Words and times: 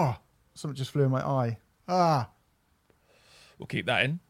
Oh, 0.00 0.16
something 0.54 0.76
just 0.76 0.92
flew 0.92 1.02
in 1.02 1.10
my 1.10 1.20
eye. 1.20 1.58
Ah. 1.86 2.30
We'll 3.58 3.66
keep 3.66 3.84
that 3.84 4.06
in. 4.06 4.20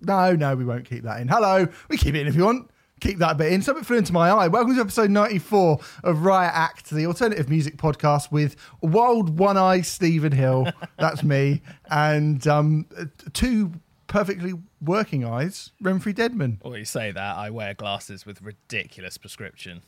No, 0.00 0.34
no, 0.34 0.56
we 0.56 0.64
won't 0.64 0.84
keep 0.84 1.04
that 1.04 1.20
in. 1.20 1.28
Hello. 1.28 1.68
We 1.88 1.96
keep 1.96 2.16
it 2.16 2.22
in 2.22 2.26
if 2.26 2.34
you 2.34 2.44
want. 2.44 2.68
Keep 3.00 3.18
that 3.18 3.36
bit 3.36 3.52
in. 3.52 3.62
Something 3.62 3.84
flew 3.84 3.98
into 3.98 4.12
my 4.12 4.30
eye. 4.30 4.48
Welcome 4.48 4.74
to 4.74 4.80
episode 4.80 5.10
94 5.10 5.78
of 6.02 6.24
Riot 6.24 6.50
Act, 6.52 6.90
the 6.90 7.06
alternative 7.06 7.48
music 7.48 7.76
podcast 7.76 8.32
with 8.32 8.56
wild 8.80 9.38
one 9.38 9.56
eye 9.56 9.82
Stephen 9.82 10.32
Hill. 10.32 10.66
That's 10.98 11.22
me. 11.22 11.62
And 11.88 12.44
um, 12.48 12.86
two 13.32 13.74
perfectly 14.08 14.54
working 14.80 15.24
eyes, 15.24 15.70
Renfrey 15.80 16.16
Deadman. 16.16 16.58
Or 16.64 16.76
you 16.76 16.84
say 16.84 17.12
that, 17.12 17.36
I 17.36 17.50
wear 17.50 17.74
glasses 17.74 18.26
with 18.26 18.42
ridiculous 18.42 19.18
prescription. 19.18 19.82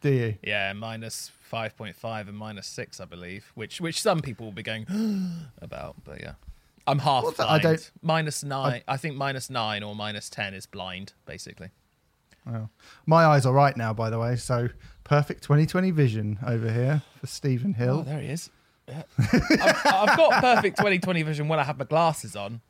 Do 0.00 0.10
you? 0.10 0.36
Yeah, 0.42 0.72
minus 0.74 1.30
5.5 1.52 2.28
and 2.28 2.36
minus 2.36 2.66
6, 2.68 3.00
I 3.00 3.04
believe, 3.04 3.50
which 3.54 3.80
which 3.80 4.00
some 4.00 4.20
people 4.20 4.46
will 4.46 4.52
be 4.52 4.62
going 4.62 4.86
about, 5.62 5.96
but 6.04 6.20
yeah. 6.20 6.34
I'm 6.86 7.00
half 7.00 7.24
What's 7.24 7.36
that? 7.36 7.48
I 7.50 7.58
blind. 7.58 7.62
don't- 7.78 7.90
Minus 8.02 8.42
9, 8.44 8.82
I, 8.88 8.96
think 8.96 9.16
minus 9.16 9.50
9 9.50 9.82
or 9.82 9.94
minus 9.94 10.30
10 10.30 10.54
is 10.54 10.64
blind, 10.66 11.12
basically. 11.26 11.68
Well, 12.46 12.70
my 13.04 13.24
eyes 13.26 13.44
are 13.44 13.52
right 13.52 13.76
now, 13.76 13.92
by 13.92 14.08
the 14.08 14.18
way. 14.18 14.36
So 14.36 14.68
perfect 15.04 15.42
2020 15.42 15.90
vision 15.90 16.38
over 16.46 16.70
here 16.72 17.02
for 17.20 17.26
Stephen 17.26 17.74
Oh, 17.78 17.82
Hill. 17.84 18.02
there 18.04 18.20
he 18.20 18.28
is. 18.28 18.48
Yeah. 18.88 19.02
I've, 19.18 19.82
I've 19.84 20.16
got 20.16 20.40
perfect 20.40 20.78
2020 20.78 21.22
vision 21.24 21.48
when 21.48 21.58
I 21.58 21.64
have 21.64 21.76
my 21.78 21.84
glasses 21.84 22.34
on. 22.36 22.62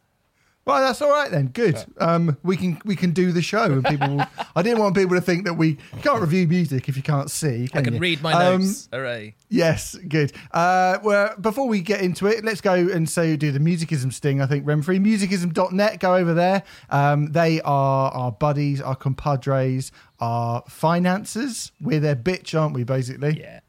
Well, 0.68 0.80
that's 0.82 1.00
all 1.02 1.10
right 1.10 1.30
then. 1.30 1.46
Good. 1.48 1.82
Um, 1.98 2.36
we 2.42 2.56
can 2.56 2.80
we 2.84 2.94
can 2.94 3.12
do 3.12 3.32
the 3.32 3.42
show, 3.42 3.64
and 3.64 3.84
people. 3.84 4.16
Will, 4.16 4.24
I 4.56 4.62
didn't 4.62 4.78
want 4.80 4.94
people 4.94 5.16
to 5.16 5.20
think 5.22 5.46
that 5.46 5.54
we 5.54 5.78
can't 6.02 6.20
review 6.20 6.46
music 6.46 6.88
if 6.88 6.96
you 6.96 7.02
can't 7.02 7.30
see. 7.30 7.68
I 7.74 7.80
can 7.82 7.94
you? 7.94 8.00
read 8.00 8.22
my 8.22 8.32
Um, 8.34 8.60
notes. 8.60 8.88
Hooray. 8.92 9.34
Yes, 9.48 9.94
good. 10.08 10.32
Uh, 10.52 10.98
well, 11.02 11.34
before 11.40 11.66
we 11.66 11.80
get 11.80 12.02
into 12.02 12.26
it, 12.26 12.44
let's 12.44 12.60
go 12.60 12.74
and 12.74 13.08
so 13.08 13.34
do 13.34 13.50
the 13.50 13.58
musicism 13.60 14.12
sting. 14.12 14.42
I 14.42 14.46
think 14.46 14.66
Renfrey 14.66 15.00
musicism.net. 15.02 16.00
Go 16.00 16.14
over 16.14 16.34
there. 16.34 16.62
Um, 16.90 17.32
they 17.32 17.60
are 17.62 18.10
our 18.12 18.30
buddies, 18.32 18.82
our 18.82 18.94
compadres, 18.94 19.90
our 20.20 20.62
financiers. 20.68 21.72
We're 21.80 22.00
their 22.00 22.16
bitch, 22.16 22.58
aren't 22.58 22.74
we? 22.74 22.84
Basically, 22.84 23.40
Yeah. 23.40 23.60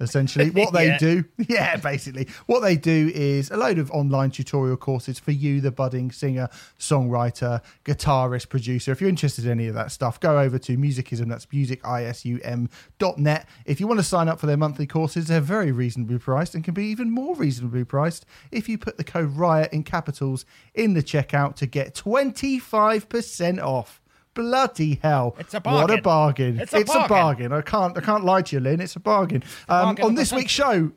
Essentially. 0.00 0.50
What 0.56 0.72
they 0.72 0.86
Yeah. 0.86 0.98
do, 0.98 1.24
yeah, 1.48 1.76
basically. 1.76 2.28
What 2.46 2.60
they 2.60 2.76
do 2.76 3.10
is 3.14 3.50
a 3.50 3.56
load 3.56 3.78
of 3.78 3.90
online 3.90 4.30
tutorial 4.30 4.76
courses 4.76 5.18
for 5.18 5.32
you, 5.32 5.60
the 5.60 5.70
budding 5.70 6.10
singer, 6.10 6.48
songwriter, 6.78 7.60
guitarist, 7.84 8.48
producer. 8.48 8.92
If 8.92 9.00
you're 9.00 9.10
interested 9.10 9.44
in 9.44 9.50
any 9.52 9.66
of 9.68 9.74
that 9.74 9.92
stuff, 9.92 10.18
go 10.20 10.38
over 10.38 10.58
to 10.60 10.76
musicism, 10.76 11.28
that's 11.28 11.46
musicisum.net. 11.46 13.48
If 13.64 13.80
you 13.80 13.86
want 13.86 14.00
to 14.00 14.04
sign 14.04 14.28
up 14.28 14.40
for 14.40 14.46
their 14.46 14.56
monthly 14.56 14.86
courses, 14.86 15.26
they're 15.26 15.40
very 15.40 15.72
reasonably 15.72 16.18
priced 16.18 16.54
and 16.54 16.64
can 16.64 16.74
be 16.74 16.86
even 16.86 17.10
more 17.10 17.34
reasonably 17.36 17.84
priced 17.84 18.24
if 18.50 18.68
you 18.68 18.78
put 18.78 18.96
the 18.96 19.04
code 19.04 19.36
RIOT 19.36 19.72
in 19.72 19.82
capitals 19.82 20.44
in 20.74 20.94
the 20.94 21.02
checkout 21.02 21.56
to 21.56 21.66
get 21.66 21.94
25% 21.94 23.62
off. 23.62 24.00
Bloody 24.36 25.00
hell. 25.02 25.34
It's 25.40 25.54
a 25.54 25.58
What 25.60 25.90
a 25.90 26.00
bargain. 26.00 26.02
bargain. 26.02 26.60
It's 26.60 26.72
a 26.72 26.84
bargain. 26.84 27.08
bargain. 27.08 27.52
I 27.52 27.62
can't 27.62 27.98
I 27.98 28.00
can't 28.00 28.24
lie 28.24 28.42
to 28.42 28.54
you, 28.56 28.60
Lynn. 28.60 28.80
It's 28.80 28.94
a 28.94 29.00
bargain. 29.00 29.42
Um, 29.68 29.86
bargain 29.96 30.04
on 30.04 30.14
this 30.14 30.32
week's 30.32 30.52
show, 30.52 30.92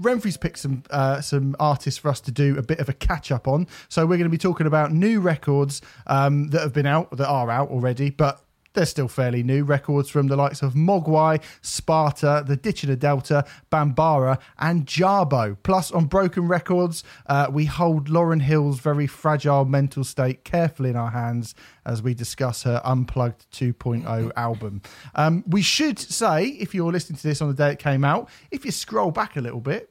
Renfrey's 0.00 0.36
picked 0.36 0.58
some 0.58 0.82
uh, 0.90 1.20
some 1.20 1.56
artists 1.58 1.98
for 1.98 2.08
us 2.10 2.20
to 2.22 2.30
do 2.30 2.58
a 2.58 2.62
bit 2.62 2.80
of 2.80 2.88
a 2.88 2.92
catch 2.92 3.32
up 3.32 3.48
on. 3.48 3.66
So 3.88 4.02
we're 4.04 4.18
going 4.18 4.24
to 4.24 4.28
be 4.28 4.38
talking 4.38 4.66
about 4.66 4.92
new 4.92 5.20
records 5.20 5.80
um, 6.06 6.48
that 6.48 6.60
have 6.60 6.72
been 6.72 6.86
out, 6.86 7.16
that 7.16 7.28
are 7.28 7.50
out 7.50 7.70
already, 7.70 8.10
but 8.10 8.40
they're 8.74 8.86
still 8.86 9.08
fairly 9.08 9.42
new. 9.42 9.64
Records 9.64 10.10
from 10.10 10.26
the 10.26 10.36
likes 10.36 10.62
of 10.62 10.74
Mogwai, 10.74 11.42
Sparta, 11.62 12.44
The 12.46 12.56
Ditch 12.56 12.84
Delta, 12.98 13.44
Bambara, 13.70 14.38
and 14.58 14.86
Jarboe. 14.86 15.56
Plus, 15.62 15.90
on 15.90 16.06
Broken 16.06 16.46
Records, 16.46 17.02
uh, 17.26 17.46
we 17.50 17.64
hold 17.64 18.08
Lauryn 18.08 18.42
Hill's 18.42 18.80
very 18.80 19.06
fragile 19.06 19.64
mental 19.64 20.04
state 20.04 20.44
carefully 20.44 20.90
in 20.90 20.96
our 20.96 21.10
hands 21.10 21.54
as 21.86 22.02
we 22.02 22.14
discuss 22.14 22.64
her 22.64 22.80
Unplugged 22.84 23.50
2.0 23.52 24.30
album. 24.36 24.82
Um, 25.14 25.44
we 25.46 25.62
should 25.62 25.98
say, 25.98 26.46
if 26.46 26.74
you're 26.74 26.92
listening 26.92 27.16
to 27.16 27.22
this 27.22 27.40
on 27.40 27.48
the 27.48 27.54
day 27.54 27.72
it 27.72 27.78
came 27.78 28.04
out, 28.04 28.28
if 28.50 28.64
you 28.64 28.70
scroll 28.70 29.10
back 29.10 29.36
a 29.36 29.40
little 29.40 29.60
bit, 29.60 29.90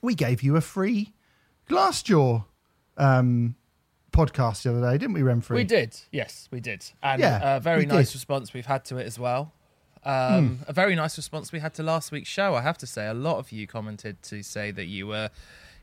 we 0.00 0.14
gave 0.14 0.42
you 0.42 0.56
a 0.56 0.60
free 0.60 1.12
Glassjaw 1.68 2.44
um, 2.96 3.56
podcast 4.14 4.62
the 4.62 4.70
other 4.70 4.80
day, 4.80 4.96
didn't 4.98 5.14
we, 5.14 5.20
Renfrey? 5.20 5.56
We 5.56 5.64
did, 5.64 5.96
yes, 6.12 6.48
we 6.50 6.60
did, 6.60 6.84
and 7.02 7.20
Yeah, 7.20 7.56
a 7.56 7.60
very 7.60 7.84
nice 7.86 8.08
did. 8.10 8.16
response 8.16 8.52
we've 8.54 8.66
had 8.66 8.84
to 8.86 8.96
it 8.98 9.06
as 9.06 9.18
well. 9.18 9.52
Um, 10.04 10.56
Hmm. 10.58 10.62
A 10.68 10.72
very 10.72 10.94
nice 10.94 11.16
response 11.16 11.50
we 11.52 11.60
had 11.60 11.74
to 11.74 11.82
last 11.82 12.12
week's 12.12 12.28
show. 12.28 12.54
I 12.54 12.60
have 12.62 12.76
to 12.78 12.86
say, 12.86 13.06
a 13.06 13.14
lot 13.14 13.38
of 13.38 13.52
you 13.52 13.66
commented 13.66 14.22
to 14.24 14.42
say 14.42 14.70
that 14.70 14.84
you 14.86 15.06
were 15.06 15.30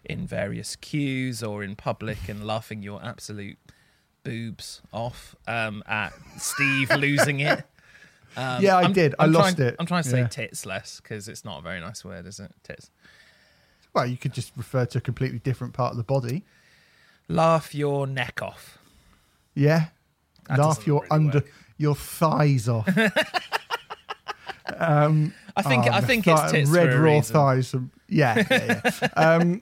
in 0.06 0.25
various 0.28 0.75
queues 0.75 1.42
or 1.44 1.64
in 1.64 1.75
public 1.75 2.30
and 2.30 2.46
laughing 2.46 2.81
your 2.84 3.03
absolute 3.03 3.58
boobs 4.24 4.81
off 4.94 5.36
um, 5.48 5.84
at 5.88 6.13
Steve 6.38 6.92
losing 6.98 7.40
it. 7.40 7.63
Um, 8.38 8.62
Yeah, 8.63 8.78
I 8.78 8.84
I'm- 8.84 8.94
did. 8.94 9.16
I 9.19 9.24
I'm 9.25 9.31
lost 9.31 9.58
trying- 9.58 9.68
it. 9.69 9.75
I'm 9.80 9.86
trying 9.88 10.03
to 10.03 10.09
say 10.09 10.19
Yeah. 10.19 10.28
tits 10.28 10.66
less 10.66 11.02
because 11.02 11.28
it's 11.28 11.44
not 11.44 11.59
a 11.59 11.62
very 11.62 11.80
nice 11.81 12.06
word, 12.06 12.25
is 12.28 12.40
it? 12.40 12.52
Tits. 12.63 12.90
Well, 13.94 14.06
you 14.06 14.18
could 14.18 14.34
just 14.34 14.52
refer 14.56 14.86
to 14.86 15.00
a 15.00 15.02
completely 15.02 15.40
different 15.40 15.74
part 15.74 15.92
of 15.92 15.98
the 15.98 16.03
body. 16.03 16.46
Laugh 17.31 17.74
your 17.75 18.08
neck 18.08 18.42
off. 18.42 18.78
Yeah. 19.56 19.88
That 20.47 20.59
Laugh 20.59 20.86
your 20.88 21.02
really 21.02 21.08
under 21.12 21.38
work. 21.40 21.52
your 21.78 21.96
thighs 21.96 22.68
off. 22.69 22.88
um, 24.78 25.34
I 25.56 25.62
think 25.62 25.86
oh, 25.86 25.92
I 25.92 26.02
think 26.02 26.25
thigh- 26.25 26.44
it's 26.44 26.52
tits 26.52 26.69
red 26.69 26.94
raw 26.94 27.14
reason. 27.16 27.34
thighs. 27.34 27.75
Yeah, 28.08 28.44
yeah, 28.52 28.81
yeah. 29.02 29.08
um, 29.16 29.62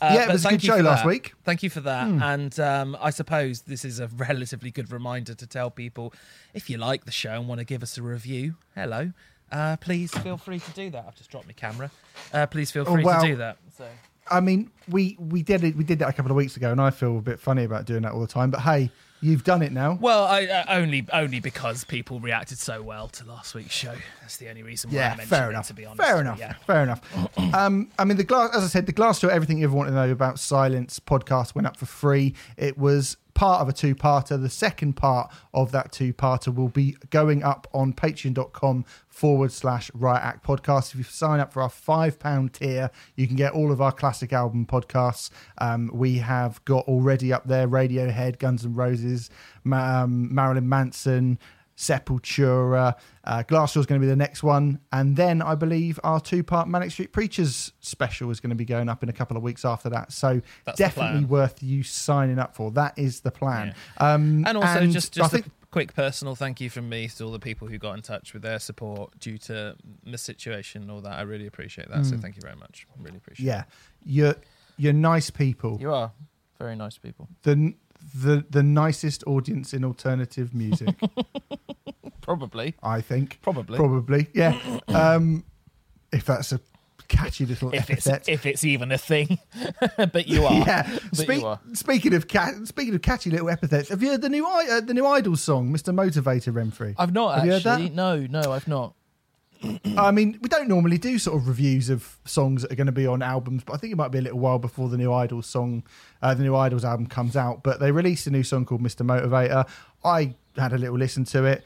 Uh, 0.00 0.12
Yeah, 0.14 0.24
it 0.28 0.32
was 0.32 0.44
a 0.44 0.50
good 0.50 0.62
show 0.62 0.76
last 0.76 1.02
that. 1.02 1.06
week. 1.08 1.28
Hmm. 1.30 1.36
Thank 1.44 1.62
you 1.62 1.70
for 1.70 1.80
that. 1.80 2.06
And 2.08 2.58
um, 2.60 2.96
I 3.00 3.10
suppose 3.10 3.62
this 3.62 3.84
is 3.84 3.98
a 3.98 4.06
relatively 4.16 4.70
good 4.70 4.92
reminder 4.92 5.34
to 5.34 5.46
tell 5.46 5.70
people 5.70 6.12
if 6.54 6.68
you 6.70 6.76
like 6.78 7.04
the 7.06 7.12
show 7.12 7.32
and 7.32 7.48
want 7.48 7.60
to 7.60 7.64
give 7.64 7.82
us 7.82 7.96
a 7.96 8.02
review, 8.02 8.56
hello, 8.74 9.12
uh, 9.52 9.76
please 9.78 10.12
feel 10.12 10.36
free 10.36 10.58
to 10.58 10.70
do 10.72 10.90
that. 10.90 11.04
I've 11.08 11.14
just 11.16 11.30
dropped 11.30 11.46
my 11.46 11.52
camera. 11.54 11.90
Uh, 12.32 12.46
please 12.46 12.70
feel 12.70 12.84
Oh, 12.86 12.92
free 12.94 13.04
well. 13.04 13.22
to 13.22 13.26
do 13.26 13.36
that. 13.36 13.56
So 13.78 13.86
I 14.30 14.40
mean, 14.40 14.70
we 14.88 15.16
we 15.18 15.42
did 15.42 15.62
it. 15.64 15.76
We 15.76 15.84
did 15.84 15.98
that 16.00 16.08
a 16.08 16.12
couple 16.12 16.30
of 16.32 16.36
weeks 16.36 16.56
ago, 16.56 16.70
and 16.72 16.80
I 16.80 16.90
feel 16.90 17.18
a 17.18 17.20
bit 17.22 17.38
funny 17.40 17.64
about 17.64 17.84
doing 17.86 18.02
that 18.02 18.12
all 18.12 18.20
the 18.20 18.26
time. 18.26 18.50
But 18.50 18.60
hey, 18.60 18.90
you've 19.20 19.44
done 19.44 19.62
it 19.62 19.72
now. 19.72 19.98
well, 20.00 20.24
I, 20.24 20.44
uh, 20.46 20.64
only 20.68 21.06
only 21.12 21.40
because 21.40 21.84
people 21.84 22.20
reacted 22.20 22.58
so 22.58 22.82
well 22.82 23.08
to 23.08 23.24
last 23.24 23.54
week's 23.54 23.74
show. 23.74 23.94
That's 24.20 24.36
the 24.36 24.48
only 24.48 24.62
reason 24.62 24.90
why 24.90 24.96
I 24.96 25.00
Yeah, 25.00 25.08
mentioned 25.10 25.28
fair 25.28 25.46
it. 25.46 25.50
enough. 25.50 25.66
To 25.68 25.74
be 25.74 25.86
honest, 25.86 26.02
fair 26.08 26.20
enough. 26.20 26.38
Yeah. 26.38 26.54
Fair 26.66 26.82
enough. 26.82 27.00
um, 27.54 27.90
I 27.98 28.04
mean, 28.04 28.16
the 28.16 28.24
glass, 28.24 28.54
as 28.56 28.64
I 28.64 28.66
said, 28.68 28.86
the 28.86 28.92
Glassjaw. 28.92 29.28
Everything 29.28 29.58
you 29.58 29.64
ever 29.64 29.74
wanted 29.76 29.90
to 29.90 29.96
know 29.96 30.10
about 30.10 30.38
Silence 30.38 30.98
podcast 31.00 31.54
went 31.54 31.66
up 31.66 31.76
for 31.76 31.86
free. 31.86 32.34
It 32.56 32.76
was 32.78 33.16
part 33.36 33.60
of 33.60 33.68
a 33.68 33.72
two-parter. 33.72 34.40
The 34.40 34.48
second 34.48 34.94
part 34.94 35.30
of 35.54 35.70
that 35.70 35.92
two-parter 35.92 36.52
will 36.52 36.70
be 36.70 36.96
going 37.10 37.44
up 37.44 37.68
on 37.72 37.92
Patreon.com 37.92 38.84
forward 39.08 39.52
slash 39.52 39.90
Riot 39.94 40.22
Act 40.24 40.44
podcast. 40.44 40.92
If 40.92 40.96
you 40.96 41.04
sign 41.04 41.38
up 41.38 41.52
for 41.52 41.62
our 41.62 41.68
five 41.68 42.18
pound 42.18 42.54
tier, 42.54 42.90
you 43.14 43.26
can 43.26 43.36
get 43.36 43.52
all 43.52 43.70
of 43.70 43.80
our 43.80 43.92
classic 43.92 44.32
album 44.32 44.66
podcasts. 44.66 45.30
Um, 45.58 45.90
we 45.92 46.18
have 46.18 46.64
got 46.64 46.88
already 46.88 47.32
up 47.32 47.46
there 47.46 47.68
Radiohead, 47.68 48.38
Guns 48.38 48.64
N' 48.64 48.74
Roses, 48.74 49.30
um, 49.70 50.34
Marilyn 50.34 50.68
Manson. 50.68 51.38
Sepultura. 51.76 52.94
Uh, 53.24 53.42
Glassjaw 53.42 53.78
is 53.78 53.86
going 53.86 54.00
to 54.00 54.04
be 54.04 54.08
the 54.08 54.16
next 54.16 54.42
one. 54.42 54.80
And 54.92 55.16
then 55.16 55.42
I 55.42 55.54
believe 55.54 55.98
our 56.04 56.20
two 56.20 56.42
part 56.42 56.68
Manic 56.68 56.90
Street 56.90 57.12
Preachers 57.12 57.72
special 57.80 58.30
is 58.30 58.40
going 58.40 58.50
to 58.50 58.56
be 58.56 58.64
going 58.64 58.88
up 58.88 59.02
in 59.02 59.08
a 59.08 59.12
couple 59.12 59.36
of 59.36 59.42
weeks 59.42 59.64
after 59.64 59.88
that. 59.90 60.12
So 60.12 60.40
That's 60.64 60.78
definitely 60.78 61.24
worth 61.24 61.62
you 61.62 61.82
signing 61.82 62.38
up 62.38 62.54
for. 62.54 62.70
That 62.72 62.98
is 62.98 63.20
the 63.20 63.30
plan. 63.30 63.74
Um, 63.98 64.44
And 64.46 64.56
also, 64.56 64.86
just 64.86 65.16
I 65.18 65.22
just 65.22 65.32
think, 65.32 65.46
a 65.46 65.50
quick 65.70 65.94
personal 65.94 66.34
thank 66.34 66.60
you 66.60 66.70
from 66.70 66.88
me 66.88 67.08
to 67.08 67.24
all 67.24 67.32
the 67.32 67.38
people 67.38 67.68
who 67.68 67.78
got 67.78 67.94
in 67.96 68.02
touch 68.02 68.32
with 68.32 68.42
their 68.42 68.58
support 68.58 69.18
due 69.18 69.36
to 69.38 69.76
the 70.04 70.18
situation 70.18 70.82
and 70.82 70.90
all 70.90 71.00
that. 71.02 71.18
I 71.18 71.22
really 71.22 71.46
appreciate 71.46 71.88
that. 71.90 72.06
So 72.06 72.16
thank 72.16 72.36
you 72.36 72.42
very 72.42 72.56
much. 72.56 72.86
Really 72.98 73.16
appreciate 73.18 73.46
Mm. 73.46 73.48
yeah, 73.48 73.64
you're, 74.04 74.36
you're 74.78 74.92
nice 74.92 75.30
people. 75.30 75.78
You 75.80 75.92
are 75.92 76.12
very 76.58 76.76
nice 76.76 76.96
people. 76.96 77.28
The, 77.42 77.74
the, 78.14 78.44
the 78.50 78.62
nicest 78.62 79.24
audience 79.26 79.72
in 79.74 79.84
alternative 79.84 80.54
music, 80.54 80.94
Probably. 82.20 82.74
I 82.82 83.00
think. 83.00 83.38
Probably. 83.42 83.76
Probably. 83.76 84.28
Yeah. 84.34 84.58
Um, 84.88 85.44
if 86.12 86.24
that's 86.24 86.52
a 86.52 86.60
catchy 87.08 87.44
little 87.46 87.72
if 87.72 87.88
it's 87.90 88.06
epithet. 88.06 88.28
if 88.28 88.46
it's 88.46 88.64
even 88.64 88.90
a 88.90 88.98
thing. 88.98 89.38
but 89.96 90.26
you 90.26 90.44
are. 90.46 90.52
Yeah. 90.54 90.98
But 91.10 91.16
Speak, 91.16 91.40
you 91.40 91.46
are. 91.46 91.60
speaking 91.74 92.14
of 92.14 92.26
cat, 92.28 92.54
speaking 92.66 92.94
of 92.94 93.02
catchy 93.02 93.30
little 93.30 93.50
epithets, 93.50 93.88
have 93.90 94.02
you 94.02 94.10
heard 94.10 94.22
the 94.22 94.28
new 94.28 94.46
uh, 94.46 94.80
the 94.80 94.94
new 94.94 95.06
Idol 95.06 95.36
song, 95.36 95.72
Mr. 95.72 95.94
Motivator 95.94 96.52
Renfrey? 96.52 96.94
I've 96.98 97.12
not 97.12 97.36
Have 97.36 97.44
you 97.46 97.52
heard 97.52 97.66
actually. 97.66 97.88
that? 97.88 97.94
No, 97.94 98.26
no, 98.26 98.52
I've 98.52 98.66
not. 98.68 98.94
I 99.96 100.10
mean, 100.10 100.38
we 100.42 100.48
don't 100.48 100.68
normally 100.68 100.98
do 100.98 101.18
sort 101.18 101.36
of 101.36 101.48
reviews 101.48 101.90
of 101.90 102.18
songs 102.24 102.62
that 102.62 102.72
are 102.72 102.76
going 102.76 102.86
to 102.86 102.92
be 102.92 103.06
on 103.06 103.22
albums, 103.22 103.64
but 103.64 103.74
I 103.74 103.76
think 103.78 103.92
it 103.92 103.96
might 103.96 104.10
be 104.10 104.18
a 104.18 104.22
little 104.22 104.38
while 104.38 104.58
before 104.58 104.88
the 104.88 104.96
new 104.96 105.10
IDLES 105.10 105.44
song, 105.44 105.82
uh, 106.22 106.34
the 106.34 106.42
new 106.42 106.52
IDLES 106.52 106.84
album 106.84 107.06
comes 107.06 107.36
out. 107.36 107.62
But 107.62 107.80
they 107.80 107.90
released 107.90 108.26
a 108.26 108.30
new 108.30 108.42
song 108.42 108.64
called 108.64 108.82
Mr. 108.82 109.06
Motivator. 109.06 109.68
I 110.04 110.34
had 110.56 110.72
a 110.72 110.78
little 110.78 110.98
listen 110.98 111.24
to 111.24 111.44
it. 111.44 111.64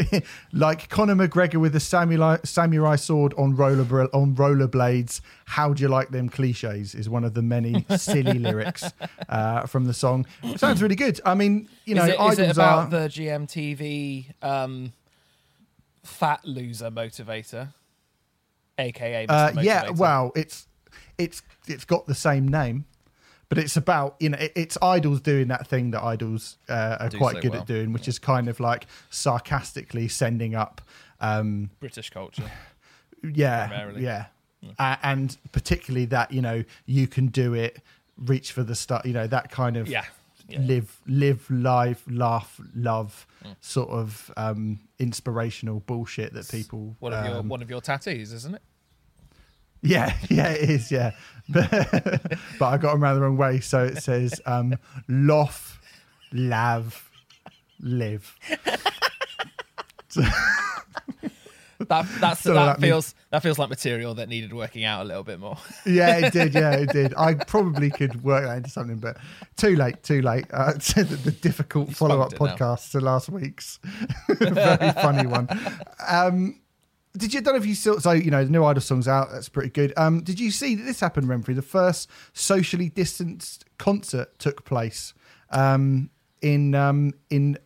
like 0.52 0.88
Conor 0.88 1.14
McGregor 1.14 1.60
with 1.60 1.76
a 1.76 1.80
samurai, 1.80 2.38
samurai 2.44 2.96
sword 2.96 3.34
on 3.36 3.54
roller 3.54 4.08
on 4.14 4.34
rollerblades. 4.34 5.20
How 5.44 5.72
do 5.72 5.82
you 5.82 5.88
like 5.88 6.10
them 6.10 6.28
cliches? 6.28 6.94
Is 6.94 7.08
one 7.08 7.24
of 7.24 7.34
the 7.34 7.42
many 7.42 7.84
silly 7.96 8.38
lyrics 8.38 8.84
uh, 9.28 9.66
from 9.66 9.84
the 9.84 9.94
song. 9.94 10.26
It 10.42 10.60
sounds 10.60 10.82
really 10.82 10.96
good. 10.96 11.20
I 11.24 11.34
mean, 11.34 11.68
you 11.84 11.94
know, 11.94 12.04
is 12.04 12.10
it, 12.10 12.20
is 12.20 12.38
it 12.38 12.50
about 12.52 12.86
are, 12.86 12.90
the 12.90 13.08
GMTV 13.08 14.42
um, 14.42 14.92
fat 16.02 16.44
loser 16.44 16.90
motivator, 16.90 17.72
aka 18.78 19.26
Mr. 19.26 19.56
Uh, 19.56 19.60
yeah. 19.60 19.90
Well, 19.90 20.32
it's 20.34 20.66
it's 21.18 21.42
it's 21.66 21.84
got 21.84 22.06
the 22.06 22.14
same 22.14 22.48
name. 22.48 22.86
But 23.48 23.58
it's 23.58 23.76
about 23.76 24.16
you 24.18 24.30
know 24.30 24.38
it, 24.38 24.52
it's 24.56 24.78
IDLES 24.78 25.22
doing 25.22 25.48
that 25.48 25.66
thing 25.66 25.90
that 25.90 26.00
IDLES 26.02 26.56
uh, 26.70 26.96
are 27.00 27.08
Do 27.10 27.18
quite 27.18 27.34
so 27.34 27.40
good 27.42 27.50
well. 27.52 27.60
at 27.60 27.66
doing, 27.66 27.92
which 27.92 28.08
is 28.08 28.18
kind 28.18 28.48
of 28.48 28.60
like 28.60 28.86
sarcastically 29.10 30.08
sending 30.08 30.54
up 30.54 30.80
um, 31.20 31.68
British 31.78 32.08
culture. 32.08 32.50
yeah 33.22 33.68
primarily. 33.68 34.02
yeah 34.02 34.24
uh, 34.78 34.96
and 35.02 35.36
particularly 35.52 36.06
that 36.06 36.32
you 36.32 36.40
know 36.42 36.64
you 36.86 37.06
can 37.06 37.26
do 37.26 37.52
it 37.54 37.80
reach 38.16 38.52
for 38.52 38.62
the 38.62 38.74
start 38.74 39.04
you 39.06 39.12
know 39.12 39.26
that 39.26 39.50
kind 39.50 39.76
of 39.76 39.86
Yeah. 39.86 40.04
Yeah. 40.48 40.58
live 40.60 41.00
live 41.06 41.50
live 41.50 42.02
laugh 42.10 42.60
love 42.74 43.26
Mm. 43.44 43.56
sort 43.60 43.90
of 43.90 44.30
um 44.36 44.78
inspirational 45.00 45.80
bullshit 45.80 46.32
that 46.34 46.48
people 46.48 46.94
One 47.00 47.12
of 47.12 47.24
your 47.26 47.36
um, 47.38 47.48
one 47.48 47.60
of 47.62 47.68
your 47.70 47.80
tattoos, 47.80 48.32
isn't 48.32 48.54
it? 48.54 48.62
yeah 49.82 50.16
yeah 50.30 50.50
it 50.50 50.70
is 50.70 50.92
yeah 50.92 51.10
but, 51.48 51.68
but 52.58 52.66
i 52.66 52.76
got 52.76 52.92
them 52.92 53.02
around 53.02 53.16
the 53.16 53.20
wrong 53.22 53.36
way 53.36 53.58
so 53.58 53.82
it 53.84 54.00
says 54.00 54.40
um 54.46 54.74
lof 55.08 55.80
lav 56.32 57.10
live 57.80 58.36
That 61.88 62.06
that's 62.20 62.40
So 62.42 62.54
that, 62.54 62.64
that 62.66 62.80
means- 62.80 62.90
feels 62.92 63.14
that 63.32 63.42
feels 63.42 63.58
like 63.58 63.70
material 63.70 64.14
that 64.16 64.28
needed 64.28 64.52
working 64.52 64.84
out 64.84 65.00
a 65.00 65.04
little 65.04 65.22
bit 65.22 65.40
more. 65.40 65.56
yeah, 65.86 66.18
it 66.18 66.34
did. 66.34 66.52
Yeah, 66.52 66.72
it 66.72 66.90
did. 66.90 67.14
I 67.16 67.32
probably 67.32 67.88
could 67.88 68.22
work 68.22 68.44
that 68.44 68.58
into 68.58 68.68
something, 68.68 68.98
but 68.98 69.16
too 69.56 69.74
late. 69.74 70.02
Too 70.02 70.20
late. 70.20 70.44
Uh, 70.52 70.72
the, 70.74 71.18
the 71.24 71.30
difficult 71.32 71.92
spunked 71.92 72.38
now. 72.38 72.46
podcast 72.46 72.90
to 72.90 73.00
last 73.00 73.30
week's 73.30 73.80
very 74.28 74.92
funny 74.92 75.26
one. 75.26 75.48
Um, 76.06 76.60
did 77.16 77.32
you? 77.32 77.40
I 77.40 77.42
don't 77.42 77.54
know 77.54 77.60
if 77.60 77.66
you 77.66 77.74
still. 77.74 78.00
So 78.00 78.12
you 78.12 78.30
know, 78.30 78.44
the 78.44 78.50
new 78.50 78.64
Idol 78.64 78.82
songs 78.82 79.08
out. 79.08 79.30
That's 79.32 79.48
pretty 79.48 79.70
good. 79.70 79.94
Um, 79.96 80.22
did 80.22 80.38
you 80.38 80.50
see 80.50 80.74
that 80.74 80.82
this 80.82 81.00
happened, 81.00 81.26
Renfrey? 81.26 81.54
The 81.54 81.62
first 81.62 82.10
socially 82.34 82.90
distanced 82.90 83.64
concert 83.78 84.38
took 84.38 84.66
place 84.66 85.14
um, 85.48 86.10
in 86.42 86.74
um, 86.74 87.14
in 87.30 87.56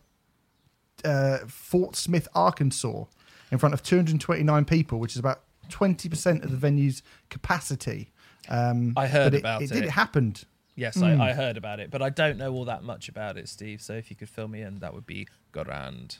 uh, 1.03 1.39
Fort 1.45 1.97
Smith, 1.97 2.29
Arkansas, 2.33 3.03
in 3.51 3.57
front 3.57 3.73
of 3.73 3.83
229 3.83 4.63
people, 4.63 4.99
which 4.99 5.11
is 5.11 5.19
about 5.19 5.41
20% 5.69 6.43
of 6.43 6.51
the 6.51 6.57
venue's 6.57 7.01
capacity. 7.29 8.11
Um, 8.49 8.93
I 8.95 9.07
heard 9.07 9.31
but 9.31 9.33
it, 9.35 9.39
about 9.39 9.61
it. 9.63 9.67
Did 9.69 9.83
it. 9.83 9.85
it 9.85 9.89
happened? 9.91 10.43
Yes, 10.75 10.97
Mm. 10.97 11.19
I, 11.19 11.29
I 11.29 11.33
heard 11.33 11.57
about 11.57 11.79
it, 11.79 11.89
but 11.89 12.01
I 12.01 12.09
don't 12.09 12.37
know 12.37 12.53
all 12.53 12.65
that 12.65 12.83
much 12.83 13.09
about 13.09 13.37
it, 13.37 13.49
Steve. 13.49 13.81
So 13.81 13.93
if 13.93 14.09
you 14.09 14.15
could 14.15 14.29
fill 14.29 14.47
me 14.47 14.61
in, 14.61 14.79
that 14.79 14.93
would 14.93 15.05
be 15.07 15.27
grand. 15.51 16.17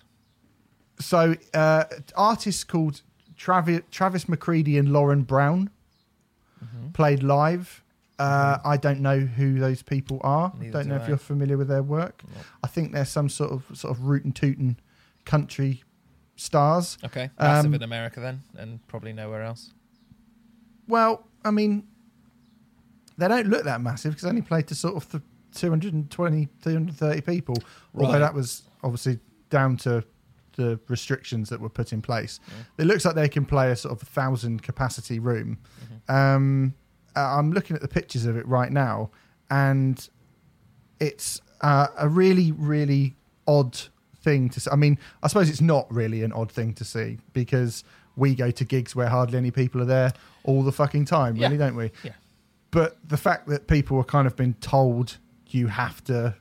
So, 0.99 1.35
uh, 1.53 1.83
artists 2.15 2.63
called 2.63 3.01
Travis, 3.35 3.81
Travis 3.91 4.27
McCready 4.27 4.77
and 4.77 4.91
Lauren 4.91 5.23
Brown 5.23 5.69
Mm-hmm. 6.63 6.89
played 6.89 7.21
live. 7.21 7.83
Uh, 8.17 8.57
I 8.65 8.77
don't 8.77 8.99
know 8.99 9.19
who 9.19 9.59
those 9.59 9.83
people 9.83 10.19
are. 10.23 10.51
Neither 10.57 10.71
don't 10.71 10.83
do 10.85 10.89
know 10.89 10.95
if 10.95 11.03
I. 11.03 11.07
you're 11.09 11.17
familiar 11.17 11.55
with 11.55 11.67
their 11.67 11.83
work. 11.83 12.23
No. 12.27 12.41
I 12.63 12.67
think 12.67 12.93
they're 12.93 13.05
some 13.05 13.29
sort 13.29 13.51
of 13.51 13.77
sort 13.77 13.95
of 13.95 14.01
root 14.05 14.23
rootin' 14.23 14.31
tootin' 14.31 14.79
country 15.23 15.83
stars. 16.37 16.97
Okay, 17.03 17.29
massive 17.37 17.65
Um, 17.65 17.73
in 17.73 17.83
America 17.83 18.21
then, 18.21 18.41
and 18.55 18.85
probably 18.87 19.11
nowhere 19.11 19.43
else. 19.43 19.73
Well, 20.87 21.27
I 21.43 21.51
mean, 21.51 21.85
they 23.17 23.27
don't 23.27 23.47
look 23.47 23.65
that 23.65 23.81
massive 23.81 24.11
because 24.13 24.23
they 24.23 24.29
only 24.29 24.41
played 24.41 24.67
to 24.67 24.75
sort 24.75 24.95
of 24.95 25.11
th- 25.11 25.23
220, 25.55 26.47
230 26.61 27.21
people. 27.21 27.55
Although 27.95 28.19
that 28.19 28.33
was 28.33 28.63
obviously 28.83 29.19
down 29.49 29.75
to 29.77 30.03
the 30.55 30.79
restrictions 30.87 31.49
that 31.49 31.59
were 31.59 31.69
put 31.69 31.93
in 31.93 32.01
place. 32.01 32.39
Yeah. 32.47 32.83
It 32.83 32.87
looks 32.87 33.05
like 33.05 33.15
they 33.15 33.29
can 33.29 33.45
play 33.45 33.71
a 33.71 33.75
sort 33.75 33.99
of 33.99 34.07
thousand 34.07 34.63
capacity 34.63 35.19
room. 35.19 35.59
Mm-hmm. 35.83 36.15
Um, 36.15 36.73
uh, 37.15 37.37
I'm 37.37 37.51
looking 37.51 37.75
at 37.75 37.81
the 37.81 37.87
pictures 37.87 38.25
of 38.25 38.37
it 38.37 38.47
right 38.47 38.71
now, 38.71 39.11
and 39.49 40.07
it's 40.99 41.41
uh, 41.61 41.87
a 41.97 42.07
really, 42.07 42.51
really 42.51 43.15
odd 43.47 43.77
thing 44.27 44.49
to 44.49 44.59
see. 44.59 44.69
I 44.69 44.75
mean, 44.75 44.97
I 45.23 45.27
suppose 45.29 45.49
it's 45.49 45.61
not 45.61 45.85
really 45.91 46.21
an 46.23 46.33
odd 46.33 46.51
thing 46.51 46.73
to 46.75 46.83
see 46.83 47.17
because 47.33 47.83
we 48.17 48.35
go 48.35 48.51
to 48.51 48.65
gigs 48.65 48.95
where 48.95 49.07
hardly 49.07 49.37
any 49.37 49.51
people 49.51 49.81
are 49.81 49.85
there 49.85 50.11
all 50.43 50.63
the 50.63 50.71
fucking 50.71 51.05
time, 51.05 51.35
Yeah. 51.35 51.45
really, 51.47 51.57
don't 51.57 51.75
we? 51.75 51.91
Yeah. 52.03 52.11
But 52.71 52.97
the 53.07 53.15
fact 53.17 53.47
that 53.47 53.67
people 53.67 53.97
are 53.99 54.03
kind 54.03 54.27
of 54.27 54.35
been 54.35 54.53
told 54.55 55.17
you 55.49 55.67
have 55.67 56.03
to, 56.05 56.35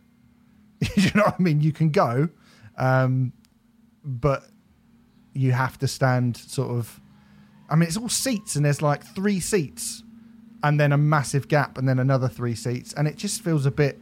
you 0.97 1.11
know 1.15 1.23
what 1.25 1.37
I 1.39 1.43
mean? 1.43 1.61
You 1.61 1.73
can 1.73 1.91
go, 1.91 2.29
um, 2.77 3.33
but 4.05 4.43
you 5.33 5.53
have 5.53 5.79
to 5.79 5.87
stand 5.87 6.37
sort 6.37 6.71
of. 6.71 7.01
I 7.71 7.77
mean, 7.77 7.87
it's 7.89 7.97
all 7.97 8.09
seats, 8.09 8.57
and 8.57 8.65
there's 8.65 8.83
like 8.83 9.05
three 9.15 9.39
seats, 9.41 10.03
and 10.63 10.81
then 10.81 10.93
a 10.93 10.99
massive 10.99 11.47
gap, 11.49 11.79
and 11.79 11.89
then 11.89 11.99
another 11.99 12.29
three 12.29 12.55
seats, 12.55 12.93
and 12.95 13.07
it 13.07 13.17
just 13.17 13.43
feels 13.43 13.65
a 13.67 13.71
bit. 13.71 14.01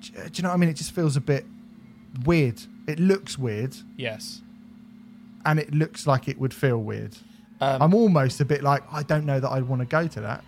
Do 0.00 0.10
you 0.34 0.42
know 0.42 0.50
what 0.50 0.54
I 0.54 0.58
mean? 0.58 0.68
It 0.68 0.74
just 0.76 0.92
feels 0.94 1.16
a 1.16 1.20
bit 1.20 1.44
weird. 2.24 2.60
It 2.86 2.98
looks 3.00 3.38
weird, 3.38 3.76
Yes. 3.96 4.42
and 5.44 5.58
it 5.58 5.74
looks 5.74 6.06
like 6.06 6.28
it 6.28 6.38
would 6.38 6.54
feel 6.54 6.78
weird. 6.78 7.16
Um, 7.60 7.80
I'm 7.82 7.94
almost 7.94 8.40
a 8.40 8.44
bit 8.44 8.62
like 8.62 8.82
I 8.92 9.02
don't 9.02 9.24
know 9.26 9.40
that 9.40 9.48
I'd 9.50 9.64
want 9.64 9.80
to 9.80 9.86
go 9.86 10.06
to 10.06 10.20
that. 10.20 10.44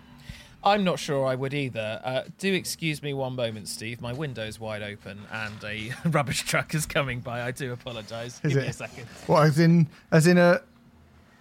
I'm 0.63 0.83
not 0.83 0.99
sure 0.99 1.25
I 1.25 1.35
would 1.35 1.53
either. 1.53 2.01
Uh, 2.03 2.23
do 2.39 2.53
excuse 2.53 3.01
me 3.01 3.13
one 3.13 3.35
moment, 3.35 3.67
Steve. 3.69 4.01
My 4.01 4.11
window's 4.11 4.59
wide 4.59 4.81
open 4.81 5.19
and 5.31 5.63
a 5.63 5.91
rubbish 6.09 6.43
truck 6.43 6.73
is 6.75 6.85
coming 6.85 7.21
by. 7.21 7.41
I 7.43 7.51
do 7.51 7.71
apologise. 7.71 8.41
Is 8.43 8.53
Give 8.53 8.61
me 8.63 8.67
it? 8.67 8.71
a 8.71 8.73
second. 8.73 9.05
What 9.27 9.45
as 9.47 9.59
in 9.59 9.87
as 10.11 10.27
in 10.27 10.37
a 10.37 10.61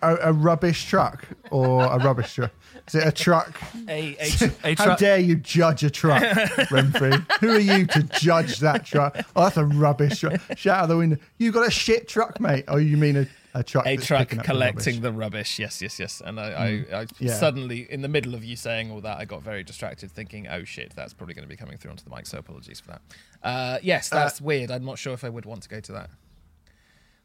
a, 0.02 0.16
a 0.28 0.32
rubbish 0.32 0.86
truck 0.88 1.26
or 1.50 1.84
a 1.84 1.98
rubbish 1.98 2.34
truck? 2.34 2.52
Is 2.88 2.94
it 2.94 3.06
a 3.06 3.12
truck? 3.12 3.60
A, 3.88 4.16
a, 4.18 4.28
tr- 4.30 4.44
a 4.64 4.74
How 4.74 4.84
truck. 4.84 4.98
dare 4.98 5.18
you 5.18 5.36
judge 5.36 5.82
a 5.84 5.90
truck, 5.90 6.22
Renfrey? 6.70 7.24
Who 7.40 7.50
are 7.50 7.58
you 7.58 7.86
to 7.86 8.02
judge 8.04 8.58
that 8.60 8.84
truck? 8.86 9.16
Oh, 9.34 9.44
that's 9.44 9.56
a 9.56 9.64
rubbish 9.64 10.20
truck. 10.20 10.40
Shout 10.56 10.84
out 10.84 10.86
the 10.88 10.96
window. 10.96 11.16
You 11.38 11.50
got 11.52 11.66
a 11.66 11.70
shit 11.70 12.08
truck, 12.08 12.38
mate. 12.40 12.64
Oh, 12.68 12.76
you 12.76 12.96
mean 12.96 13.16
a, 13.16 13.26
a 13.54 13.64
truck? 13.64 13.86
a 13.86 13.96
truck 13.96 14.32
up 14.32 14.38
the 14.38 14.44
collecting 14.44 14.94
rubbish. 14.96 15.02
the 15.02 15.12
rubbish. 15.12 15.58
Yes, 15.58 15.82
yes, 15.82 15.98
yes. 15.98 16.22
And 16.24 16.38
I, 16.38 16.84
I, 16.92 17.00
I 17.00 17.06
Yeah. 17.18 17.32
suddenly, 17.34 17.90
in 17.90 18.02
the 18.02 18.08
middle 18.08 18.34
of 18.34 18.44
you 18.44 18.54
saying 18.54 18.90
all 18.92 19.00
that, 19.00 19.18
I 19.18 19.24
got 19.24 19.42
very 19.42 19.64
distracted, 19.64 20.12
thinking, 20.12 20.46
"Oh 20.46 20.62
shit, 20.64 20.94
that's 20.94 21.14
probably 21.14 21.34
going 21.34 21.44
to 21.44 21.48
be 21.48 21.56
coming 21.56 21.76
through 21.78 21.90
onto 21.90 22.04
the 22.04 22.10
mic." 22.14 22.26
So 22.26 22.38
apologies 22.38 22.78
for 22.80 22.88
that. 22.92 23.02
Uh, 23.42 23.78
yes, 23.82 24.08
that's 24.10 24.40
weird. 24.40 24.70
I'm 24.70 24.84
not 24.84 24.98
sure 24.98 25.14
if 25.14 25.24
I 25.24 25.28
would 25.28 25.46
want 25.46 25.62
to 25.62 25.68
go 25.68 25.80
to 25.80 25.92
that. 25.92 26.10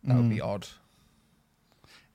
That 0.05 0.15
would 0.15 0.25
Mm. 0.25 0.29
be 0.29 0.41
odd. 0.41 0.67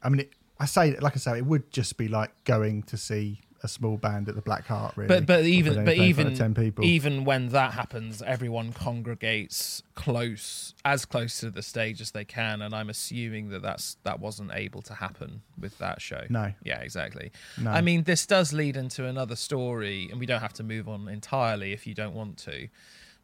I 0.02 0.08
mean, 0.08 0.20
it, 0.20 0.32
I 0.58 0.66
say 0.66 0.96
like 0.96 1.14
I 1.14 1.18
say, 1.18 1.38
it 1.38 1.46
would 1.46 1.70
just 1.72 1.96
be 1.96 2.08
like 2.08 2.32
going 2.44 2.82
to 2.84 2.96
see 2.96 3.40
a 3.62 3.68
small 3.68 3.96
band 3.96 4.28
at 4.28 4.34
the 4.34 4.42
Black 4.42 4.66
Heart, 4.66 4.96
really. 4.96 5.08
But 5.08 5.26
but 5.26 5.44
even 5.44 5.74
but 5.74 5.80
only 5.80 5.96
play 5.96 6.08
in 6.08 6.14
front 6.14 6.28
even 6.30 6.38
ten 6.38 6.54
people. 6.54 6.84
even 6.84 7.24
when 7.24 7.48
that 7.48 7.72
happens, 7.72 8.22
everyone 8.22 8.72
congregates 8.72 9.82
close 9.94 10.74
as 10.84 11.04
close 11.04 11.40
to 11.40 11.50
the 11.50 11.62
stage 11.62 12.00
as 12.00 12.10
they 12.12 12.24
can, 12.24 12.62
and 12.62 12.74
I'm 12.74 12.90
assuming 12.90 13.48
that 13.50 13.62
that's 13.62 13.96
that 14.04 14.20
wasn't 14.20 14.52
able 14.52 14.82
to 14.82 14.94
happen 14.94 15.42
with 15.58 15.78
that 15.78 16.00
show. 16.00 16.24
No. 16.28 16.52
Yeah, 16.62 16.80
exactly. 16.80 17.32
No. 17.60 17.70
I 17.70 17.80
mean, 17.80 18.04
this 18.04 18.26
does 18.26 18.52
lead 18.52 18.76
into 18.76 19.06
another 19.06 19.36
story, 19.36 20.08
and 20.10 20.20
we 20.20 20.26
don't 20.26 20.40
have 20.40 20.54
to 20.54 20.62
move 20.62 20.88
on 20.88 21.08
entirely 21.08 21.72
if 21.72 21.86
you 21.86 21.94
don't 21.94 22.14
want 22.14 22.36
to, 22.38 22.68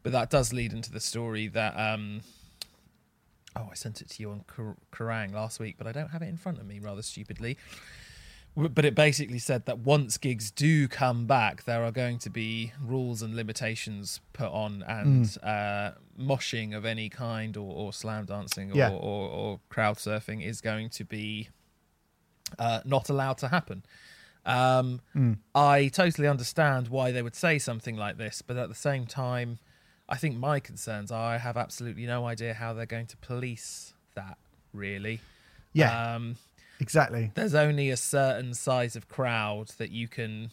but 0.01 0.11
that 0.11 0.29
does 0.29 0.51
lead 0.51 0.73
into 0.73 0.91
the 0.91 0.99
story 0.99 1.47
that. 1.47 1.73
um 1.77 2.21
Oh, 3.55 3.69
I 3.71 3.75
sent 3.75 4.01
it 4.01 4.09
to 4.11 4.21
you 4.21 4.31
on 4.31 4.43
Kar- 4.47 4.77
Kerrang 4.91 5.33
last 5.33 5.59
week, 5.59 5.75
but 5.77 5.85
I 5.87 5.91
don't 5.91 6.09
have 6.09 6.21
it 6.21 6.27
in 6.29 6.37
front 6.37 6.59
of 6.59 6.65
me, 6.65 6.79
rather 6.79 7.01
stupidly. 7.01 7.57
But 8.55 8.85
it 8.85 8.93
basically 8.93 9.39
said 9.39 9.65
that 9.65 9.79
once 9.79 10.17
gigs 10.19 10.51
do 10.51 10.87
come 10.87 11.25
back, 11.25 11.63
there 11.63 11.83
are 11.83 11.91
going 11.91 12.19
to 12.19 12.29
be 12.29 12.71
rules 12.79 13.23
and 13.23 13.35
limitations 13.35 14.19
put 14.31 14.49
on, 14.51 14.83
and 14.83 15.27
Hmm. 15.27 15.39
uh, 15.47 15.91
moshing 16.19 16.75
of 16.75 16.85
any 16.85 17.09
kind, 17.09 17.57
or, 17.57 17.73
or 17.73 17.93
slam 17.93 18.25
dancing, 18.25 18.71
or, 18.71 18.75
Yeah. 18.77 18.89
or, 18.89 19.27
or 19.29 19.59
crowd 19.69 19.97
surfing 19.97 20.43
is 20.45 20.61
going 20.61 20.89
to 20.91 21.03
be 21.03 21.49
uh, 22.59 22.81
not 22.85 23.09
allowed 23.09 23.39
to 23.39 23.47
happen. 23.47 23.83
Um, 24.45 25.01
Mm. 25.15 25.37
I 25.55 25.87
totally 25.87 26.27
understand 26.27 26.89
why 26.89 27.11
they 27.11 27.21
would 27.23 27.35
say 27.35 27.57
something 27.57 27.95
like 27.95 28.17
this, 28.17 28.41
but 28.43 28.57
at 28.57 28.69
the 28.69 28.75
same 28.75 29.07
time, 29.07 29.57
I 30.09 30.17
think 30.17 30.37
my 30.37 30.59
concerns 30.59 31.11
are 31.11 31.33
I 31.33 31.37
have 31.37 31.57
absolutely 31.57 32.05
no 32.05 32.25
idea 32.25 32.53
how 32.53 32.73
they're 32.73 32.85
going 32.85 33.07
to 33.07 33.17
police 33.17 33.93
that. 34.15 34.37
Really, 34.73 35.21
yeah, 35.73 36.15
Um, 36.15 36.35
exactly. 36.79 37.31
there's 37.35 37.53
only 37.55 37.89
a 37.89 37.97
certain 37.97 38.53
size 38.53 38.95
of 38.95 39.07
crowd 39.07 39.69
that 39.77 39.91
you 39.91 40.07
can 40.07 40.51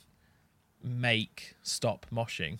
make 0.83 1.54
stop 1.62 2.07
moshing. 2.12 2.59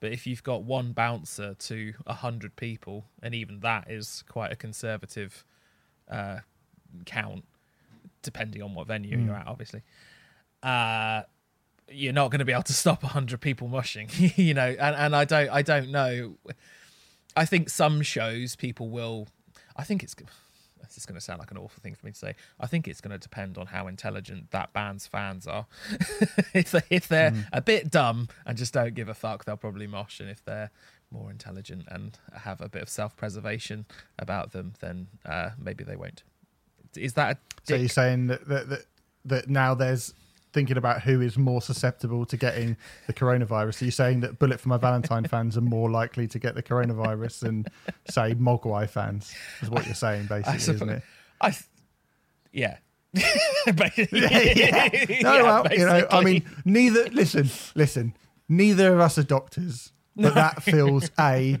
But 0.00 0.12
if 0.12 0.26
you've 0.26 0.42
got 0.44 0.62
one 0.62 0.92
bouncer 0.92 1.54
to 1.54 1.94
a 2.06 2.14
hundred 2.14 2.56
people, 2.56 3.06
and 3.22 3.34
even 3.34 3.60
that 3.60 3.90
is 3.90 4.22
quite 4.28 4.52
a 4.52 4.56
conservative 4.56 5.44
uh, 6.08 6.38
count, 7.04 7.44
depending 8.22 8.62
on 8.62 8.74
what 8.74 8.86
venue 8.86 9.16
Mm. 9.18 9.26
you're 9.26 9.34
at, 9.34 9.46
obviously. 9.48 9.82
Uh, 10.62 11.22
you're 11.90 12.12
not 12.12 12.30
going 12.30 12.40
to 12.40 12.44
be 12.44 12.52
able 12.52 12.62
to 12.64 12.72
stop 12.72 13.02
100 13.02 13.40
people 13.40 13.68
mushing, 13.68 14.08
you 14.36 14.54
know, 14.54 14.68
and, 14.68 14.96
and 14.96 15.16
I 15.16 15.24
don't, 15.24 15.50
I 15.50 15.62
don't 15.62 15.90
know. 15.90 16.36
I 17.36 17.44
think 17.44 17.68
some 17.68 18.02
shows 18.02 18.56
people 18.56 18.88
will, 18.88 19.28
I 19.76 19.84
think 19.84 20.02
it's, 20.02 20.14
this 20.14 20.96
is 20.96 21.06
going 21.06 21.14
to 21.14 21.20
sound 21.20 21.38
like 21.38 21.50
an 21.50 21.58
awful 21.58 21.80
thing 21.82 21.94
for 21.94 22.06
me 22.06 22.12
to 22.12 22.18
say. 22.18 22.34
I 22.58 22.66
think 22.66 22.88
it's 22.88 23.00
going 23.00 23.12
to 23.12 23.18
depend 23.18 23.58
on 23.58 23.66
how 23.66 23.86
intelligent 23.86 24.50
that 24.50 24.72
band's 24.72 25.06
fans 25.06 25.46
are. 25.46 25.66
if, 26.54 26.70
they, 26.70 26.82
if 26.90 27.08
they're 27.08 27.32
a 27.52 27.60
bit 27.60 27.90
dumb 27.90 28.28
and 28.46 28.56
just 28.56 28.72
don't 28.72 28.94
give 28.94 29.08
a 29.08 29.14
fuck, 29.14 29.44
they'll 29.44 29.56
probably 29.56 29.86
mosh. 29.86 30.20
And 30.20 30.30
if 30.30 30.44
they're 30.44 30.70
more 31.10 31.30
intelligent 31.30 31.84
and 31.88 32.18
have 32.34 32.60
a 32.60 32.68
bit 32.68 32.82
of 32.82 32.88
self 32.88 33.16
preservation 33.16 33.86
about 34.18 34.52
them, 34.52 34.74
then 34.80 35.08
uh, 35.26 35.50
maybe 35.58 35.84
they 35.84 35.96
won't. 35.96 36.22
Is 36.96 37.14
that 37.14 37.36
a 37.36 37.38
So 37.64 37.74
you're 37.76 37.88
saying 37.88 38.28
that, 38.28 38.48
that 38.48 38.68
that 38.68 38.84
that 39.24 39.48
now 39.48 39.74
there's 39.74 40.14
thinking 40.52 40.76
about 40.76 41.02
who 41.02 41.20
is 41.20 41.36
more 41.38 41.60
susceptible 41.60 42.24
to 42.26 42.36
getting 42.36 42.76
the 43.06 43.12
coronavirus. 43.12 43.74
So 43.74 43.84
you're 43.84 43.92
saying 43.92 44.20
that 44.20 44.38
Bullet 44.38 44.60
for 44.60 44.68
My 44.68 44.76
Valentine 44.78 45.24
fans 45.28 45.56
are 45.56 45.60
more 45.62 45.90
likely 45.90 46.26
to 46.28 46.38
get 46.38 46.54
the 46.54 46.62
coronavirus 46.62 47.40
than 47.40 47.66
say 48.08 48.34
Mogwai 48.34 48.88
fans 48.88 49.34
is 49.62 49.70
what 49.70 49.84
you're 49.86 49.94
saying 49.94 50.26
basically, 50.26 50.74
isn't 50.74 50.88
it? 50.88 51.02
I, 51.40 51.50
th- 51.50 51.64
yeah. 52.52 52.78
Basically- 53.74 54.20
yeah. 54.20 54.88
No, 55.22 55.34
Yeah, 55.36 55.42
well, 55.42 55.66
you 55.72 55.84
know, 55.86 56.06
I 56.10 56.22
mean, 56.22 56.44
neither. 56.64 57.04
Listen, 57.10 57.48
listen. 57.74 58.14
Neither 58.48 58.92
of 58.94 59.00
us 59.00 59.18
are 59.18 59.22
doctors, 59.22 59.92
but 60.16 60.34
that 60.34 60.62
feels 60.62 61.10
a 61.18 61.58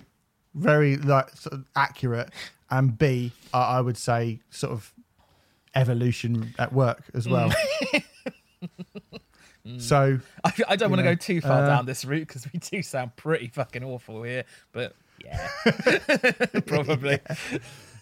very 0.54 0.96
like 0.96 1.28
sort 1.30 1.52
of 1.54 1.64
accurate, 1.76 2.30
and 2.70 2.96
b 2.98 3.32
I 3.52 3.78
I 3.78 3.80
would 3.80 3.96
say 3.98 4.40
sort 4.50 4.72
of 4.72 4.92
evolution 5.74 6.54
at 6.58 6.72
work 6.72 7.04
as 7.14 7.28
well. 7.28 7.52
So 9.76 10.18
I, 10.44 10.52
I 10.68 10.76
don't 10.76 10.90
want 10.90 11.00
to 11.00 11.04
go 11.04 11.14
too 11.14 11.40
far 11.40 11.64
uh, 11.64 11.66
down 11.66 11.86
this 11.86 12.04
route 12.04 12.26
because 12.26 12.46
we 12.52 12.58
do 12.58 12.82
sound 12.82 13.14
pretty 13.16 13.48
fucking 13.48 13.84
awful 13.84 14.22
here. 14.22 14.44
But 14.72 14.94
yeah, 15.24 15.48
probably. 16.66 17.20
yeah, 17.28 17.58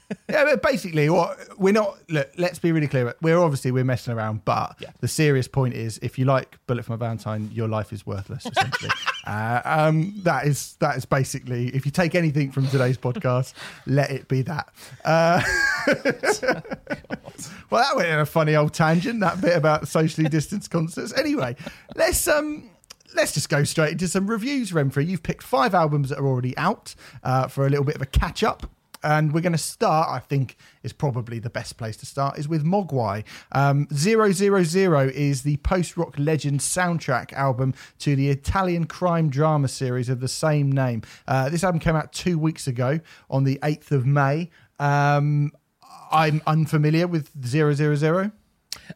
but 0.28 0.62
basically, 0.62 1.08
what 1.10 1.38
we're 1.58 1.72
not. 1.72 1.98
Look, 2.08 2.30
let's 2.38 2.58
be 2.58 2.70
really 2.72 2.86
clear. 2.86 3.14
We're 3.22 3.38
obviously 3.38 3.70
we're 3.72 3.84
messing 3.84 4.14
around, 4.14 4.44
but 4.44 4.76
Yeah. 4.78 4.90
the 5.00 5.08
serious 5.08 5.48
point 5.48 5.75
is, 5.75 5.98
if 6.02 6.18
you 6.18 6.25
like 6.25 6.58
Bullet 6.66 6.84
for 6.84 6.92
My 6.92 6.96
Valentine, 6.96 7.50
your 7.52 7.66
life 7.68 7.92
is 7.92 8.06
worthless. 8.06 8.46
Essentially, 8.46 8.90
uh, 9.26 9.62
um, 9.64 10.14
that 10.22 10.46
is 10.46 10.76
that 10.80 10.96
is 10.96 11.04
basically. 11.04 11.68
If 11.68 11.84
you 11.86 11.92
take 11.92 12.14
anything 12.14 12.52
from 12.52 12.68
today's 12.68 12.96
podcast, 12.98 13.52
let 13.86 14.10
it 14.10 14.28
be 14.28 14.42
that. 14.42 14.68
Uh, 15.04 15.42
well, 17.70 17.82
that 17.82 17.96
went 17.96 18.08
in 18.08 18.18
a 18.18 18.26
funny 18.26 18.54
old 18.54 18.72
tangent. 18.75 19.20
That 19.20 19.40
bit 19.40 19.56
about 19.56 19.88
socially 19.88 20.28
distanced 20.28 20.70
concerts. 20.70 21.12
Anyway, 21.14 21.56
let's 21.94 22.26
um. 22.28 22.70
Let's 23.14 23.32
just 23.32 23.48
go 23.48 23.64
straight 23.64 23.92
into 23.92 24.08
some 24.08 24.26
reviews, 24.26 24.72
Renfrey. 24.72 25.06
You've 25.06 25.22
picked 25.22 25.42
five 25.42 25.75
albums 25.75 26.10
that 26.10 26.18
are 26.18 26.26
already 26.26 26.54
out 26.58 26.94
uh, 27.22 27.46
for 27.48 27.64
a 27.66 27.70
little 27.70 27.84
bit 27.84 27.94
of 27.94 28.02
a 28.02 28.06
catch 28.06 28.42
up. 28.42 28.68
And 29.06 29.32
we're 29.32 29.40
going 29.40 29.52
to 29.52 29.58
start, 29.58 30.08
I 30.10 30.18
think, 30.18 30.56
is 30.82 30.92
probably 30.92 31.38
the 31.38 31.48
best 31.48 31.76
place 31.76 31.96
to 31.98 32.06
start, 32.06 32.38
is 32.38 32.48
with 32.48 32.64
Mogwai. 32.64 33.25
Um, 33.52 33.86
000 33.92 34.25
is 34.25 35.42
the 35.42 35.56
post 35.58 35.96
rock 35.96 36.16
legend 36.18 36.58
soundtrack 36.58 37.32
album 37.32 37.72
to 38.00 38.16
the 38.16 38.30
Italian 38.30 38.86
crime 38.86 39.30
drama 39.30 39.68
series 39.68 40.08
of 40.08 40.18
the 40.18 40.26
same 40.26 40.72
name. 40.72 41.02
Uh, 41.28 41.48
this 41.48 41.62
album 41.62 41.78
came 41.78 41.94
out 41.94 42.12
two 42.12 42.36
weeks 42.36 42.66
ago 42.66 42.98
on 43.30 43.44
the 43.44 43.60
8th 43.62 43.92
of 43.92 44.06
May. 44.06 44.50
Um, 44.80 45.52
I'm 46.10 46.42
unfamiliar 46.44 47.06
with 47.06 47.30
000. 47.44 48.32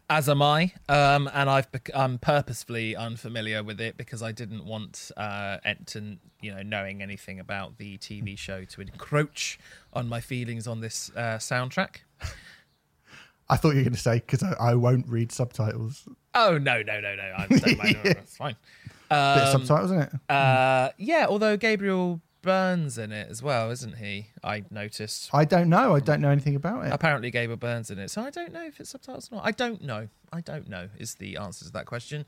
As 0.09 0.29
am 0.29 0.43
I, 0.43 0.73
um, 0.89 1.31
and 1.33 1.49
I've 1.51 1.71
bec- 1.73 1.91
I'm 1.95 2.19
purposefully 2.19 2.95
unfamiliar 2.97 3.63
with 3.63 3.81
it 3.81 3.97
because 3.97 4.23
I 4.23 4.33
didn't 4.33 4.65
want 4.65 5.11
uh, 5.17 5.59
to, 5.87 6.17
you 6.41 6.55
know, 6.55 6.63
knowing 6.63 7.03
anything 7.03 7.39
about 7.41 7.79
the 7.79 7.97
TV 7.99 8.37
show 8.39 8.65
to 8.65 8.81
encroach 8.81 9.59
on 9.93 10.09
my 10.09 10.21
feelings 10.21 10.67
on 10.67 10.81
this 10.81 11.11
uh, 11.17 11.39
soundtrack. 11.39 11.97
I 13.49 13.57
thought 13.57 13.71
you 13.71 13.77
were 13.79 13.83
going 13.83 13.95
to 13.95 13.99
say, 13.99 14.17
because 14.17 14.43
I, 14.45 14.53
I 14.61 14.75
won't 14.75 15.09
read 15.09 15.33
subtitles. 15.33 16.07
Oh 16.35 16.57
no, 16.59 16.83
no, 16.83 17.01
no, 17.01 17.17
no! 17.17 17.35
I 17.37 17.47
don't 17.49 17.79
mind. 17.79 17.97
It's 18.05 18.37
fine. 18.37 18.55
Bit 19.09 19.17
of 19.19 19.55
Um, 19.57 19.67
subtitles, 19.67 19.91
isn't 19.91 20.03
it? 20.03 20.13
uh, 20.33 20.91
yeah, 20.99 21.27
although 21.29 21.57
Gabriel 21.57 22.21
Byrne's 22.43 22.99
in 22.99 23.13
it 23.13 23.29
as 23.31 23.43
well, 23.43 23.71
isn't 23.71 23.99
he? 23.99 24.29
I 24.43 24.65
noticed. 24.71 25.31
I 25.33 25.45
don't 25.45 25.69
know. 25.69 25.95
I 25.95 26.01
don't 26.01 26.21
know 26.21 26.31
anything 26.31 26.57
about 26.57 26.87
it. 26.87 26.93
Apparently, 26.93 27.31
Gabriel 27.31 27.57
Byrne's 27.57 27.91
in 27.91 27.99
it, 27.99 28.11
so 28.11 28.23
I 28.23 28.31
don't 28.31 28.53
know 28.53 28.65
if 28.65 28.81
it's 28.81 28.91
subtitles 28.91 29.29
or 29.31 29.37
not. 29.37 29.47
I 29.47 29.53
don't 29.53 29.83
know. 29.83 30.09
I 30.33 30.41
don't 30.41 30.69
know 30.69 30.89
is 30.99 31.17
the 31.17 31.37
answer 31.37 31.65
to 31.65 31.73
that 31.73 31.87
question 31.87 32.25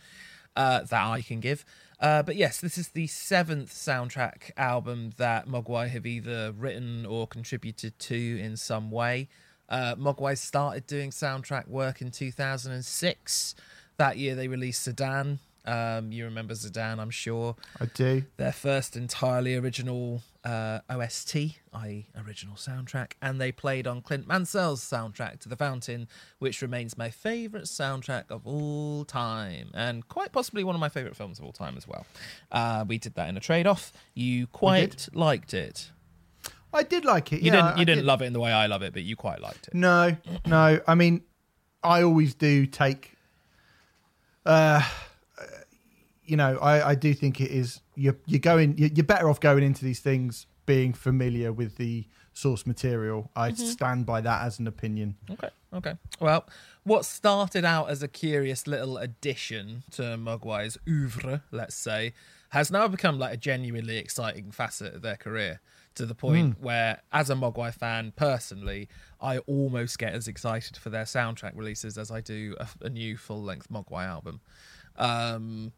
uh, 0.57 0.81
that 0.81 1.07
I 1.07 1.23
can 1.23 1.41
give. 1.41 1.65
Uh, 2.01 2.23
but 2.23 2.37
yes, 2.37 2.61
this 2.61 2.77
is 2.77 2.89
the 2.89 3.07
seventh 3.07 3.73
soundtrack 3.73 4.51
album 4.57 5.13
that 5.17 5.47
Mogwai 5.47 5.89
have 5.89 6.07
either 6.07 6.53
written 6.53 7.07
or 7.07 7.27
contributed 7.27 7.99
to 8.01 8.41
in 8.41 8.57
some 8.57 8.91
way. 8.91 9.29
Uh, 9.69 9.95
Mogwai 9.95 10.37
started 10.37 10.87
doing 10.87 11.11
soundtrack 11.11 11.69
work 11.69 12.03
in 12.03 12.11
2006. 12.11 13.55
That 13.97 14.19
year, 14.19 14.35
they 14.35 14.49
released 14.49 14.87
Zidane. 14.87 15.39
Um, 15.65 16.11
you 16.13 16.25
remember 16.25 16.55
Zidane, 16.55 16.99
I'm 16.99 17.11
sure 17.11 17.55
I 17.81 17.87
do. 17.87 18.25
their 18.37 18.53
first 18.53 18.97
entirely 18.97 19.55
original 19.55 20.23
uh, 20.45 20.81
OST, 20.91 21.37
i.e., 21.73 22.09
original 22.27 22.57
soundtrack, 22.57 23.13
and 23.23 23.41
they 23.41 23.53
played 23.53 23.87
on 23.87 24.03
Clint 24.03 24.27
Mansell's 24.27 24.83
soundtrack 24.83 25.39
to 25.41 25.49
The 25.49 25.55
Fountain, 25.57 26.09
which 26.41 26.63
remains 26.63 26.99
my 26.99 27.11
favourite 27.11 27.67
soundtrack 27.67 28.25
of 28.31 28.45
all 28.47 29.05
time, 29.05 29.71
and 29.73 30.09
quite 30.09 30.33
possibly 30.33 30.65
one 30.65 30.75
of 30.75 30.81
my 30.81 30.89
favourite 30.89 31.17
films 31.17 31.39
of 31.39 31.45
all 31.45 31.53
time 31.53 31.77
as 31.77 31.87
well. 31.87 32.07
Uh, 32.51 32.85
we 32.89 32.99
did 32.99 33.15
that 33.15 33.29
in 33.29 33.37
a 33.37 33.41
trade-off. 33.41 33.93
You 34.15 34.49
quite 34.49 35.09
liked 35.13 35.55
it. 35.55 35.91
I 36.75 36.83
did 36.83 37.05
like 37.05 37.33
it. 37.33 37.43
You 37.43 37.53
yeah, 37.53 37.53
didn't. 37.53 37.77
You 37.77 37.83
I 37.83 37.85
didn't 37.85 37.99
did. 37.99 38.05
love 38.07 38.23
it 38.23 38.25
in 38.27 38.33
the 38.33 38.41
way 38.41 38.51
I 38.51 38.67
love 38.67 38.83
it, 38.83 38.93
but 38.95 39.03
you 39.03 39.15
quite 39.15 39.41
liked 39.41 39.69
it. 39.69 39.75
No, 39.75 40.17
no. 40.47 40.81
I 40.89 40.95
mean, 40.95 41.23
I 41.85 42.03
always 42.03 42.35
do 42.35 42.67
take. 42.67 43.13
Uh, 44.45 44.83
you 46.33 46.39
know, 46.39 46.57
I, 46.63 46.93
I 46.93 46.95
do 46.95 47.13
think 47.13 47.43
it 47.43 47.51
is. 47.51 47.83
You're 47.95 48.17
you're 48.25 48.41
going. 48.41 48.79
You're 48.79 49.05
better 49.05 49.29
off 49.29 49.39
going 49.39 49.63
into 49.63 49.85
these 49.85 50.01
things 50.01 50.47
being 50.65 50.95
familiar 50.95 51.53
with 51.53 51.77
the 51.77 52.07
source 52.33 52.67
material. 52.67 53.31
I 53.37 53.53
stand 53.53 54.07
by 54.07 54.23
that 54.23 54.41
as 54.41 54.59
an 54.59 54.67
opinion. 54.67 55.17
Okay. 55.31 55.51
Okay. 55.75 55.95
Well, 56.21 56.49
what 56.85 57.05
started 57.05 57.67
out 57.67 57.91
as 57.91 58.03
a 58.03 58.09
curious 58.09 58.67
little 58.67 58.97
addition 58.97 59.83
to 59.91 60.03
Mogwai's 60.17 60.79
oeuvre, 60.89 61.43
let's 61.51 61.75
say, 61.75 62.15
has 62.49 62.71
now 62.71 62.89
become 62.89 63.19
like 63.19 63.35
a 63.35 63.37
genuinely 63.37 63.99
exciting 63.99 64.53
facet 64.53 64.95
of 64.95 65.03
their 65.03 65.17
career 65.17 65.61
to 65.97 66.07
the 66.07 66.15
point 66.15 66.63
where, 66.63 67.03
as 67.13 67.29
a 67.29 67.35
Mogwai 67.35 67.75
fan 67.75 68.15
personally, 68.17 68.89
I 69.21 69.39
almost 69.41 69.99
get 69.99 70.15
as 70.15 70.29
excited 70.29 70.79
for 70.79 70.89
their 70.89 71.05
soundtrack 71.05 71.53
releases 71.55 71.99
as 71.99 72.11
I 72.11 72.23
do 72.23 72.57
a, 72.59 72.67
a 72.87 72.89
new 72.89 73.19
full 73.19 73.43
length 73.43 73.69
Mogwai 73.69 74.07
album. 74.07 74.41
Um, 74.97 75.73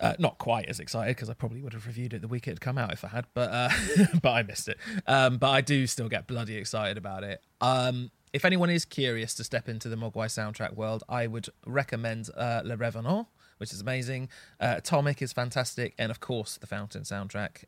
uh, 0.00 0.14
not 0.18 0.38
quite 0.38 0.66
as 0.66 0.80
excited 0.80 1.16
because 1.16 1.28
I 1.28 1.34
probably 1.34 1.60
would 1.60 1.72
have 1.72 1.86
reviewed 1.86 2.14
it 2.14 2.20
the 2.20 2.28
week 2.28 2.46
it 2.46 2.52
had 2.52 2.60
come 2.60 2.78
out 2.78 2.92
if 2.92 3.04
I 3.04 3.08
had, 3.08 3.26
but 3.34 3.50
uh, 3.50 3.70
but 4.22 4.30
I 4.30 4.42
missed 4.42 4.68
it. 4.68 4.78
Um, 5.06 5.38
but 5.38 5.50
I 5.50 5.60
do 5.60 5.86
still 5.86 6.08
get 6.08 6.26
bloody 6.26 6.56
excited 6.56 6.96
about 6.96 7.24
it. 7.24 7.42
Um, 7.60 8.10
if 8.32 8.44
anyone 8.44 8.70
is 8.70 8.84
curious 8.84 9.34
to 9.34 9.44
step 9.44 9.68
into 9.68 9.88
the 9.88 9.96
Mogwai 9.96 10.26
soundtrack 10.26 10.74
world, 10.74 11.02
I 11.08 11.26
would 11.26 11.48
recommend 11.66 12.28
uh, 12.36 12.62
Les 12.64 12.76
Revenants, 12.76 13.28
which 13.56 13.72
is 13.72 13.80
amazing. 13.80 14.28
Uh, 14.60 14.74
Atomic 14.78 15.22
is 15.22 15.32
fantastic, 15.32 15.94
and 15.98 16.10
of 16.10 16.20
course 16.20 16.58
the 16.58 16.66
Fountain 16.66 17.02
soundtrack. 17.02 17.64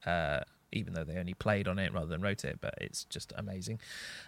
Uh, 0.73 0.77
even 0.79 0.95
though 0.95 1.05
they 1.05 1.17
only 1.17 1.35
played 1.35 1.69
on 1.69 1.79
it 1.79 1.93
rather 1.93 2.07
than 2.07 2.21
wrote 2.21 2.45
it, 2.45 2.59
but 2.61 2.75
it's 2.81 3.05
just 3.05 3.33
amazing. 3.37 3.81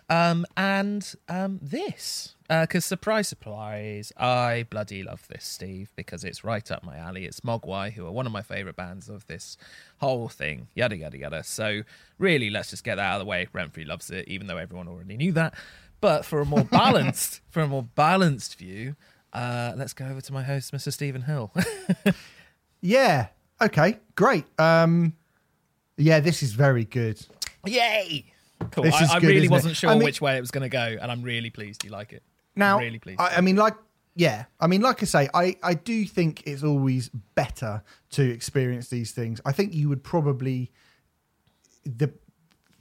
Um, 0.08 0.44
and 0.56 1.14
um, 1.28 1.58
this, 1.62 2.34
because 2.48 2.84
surprise, 2.84 3.28
surprise, 3.28 4.12
I 4.16 4.66
bloody 4.70 5.02
love 5.02 5.26
this, 5.28 5.44
Steve, 5.44 5.90
because 5.96 6.24
it's 6.24 6.44
right 6.44 6.70
up 6.70 6.84
my 6.84 6.96
alley. 6.96 7.24
It's 7.24 7.40
Mogwai, 7.40 7.92
who 7.92 8.06
are 8.06 8.12
one 8.12 8.26
of 8.26 8.32
my 8.32 8.42
favourite 8.42 8.76
bands 8.76 9.08
of 9.08 9.26
this 9.26 9.56
whole 9.98 10.28
thing, 10.28 10.68
yada, 10.74 10.96
yada, 10.96 11.18
yada. 11.18 11.44
So, 11.44 11.82
really, 12.18 12.50
let's 12.50 12.70
just 12.70 12.84
get 12.84 12.96
that 12.96 13.04
out 13.04 13.20
of 13.20 13.26
the 13.26 13.30
way. 13.30 13.46
Renfrey 13.54 13.86
loves 13.86 14.10
it, 14.10 14.28
even 14.28 14.46
though 14.46 14.58
everyone 14.58 14.88
already 14.88 15.16
knew 15.16 15.32
that. 15.32 15.54
But 16.00 16.24
for 16.24 16.40
a 16.40 16.44
more 16.44 16.64
balanced, 16.70 17.40
for 17.48 17.60
a 17.60 17.68
more 17.68 17.84
balanced 17.84 18.58
view, 18.58 18.96
uh, 19.32 19.72
let's 19.76 19.92
go 19.92 20.06
over 20.06 20.20
to 20.20 20.32
my 20.32 20.42
host, 20.42 20.72
Mr. 20.72 20.92
Stephen 20.92 21.22
Hill. 21.22 21.52
Yeah. 22.84 23.28
Okay. 23.60 23.98
Great. 24.16 24.44
Um. 24.58 25.14
Yeah, 26.02 26.20
this 26.20 26.42
is 26.42 26.52
very 26.52 26.84
good. 26.84 27.24
Yay! 27.64 28.26
Cool. 28.70 28.84
This 28.84 29.00
is 29.00 29.10
I, 29.10 29.14
I 29.16 29.20
good, 29.20 29.26
really 29.28 29.36
isn't 29.38 29.46
it? 29.46 29.50
wasn't 29.50 29.76
sure 29.76 29.90
I 29.90 29.94
mean- 29.94 30.04
which 30.04 30.20
way 30.20 30.36
it 30.36 30.40
was 30.40 30.50
going 30.50 30.62
to 30.62 30.68
go, 30.68 30.96
and 31.00 31.10
I'm 31.10 31.22
really 31.22 31.50
pleased 31.50 31.84
you 31.84 31.90
like 31.90 32.12
it. 32.12 32.22
Now, 32.54 32.78
really 32.78 32.98
pleased. 32.98 33.20
I, 33.20 33.36
I 33.36 33.40
mean, 33.40 33.56
like, 33.56 33.74
yeah, 34.14 34.44
I 34.60 34.66
mean, 34.66 34.82
like 34.82 35.02
I 35.02 35.06
say, 35.06 35.28
I, 35.32 35.56
I 35.62 35.74
do 35.74 36.04
think 36.04 36.42
it's 36.46 36.62
always 36.62 37.08
better 37.34 37.82
to 38.10 38.22
experience 38.22 38.88
these 38.88 39.12
things. 39.12 39.40
I 39.46 39.52
think 39.52 39.72
you 39.74 39.88
would 39.88 40.04
probably 40.04 40.70
the 41.84 42.12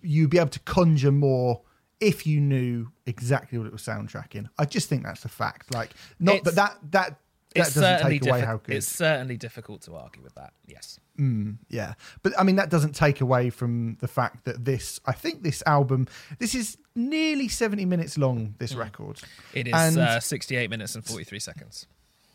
you'd 0.02 0.30
be 0.30 0.40
able 0.40 0.50
to 0.50 0.60
conjure 0.62 1.12
more 1.12 1.62
if 2.00 2.26
you 2.26 2.42
knew 2.42 2.92
exactly 3.06 3.58
what 3.58 3.68
it 3.68 3.72
was 3.74 3.84
soundtracking. 3.84 4.50
I 4.58 4.66
just 4.66 4.90
think 4.90 5.04
that's 5.04 5.24
a 5.24 5.30
fact. 5.30 5.74
Like, 5.74 5.92
not, 6.20 6.36
It's- 6.38 6.44
but 6.44 6.56
that 6.56 6.78
that 6.92 7.20
that 7.54 7.62
It's 7.62 7.74
doesn't 7.74 7.84
certainly 7.84 8.20
take 8.20 8.30
away 8.30 8.42
diffi- 8.42 8.46
how 8.46 8.58
good. 8.58 8.76
It's 8.76 8.88
certainly 8.88 9.38
difficult 9.38 9.82
to 9.84 9.96
argue 9.96 10.22
with 10.22 10.36
that. 10.36 10.54
Yes. 10.68 11.00
Mm, 11.20 11.58
yeah, 11.70 11.94
but 12.24 12.34
I 12.40 12.44
mean 12.44 12.56
that 12.56 12.70
doesn't 12.70 12.96
take 12.96 13.22
away 13.22 13.50
from 13.50 13.98
the 14.00 14.08
fact 14.08 14.46
that 14.46 14.66
this. 14.66 15.00
I 15.06 15.12
think 15.12 15.44
this 15.44 15.62
album, 15.66 16.08
this 16.40 16.56
is 16.56 16.78
nearly 16.96 17.48
seventy 17.48 17.86
minutes 17.86 18.18
long. 18.18 18.56
This 18.58 18.74
mm. 18.74 18.80
record, 18.80 19.22
It 19.54 19.68
is 19.68 19.74
And- 19.74 19.98
uh, 19.98 20.20
68 20.20 20.70
minutes 20.70 20.96
and 20.96 21.06
43 21.06 21.40
seconds. 21.40 21.86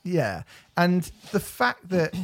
yeah, 0.04 0.42
and 0.76 1.10
the 1.32 1.40
fact 1.40 1.88
that 1.88 2.14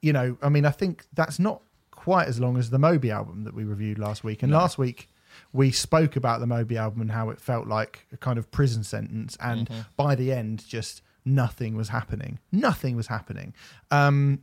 you 0.00 0.12
know, 0.12 0.36
I 0.42 0.48
mean, 0.48 0.64
I 0.64 0.70
think 0.70 1.04
that's 1.14 1.38
not 1.38 1.62
quite 1.90 2.28
as 2.28 2.38
long 2.38 2.56
as 2.56 2.70
the 2.70 2.78
Moby 2.78 3.10
album 3.10 3.42
that 3.44 3.54
we 3.54 3.64
reviewed 3.64 3.98
last 3.98 4.22
week. 4.22 4.42
And 4.44 4.52
last 4.52 4.78
week 4.78 5.08
we 5.52 5.72
spoke 5.72 6.14
about 6.14 6.38
the 6.40 6.46
Moby 6.46 6.76
album 6.76 7.00
and 7.00 7.10
how 7.10 7.30
it 7.30 7.40
felt 7.40 7.66
like 7.66 8.06
a 8.12 8.16
kind 8.16 8.38
of 8.38 8.50
prison 8.50 8.84
sentence, 8.84 9.36
and 9.40 9.68
mm-hmm. 9.68 9.80
by 9.96 10.14
the 10.14 10.32
end, 10.32 10.64
just 10.66 11.02
nothing 11.26 11.76
was 11.76 11.88
happening. 11.90 12.38
Nothing 12.52 12.96
was 12.96 13.08
happening. 13.08 13.52
Um, 13.90 14.40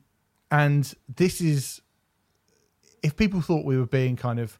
and 0.51 0.93
this 1.15 1.41
is 1.41 1.81
if 3.01 3.15
people 3.15 3.41
thought 3.41 3.65
we 3.65 3.77
were 3.77 3.87
being 3.87 4.15
kind 4.15 4.39
of 4.39 4.59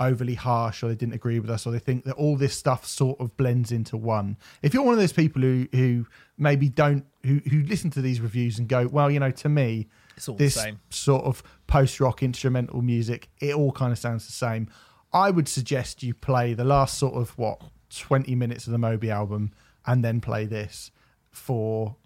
overly 0.00 0.34
harsh 0.34 0.82
or 0.82 0.88
they 0.88 0.94
didn't 0.94 1.14
agree 1.14 1.38
with 1.38 1.50
us 1.50 1.66
or 1.66 1.70
they 1.72 1.78
think 1.78 2.04
that 2.04 2.14
all 2.14 2.36
this 2.36 2.54
stuff 2.56 2.84
sort 2.86 3.20
of 3.20 3.36
blends 3.36 3.70
into 3.70 3.96
one 3.96 4.36
if 4.62 4.72
you're 4.74 4.82
one 4.82 4.94
of 4.94 4.98
those 4.98 5.12
people 5.12 5.40
who 5.42 5.66
who 5.72 6.06
maybe 6.38 6.68
don't 6.68 7.04
who 7.24 7.40
who 7.50 7.62
listen 7.64 7.88
to 7.90 8.00
these 8.00 8.20
reviews 8.20 8.58
and 8.58 8.68
go 8.68 8.88
well 8.88 9.10
you 9.10 9.20
know 9.20 9.30
to 9.30 9.48
me 9.48 9.86
It's 10.16 10.28
all 10.28 10.34
the 10.34 10.44
this 10.44 10.54
same. 10.54 10.80
sort 10.90 11.24
of 11.24 11.42
post 11.68 12.00
rock 12.00 12.22
instrumental 12.22 12.82
music 12.82 13.28
it 13.40 13.54
all 13.54 13.70
kind 13.70 13.92
of 13.92 13.98
sounds 13.98 14.26
the 14.26 14.32
same 14.32 14.66
i 15.12 15.30
would 15.30 15.46
suggest 15.46 16.02
you 16.02 16.14
play 16.14 16.52
the 16.54 16.64
last 16.64 16.98
sort 16.98 17.14
of 17.14 17.36
what 17.38 17.60
20 17.96 18.34
minutes 18.34 18.66
of 18.66 18.72
the 18.72 18.78
moby 18.78 19.10
album 19.10 19.52
and 19.86 20.02
then 20.02 20.20
play 20.20 20.46
this 20.46 20.90
for 21.32 21.96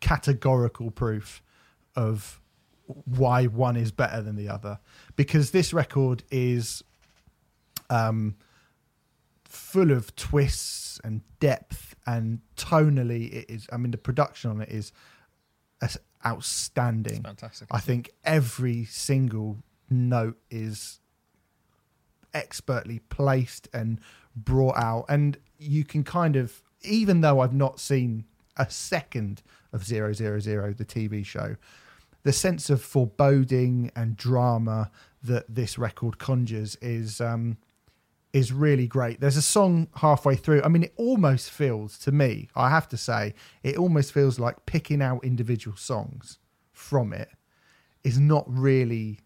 categorical 0.00 0.90
proof 0.90 1.42
of 1.96 2.40
why 2.86 3.46
one 3.46 3.76
is 3.76 3.92
better 3.92 4.20
than 4.20 4.36
the 4.36 4.48
other. 4.48 4.78
Because 5.16 5.50
this 5.50 5.72
record 5.72 6.22
is 6.30 6.82
um 7.88 8.36
full 9.44 9.90
of 9.90 10.14
twists 10.14 11.00
and 11.02 11.22
depth 11.40 11.96
and 12.06 12.38
tonally 12.56 13.32
it 13.32 13.50
is 13.50 13.66
i 13.72 13.76
mean 13.76 13.90
the 13.90 13.98
production 13.98 14.48
on 14.48 14.60
it 14.60 14.68
is 14.68 14.92
outstanding. 16.24 17.22
Fantastic. 17.22 17.66
i 17.72 17.80
think 17.80 18.10
every 18.24 18.84
single 18.84 19.56
note 19.88 20.38
is 20.50 21.00
expertly 22.34 23.00
placed 23.08 23.68
and 23.72 24.00
brought 24.34 24.76
out. 24.76 25.06
And 25.08 25.38
you 25.58 25.84
can 25.84 26.04
kind 26.04 26.36
of 26.36 26.62
even 26.82 27.20
though 27.20 27.40
i've 27.40 27.54
not 27.54 27.78
seen 27.80 28.24
a 28.56 28.68
second 28.68 29.42
of 29.72 29.84
000 29.84 30.08
the 30.08 30.84
tv 30.84 31.24
show 31.24 31.56
the 32.22 32.32
sense 32.32 32.68
of 32.68 32.82
foreboding 32.82 33.90
and 33.96 34.16
drama 34.16 34.90
that 35.22 35.44
this 35.48 35.78
record 35.78 36.18
conjures 36.18 36.76
is 36.76 37.20
um 37.20 37.56
is 38.32 38.52
really 38.52 38.86
great. 38.86 39.20
There's 39.20 39.36
a 39.36 39.42
song 39.42 39.88
halfway 39.96 40.36
through. 40.36 40.62
I 40.62 40.68
mean, 40.68 40.84
it 40.84 40.92
almost 40.96 41.50
feels 41.50 41.98
to 42.00 42.12
me, 42.12 42.48
I 42.54 42.70
have 42.70 42.88
to 42.90 42.96
say, 42.96 43.34
it 43.62 43.76
almost 43.76 44.12
feels 44.12 44.38
like 44.38 44.66
picking 44.66 45.02
out 45.02 45.24
individual 45.24 45.76
songs 45.76 46.38
from 46.72 47.12
it 47.12 47.28
is 48.04 48.18
not 48.18 48.44
really 48.46 49.18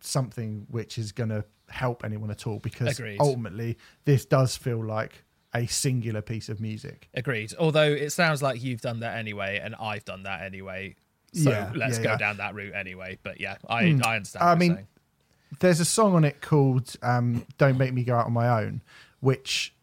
something 0.00 0.66
which 0.70 0.98
is 0.98 1.10
going 1.10 1.30
to 1.30 1.44
help 1.68 2.04
anyone 2.04 2.30
at 2.30 2.46
all 2.46 2.58
because 2.60 2.98
Agreed. 2.98 3.18
ultimately 3.20 3.76
this 4.04 4.24
does 4.24 4.56
feel 4.56 4.82
like 4.82 5.24
a 5.54 5.66
singular 5.66 6.20
piece 6.22 6.48
of 6.48 6.60
music. 6.60 7.08
Agreed. 7.14 7.54
Although 7.58 7.90
it 7.90 8.10
sounds 8.10 8.42
like 8.42 8.62
you've 8.62 8.80
done 8.80 9.00
that 9.00 9.16
anyway, 9.16 9.60
and 9.62 9.74
I've 9.76 10.04
done 10.04 10.24
that 10.24 10.42
anyway. 10.42 10.96
So 11.32 11.50
Yeah, 11.50 11.72
let's 11.74 11.98
yeah, 11.98 12.04
go 12.04 12.10
yeah. 12.10 12.16
down 12.18 12.36
that 12.38 12.54
route 12.54 12.74
anyway. 12.74 13.18
But 13.22 13.40
yeah, 13.40 13.56
I, 13.68 13.98
I 14.04 14.16
understand. 14.16 14.44
I 14.44 14.54
mean, 14.54 14.86
there's 15.60 15.80
a 15.80 15.84
song 15.84 16.14
on 16.14 16.24
it 16.24 16.40
called 16.40 16.94
um, 17.02 17.46
"Don't 17.56 17.78
Make 17.78 17.92
Me 17.92 18.04
Go 18.04 18.16
Out 18.16 18.26
on 18.26 18.32
My 18.32 18.62
Own," 18.62 18.82
which 19.20 19.74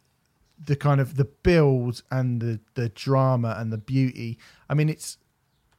the 0.63 0.75
kind 0.75 1.01
of 1.01 1.17
the 1.17 1.25
build 1.25 2.01
and 2.12 2.41
the 2.41 2.60
the 2.75 2.89
drama 2.89 3.56
and 3.58 3.71
the 3.73 3.78
beauty. 3.78 4.38
I 4.69 4.73
mean, 4.73 4.89
it's 4.89 5.17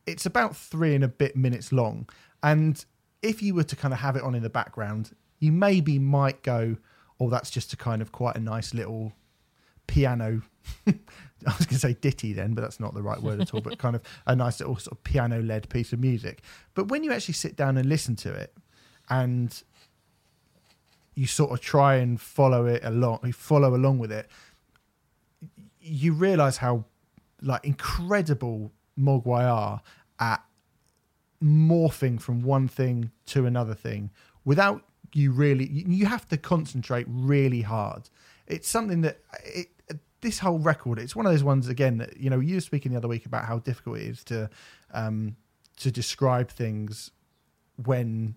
it's 0.06 0.26
about 0.26 0.56
three 0.56 0.94
and 0.94 1.02
a 1.04 1.08
bit 1.08 1.36
minutes 1.36 1.72
long, 1.72 2.08
and 2.42 2.84
if 3.22 3.42
you 3.42 3.54
were 3.54 3.64
to 3.64 3.76
kind 3.76 3.94
of 3.94 4.00
have 4.00 4.16
it 4.16 4.22
on 4.22 4.34
in 4.34 4.42
the 4.42 4.50
background, 4.50 5.14
you 5.40 5.50
maybe 5.52 5.98
might 5.98 6.42
go, 6.42 6.76
"Oh, 7.18 7.30
that's 7.30 7.50
just 7.50 7.72
a 7.72 7.76
kind 7.76 8.02
of 8.02 8.12
quite 8.12 8.36
a 8.36 8.40
nice 8.40 8.74
little 8.74 9.12
piano." 9.86 10.42
I 11.46 11.54
was 11.58 11.66
going 11.66 11.76
to 11.76 11.78
say 11.78 11.94
ditty 11.94 12.32
then, 12.32 12.54
but 12.54 12.62
that's 12.62 12.80
not 12.80 12.94
the 12.94 13.02
right 13.02 13.22
word 13.22 13.40
at 13.40 13.54
all. 13.54 13.60
But 13.60 13.78
kind 13.78 13.94
of 13.94 14.02
a 14.26 14.34
nice 14.34 14.58
little 14.58 14.76
sort 14.76 14.92
of 14.98 15.04
piano-led 15.04 15.68
piece 15.68 15.92
of 15.92 16.00
music. 16.00 16.42
But 16.74 16.88
when 16.88 17.04
you 17.04 17.12
actually 17.12 17.34
sit 17.34 17.56
down 17.56 17.76
and 17.76 17.88
listen 17.88 18.16
to 18.16 18.32
it, 18.32 18.52
and 19.08 19.62
you 21.14 21.26
sort 21.26 21.52
of 21.52 21.60
try 21.60 21.96
and 21.96 22.20
follow 22.20 22.66
it 22.66 22.82
along, 22.84 23.20
you 23.24 23.32
follow 23.32 23.74
along 23.76 23.98
with 23.98 24.10
it, 24.10 24.28
you 25.80 26.12
realize 26.12 26.56
how 26.56 26.84
like 27.42 27.64
incredible 27.64 28.72
Mogwai 28.98 29.44
are 29.44 29.82
at 30.18 30.42
morphing 31.42 32.20
from 32.20 32.42
one 32.42 32.66
thing 32.66 33.10
to 33.26 33.46
another 33.46 33.74
thing 33.74 34.10
without 34.44 34.82
you 35.12 35.30
really 35.30 35.68
you 35.68 35.84
you 35.86 36.06
have 36.06 36.26
to 36.26 36.36
concentrate 36.36 37.06
really 37.08 37.60
hard 37.60 38.08
it's 38.46 38.68
something 38.68 39.02
that 39.02 39.18
it 39.44 39.68
this 40.26 40.40
whole 40.40 40.58
record 40.58 40.98
it's 40.98 41.14
one 41.14 41.24
of 41.24 41.30
those 41.30 41.44
ones 41.44 41.68
again 41.68 41.98
that 41.98 42.16
you 42.16 42.28
know 42.28 42.40
you 42.40 42.56
were 42.56 42.60
speaking 42.60 42.90
the 42.90 42.98
other 42.98 43.06
week 43.06 43.26
about 43.26 43.44
how 43.44 43.60
difficult 43.60 43.96
it 43.98 44.02
is 44.02 44.24
to 44.24 44.50
um 44.92 45.36
to 45.76 45.90
describe 45.90 46.50
things 46.50 47.12
when 47.84 48.34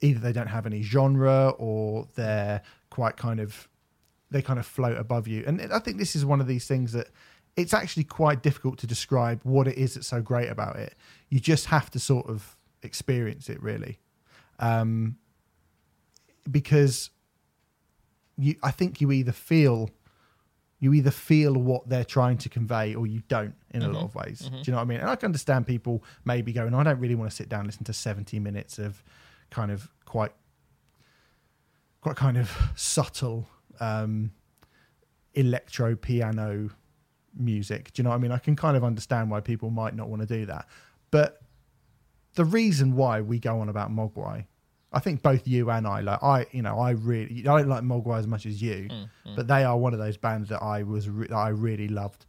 either 0.00 0.18
they 0.18 0.32
don't 0.32 0.46
have 0.46 0.66
any 0.66 0.82
genre 0.82 1.50
or 1.58 2.08
they're 2.14 2.62
quite 2.88 3.16
kind 3.16 3.40
of 3.40 3.68
they 4.30 4.40
kind 4.40 4.58
of 4.60 4.66
float 4.66 4.96
above 4.96 5.26
you. 5.28 5.44
And 5.46 5.60
i 5.72 5.78
think 5.78 5.98
this 5.98 6.16
is 6.16 6.24
one 6.24 6.40
of 6.40 6.46
these 6.46 6.66
things 6.66 6.92
that 6.92 7.08
it's 7.56 7.74
actually 7.74 8.04
quite 8.04 8.42
difficult 8.42 8.78
to 8.78 8.86
describe 8.86 9.40
what 9.42 9.66
it 9.66 9.76
is 9.76 9.94
that's 9.94 10.06
so 10.06 10.22
great 10.22 10.48
about 10.48 10.76
it. 10.76 10.94
You 11.28 11.40
just 11.40 11.66
have 11.66 11.90
to 11.90 11.98
sort 11.98 12.28
of 12.28 12.56
experience 12.82 13.48
it 13.48 13.62
really. 13.62 13.98
Um 14.58 15.16
because 16.50 17.10
you 18.38 18.54
i 18.62 18.70
think 18.70 19.00
you 19.00 19.12
either 19.12 19.32
feel 19.32 19.90
you 20.82 20.94
either 20.94 21.10
feel 21.10 21.54
what 21.54 21.88
they're 21.88 22.04
trying 22.04 22.38
to 22.38 22.48
convey 22.48 22.94
or 22.94 23.06
you 23.06 23.22
don't 23.28 23.54
in 23.72 23.82
a 23.82 23.88
lot 23.88 24.02
of 24.04 24.14
ways. 24.14 24.40
Do 24.40 24.56
you 24.64 24.72
know 24.72 24.78
what 24.78 24.82
i 24.82 24.86
mean? 24.86 25.00
And 25.00 25.08
i 25.10 25.14
can 25.16 25.26
understand 25.26 25.66
people 25.66 26.02
maybe 26.24 26.52
going 26.52 26.74
i 26.74 26.82
don't 26.82 26.98
really 26.98 27.14
want 27.14 27.30
to 27.30 27.36
sit 27.36 27.48
down 27.48 27.60
and 27.60 27.68
listen 27.68 27.84
to 27.84 27.92
70 27.92 28.38
minutes 28.40 28.78
of 28.78 29.02
kind 29.50 29.70
of 29.70 29.90
quite 30.06 30.32
quite 32.00 32.16
kind 32.16 32.36
of 32.38 32.50
subtle 32.74 33.46
um 33.78 34.32
electro 35.34 35.94
piano 35.94 36.70
music. 37.36 37.92
Do 37.92 38.00
you 38.00 38.04
know 38.04 38.10
what 38.10 38.16
i 38.16 38.18
mean? 38.18 38.32
I 38.32 38.38
can 38.38 38.56
kind 38.56 38.76
of 38.76 38.82
understand 38.82 39.30
why 39.30 39.40
people 39.40 39.70
might 39.70 39.94
not 39.94 40.08
want 40.08 40.22
to 40.22 40.26
do 40.26 40.46
that. 40.46 40.66
But 41.10 41.40
the 42.34 42.44
reason 42.44 42.96
why 42.96 43.20
we 43.20 43.38
go 43.38 43.60
on 43.60 43.68
about 43.68 43.90
mogwai 43.90 44.46
i 44.92 44.98
think 44.98 45.22
both 45.22 45.46
you 45.46 45.70
and 45.70 45.86
i 45.86 46.00
like 46.00 46.22
i 46.22 46.46
you 46.52 46.62
know 46.62 46.78
i 46.78 46.90
really 46.90 47.40
i 47.40 47.58
don't 47.58 47.68
like 47.68 47.82
mogwai 47.82 48.18
as 48.18 48.26
much 48.26 48.46
as 48.46 48.60
you 48.60 48.88
mm, 48.90 49.08
mm. 49.26 49.36
but 49.36 49.46
they 49.46 49.64
are 49.64 49.76
one 49.76 49.92
of 49.92 49.98
those 49.98 50.16
bands 50.16 50.48
that 50.48 50.62
i 50.62 50.82
was 50.82 51.08
re- 51.08 51.26
that 51.26 51.36
i 51.36 51.48
really 51.48 51.88
loved 51.88 52.26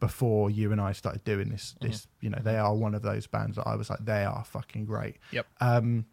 before 0.00 0.50
you 0.50 0.72
and 0.72 0.80
i 0.80 0.92
started 0.92 1.22
doing 1.24 1.48
this 1.48 1.74
mm-hmm. 1.74 1.88
this 1.88 2.06
you 2.20 2.30
know 2.30 2.38
they 2.42 2.56
are 2.56 2.74
one 2.74 2.94
of 2.94 3.02
those 3.02 3.26
bands 3.26 3.56
that 3.56 3.66
i 3.66 3.74
was 3.74 3.90
like 3.90 4.04
they 4.04 4.24
are 4.24 4.44
fucking 4.44 4.84
great. 4.84 5.16
Yep. 5.32 5.46
um, 5.60 6.06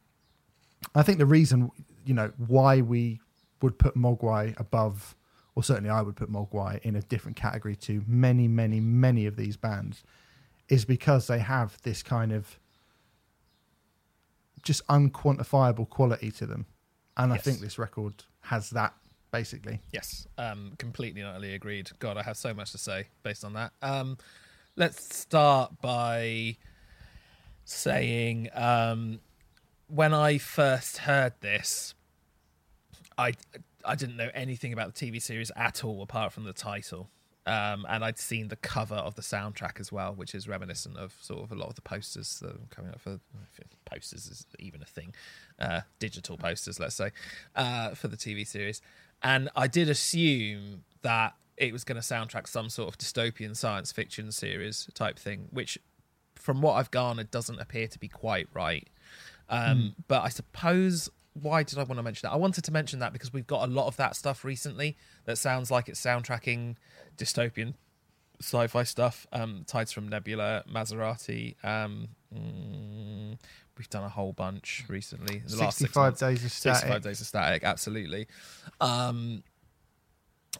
I 0.95 1.03
think 1.03 1.19
the 1.19 1.25
reason, 1.25 1.71
you 2.05 2.13
know, 2.13 2.31
why 2.37 2.81
we 2.81 3.19
would 3.61 3.77
put 3.77 3.95
Mogwai 3.95 4.59
above, 4.59 5.15
or 5.55 5.63
certainly 5.63 5.89
I 5.89 6.01
would 6.01 6.15
put 6.15 6.31
Mogwai 6.31 6.79
in 6.81 6.95
a 6.95 7.01
different 7.01 7.37
category 7.37 7.75
to 7.77 8.03
many, 8.07 8.47
many, 8.47 8.79
many 8.79 9.25
of 9.25 9.35
these 9.35 9.57
bands, 9.57 10.03
is 10.69 10.85
because 10.85 11.27
they 11.27 11.39
have 11.39 11.81
this 11.83 12.01
kind 12.01 12.31
of 12.31 12.59
just 14.63 14.85
unquantifiable 14.87 15.89
quality 15.89 16.31
to 16.31 16.45
them. 16.45 16.65
And 17.17 17.33
I 17.33 17.37
think 17.37 17.59
this 17.59 17.77
record 17.77 18.23
has 18.41 18.69
that 18.71 18.93
basically. 19.31 19.79
Yes, 19.91 20.27
um, 20.37 20.73
completely 20.77 21.21
and 21.21 21.29
utterly 21.29 21.53
agreed. 21.53 21.89
God, 21.99 22.17
I 22.17 22.23
have 22.23 22.37
so 22.37 22.53
much 22.53 22.71
to 22.71 22.77
say 22.77 23.07
based 23.23 23.43
on 23.43 23.53
that. 23.53 23.73
Um, 23.81 24.17
let's 24.75 25.17
start 25.17 25.81
by 25.81 26.57
saying 27.65 28.49
um, 28.53 29.19
when 29.87 30.13
I 30.13 30.37
first 30.37 30.99
heard 30.99 31.33
this, 31.41 31.95
I 33.17 33.33
I 33.83 33.95
didn't 33.95 34.17
know 34.17 34.29
anything 34.33 34.73
about 34.73 34.93
the 34.93 35.05
TV 35.11 35.21
series 35.21 35.51
at 35.55 35.83
all 35.83 36.01
apart 36.01 36.33
from 36.33 36.43
the 36.43 36.53
title. 36.53 37.09
Um, 37.47 37.87
and 37.89 38.05
I'd 38.05 38.19
seen 38.19 38.49
the 38.49 38.55
cover 38.55 38.95
of 38.95 39.15
the 39.15 39.23
soundtrack 39.23 39.79
as 39.79 39.91
well, 39.91 40.13
which 40.13 40.35
is 40.35 40.47
reminiscent 40.47 40.95
of 40.97 41.13
sort 41.21 41.41
of 41.43 41.51
a 41.51 41.55
lot 41.55 41.69
of 41.69 41.75
the 41.75 41.81
posters 41.81 42.39
that 42.39 42.51
are 42.51 42.59
coming 42.69 42.91
up 42.91 43.01
for 43.01 43.19
posters 43.85 44.27
is 44.27 44.45
even 44.59 44.81
a 44.81 44.85
thing, 44.85 45.13
uh, 45.59 45.81
digital 45.97 46.37
posters, 46.37 46.79
let's 46.79 46.95
say, 46.95 47.09
uh, 47.55 47.95
for 47.95 48.07
the 48.07 48.17
TV 48.17 48.45
series. 48.45 48.81
and 49.23 49.49
I 49.55 49.67
did 49.67 49.89
assume 49.89 50.83
that 51.01 51.35
it 51.57 51.73
was 51.73 51.83
going 51.83 51.99
to 51.99 52.07
soundtrack 52.07 52.47
some 52.47 52.69
sort 52.69 52.89
of 52.89 52.97
dystopian 52.97 53.55
science 53.55 53.91
fiction 53.91 54.31
series 54.31 54.87
type 54.93 55.17
thing, 55.19 55.47
which, 55.51 55.77
from 56.35 56.61
what 56.61 56.73
I've 56.73 56.91
garnered, 56.91 57.29
doesn't 57.31 57.59
appear 57.59 57.87
to 57.87 57.99
be 57.99 58.07
quite 58.07 58.47
right. 58.53 58.87
Um, 59.49 59.95
But 60.07 60.23
I 60.23 60.29
suppose 60.29 61.09
why 61.33 61.63
did 61.63 61.77
I 61.77 61.83
want 61.83 61.97
to 61.97 62.03
mention 62.03 62.27
that? 62.27 62.33
I 62.33 62.37
wanted 62.37 62.63
to 62.65 62.71
mention 62.71 62.99
that 62.99 63.13
because 63.13 63.31
we've 63.31 63.47
got 63.47 63.67
a 63.67 63.71
lot 63.71 63.87
of 63.87 63.97
that 63.97 64.15
stuff 64.15 64.43
recently 64.43 64.97
that 65.25 65.37
sounds 65.37 65.71
like 65.71 65.87
it's 65.87 66.01
soundtracking 66.01 66.75
dystopian 67.17 67.75
sci-fi 68.41 68.83
stuff. 68.83 69.27
Um, 69.31 69.63
Tides 69.67 69.91
from 69.91 70.09
Nebula, 70.09 70.63
Maserati. 70.71 71.55
Um, 71.63 72.09
mm, 72.35 73.37
we've 73.77 73.89
done 73.89 74.03
a 74.03 74.09
whole 74.09 74.33
bunch 74.33 74.83
recently. 74.87 75.37
in 75.37 75.43
The 75.47 75.57
last 75.57 75.77
six 75.77 75.93
65 75.93 76.03
months. 76.03 76.19
days 76.19 76.45
of 76.45 76.51
static. 76.51 76.79
65 76.81 77.01
days 77.03 77.21
of 77.21 77.27
static, 77.27 77.63
absolutely. 77.63 78.27
Um, 78.79 79.43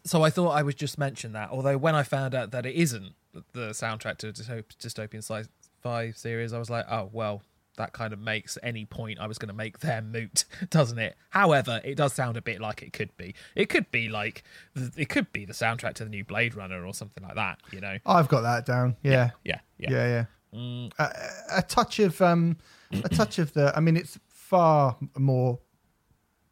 so 0.06 0.24
I 0.24 0.30
thought 0.30 0.52
I 0.52 0.64
would 0.64 0.78
just 0.78 0.98
mention 0.98 1.34
that. 1.34 1.50
Although 1.50 1.78
when 1.78 1.96
I 1.96 2.04
found 2.04 2.34
out 2.36 2.52
that 2.52 2.66
it 2.66 2.76
isn't 2.76 3.14
the 3.54 3.70
soundtrack 3.70 4.18
to 4.18 4.30
a 4.30 4.34
dystopian 4.34 5.18
sci-fi 5.24 6.12
series, 6.12 6.54
I 6.54 6.60
was 6.60 6.70
like, 6.70 6.86
oh 6.90 7.10
well, 7.12 7.42
that 7.82 7.94
kind 7.94 8.14
of 8.14 8.20
makes 8.20 8.58
any 8.64 8.86
point 8.86 9.20
I 9.20 9.28
was 9.28 9.38
going 9.38 9.50
to 9.50 9.54
make 9.56 9.80
there 9.80 10.02
moot, 10.02 10.46
doesn't 10.70 11.00
it? 11.00 11.16
However, 11.32 11.82
it 11.84 11.96
does 11.96 12.14
sound 12.14 12.38
a 12.38 12.42
bit 12.42 12.62
like 12.62 12.82
it 12.82 12.94
could 12.94 13.16
be. 13.18 13.36
It 13.56 13.70
could 13.70 13.90
be 13.92 14.08
like 14.10 14.44
it 14.96 15.10
could 15.10 15.32
be 15.34 15.46
the 15.46 15.54
soundtrack 15.54 15.94
to 15.96 16.04
the 16.04 16.10
new 16.10 16.24
Blade 16.24 16.56
Runner 16.56 16.86
or 16.86 16.94
something 16.94 17.24
like 17.24 17.36
that. 17.36 17.60
You 17.72 17.82
know? 17.82 17.98
I've 18.06 18.28
got 18.28 18.42
that 18.42 18.66
down. 18.66 18.96
Yeah. 19.04 19.32
Yeah, 19.44 19.60
yeah. 19.78 19.92
Yeah, 19.92 20.08
yeah. 20.08 20.26
Mm, 20.54 20.92
A, 21.00 21.58
a 21.58 21.62
touch 21.62 22.00
of 22.00 22.22
um, 22.22 22.58
a 22.92 23.10
touch 23.10 23.40
of 23.40 23.54
the. 23.54 23.74
I 23.76 23.80
mean, 23.80 23.98
it's 23.98 24.20
far 24.28 24.98
more 25.18 25.60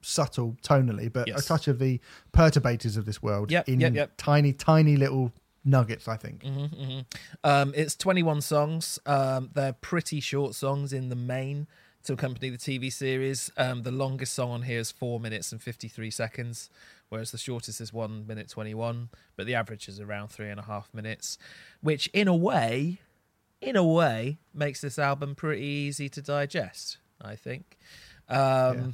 subtle 0.01 0.55
tonally, 0.63 1.11
but 1.11 1.27
a 1.29 1.41
touch 1.41 1.67
of 1.67 1.79
the 1.79 1.99
perturbators 2.33 2.97
of 2.97 3.05
this 3.05 3.21
world 3.21 3.51
Yep, 3.51 3.67
in 3.67 3.81
yep, 3.81 3.93
yep. 3.93 4.11
tiny, 4.17 4.53
tiny 4.53 4.95
little 4.95 5.33
nuggets. 5.63 6.07
I 6.07 6.17
think. 6.17 6.43
Mm-hmm. 6.43 6.99
Um, 7.43 7.73
it's 7.75 7.95
21 7.95 8.41
songs. 8.41 8.99
Um, 9.05 9.49
they're 9.53 9.73
pretty 9.73 10.19
short 10.19 10.55
songs 10.55 10.93
in 10.93 11.09
the 11.09 11.15
main 11.15 11.67
to 12.03 12.13
accompany 12.13 12.49
the 12.49 12.57
TV 12.57 12.91
series. 12.91 13.51
Um, 13.57 13.83
the 13.83 13.91
longest 13.91 14.33
song 14.33 14.51
on 14.51 14.61
here 14.63 14.79
is 14.79 14.91
four 14.91 15.19
minutes 15.19 15.51
and 15.51 15.61
53 15.61 16.09
seconds, 16.11 16.69
whereas 17.09 17.31
the 17.31 17.37
shortest 17.37 17.81
is 17.81 17.91
one 17.91 18.25
minute 18.25 18.49
21. 18.49 19.09
But 19.35 19.45
the 19.45 19.55
average 19.55 19.87
is 19.89 19.99
around 19.99 20.29
three 20.29 20.49
and 20.49 20.59
a 20.59 20.63
half 20.63 20.89
minutes, 20.93 21.37
which 21.81 22.07
in 22.13 22.27
a 22.27 22.35
way, 22.35 23.01
in 23.61 23.75
a 23.75 23.83
way, 23.83 24.37
makes 24.53 24.81
this 24.81 24.97
album 24.97 25.35
pretty 25.35 25.63
easy 25.65 26.07
to 26.09 26.21
digest. 26.21 26.97
I 27.21 27.35
think. 27.35 27.77
Um, 28.29 28.37
Yeah. 28.37 28.87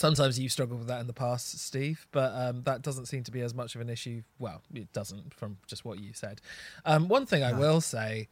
Sometimes 0.00 0.38
you've 0.38 0.50
struggled 0.50 0.78
with 0.78 0.88
that 0.88 1.00
in 1.00 1.06
the 1.06 1.12
past, 1.12 1.58
Steve, 1.60 2.06
but 2.10 2.32
um, 2.34 2.62
that 2.62 2.80
doesn't 2.80 3.04
seem 3.04 3.22
to 3.24 3.30
be 3.30 3.42
as 3.42 3.54
much 3.54 3.74
of 3.74 3.82
an 3.82 3.90
issue. 3.90 4.22
Well, 4.38 4.62
it 4.72 4.90
doesn't 4.94 5.34
from 5.34 5.58
just 5.66 5.84
what 5.84 6.00
you 6.00 6.14
said. 6.14 6.40
Um, 6.86 7.08
one 7.08 7.26
thing 7.26 7.42
I 7.42 7.52
will 7.52 7.82
say 7.82 8.28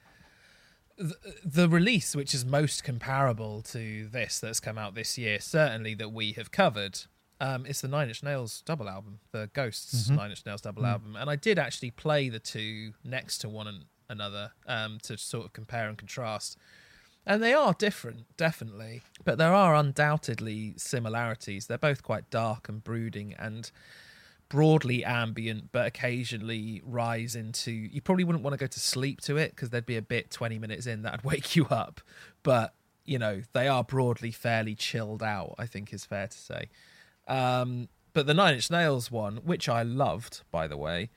the, 0.97 1.15
the 1.45 1.69
release, 1.69 2.17
which 2.17 2.33
is 2.35 2.47
most 2.47 2.85
comparable 2.85 3.61
to 3.63 4.09
this 4.09 4.41
that's 4.41 4.61
come 4.61 4.79
out 4.79 4.95
this 4.95 5.19
year, 5.19 5.41
certainly 5.41 5.93
that 5.95 6.11
we 6.11 6.33
have 6.33 6.51
covered, 6.51 7.01
um, 7.39 7.67
is 7.67 7.83
the 7.83 7.89
Nine 7.89 8.09
Inch 8.09 8.23
Nails 8.23 8.63
double 8.65 8.89
album, 8.89 9.21
the 9.33 9.51
Ghosts 9.53 10.09
Nine 10.17 10.31
Inch 10.31 10.47
Nails 10.47 10.63
double 10.63 10.87
album. 10.87 11.17
And 11.21 11.29
I 11.29 11.37
did 11.37 11.59
actually 11.59 11.91
play 11.91 12.31
the 12.31 12.41
two 12.41 12.95
next 13.05 13.39
to 13.39 13.49
one 13.51 13.67
an- 13.67 13.85
another 14.09 14.53
um, 14.67 14.99
to 15.03 15.19
sort 15.19 15.45
of 15.45 15.53
compare 15.53 15.89
and 15.89 15.99
contrast. 15.99 16.57
And 17.29 17.43
they 17.43 17.53
are 17.53 17.75
different, 17.75 18.25
definitely, 18.39 19.03
but 19.23 19.37
there 19.37 19.53
are 19.53 19.75
undoubtedly 19.75 20.73
similarities. 20.79 21.67
They're 21.67 21.77
both 21.77 22.03
quite 22.03 22.31
dark 22.31 22.71
and 22.71 22.83
brooding 22.83 23.35
and 23.39 23.71
broadly 24.49 25.05
ambient, 25.05 25.71
but 25.71 25.87
occasionally 25.87 26.81
rise 26.87 27.37
into. 27.37 27.71
You 27.71 28.01
probably 28.01 28.25
wouldn't 28.25 28.43
want 28.43 28.55
to 28.55 28.59
go 28.59 28.67
to 28.67 28.81
sleep 28.81 29.21
to 29.23 29.37
it 29.37 29.51
because 29.51 29.69
there'd 29.69 29.85
be 29.85 29.99
a 29.99 30.03
bit 30.03 30.31
20 30.31 30.59
minutes 30.59 30.87
in 30.87 31.03
that'd 31.03 31.23
wake 31.25 31.55
you 31.55 31.67
up. 31.67 32.01
But, 32.43 32.73
you 33.05 33.19
know, 33.19 33.43
they 33.53 33.69
are 33.69 33.85
broadly 33.85 34.31
fairly 34.31 34.75
chilled 34.75 35.23
out, 35.23 35.55
I 35.59 35.67
think 35.67 35.93
is 35.93 36.07
fair 36.07 36.29
to 36.29 36.39
say. 36.39 36.71
Um, 37.27 37.91
but 38.15 38.27
the 38.27 38.33
Nine 38.33 38.55
Inch 38.55 38.71
Nails 38.71 39.11
one, 39.11 39.37
which 39.45 39.69
I 39.69 39.83
loved, 39.83 40.41
by 40.51 40.67
the 40.67 40.79
way, 40.79 41.11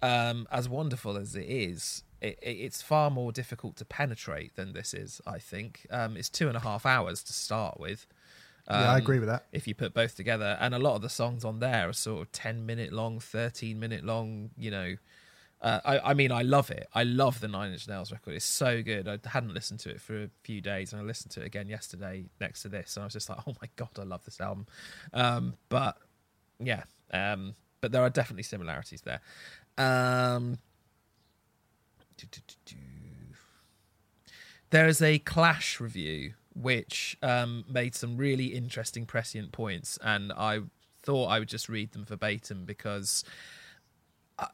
um, 0.00 0.48
as 0.50 0.66
wonderful 0.66 1.18
as 1.18 1.36
it 1.36 1.44
is, 1.46 2.04
it, 2.20 2.38
it, 2.42 2.50
it's 2.50 2.82
far 2.82 3.10
more 3.10 3.32
difficult 3.32 3.76
to 3.76 3.84
penetrate 3.84 4.56
than 4.56 4.72
this 4.72 4.94
is. 4.94 5.20
I 5.26 5.38
think 5.38 5.86
um, 5.90 6.16
it's 6.16 6.28
two 6.28 6.48
and 6.48 6.56
a 6.56 6.60
half 6.60 6.84
hours 6.86 7.22
to 7.24 7.32
start 7.32 7.78
with. 7.78 8.06
yeah, 8.68 8.90
I 8.92 8.94
Um, 8.94 9.00
agree 9.02 9.18
with 9.18 9.28
that. 9.28 9.46
If 9.52 9.66
you 9.66 9.74
put 9.74 9.94
both 9.94 10.16
together, 10.16 10.56
and 10.60 10.74
a 10.74 10.78
lot 10.78 10.94
of 10.96 11.02
the 11.02 11.08
songs 11.08 11.44
on 11.44 11.60
there 11.60 11.88
are 11.88 11.92
sort 11.92 12.20
of 12.22 12.32
ten 12.32 12.66
minute 12.66 12.92
long, 12.92 13.20
thirteen 13.20 13.78
minute 13.80 14.04
long. 14.04 14.50
You 14.56 14.70
know, 14.70 14.96
uh, 15.62 15.80
I, 15.84 15.98
I 16.10 16.14
mean, 16.14 16.30
I 16.30 16.42
love 16.42 16.70
it. 16.70 16.86
I 16.94 17.02
love 17.04 17.40
the 17.40 17.48
Nine 17.48 17.72
Inch 17.72 17.88
Nails 17.88 18.12
record. 18.12 18.34
It's 18.34 18.44
so 18.44 18.82
good. 18.82 19.08
I 19.08 19.18
hadn't 19.28 19.54
listened 19.54 19.80
to 19.80 19.90
it 19.90 20.00
for 20.00 20.24
a 20.24 20.30
few 20.42 20.60
days, 20.60 20.92
and 20.92 21.00
I 21.00 21.04
listened 21.04 21.32
to 21.32 21.40
it 21.40 21.46
again 21.46 21.68
yesterday 21.68 22.26
next 22.40 22.62
to 22.62 22.68
this, 22.68 22.96
and 22.96 23.02
I 23.02 23.06
was 23.06 23.14
just 23.14 23.28
like, 23.30 23.38
oh 23.46 23.54
my 23.60 23.68
god, 23.76 23.90
I 23.98 24.02
love 24.02 24.24
this 24.24 24.40
album. 24.40 24.66
Um, 25.14 25.54
but 25.68 25.96
yeah, 26.60 26.82
um, 27.12 27.54
but 27.80 27.92
there 27.92 28.02
are 28.02 28.10
definitely 28.10 28.42
similarities 28.42 29.02
there. 29.02 29.20
Um. 29.78 30.58
There 34.70 34.86
is 34.86 35.00
a 35.00 35.18
Clash 35.18 35.80
review 35.80 36.34
which 36.54 37.16
um, 37.22 37.64
made 37.68 37.94
some 37.94 38.16
really 38.16 38.46
interesting 38.46 39.06
prescient 39.06 39.52
points, 39.52 39.98
and 40.02 40.32
I 40.32 40.60
thought 41.02 41.26
I 41.26 41.38
would 41.38 41.48
just 41.48 41.68
read 41.68 41.92
them 41.92 42.04
verbatim 42.04 42.64
because 42.64 43.24
I, 44.38 44.48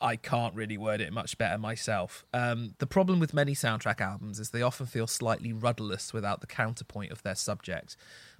I, 0.00 0.16
can't 0.16 0.54
really 0.54 0.78
word 0.78 1.00
it 1.00 1.12
much 1.12 1.36
better 1.36 1.58
myself. 1.58 2.24
Um, 2.32 2.74
the 2.78 2.86
problem 2.86 3.18
with 3.18 3.34
many 3.34 3.54
soundtrack 3.54 4.00
albums 4.00 4.38
is 4.38 4.50
they 4.50 4.62
often 4.62 4.86
feel 4.86 5.06
slightly 5.06 5.52
rudderless 5.52 6.12
without 6.12 6.40
the 6.40 6.46
counterpoint 6.46 7.10
of 7.10 7.22
their 7.22 7.34
subject. 7.34 7.96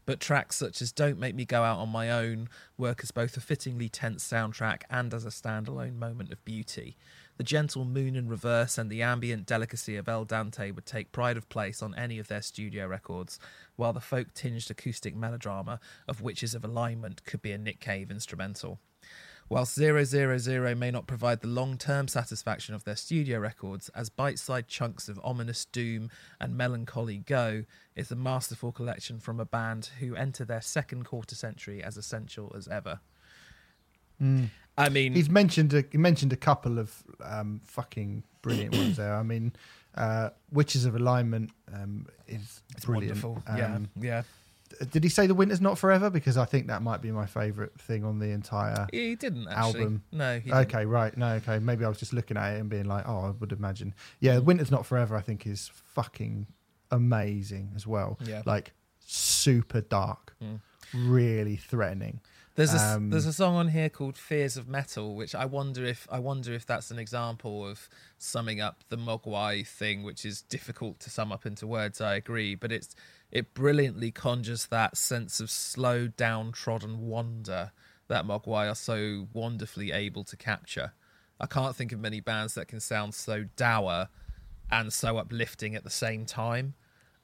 But 0.07 0.21
tracks 0.21 0.57
such 0.57 0.81
as 0.81 0.91
Don't 0.91 1.19
Make 1.19 1.35
Me 1.35 1.45
Go 1.45 1.63
Out 1.63 1.79
on 1.79 1.91
My 1.91 2.11
Own 2.11 2.49
work 2.79 3.01
as 3.03 3.11
both 3.11 3.37
a 3.37 3.41
fittingly 3.41 3.91
tense 3.91 4.27
soundtrack 4.27 4.83
and 4.89 5.13
as 5.13 5.27
a 5.27 5.29
standalone 5.29 5.99
moment 5.99 6.33
of 6.33 6.43
beauty. 6.47 6.97
The 7.39 7.45
gentle 7.45 7.85
moon 7.85 8.17
in 8.17 8.29
reverse 8.29 8.79
and 8.79 8.91
the 8.91 9.01
ambient 9.01 9.47
delicacy 9.47 9.95
of 9.95 10.09
El 10.09 10.25
Dante 10.25 10.73
would 10.73 10.85
take 10.85 11.13
pride 11.13 11.37
of 11.37 11.49
place 11.49 11.85
on 11.85 11.95
any 11.95 12.19
of 12.19 12.27
their 12.27 12.43
studio 12.43 12.89
records, 12.89 13.39
while 13.77 13.93
the 13.93 14.01
folk 14.01 14.35
tinged 14.35 14.69
acoustic 14.69 15.15
melodrama 15.15 15.79
of 16.09 16.21
Witches 16.21 16.53
of 16.53 16.65
Alignment 16.65 17.25
could 17.25 17.41
be 17.41 17.53
a 17.53 17.59
Nick 17.59 17.79
Cave 17.79 18.11
instrumental. 18.11 18.81
Whilst 19.49 19.77
000 19.77 20.75
may 20.75 20.91
not 20.91 21.07
provide 21.07 21.41
the 21.41 21.47
long 21.47 21.79
term 21.79 22.09
satisfaction 22.09 22.75
of 22.75 22.83
their 22.83 22.97
studio 22.97 23.39
records, 23.39 23.89
as 23.91 24.11
bite 24.11 24.41
sized 24.41 24.67
chunks 24.67 25.09
of 25.09 25.21
ominous 25.23 25.65
doom 25.65 26.11
and 26.41 26.57
melancholy 26.57 27.19
go, 27.19 27.65
it's 27.95 28.11
a 28.11 28.17
masterful 28.17 28.73
collection 28.73 29.21
from 29.21 29.39
a 29.39 29.47
band 29.47 29.91
who 30.01 30.17
enter 30.17 30.45
their 30.45 30.61
second 30.61 31.05
quarter 31.05 31.37
century 31.37 31.85
as 31.85 31.97
essential 31.97 32.53
as 32.57 32.67
ever. 32.67 32.99
Hmm. 34.19 34.47
I 34.79 34.89
mean, 34.89 35.13
He's 35.15 35.29
mentioned 35.29 35.75
a, 35.75 35.85
he 35.91 35.99
mentioned 35.99 36.33
a 36.33 36.37
couple 36.37 36.79
of 36.79 37.03
um, 37.25 37.61
fucking 37.65 38.23
brilliant 38.43 38.77
ones 38.77 38.97
there. 38.97 39.15
I 39.15 39.23
mean, 39.23 39.53
uh, 39.97 40.31
Witches 40.53 40.85
of 40.85 40.95
Alignment 40.95 41.51
um, 41.75 42.07
is 42.27 42.63
it's 42.77 42.85
brilliant. 42.85 43.23
wonderful. 43.23 43.43
Um, 43.47 43.89
yeah, 44.01 44.23
Did 44.93 45.03
he 45.03 45.09
say 45.11 45.27
The 45.27 45.35
Winter's 45.35 45.61
Not 45.61 45.79
Forever? 45.79 46.11
Because 46.11 46.37
I 46.37 46.45
think 46.45 46.69
that 46.69 46.83
might 46.83 47.03
be 47.03 47.11
my 47.11 47.27
favourite 47.27 47.73
thing 47.81 48.05
on 48.05 48.19
the 48.21 48.27
entire. 48.31 48.87
He 48.93 49.17
didn't 49.17 49.49
actually. 49.49 49.81
album. 49.81 50.03
No, 50.13 50.35
he 50.39 50.51
didn't. 50.51 50.67
Okay, 50.67 50.85
right. 50.87 51.17
No, 51.17 51.29
okay. 51.35 51.59
Maybe 51.59 51.85
I 51.85 51.89
was 51.89 51.99
just 51.99 52.13
looking 52.13 52.37
at 52.37 52.55
it 52.55 52.61
and 52.61 52.69
being 52.71 52.85
like, 52.85 53.09
oh, 53.09 53.19
I 53.27 53.31
would 53.31 53.51
imagine. 53.53 53.95
Yeah, 54.21 54.37
The 54.37 54.43
Winter's 54.43 54.71
Not 54.71 54.87
Forever, 54.87 55.17
I 55.17 55.21
think, 55.23 55.47
is 55.47 55.71
fucking 55.95 56.47
amazing 56.93 57.73
as 57.75 57.87
well. 57.87 58.19
Yeah. 58.25 58.43
Like, 58.47 58.73
super 59.01 59.81
dark, 59.81 60.35
Mm. 60.43 60.61
really 60.95 61.57
threatening. 61.57 62.21
There's 62.59 62.75
a 62.75 62.97
Um, 62.97 63.11
there's 63.11 63.25
a 63.25 63.33
song 63.33 63.55
on 63.55 63.69
here 63.69 63.89
called 63.89 64.19
"Fears 64.19 64.57
of 64.57 64.67
Metal," 64.67 65.15
which 65.15 65.33
I 65.33 65.45
wonder 65.45 65.85
if 65.85 66.09
I 66.11 66.19
wonder 66.19 66.53
if 66.53 66.67
that's 66.67 66.91
an 66.91 66.99
example 66.99 67.65
of 67.65 67.89
summing 68.19 68.61
up 68.61 68.83
the 68.89 68.97
Mogwai 68.97 69.65
thing, 69.65 70.03
which 70.03 70.25
is 70.25 70.43
difficult 70.43 70.99
to 71.01 71.09
sum 71.09 71.31
up 71.31 71.47
into 71.47 71.69
words. 71.69 72.01
I 72.01 72.17
agree, 72.17 72.57
but 72.57 72.73
it's 72.73 72.97
it 73.31 73.55
brilliantly 73.55 74.11
conjures 74.11 74.67
that 74.67 74.97
sense 74.97 75.39
of 75.39 75.53
slow, 75.53 76.09
downtrodden 76.09 77.07
wonder 77.07 77.71
that 78.09 78.25
Mogwai 78.25 78.69
are 78.69 78.75
so 78.75 79.29
wonderfully 79.33 79.93
able 79.93 80.25
to 80.25 80.37
capture. 80.37 80.95
I 81.39 81.47
can't 81.47 81.77
think 81.77 81.93
of 81.93 82.01
many 82.01 82.19
bands 82.19 82.55
that 82.55 82.67
can 82.67 82.81
sound 82.81 83.15
so 83.15 83.45
dour 83.55 84.09
and 84.69 84.93
so 84.93 85.17
uplifting 85.17 85.77
at 85.77 85.85
the 85.85 85.91
same 85.91 86.27
time. 86.27 86.75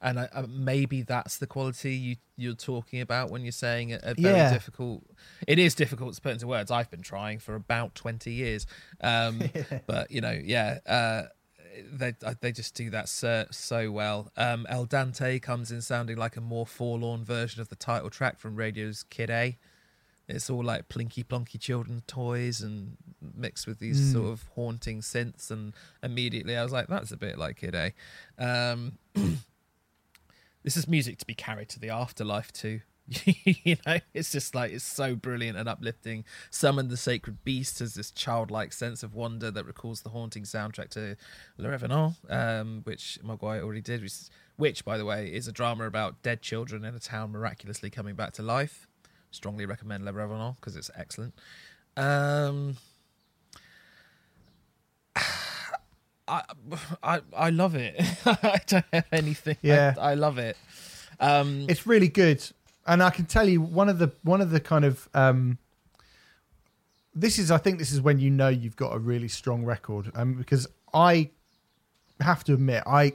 And 0.05 0.19
I, 0.19 0.29
uh, 0.33 0.45
maybe 0.47 1.01
that's 1.01 1.37
the 1.39 1.47
quality 1.47 1.93
you 1.95 2.15
you're 2.37 2.53
talking 2.53 3.01
about 3.01 3.31
when 3.31 3.41
you're 3.43 3.51
saying 3.51 3.91
a, 3.93 3.99
a 4.03 4.13
very 4.13 4.37
Yeah. 4.37 4.49
difficult. 4.49 5.03
It 5.47 5.57
is 5.57 5.73
difficult 5.73 6.13
to 6.15 6.21
put 6.21 6.33
into 6.33 6.47
words. 6.47 6.69
I've 6.69 6.91
been 6.91 7.01
trying 7.01 7.39
for 7.39 7.55
about 7.55 7.95
twenty 7.95 8.31
years, 8.33 8.67
um, 9.01 9.41
but 9.87 10.11
you 10.11 10.21
know, 10.21 10.37
yeah, 10.43 10.77
uh, 10.85 11.23
they 11.91 12.13
they 12.41 12.51
just 12.51 12.75
do 12.75 12.89
that 12.91 13.09
so, 13.09 13.45
so 13.51 13.89
well. 13.91 14.31
Um, 14.37 14.65
El 14.69 14.85
Dante 14.85 15.39
comes 15.39 15.71
in 15.71 15.81
sounding 15.81 16.17
like 16.17 16.37
a 16.37 16.41
more 16.41 16.67
forlorn 16.67 17.25
version 17.25 17.59
of 17.61 17.69
the 17.69 17.75
title 17.75 18.09
track 18.11 18.37
from 18.39 18.55
Radio's 18.55 19.03
Kid 19.03 19.29
A, 19.29 19.57
It's 20.27 20.49
all 20.49 20.63
like 20.63 20.87
plinky 20.87 21.23
plonky 21.25 21.59
children's 21.59 22.03
toys 22.07 22.61
and 22.61 22.97
mixed 23.35 23.65
with 23.67 23.79
these 23.79 23.99
Mm. 23.99 24.11
sort 24.13 24.31
of 24.33 24.43
haunting 24.55 25.01
synths. 25.01 25.49
And 25.51 25.73
immediately 26.03 26.55
I 26.55 26.63
was 26.63 26.71
like, 26.71 26.87
that's 26.87 27.11
a 27.11 27.17
bit 27.17 27.37
like 27.37 27.57
Kid 27.57 27.75
A. 27.75 27.93
Um, 28.37 28.97
this 30.65 30.75
is 30.75 30.87
music 30.87 31.19
to 31.19 31.25
be 31.27 31.35
carried 31.35 31.69
to 31.69 31.79
the 31.79 31.89
afterlife 31.89 32.51
too. 32.51 32.81
you 33.45 33.77
know, 33.85 33.99
it's 34.15 34.31
just 34.31 34.55
like 34.55 34.71
it's 34.71 34.83
so 34.83 35.15
brilliant 35.15 35.59
and 35.59 35.69
uplifting. 35.69 36.25
Summon 36.49 36.87
the 36.87 36.97
sacred 36.97 37.43
beast 37.43 37.77
has 37.79 37.93
this 37.93 38.09
childlike 38.09 38.73
sense 38.73 39.03
of 39.03 39.13
wonder 39.13 39.51
that 39.51 39.63
recalls 39.63 40.01
the 40.01 40.09
haunting 40.09 40.41
soundtrack 40.41 40.89
to 40.89 41.15
Les 41.59 41.69
Revenants, 41.69 42.17
um, 42.31 42.81
which 42.83 43.19
Mogwai 43.23 43.61
already 43.61 43.81
did. 43.81 44.01
Which, 44.01 44.13
which, 44.57 44.83
by 44.83 44.97
the 44.97 45.05
way, 45.05 45.27
is 45.27 45.47
a 45.47 45.51
drama 45.51 45.85
about 45.85 46.23
dead 46.23 46.41
children 46.41 46.83
in 46.83 46.95
a 46.95 46.99
town 46.99 47.31
miraculously 47.31 47.91
coming 47.91 48.15
back 48.15 48.33
to 48.33 48.41
life. 48.41 48.87
Strongly 49.29 49.67
recommend 49.67 50.03
Les 50.03 50.13
Revenants 50.13 50.59
because 50.59 50.75
it's 50.75 50.89
excellent. 50.95 51.35
Um, 51.95 52.77
I, 56.27 56.43
I 57.03 57.21
I 57.35 57.49
love 57.49 57.75
it. 57.75 57.95
I 58.25 58.59
don't 58.67 58.85
have 58.93 59.05
anything. 59.11 59.57
Yeah. 59.61 59.93
I, 59.99 60.11
I 60.11 60.13
love 60.15 60.37
it. 60.37 60.57
Um, 61.19 61.65
It's 61.69 61.87
really 61.87 62.09
good, 62.09 62.43
and 62.85 63.01
I 63.01 63.09
can 63.09 63.25
tell 63.25 63.47
you 63.47 63.61
one 63.61 63.89
of 63.89 63.99
the 63.99 64.11
one 64.23 64.41
of 64.41 64.49
the 64.51 64.59
kind 64.59 64.85
of 64.85 65.07
um, 65.13 65.57
this 67.13 67.39
is 67.39 67.51
I 67.51 67.57
think 67.57 67.79
this 67.79 67.91
is 67.91 68.01
when 68.01 68.19
you 68.19 68.29
know 68.29 68.49
you've 68.49 68.75
got 68.75 68.93
a 68.95 68.99
really 68.99 69.27
strong 69.29 69.63
record, 69.63 70.11
um, 70.15 70.33
because 70.33 70.67
I 70.93 71.29
have 72.19 72.43
to 72.45 72.53
admit 72.53 72.83
I 72.85 73.13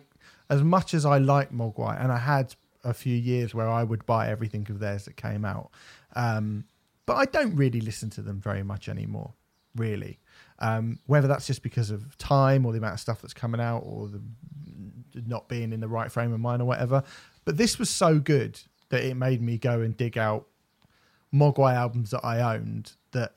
as 0.49 0.63
much 0.63 0.95
as 0.95 1.05
I 1.05 1.19
like 1.19 1.53
Mogwai, 1.53 2.03
and 2.03 2.11
I 2.11 2.19
had 2.19 2.55
a 2.83 2.95
few 2.95 3.15
years 3.15 3.55
where 3.55 3.69
I 3.69 3.83
would 3.85 4.07
buy 4.07 4.29
everything 4.29 4.67
of 4.71 4.79
theirs 4.79 5.05
that 5.05 5.17
came 5.17 5.45
out, 5.45 5.71
um, 6.17 6.65
but 7.05 7.17
I 7.17 7.27
don't 7.27 7.55
really 7.55 7.81
listen 7.83 8.09
to 8.11 8.23
them 8.23 8.41
very 8.41 8.63
much 8.63 8.89
anymore, 8.89 9.35
really. 9.77 10.19
Um, 10.61 10.99
whether 11.07 11.27
that's 11.27 11.47
just 11.47 11.63
because 11.63 11.91
of 11.91 12.19
time 12.19 12.67
or 12.67 12.73
the 12.73 12.79
amount 12.79 12.95
of 12.95 13.01
stuff 13.01 13.23
that's 13.23 13.33
coming 13.33 13.61
out 13.61 13.83
or 13.87 14.09
the 14.09 14.21
not 15.27 15.49
being 15.49 15.73
in 15.73 15.81
the 15.81 15.89
right 15.89 16.11
frame 16.13 16.33
of 16.33 16.41
mind 16.41 16.63
or 16.63 16.67
whatever. 16.67 17.03
But 17.45 17.57
this 17.57 17.79
was 17.79 17.89
so 17.91 18.19
good 18.19 18.61
that 18.91 19.03
it 19.05 19.15
made 19.17 19.41
me 19.41 19.57
go 19.59 19.81
and 19.81 19.97
dig 19.97 20.19
out 20.19 20.47
Mogwai 21.33 21.75
albums 21.75 22.11
that 22.11 22.25
I 22.25 22.55
owned. 22.57 22.93
That 23.13 23.35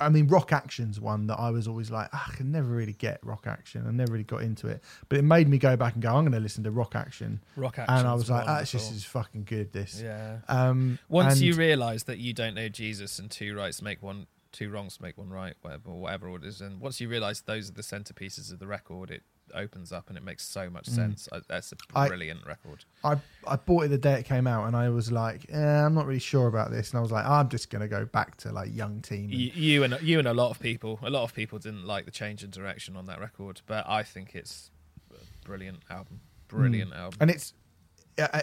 I 0.00 0.08
mean, 0.08 0.28
Rock 0.28 0.52
Action's 0.52 1.00
one 1.00 1.26
that 1.26 1.38
I 1.38 1.50
was 1.50 1.66
always 1.68 1.90
like, 1.90 2.08
"Ah, 2.12 2.30
I 2.32 2.36
can 2.36 2.50
never 2.52 2.68
really 2.68 2.92
get 2.92 3.18
Rock 3.24 3.46
Action. 3.46 3.84
I 3.86 3.90
never 3.90 4.12
really 4.12 4.24
got 4.24 4.42
into 4.42 4.68
it. 4.68 4.82
But 5.08 5.18
it 5.18 5.22
made 5.22 5.48
me 5.48 5.58
go 5.58 5.76
back 5.76 5.94
and 5.94 6.02
go, 6.02 6.08
I'm 6.08 6.22
going 6.22 6.32
to 6.32 6.40
listen 6.40 6.64
to 6.64 6.70
Rock 6.70 6.94
Action. 6.94 7.40
rock 7.56 7.78
Action. 7.78 7.96
and 7.96 8.06
I 8.08 8.14
was 8.14 8.30
like, 8.30 8.44
ah, 8.46 8.60
it's 8.60 8.72
wonderful. 8.72 8.80
just 8.80 8.92
is 8.92 9.04
fucking 9.04 9.44
good. 9.44 9.72
This. 9.72 10.00
yeah. 10.00 10.38
Um, 10.48 10.98
Once 11.08 11.34
and- 11.34 11.42
you 11.42 11.54
realise 11.54 12.04
that 12.04 12.18
you 12.18 12.32
don't 12.32 12.54
know 12.54 12.68
Jesus 12.68 13.18
and 13.18 13.30
two 13.30 13.56
rights 13.56 13.82
make 13.82 14.02
one, 14.02 14.26
two 14.52 14.70
wrongs 14.70 14.96
to 14.96 15.02
make 15.02 15.18
one 15.18 15.28
right, 15.30 15.54
whatever, 15.62 15.90
whatever 15.90 16.34
it 16.36 16.44
is, 16.44 16.60
and 16.60 16.80
once 16.80 17.00
you 17.00 17.08
realise 17.08 17.40
those 17.40 17.68
are 17.68 17.72
the 17.74 17.82
centerpieces 17.82 18.52
of 18.52 18.58
the 18.58 18.66
record, 18.66 19.10
it 19.10 19.22
opens 19.54 19.92
up 19.92 20.08
and 20.10 20.18
it 20.18 20.22
makes 20.22 20.44
so 20.46 20.68
much 20.68 20.86
sense. 20.86 21.26
I, 21.32 21.40
that's 21.48 21.72
a 21.72 21.76
Mm. 21.76 21.80
I- 21.96 22.08
brilliant 22.08 22.46
record. 22.46 22.84
I 23.02 23.16
I 23.46 23.56
bought 23.56 23.84
it 23.84 23.88
the 23.88 23.96
day 23.98 24.14
it 24.20 24.24
came 24.24 24.46
out, 24.46 24.66
and 24.66 24.76
I 24.76 24.88
was 24.90 25.10
like, 25.10 25.46
eh, 25.50 25.56
I'm 25.84 25.94
not 25.94 26.06
really 26.06 26.18
sure 26.20 26.48
about 26.48 26.70
this, 26.70 26.90
and 26.90 26.98
I 26.98 27.02
was 27.02 27.10
like, 27.12 27.24
I'm 27.24 27.48
just 27.48 27.70
gonna 27.70 27.88
go 27.88 28.04
back 28.04 28.36
to 28.38 28.52
like 28.52 28.74
Young 28.74 29.00
Team. 29.00 29.24
and- 29.24 29.32
You, 29.34 29.50
you 29.54 29.84
and 29.84 29.98
you 30.02 30.18
and 30.18 30.28
a 30.28 30.34
lot 30.34 30.50
of 30.50 30.58
people, 30.60 30.98
a 31.02 31.10
lot 31.10 31.22
of 31.24 31.32
people 31.34 31.58
didn't 31.58 31.86
like 31.86 32.04
the 32.04 32.10
change 32.10 32.44
in 32.44 32.50
direction 32.50 32.96
on 32.96 33.06
that 33.06 33.20
record, 33.20 33.62
but 33.66 33.88
I 33.88 34.02
think 34.02 34.34
it's 34.34 34.70
a 35.10 35.46
brilliant 35.46 35.80
album. 35.90 36.20
Brilliant 36.48 36.92
album. 36.94 37.18
and 37.20 37.30
it's 37.30 37.52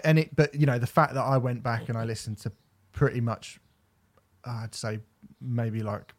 and 0.04 0.18
it 0.20 0.36
but 0.36 0.56
you 0.56 0.66
know 0.66 0.80
the 0.80 0.88
fact 0.88 1.14
that 1.16 1.22
i 1.24 1.38
went 1.38 1.62
back 1.62 1.90
and 1.90 1.98
i 1.98 2.06
listened 2.06 2.38
to 2.38 2.50
pretty 2.94 3.20
much 3.20 3.60
i'd 4.46 4.74
say 4.74 5.00
maybe 5.42 5.82
like 5.82 6.14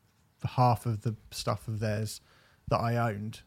half 0.45 0.87
of 0.87 1.03
the 1.03 1.15
stuff 1.31 1.67
of 1.67 1.81
theirs 1.81 2.21
that 2.69 2.79
i 2.79 2.97
owned 2.97 3.41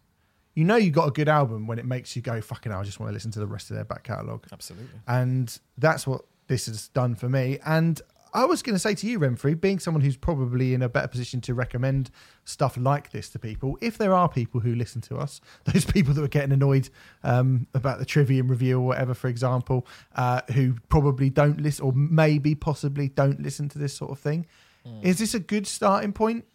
you 0.56 0.64
know 0.66 0.76
you 0.76 0.92
got 0.92 1.08
a 1.08 1.12
good 1.12 1.30
album 1.30 1.68
when 1.68 1.80
it 1.80 1.86
makes 1.86 2.16
you 2.16 2.22
go 2.22 2.42
fucking 2.42 2.72
hell, 2.72 2.82
i 2.82 2.84
just 2.84 3.00
want 3.00 3.10
to 3.10 3.14
listen 3.14 3.32
to 3.32 3.40
the 3.40 3.48
rest 3.48 3.70
of 3.70 3.76
their 3.76 3.86
back 3.86 4.04
catalogue 4.04 4.46
Absolutely. 4.52 5.00
and 5.08 5.60
that's 5.78 6.06
what 6.06 6.26
this 6.50 6.66
has 6.66 6.90
done 6.90 7.16
for 7.16 7.30
me. 7.30 7.60
And 7.66 8.02
I 8.34 8.46
was 8.46 8.62
going 8.62 8.76
to 8.76 8.80
say 8.80 8.94
to 8.94 9.08
you, 9.08 9.20
Renfrey, 9.20 9.60
being 9.60 9.80
someone 9.80 10.02
who's 10.02 10.18
probably 10.18 10.74
in 10.74 10.82
a 10.82 10.90
better 10.90 11.08
position 11.08 11.42
to 11.42 11.54
recommend 11.54 12.12
stuff 12.44 12.76
like 12.78 13.12
this 13.12 13.30
to 13.30 13.40
people, 13.40 13.78
if 13.82 13.98
there 13.98 14.14
are 14.14 14.28
people 14.28 14.60
who 14.60 14.76
listen 14.76 15.02
to 15.02 15.18
us, 15.18 15.40
those 15.64 15.86
people 15.86 16.14
that 16.14 16.22
were 16.22 16.28
getting 16.28 16.52
annoyed 16.52 16.90
um, 17.24 17.66
about 17.74 18.00
the 18.00 18.06
Trivium 18.06 18.50
review 18.50 18.80
or 18.80 18.88
whatever, 18.88 19.14
for 19.14 19.30
example, 19.30 19.88
uh, 20.16 20.42
who 20.54 20.76
probably 20.90 21.30
don't 21.30 21.62
listen 21.62 21.86
or 21.86 21.94
maybe 21.94 22.54
possibly 22.54 23.08
don't 23.08 23.42
listen 23.42 23.70
to 23.70 23.80
this 23.80 23.96
sort 23.96 24.12
of 24.12 24.20
thing, 24.20 24.46
Mm. 24.88 25.04
is 25.04 25.20
this 25.20 25.34
a 25.34 25.39
good 25.39 25.68
starting 25.68 26.13
point? 26.13 26.46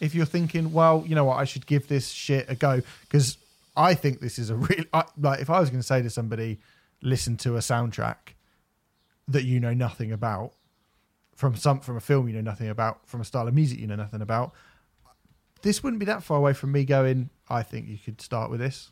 If 0.00 0.14
you're 0.14 0.26
thinking, 0.26 0.72
well, 0.72 1.04
you 1.06 1.14
know 1.14 1.24
what, 1.24 1.36
I 1.36 1.44
should 1.44 1.66
give 1.66 1.88
this 1.88 2.08
shit 2.08 2.46
a 2.48 2.54
go 2.54 2.80
because 3.02 3.36
I 3.76 3.94
think 3.94 4.20
this 4.20 4.38
is 4.38 4.50
a 4.50 4.54
real 4.68 4.84
I, 4.92 5.04
like. 5.18 5.40
If 5.40 5.50
I 5.50 5.60
was 5.60 5.70
going 5.70 5.80
to 5.80 5.86
say 5.86 6.02
to 6.02 6.10
somebody, 6.10 6.58
listen 7.02 7.36
to 7.38 7.56
a 7.56 7.60
soundtrack 7.60 8.34
that 9.28 9.44
you 9.44 9.60
know 9.60 9.74
nothing 9.74 10.10
about 10.12 10.52
from 11.36 11.56
some 11.56 11.80
from 11.80 11.96
a 11.96 12.00
film 12.00 12.28
you 12.28 12.34
know 12.34 12.40
nothing 12.40 12.68
about 12.68 13.06
from 13.06 13.20
a 13.20 13.24
style 13.24 13.48
of 13.48 13.54
music 13.54 13.78
you 13.78 13.86
know 13.86 13.96
nothing 13.96 14.20
about 14.20 14.52
this 15.62 15.82
wouldn't 15.82 16.00
be 16.00 16.04
that 16.04 16.22
far 16.22 16.36
away 16.36 16.52
from 16.52 16.70
me 16.72 16.84
going 16.84 17.30
i 17.48 17.62
think 17.62 17.88
you 17.88 17.96
could 17.96 18.20
start 18.20 18.50
with 18.50 18.60
this 18.60 18.90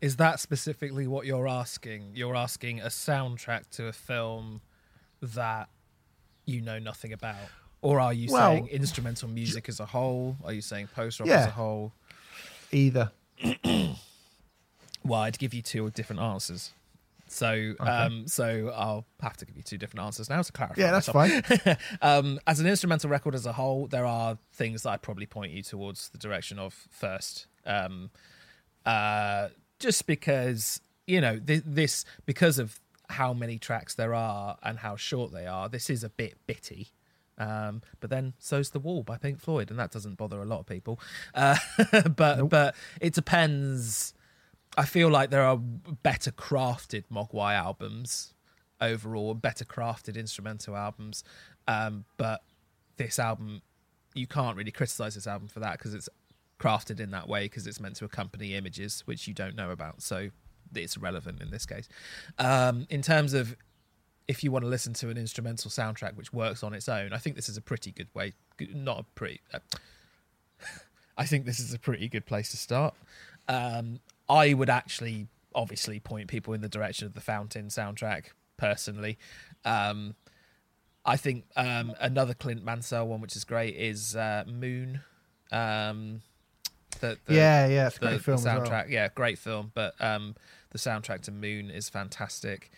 Is 0.00 0.16
that 0.16 0.40
specifically 0.40 1.06
what 1.06 1.26
you're 1.26 1.48
asking? 1.48 2.12
You're 2.14 2.36
asking 2.36 2.80
a 2.80 2.86
soundtrack 2.86 3.70
to 3.72 3.86
a 3.86 3.92
film 3.92 4.60
that 5.20 5.68
you 6.44 6.60
know 6.60 6.78
nothing 6.78 7.12
about? 7.12 7.48
Or 7.82 8.00
are 8.00 8.12
you 8.12 8.32
Well- 8.32 8.52
saying 8.52 8.68
instrumental 8.68 9.28
music 9.28 9.68
as 9.68 9.80
a 9.80 9.86
whole? 9.86 10.36
Are 10.44 10.52
you 10.52 10.62
saying 10.62 10.88
post 10.88 11.20
rock 11.20 11.28
Yeah. 11.28 11.40
as 11.40 11.46
a 11.46 11.50
whole? 11.50 11.92
either 12.72 13.12
Well, 15.04 15.20
I'd 15.20 15.38
give 15.38 15.54
you 15.54 15.62
two 15.62 15.88
different 15.90 16.20
answers. 16.20 16.72
So, 17.28 17.74
um, 17.80 18.26
so 18.28 18.72
I'll 18.74 19.04
have 19.20 19.36
to 19.38 19.44
give 19.46 19.56
you 19.56 19.62
two 19.62 19.78
different 19.78 20.04
answers 20.06 20.28
now 20.30 20.42
to 20.42 20.52
clarify. 20.52 20.80
yeah 20.80 20.90
that's 20.92 21.12
myself. 21.12 21.46
fine 21.64 21.76
um, 22.02 22.40
as 22.46 22.60
an 22.60 22.66
instrumental 22.66 23.10
record 23.10 23.34
as 23.34 23.46
a 23.46 23.52
whole, 23.52 23.86
there 23.88 24.04
are 24.06 24.38
things 24.52 24.82
that 24.82 24.90
I'd 24.90 25.02
probably 25.02 25.26
point 25.26 25.52
you 25.52 25.62
towards 25.62 26.08
the 26.10 26.18
direction 26.18 26.58
of 26.58 26.72
first. 26.90 27.46
Um, 27.64 28.10
uh, 28.84 29.48
just 29.80 30.06
because 30.06 30.80
you 31.06 31.20
know 31.20 31.38
th- 31.38 31.62
this, 31.66 32.04
because 32.26 32.58
of 32.58 32.80
how 33.10 33.32
many 33.32 33.58
tracks 33.58 33.94
there 33.94 34.14
are 34.14 34.56
and 34.62 34.78
how 34.78 34.96
short 34.96 35.32
they 35.32 35.46
are, 35.46 35.68
this 35.68 35.90
is 35.90 36.02
a 36.04 36.08
bit 36.08 36.38
bitty. 36.46 36.88
Um, 37.38 37.82
but 38.00 38.10
then 38.10 38.34
so's 38.38 38.70
the 38.70 38.78
wall 38.78 39.02
by 39.02 39.18
Pink 39.18 39.40
Floyd, 39.40 39.70
and 39.70 39.78
that 39.78 39.90
doesn't 39.90 40.16
bother 40.16 40.40
a 40.40 40.44
lot 40.44 40.60
of 40.60 40.66
people. 40.66 41.00
Uh, 41.34 41.56
but 42.16 42.48
but 42.48 42.74
it 43.00 43.14
depends. 43.14 44.14
I 44.78 44.84
feel 44.84 45.08
like 45.08 45.30
there 45.30 45.42
are 45.42 45.56
better 45.56 46.30
crafted 46.30 47.04
Mogwai 47.12 47.54
albums 47.54 48.34
overall, 48.80 49.34
better 49.34 49.64
crafted 49.64 50.16
instrumental 50.16 50.76
albums. 50.76 51.24
Um, 51.66 52.04
but 52.16 52.42
this 52.96 53.18
album, 53.18 53.62
you 54.14 54.26
can't 54.26 54.56
really 54.56 54.70
criticize 54.70 55.14
this 55.14 55.26
album 55.26 55.48
for 55.48 55.60
that 55.60 55.78
because 55.78 55.94
it's 55.94 56.08
crafted 56.60 57.00
in 57.00 57.10
that 57.10 57.28
way 57.28 57.44
because 57.44 57.66
it's 57.66 57.80
meant 57.80 57.96
to 57.96 58.04
accompany 58.04 58.54
images 58.54 59.02
which 59.06 59.28
you 59.28 59.34
don't 59.34 59.56
know 59.56 59.70
about. 59.70 60.02
So 60.02 60.30
it's 60.74 60.96
relevant 60.96 61.42
in 61.42 61.50
this 61.50 61.66
case. 61.66 61.88
Um, 62.38 62.86
in 62.90 63.02
terms 63.02 63.34
of 63.34 63.56
if 64.28 64.42
you 64.42 64.50
want 64.50 64.64
to 64.64 64.68
listen 64.68 64.92
to 64.94 65.08
an 65.08 65.16
instrumental 65.16 65.70
soundtrack 65.70 66.16
which 66.16 66.32
works 66.32 66.62
on 66.62 66.74
its 66.74 66.88
own, 66.88 67.12
I 67.12 67.18
think 67.18 67.36
this 67.36 67.48
is 67.48 67.56
a 67.56 67.62
pretty 67.62 67.92
good 67.92 68.08
way. 68.14 68.34
Not 68.74 69.00
a 69.00 69.02
pretty. 69.14 69.40
Uh, 69.52 69.60
I 71.18 71.24
think 71.24 71.46
this 71.46 71.60
is 71.60 71.72
a 71.72 71.78
pretty 71.78 72.08
good 72.08 72.26
place 72.26 72.50
to 72.50 72.56
start. 72.56 72.94
Um, 73.48 74.00
I 74.28 74.54
would 74.54 74.68
actually, 74.68 75.28
obviously, 75.54 76.00
point 76.00 76.28
people 76.28 76.52
in 76.54 76.60
the 76.60 76.68
direction 76.68 77.06
of 77.06 77.14
the 77.14 77.20
Fountain 77.20 77.68
soundtrack. 77.68 78.26
Personally, 78.56 79.18
um, 79.66 80.14
I 81.04 81.18
think 81.18 81.44
um, 81.56 81.94
another 82.00 82.32
Clint 82.32 82.64
Mansell 82.64 83.06
one, 83.06 83.20
which 83.20 83.36
is 83.36 83.44
great, 83.44 83.76
is 83.76 84.16
uh, 84.16 84.44
Moon. 84.46 85.00
Um, 85.52 86.22
the, 87.00 87.18
the, 87.26 87.34
yeah 87.34 87.66
yeah 87.66 87.86
it's 87.88 87.98
the, 87.98 88.06
great 88.06 88.22
film 88.22 88.38
as 88.38 88.44
well. 88.44 88.60
soundtrack. 88.60 88.88
Yeah, 88.88 89.08
great 89.14 89.38
film, 89.38 89.72
but 89.74 89.94
um, 90.00 90.34
the 90.70 90.78
soundtrack 90.78 91.20
to 91.22 91.32
Moon 91.32 91.70
is 91.70 91.88
fantastic. 91.88 92.70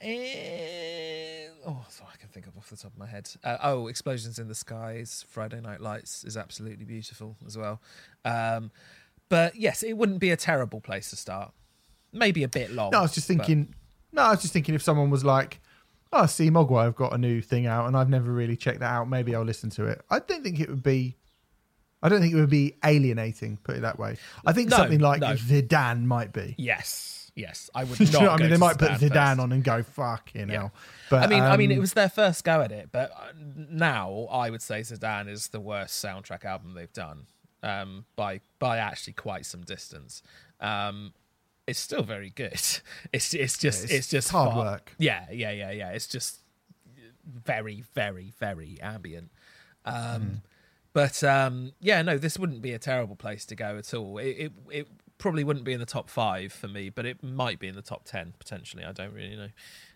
And, 0.00 1.50
oh, 1.66 1.70
all 1.70 2.08
I 2.12 2.16
can 2.18 2.28
think 2.28 2.46
of 2.46 2.56
off 2.56 2.70
the 2.70 2.76
top 2.76 2.92
of 2.92 2.98
my 2.98 3.06
head. 3.06 3.28
Uh, 3.42 3.56
oh, 3.62 3.86
Explosions 3.88 4.38
in 4.38 4.48
the 4.48 4.54
Skies, 4.54 5.24
Friday 5.28 5.60
Night 5.60 5.80
Lights 5.80 6.24
is 6.24 6.36
absolutely 6.36 6.84
beautiful 6.84 7.36
as 7.46 7.56
well. 7.56 7.80
Um, 8.24 8.70
but 9.28 9.56
yes, 9.56 9.82
it 9.82 9.94
wouldn't 9.96 10.18
be 10.20 10.30
a 10.30 10.36
terrible 10.36 10.80
place 10.80 11.10
to 11.10 11.16
start. 11.16 11.52
Maybe 12.12 12.42
a 12.44 12.48
bit 12.48 12.70
long. 12.70 12.92
no 12.92 12.98
i 13.00 13.02
was 13.02 13.12
just 13.14 13.28
but- 13.28 13.36
thinking 13.36 13.74
no 14.12 14.22
i 14.22 14.30
was 14.30 14.40
just 14.40 14.52
thinking 14.54 14.74
if 14.74 14.80
someone 14.80 15.10
was 15.10 15.22
like 15.22 15.60
oh 16.14 16.24
see 16.24 16.50
mogwai 16.50 16.84
have 16.84 16.94
got 16.94 17.12
a 17.12 17.18
new 17.18 17.42
thing 17.42 17.66
out 17.66 17.86
and 17.86 17.94
i've 17.96 18.08
never 18.08 18.32
really 18.32 18.56
checked 18.56 18.78
that 18.80 18.90
out 18.90 19.06
maybe 19.06 19.34
i'll 19.34 19.42
listen 19.42 19.68
to 19.68 19.84
it 19.84 20.00
i 20.08 20.18
don't 20.18 20.42
think 20.42 20.58
it 20.60 20.68
would 20.70 20.82
be 20.84 21.16
I 22.02 22.08
don't 22.08 22.20
think 22.20 22.32
it 22.32 22.36
would 22.36 22.50
be 22.50 22.74
alienating, 22.84 23.56
put 23.64 23.74
it 23.74 23.80
that 23.80 23.98
way. 23.98 24.18
I 24.46 24.52
think 24.52 24.68
No, 24.70 24.76
something 24.76 25.00
like 25.00 25.20
no. 25.20 25.28
Zidane 25.34 26.04
might 26.04 26.30
be. 26.32 26.54
Yes. 26.58 27.15
Yes, 27.36 27.70
I 27.74 27.84
would 27.84 28.00
not. 28.12 28.22
I 28.22 28.36
mean, 28.38 28.48
they 28.48 28.54
to 28.54 28.58
might 28.58 28.78
put 28.78 28.98
Sedan 28.98 29.10
Zidane 29.10 29.26
first. 29.28 29.40
on 29.40 29.52
and 29.52 29.62
go 29.62 29.82
fucking 29.82 30.48
Yeah. 30.48 30.54
hell. 30.56 30.72
But 31.10 31.22
I 31.22 31.26
mean, 31.28 31.42
I 31.42 31.56
mean, 31.56 31.70
um, 31.70 31.76
it 31.76 31.80
was 31.80 31.92
their 31.92 32.08
first 32.08 32.42
go 32.44 32.62
at 32.62 32.72
it, 32.72 32.88
but 32.90 33.10
uh, 33.12 33.32
now 33.36 34.26
I 34.30 34.50
would 34.50 34.62
say 34.62 34.80
Zidane 34.80 35.28
is 35.28 35.48
the 35.48 35.60
worst 35.60 36.02
soundtrack 36.04 36.44
album 36.44 36.72
they've 36.74 36.92
done 36.92 37.26
um, 37.62 38.06
by 38.16 38.40
by 38.58 38.78
actually 38.78 39.12
quite 39.12 39.44
some 39.46 39.60
distance. 39.60 40.22
Um, 40.60 41.12
it's 41.66 41.78
still 41.78 42.02
very 42.02 42.30
good. 42.30 42.52
It's 43.12 43.34
it's 43.34 43.58
just 43.58 43.84
it's 43.84 43.92
it's, 43.92 44.08
just 44.08 44.30
hard 44.30 44.54
far- 44.54 44.64
work. 44.64 44.92
Yeah, 44.98 45.26
yeah, 45.30 45.50
yeah, 45.50 45.70
yeah. 45.72 45.90
It's 45.90 46.06
just 46.06 46.40
very, 47.24 47.84
very, 47.94 48.32
very 48.38 48.78
ambient. 48.80 49.30
Um, 49.84 50.42
But 50.92 51.22
um, 51.22 51.72
yeah, 51.80 52.00
no, 52.00 52.16
this 52.16 52.38
wouldn't 52.38 52.62
be 52.62 52.72
a 52.72 52.78
terrible 52.78 53.16
place 53.16 53.44
to 53.46 53.54
go 53.54 53.76
at 53.76 53.92
all. 53.92 54.16
It, 54.16 54.24
it 54.28 54.52
it 54.70 54.88
probably 55.18 55.44
wouldn't 55.44 55.64
be 55.64 55.72
in 55.72 55.80
the 55.80 55.86
top 55.86 56.10
five 56.10 56.52
for 56.52 56.68
me, 56.68 56.90
but 56.90 57.06
it 57.06 57.22
might 57.22 57.58
be 57.58 57.68
in 57.68 57.74
the 57.74 57.82
top 57.82 58.04
ten 58.04 58.34
potentially. 58.38 58.84
I 58.84 58.92
don't 58.92 59.12
really 59.12 59.36
know. 59.36 59.48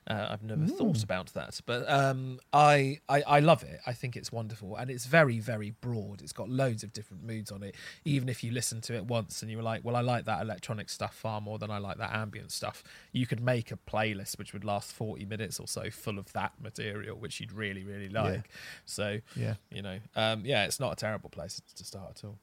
Uh, 0.06 0.28
I've 0.30 0.42
never 0.42 0.66
thought 0.66 1.02
about 1.04 1.34
that, 1.34 1.60
but 1.66 1.88
um, 1.88 2.40
I, 2.54 3.00
I 3.08 3.22
I 3.22 3.40
love 3.40 3.62
it. 3.62 3.80
I 3.86 3.92
think 3.92 4.16
it's 4.16 4.32
wonderful, 4.32 4.74
and 4.76 4.90
it's 4.90 5.04
very 5.04 5.38
very 5.38 5.70
broad. 5.70 6.22
It's 6.22 6.32
got 6.32 6.48
loads 6.48 6.82
of 6.82 6.92
different 6.92 7.22
moods 7.22 7.52
on 7.52 7.62
it. 7.62 7.76
Even 8.04 8.28
if 8.30 8.42
you 8.42 8.50
listen 8.50 8.80
to 8.82 8.94
it 8.96 9.04
once 9.04 9.42
and 9.42 9.50
you 9.50 9.58
were 9.58 9.62
like, 9.62 9.84
"Well, 9.84 9.94
I 9.94 10.00
like 10.00 10.24
that 10.24 10.40
electronic 10.40 10.88
stuff 10.88 11.14
far 11.14 11.40
more 11.42 11.58
than 11.58 11.70
I 11.70 11.78
like 11.78 11.98
that 11.98 12.12
ambient 12.14 12.50
stuff," 12.50 12.82
you 13.12 13.26
could 13.26 13.40
make 13.40 13.70
a 13.70 13.76
playlist 13.76 14.38
which 14.38 14.52
would 14.54 14.64
last 14.64 14.90
forty 14.90 15.26
minutes 15.26 15.60
or 15.60 15.68
so, 15.68 15.90
full 15.90 16.18
of 16.18 16.32
that 16.32 16.54
material, 16.60 17.16
which 17.18 17.38
you'd 17.38 17.52
really 17.52 17.84
really 17.84 18.08
like. 18.08 18.48
So 18.86 19.20
Yeah. 19.36 19.54
you 19.70 19.82
know, 19.82 19.98
um, 20.16 20.44
yeah, 20.46 20.64
it's 20.64 20.80
not 20.80 20.92
a 20.92 20.96
terrible 20.96 21.28
place 21.28 21.60
to 21.76 21.84
start 21.84 22.10
at 22.16 22.24
all. 22.24 22.38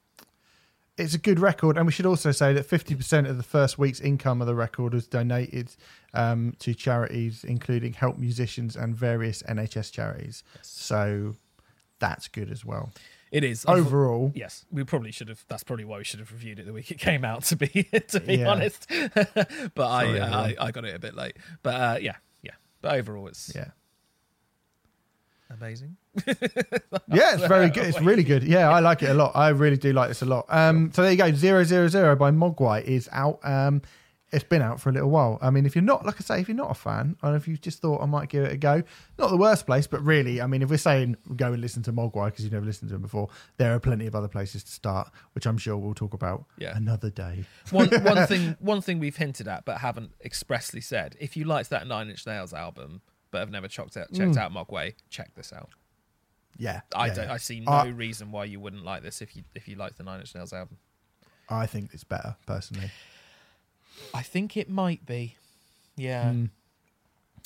It's 0.98 1.14
a 1.14 1.18
good 1.18 1.38
record, 1.38 1.76
and 1.76 1.86
we 1.86 1.92
should 1.92 2.06
also 2.06 2.30
say 2.32 2.52
that 2.52 2.64
fifty 2.66 2.94
percent 2.94 3.26
of 3.26 3.36
the 3.36 3.42
first 3.42 3.78
week's 3.78 4.00
income 4.00 4.40
of 4.40 4.46
the 4.46 4.54
record 4.54 4.94
was 4.94 5.06
donated 5.06 5.74
um, 6.14 6.54
to 6.60 6.74
charities, 6.74 7.44
including 7.44 7.92
Help 7.92 8.18
Musicians 8.18 8.76
and 8.76 8.94
various 8.96 9.42
NHS 9.44 9.92
charities. 9.92 10.42
So 10.62 11.36
that's 11.98 12.28
good 12.28 12.50
as 12.50 12.64
well. 12.64 12.92
It 13.30 13.44
is 13.44 13.66
Overall, 13.68 14.32
Yes, 14.34 14.64
we 14.70 14.84
probably 14.84 15.12
should 15.12 15.28
have. 15.28 15.44
That's 15.48 15.62
probably 15.62 15.84
why 15.84 15.98
we 15.98 16.04
should 16.04 16.20
have 16.20 16.32
reviewed 16.32 16.58
it 16.58 16.64
the 16.66 16.72
week 16.72 16.90
it 16.90 16.98
came 16.98 17.24
out. 17.26 17.42
To 17.44 17.56
be 17.56 17.66
to 18.08 18.20
be 18.20 18.36
Yeah. 18.36 18.48
honest, 18.50 18.86
but 19.14 19.86
I, 19.86 20.04
Sorry, 20.04 20.20
uh, 20.20 20.40
I. 20.40 20.56
I 20.58 20.70
got 20.70 20.84
it 20.86 20.94
a 20.94 20.98
bit 20.98 21.14
late. 21.14 21.36
But 21.62 21.74
uh, 21.74 21.98
yeah, 22.00 22.16
yeah. 22.42 22.52
But 22.80 22.94
overall, 22.94 23.28
it's 23.28 23.52
yeah, 23.54 23.72
amazing. 25.50 25.96
yeah, 26.26 27.34
it's 27.34 27.46
very 27.46 27.70
good. 27.70 27.86
It's 27.86 28.00
really 28.00 28.24
good. 28.24 28.42
Yeah, 28.42 28.68
I 28.70 28.80
like 28.80 29.02
it 29.02 29.10
a 29.10 29.14
lot. 29.14 29.32
I 29.34 29.48
really 29.50 29.76
do 29.76 29.92
like 29.92 30.08
this 30.08 30.22
a 30.22 30.26
lot. 30.26 30.46
Um, 30.48 30.92
so 30.92 31.02
there 31.02 31.10
you 31.12 31.18
go. 31.18 31.30
Zero 31.32 31.64
zero 31.64 31.88
zero 31.88 32.16
by 32.16 32.30
Mogwai 32.30 32.82
is 32.84 33.08
out. 33.12 33.38
Um, 33.42 33.82
it's 34.30 34.44
been 34.44 34.60
out 34.60 34.78
for 34.78 34.90
a 34.90 34.92
little 34.92 35.08
while. 35.08 35.38
I 35.40 35.48
mean, 35.48 35.64
if 35.64 35.74
you're 35.74 35.80
not, 35.82 36.04
like 36.04 36.16
I 36.16 36.20
say, 36.20 36.40
if 36.42 36.48
you're 36.48 36.54
not 36.56 36.70
a 36.70 36.74
fan, 36.74 37.16
or 37.22 37.34
if 37.34 37.48
you 37.48 37.56
just 37.56 37.80
thought 37.80 38.02
I 38.02 38.04
might 38.04 38.28
give 38.28 38.44
it 38.44 38.52
a 38.52 38.58
go, 38.58 38.82
not 39.18 39.30
the 39.30 39.38
worst 39.38 39.64
place, 39.64 39.86
but 39.86 40.04
really, 40.04 40.42
I 40.42 40.46
mean, 40.46 40.60
if 40.60 40.68
we're 40.68 40.76
saying 40.76 41.16
go 41.34 41.54
and 41.54 41.62
listen 41.62 41.82
to 41.84 41.94
Mogwai 41.94 42.26
because 42.26 42.44
you've 42.44 42.52
never 42.52 42.66
listened 42.66 42.90
to 42.90 42.96
him 42.96 43.00
before, 43.00 43.30
there 43.56 43.74
are 43.74 43.80
plenty 43.80 44.06
of 44.06 44.14
other 44.14 44.28
places 44.28 44.62
to 44.64 44.70
start, 44.70 45.10
which 45.32 45.46
I'm 45.46 45.56
sure 45.56 45.78
we'll 45.78 45.94
talk 45.94 46.12
about 46.12 46.44
Yeah. 46.58 46.76
another 46.76 47.08
day. 47.08 47.46
one 47.70 47.88
one 47.88 48.26
thing 48.26 48.54
one 48.60 48.82
thing 48.82 48.98
we've 48.98 49.16
hinted 49.16 49.48
at 49.48 49.64
but 49.64 49.78
haven't 49.78 50.10
expressly 50.22 50.82
said. 50.82 51.16
If 51.18 51.34
you 51.34 51.44
liked 51.44 51.70
that 51.70 51.86
Nine 51.86 52.10
Inch 52.10 52.26
Nails 52.26 52.52
album 52.52 53.00
but 53.30 53.38
have 53.38 53.50
never 53.50 53.68
checked 53.68 53.96
out 53.96 54.12
checked 54.12 54.36
out 54.36 54.52
Mogwai, 54.52 54.94
check 55.10 55.34
this 55.34 55.52
out. 55.52 55.68
Yeah, 56.56 56.80
I 56.94 57.06
yeah, 57.08 57.14
don't. 57.14 57.26
yeah. 57.26 57.32
I 57.32 57.36
see 57.36 57.60
no 57.60 57.70
I- 57.70 57.86
reason 57.88 58.32
why 58.32 58.44
you 58.44 58.58
wouldn't 58.60 58.84
like 58.84 59.02
this 59.02 59.22
if 59.22 59.36
you 59.36 59.44
if 59.54 59.68
you 59.68 59.76
like 59.76 59.96
the 59.96 60.02
Nine 60.02 60.20
Inch 60.20 60.34
Nails 60.34 60.52
album. 60.52 60.78
I 61.48 61.66
think 61.66 61.90
it's 61.94 62.04
better 62.04 62.36
personally. 62.46 62.90
I 64.12 64.22
think 64.22 64.56
it 64.56 64.68
might 64.68 65.06
be. 65.06 65.36
Yeah. 65.96 66.24
Mm. 66.30 66.50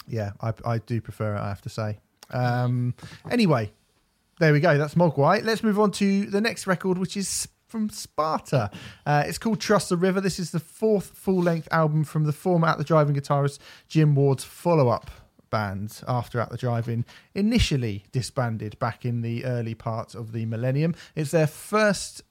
Yeah, 0.08 0.32
I, 0.40 0.52
I 0.64 0.78
do 0.78 1.00
prefer 1.00 1.36
it. 1.36 1.38
I 1.40 1.48
have 1.48 1.62
to 1.62 1.68
say. 1.68 1.98
Um, 2.30 2.94
anyway, 3.30 3.70
there 4.40 4.52
we 4.52 4.58
go. 4.60 4.76
That's 4.76 4.94
Mogwai. 4.94 5.44
Let's 5.44 5.62
move 5.62 5.78
on 5.78 5.92
to 5.92 6.26
the 6.26 6.40
next 6.40 6.66
record, 6.66 6.98
which 6.98 7.16
is 7.16 7.46
from 7.68 7.88
Sparta. 7.88 8.70
Uh, 9.06 9.22
it's 9.26 9.38
called 9.38 9.60
Trust 9.60 9.90
the 9.90 9.96
River. 9.96 10.20
This 10.20 10.38
is 10.40 10.50
the 10.50 10.58
fourth 10.60 11.06
full-length 11.14 11.68
album 11.70 12.02
from 12.04 12.24
the 12.24 12.32
former 12.32 12.66
At 12.68 12.78
the 12.78 12.84
Drive-In 12.84 13.14
guitarist 13.14 13.60
Jim 13.88 14.14
Ward's 14.14 14.44
follow-up 14.44 15.10
band 15.52 16.02
after 16.08 16.40
At 16.40 16.50
the 16.50 16.56
Drive-In, 16.56 17.04
initially 17.32 18.04
disbanded 18.10 18.76
back 18.80 19.04
in 19.04 19.22
the 19.22 19.44
early 19.44 19.74
parts 19.74 20.16
of 20.16 20.32
the 20.32 20.46
millennium. 20.46 20.96
It's 21.14 21.30
their 21.30 21.46
first 21.46 22.22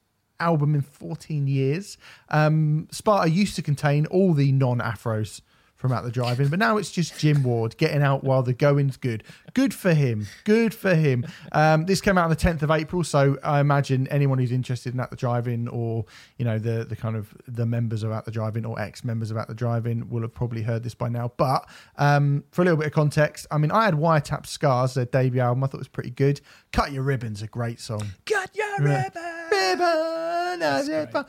album 0.41 0.75
in 0.75 0.81
14 0.81 1.47
years. 1.47 1.97
Um, 2.27 2.89
Sparta 2.91 3.29
used 3.29 3.55
to 3.55 3.61
contain 3.61 4.05
all 4.07 4.33
the 4.33 4.51
non-afros 4.51 5.39
from 5.81 5.91
out 5.91 6.03
the 6.03 6.11
Drive-In, 6.11 6.49
but 6.49 6.59
now 6.59 6.77
it's 6.77 6.91
just 6.91 7.17
Jim 7.17 7.41
Ward 7.41 7.75
getting 7.77 8.03
out 8.03 8.23
while 8.23 8.43
the 8.43 8.53
going's 8.53 8.97
good. 8.97 9.23
Good 9.55 9.73
for 9.73 9.93
him. 9.95 10.27
Good 10.43 10.75
for 10.75 10.93
him. 10.93 11.25
Um, 11.53 11.85
this 11.87 11.99
came 12.01 12.19
out 12.19 12.25
on 12.25 12.29
the 12.29 12.35
10th 12.35 12.61
of 12.61 12.69
April, 12.69 13.03
so 13.03 13.37
I 13.43 13.59
imagine 13.59 14.07
anyone 14.09 14.37
who's 14.37 14.51
interested 14.51 14.93
in 14.93 14.99
At 14.99 15.09
the 15.09 15.15
Drive-In 15.15 15.67
or 15.67 16.05
you 16.37 16.45
know 16.45 16.59
the 16.59 16.85
the 16.85 16.95
kind 16.95 17.15
of 17.15 17.33
the 17.47 17.65
members 17.65 18.03
of 18.03 18.11
At 18.11 18.25
the 18.25 18.31
Drive-In 18.31 18.63
or 18.63 18.79
ex-members 18.79 19.31
of 19.31 19.37
At 19.37 19.47
the 19.47 19.55
Drive-In 19.55 20.07
will 20.09 20.21
have 20.21 20.33
probably 20.35 20.61
heard 20.61 20.83
this 20.83 20.93
by 20.93 21.09
now. 21.09 21.31
But 21.35 21.67
um, 21.97 22.43
for 22.51 22.61
a 22.61 22.65
little 22.65 22.77
bit 22.77 22.85
of 22.87 22.93
context, 22.93 23.47
I 23.49 23.57
mean, 23.57 23.71
I 23.71 23.85
had 23.85 23.95
Wiretap 23.95 24.45
Scars, 24.45 24.93
their 24.93 25.05
debut 25.05 25.41
album. 25.41 25.63
I 25.63 25.67
thought 25.67 25.77
it 25.77 25.79
was 25.79 25.87
pretty 25.87 26.11
good. 26.11 26.41
Cut 26.71 26.91
Your 26.91 27.01
Ribbon's 27.03 27.41
a 27.41 27.47
great 27.47 27.79
song. 27.79 28.03
Cut 28.25 28.55
your 28.55 28.67
Yeah. 28.87 29.03
ribbon. 29.03 29.49
Ribbon, 29.51 30.61
as 30.61 30.87
great. 30.87 31.07
I- 31.15 31.25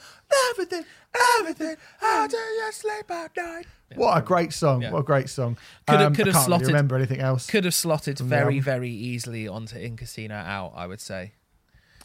everything, 0.51 0.85
everything. 1.39 1.77
How 2.01 2.27
do 2.27 2.37
you 2.37 2.69
sleep 2.73 3.11
at 3.11 3.37
night? 3.37 3.67
What 3.97 4.17
a 4.19 4.23
great 4.23 4.53
song! 4.53 4.83
Yeah. 4.83 4.91
What 4.91 5.01
a 5.01 5.05
great 5.05 5.29
song! 5.29 5.57
Could 5.87 5.99
have- 6.01 6.07
Um, 6.09 6.15
could 6.15 6.29
I 6.29 6.33
have 6.33 6.35
can't 6.35 6.47
really 6.49 6.59
slotted- 6.59 6.67
remember 6.69 6.97
anything 6.97 7.21
else. 7.21 7.47
Could 7.47 7.65
have 7.65 7.75
slotted 7.75 8.19
very, 8.19 8.61
very 8.61 8.91
easily 8.91 9.47
onto 9.49 9.79
In 9.79 9.97
Casino 9.97 10.35
Out, 10.35 10.73
I 10.77 10.87
would 10.87 11.01
say. 11.01 11.33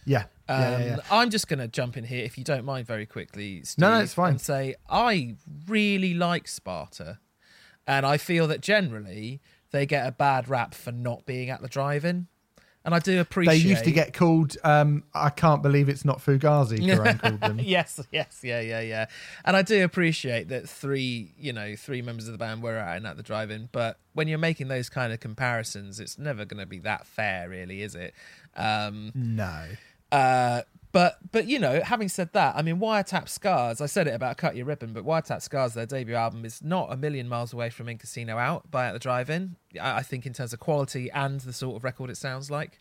yeah, 0.06 0.26
Um, 0.48 0.62
yeah, 0.62 0.78
yeah, 0.80 0.86
yeah. 0.86 0.98
I'm 1.12 1.30
just 1.30 1.48
going 1.50 1.60
to 1.60 1.68
jump 1.68 1.98
in 1.98 2.06
here, 2.06 2.24
if 2.24 2.38
you 2.38 2.44
don't 2.44 2.64
mind, 2.66 2.88
very 2.88 3.06
quickly, 3.06 3.64
Steve, 3.64 3.82
No, 3.82 3.90
no, 3.96 4.00
it's 4.00 4.14
fine. 4.14 4.32
and 4.32 4.42
say 4.42 4.76
I 4.90 5.36
really 5.68 6.14
like 6.14 6.48
Sparta, 6.48 7.20
and 7.86 8.06
I 8.06 8.18
feel 8.18 8.48
that 8.48 8.62
generally 8.62 9.42
they 9.72 9.86
get 9.86 10.08
a 10.08 10.12
bad 10.14 10.48
rap 10.48 10.74
for 10.74 10.92
not 10.94 11.26
being 11.26 11.50
at 11.50 11.62
the 11.62 11.68
drive-in, 11.68 12.28
and 12.88 12.96
I 12.96 13.00
do 13.00 13.20
appreciate. 13.20 13.62
They 13.62 13.70
used 13.70 13.84
to 13.84 13.92
get 13.92 14.14
called. 14.14 14.56
Um, 14.64 15.04
I 15.14 15.30
can't 15.30 15.62
believe 15.62 15.90
it's 15.90 16.06
not 16.06 16.20
Fugazi. 16.20 16.80
Kerrang 16.80 17.20
called 17.20 17.42
them. 17.42 17.60
yes, 17.62 18.00
yes, 18.14 18.40
yeah, 18.44 18.62
yeah, 18.62 18.80
yeah. 18.80 19.08
And 19.44 19.58
I 19.58 19.62
do 19.62 19.84
appreciate 19.84 20.48
that 20.48 20.70
three, 20.70 21.34
you 21.38 21.52
know, 21.52 21.76
three 21.76 22.02
members 22.02 22.30
of 22.30 22.32
the 22.32 22.38
band 22.38 22.64
were 22.64 22.78
out 22.78 22.96
and 22.96 23.06
at 23.06 23.18
the 23.18 23.24
drive-in. 23.24 23.68
But 23.74 24.00
when 24.14 24.30
you're 24.30 24.38
making 24.38 24.70
those 24.70 24.88
kind 24.88 25.12
of 25.12 25.20
comparisons, 25.20 26.00
it's 26.00 26.18
never 26.18 26.46
going 26.46 26.62
to 26.62 26.66
be 26.66 26.80
that 26.80 27.06
fair, 27.06 27.50
really, 27.50 27.82
is 27.82 27.94
it? 27.94 28.14
Um, 28.56 29.12
No, 29.14 29.66
uh, 30.14 30.62
but 30.92 31.18
but 31.32 31.48
you 31.48 31.60
know, 31.60 31.82
having 31.82 32.10
said 32.10 32.34
that, 32.34 32.56
I 32.56 32.62
mean, 32.62 32.78
Wiretap 32.78 33.30
Scars. 33.30 33.82
I 33.82 33.86
said 33.86 34.08
it 34.08 34.14
about 34.14 34.38
Cut 34.38 34.56
Your 34.56 34.66
Ribbon, 34.66 34.94
but 34.94 35.06
Wiretap 35.06 35.42
Scars, 35.42 35.74
their 35.74 35.86
debut 35.86 36.16
album, 36.16 36.46
is 36.46 36.64
not 36.64 36.92
a 36.92 36.98
million 36.98 37.28
miles 37.28 37.54
away 37.54 37.70
from 37.70 37.90
In 37.90 37.98
Casino 37.98 38.38
Out 38.38 38.70
by 38.72 38.88
At 38.88 38.94
the 38.94 39.00
Drive-In. 39.00 39.56
I, 39.82 39.98
I 39.98 40.02
think 40.02 40.26
in 40.26 40.34
terms 40.34 40.54
of 40.54 40.60
quality 40.60 41.12
and 41.12 41.40
the 41.42 41.54
sort 41.54 41.76
of 41.76 41.84
record 41.84 42.10
it 42.10 42.18
sounds 42.18 42.50
like. 42.50 42.80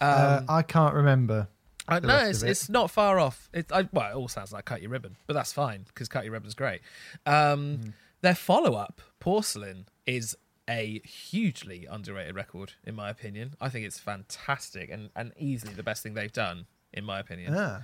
Um, 0.00 0.08
uh, 0.10 0.42
I 0.48 0.62
can't 0.62 0.94
remember. 0.94 1.48
I, 1.88 1.98
no, 2.00 2.18
it's, 2.18 2.42
it. 2.42 2.50
it's 2.50 2.68
not 2.68 2.90
far 2.90 3.18
off. 3.18 3.48
It, 3.52 3.70
I, 3.72 3.88
well, 3.92 4.10
it 4.10 4.14
all 4.14 4.28
sounds 4.28 4.52
like 4.52 4.64
Cut 4.64 4.80
Your 4.80 4.90
Ribbon, 4.90 5.16
but 5.26 5.34
that's 5.34 5.52
fine 5.52 5.84
because 5.88 6.08
Cut 6.08 6.24
Your 6.24 6.32
Ribbon's 6.32 6.54
great. 6.54 6.80
Um, 7.26 7.76
Hmm. 7.76 7.88
Their 8.22 8.34
follow 8.34 8.74
up, 8.74 9.00
Porcelain, 9.18 9.86
is 10.06 10.36
a 10.68 11.00
hugely 11.04 11.86
underrated 11.90 12.34
record, 12.34 12.74
in 12.84 12.94
my 12.94 13.08
opinion. 13.08 13.54
I 13.60 13.70
think 13.70 13.86
it's 13.86 13.98
fantastic 13.98 14.90
and, 14.90 15.08
and 15.16 15.32
easily 15.38 15.72
the 15.72 15.82
best 15.82 16.02
thing 16.02 16.14
they've 16.14 16.32
done, 16.32 16.66
in 16.92 17.04
my 17.04 17.18
opinion. 17.20 17.54
Ah. 17.56 17.82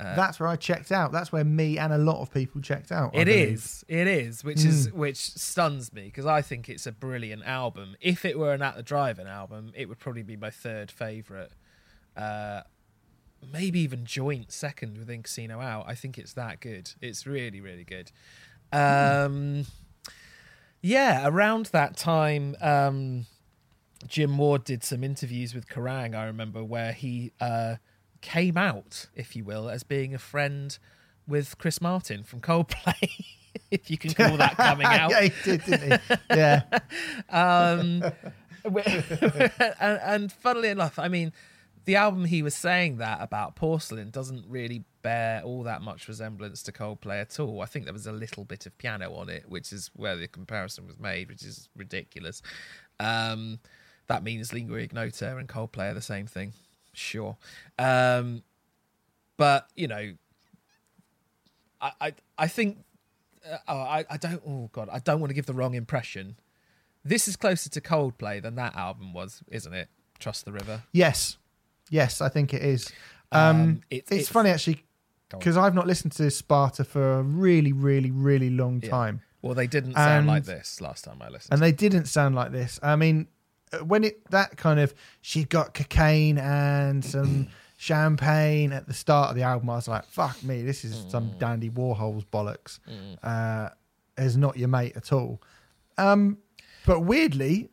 That's 0.00 0.38
where 0.38 0.48
I 0.48 0.54
checked 0.54 0.92
out. 0.92 1.10
That's 1.10 1.32
where 1.32 1.42
me 1.42 1.76
and 1.76 1.92
a 1.92 1.98
lot 1.98 2.20
of 2.22 2.32
people 2.32 2.60
checked 2.60 2.92
out. 2.92 3.16
I 3.16 3.22
It 3.22 3.24
believe. 3.24 3.48
is, 3.54 3.84
it 3.88 4.06
is, 4.06 4.44
which 4.44 4.64
is 4.64 4.92
which 4.92 5.16
stuns 5.16 5.92
me 5.92 6.04
because 6.04 6.24
I 6.24 6.40
think 6.40 6.68
it's 6.68 6.86
a 6.86 6.92
brilliant 6.92 7.42
album. 7.44 7.96
If 8.00 8.24
it 8.24 8.38
were 8.38 8.52
an 8.54 8.62
At 8.62 8.76
the 8.76 8.84
Drive-In 8.84 9.26
album, 9.26 9.72
it 9.74 9.88
would 9.88 9.98
probably 9.98 10.22
be 10.22 10.36
my 10.36 10.50
third 10.50 10.92
favorite. 10.92 11.50
Uh, 12.16 12.60
maybe 13.52 13.80
even 13.80 14.04
joint 14.04 14.52
second 14.52 14.98
with 14.98 15.08
Casino 15.24 15.60
Out. 15.60 15.86
I 15.88 15.96
think 15.96 16.16
it's 16.16 16.32
that 16.34 16.60
good. 16.60 16.92
It's 17.00 17.26
really, 17.26 17.60
really 17.60 17.84
good. 17.84 18.12
Um, 18.72 19.66
yeah, 20.80 21.26
around 21.26 21.66
that 21.66 21.96
time, 21.96 22.54
um, 22.60 23.26
Jim 24.06 24.38
Ward 24.38 24.62
did 24.62 24.84
some 24.84 25.02
interviews 25.02 25.54
with 25.56 25.68
Kerrang. 25.68 26.14
I 26.14 26.26
remember 26.26 26.62
where 26.62 26.92
he 26.92 27.32
uh, 27.40 27.76
came 28.20 28.56
out, 28.56 29.06
if 29.14 29.36
you 29.36 29.44
will, 29.44 29.68
as 29.68 29.82
being 29.82 30.14
a 30.14 30.18
friend 30.18 30.78
with 31.26 31.58
Chris 31.58 31.80
Martin 31.80 32.22
from 32.22 32.40
Coldplay. 32.40 33.24
if 33.70 33.90
you 33.90 33.98
can 33.98 34.14
call 34.14 34.36
that 34.36 34.56
coming 34.56 34.86
out. 34.86 35.10
yeah, 35.10 35.22
he 35.22 35.32
did, 35.44 35.64
didn't 35.64 36.00
he? 36.00 36.14
Yeah. 36.30 36.62
Um, 37.30 38.02
and, 38.64 39.80
and 39.80 40.32
funnily 40.32 40.68
enough, 40.68 40.98
I 40.98 41.08
mean, 41.08 41.32
the 41.84 41.96
album 41.96 42.24
he 42.24 42.42
was 42.42 42.54
saying 42.54 42.98
that 42.98 43.18
about 43.22 43.56
Porcelain 43.56 44.10
doesn't 44.10 44.44
really 44.48 44.84
bear 45.02 45.40
all 45.42 45.62
that 45.62 45.80
much 45.80 46.08
resemblance 46.08 46.62
to 46.64 46.72
Coldplay 46.72 47.20
at 47.20 47.38
all. 47.40 47.62
I 47.62 47.66
think 47.66 47.84
there 47.84 47.94
was 47.94 48.06
a 48.06 48.12
little 48.12 48.44
bit 48.44 48.66
of 48.66 48.76
piano 48.78 49.14
on 49.14 49.28
it, 49.28 49.48
which 49.48 49.72
is 49.72 49.90
where 49.94 50.16
the 50.16 50.28
comparison 50.28 50.86
was 50.86 50.98
made, 50.98 51.28
which 51.30 51.42
is 51.42 51.68
ridiculous. 51.76 52.42
Um, 53.00 53.58
that 54.08 54.22
means 54.22 54.52
Lingua 54.52 54.78
Ignota 54.78 55.36
and 55.36 55.48
Coldplay 55.48 55.90
are 55.90 55.94
the 55.94 56.02
same 56.02 56.26
thing, 56.26 56.52
sure. 56.98 57.36
Um, 57.78 58.42
but 59.36 59.68
you 59.76 59.88
know, 59.88 60.14
I 61.80 61.92
I, 62.00 62.14
I 62.38 62.48
think 62.48 62.78
uh, 63.50 63.58
oh, 63.68 63.78
I 63.78 64.04
I 64.10 64.16
don't 64.16 64.42
oh 64.46 64.68
god 64.72 64.88
I 64.92 64.98
don't 64.98 65.20
want 65.20 65.30
to 65.30 65.34
give 65.34 65.46
the 65.46 65.54
wrong 65.54 65.74
impression. 65.74 66.36
This 67.04 67.28
is 67.28 67.36
closer 67.36 67.70
to 67.70 67.80
Coldplay 67.80 68.42
than 68.42 68.56
that 68.56 68.74
album 68.76 69.12
was, 69.14 69.42
isn't 69.48 69.72
it? 69.72 69.88
Trust 70.18 70.44
the 70.44 70.52
River. 70.52 70.82
Yes, 70.92 71.38
yes, 71.90 72.20
I 72.20 72.28
think 72.28 72.52
it 72.52 72.62
is. 72.62 72.90
Um, 73.30 73.40
Um, 73.60 73.80
it- 73.90 73.96
it's, 73.96 74.10
it's- 74.12 74.28
funny 74.28 74.50
actually 74.50 74.84
because 75.30 75.56
I've 75.58 75.74
not 75.74 75.86
listened 75.86 76.12
to 76.12 76.30
Sparta 76.30 76.84
for 76.84 77.18
a 77.18 77.22
really, 77.22 77.70
really, 77.72 78.10
really 78.10 78.48
long 78.48 78.80
Yeah. 78.82 78.88
time, 78.90 79.20
Well, 79.42 79.54
they 79.54 79.66
didn't 79.66 79.92
sound 79.94 80.20
And- 80.20 80.26
like 80.26 80.44
this 80.44 80.80
last 80.80 81.04
time 81.04 81.20
I 81.20 81.28
listened. 81.28 81.52
and 81.52 81.62
they 81.62 81.70
didn't 81.70 82.06
sound 82.06 82.34
like 82.34 82.50
this. 82.50 82.80
I 82.82 82.96
mean, 82.96 83.28
when 83.84 84.04
it 84.04 84.28
that 84.30 84.56
kind 84.56 84.80
of 84.80 84.94
she 85.20 85.44
got 85.44 85.74
cocaine 85.74 86.38
and 86.38 87.04
some 87.04 87.48
champagne 87.78 88.72
at 88.72 88.86
the 88.86 88.94
start 88.94 89.30
of 89.30 89.36
the 89.36 89.42
album, 89.42 89.70
I 89.70 89.76
was 89.76 89.88
like, 89.88 90.04
"Fuck 90.06 90.42
me, 90.42 90.62
this 90.62 90.84
is 90.84 91.04
some 91.10 91.30
Mm. 91.30 91.38
Dandy 91.38 91.70
Warhol's 91.70 92.24
bollocks." 92.24 92.78
Uh, 93.22 93.70
is 94.16 94.36
not 94.36 94.56
your 94.56 94.68
mate 94.68 94.96
at 94.96 95.12
all. 95.12 95.40
Um, 95.96 96.38
but 96.86 97.00
weirdly, 97.00 97.68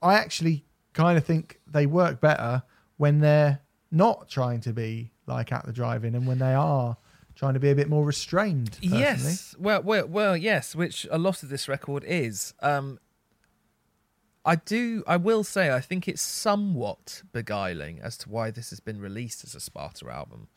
I 0.00 0.14
actually 0.14 0.64
kind 0.92 1.18
of 1.18 1.24
think 1.24 1.58
they 1.66 1.86
work 1.86 2.20
better 2.20 2.62
when 2.98 3.18
they're 3.20 3.60
not 3.90 4.28
trying 4.28 4.60
to 4.60 4.72
be 4.72 5.10
like 5.26 5.50
at 5.52 5.64
the 5.66 5.72
drive-in 5.72 6.14
and 6.14 6.26
when 6.26 6.38
they 6.38 6.54
are 6.54 6.96
trying 7.34 7.54
to 7.54 7.60
be 7.60 7.70
a 7.70 7.74
bit 7.74 7.88
more 7.88 8.04
restrained. 8.04 8.72
Personally. 8.80 8.98
Yes. 9.00 9.54
Well, 9.58 9.82
well, 9.82 10.06
well, 10.06 10.36
yes. 10.36 10.74
Which 10.76 11.06
a 11.10 11.18
lot 11.18 11.42
of 11.42 11.48
this 11.48 11.68
record 11.68 12.04
is. 12.06 12.54
Um, 12.60 12.98
I 14.44 14.56
do. 14.56 15.04
I 15.06 15.16
will 15.16 15.44
say. 15.44 15.70
I 15.70 15.80
think 15.80 16.08
it's 16.08 16.22
somewhat 16.22 17.22
beguiling 17.32 18.00
as 18.02 18.16
to 18.18 18.30
why 18.30 18.50
this 18.50 18.70
has 18.70 18.80
been 18.80 19.00
released 19.00 19.44
as 19.44 19.54
a 19.54 19.60
Sparta 19.60 20.08
album, 20.08 20.48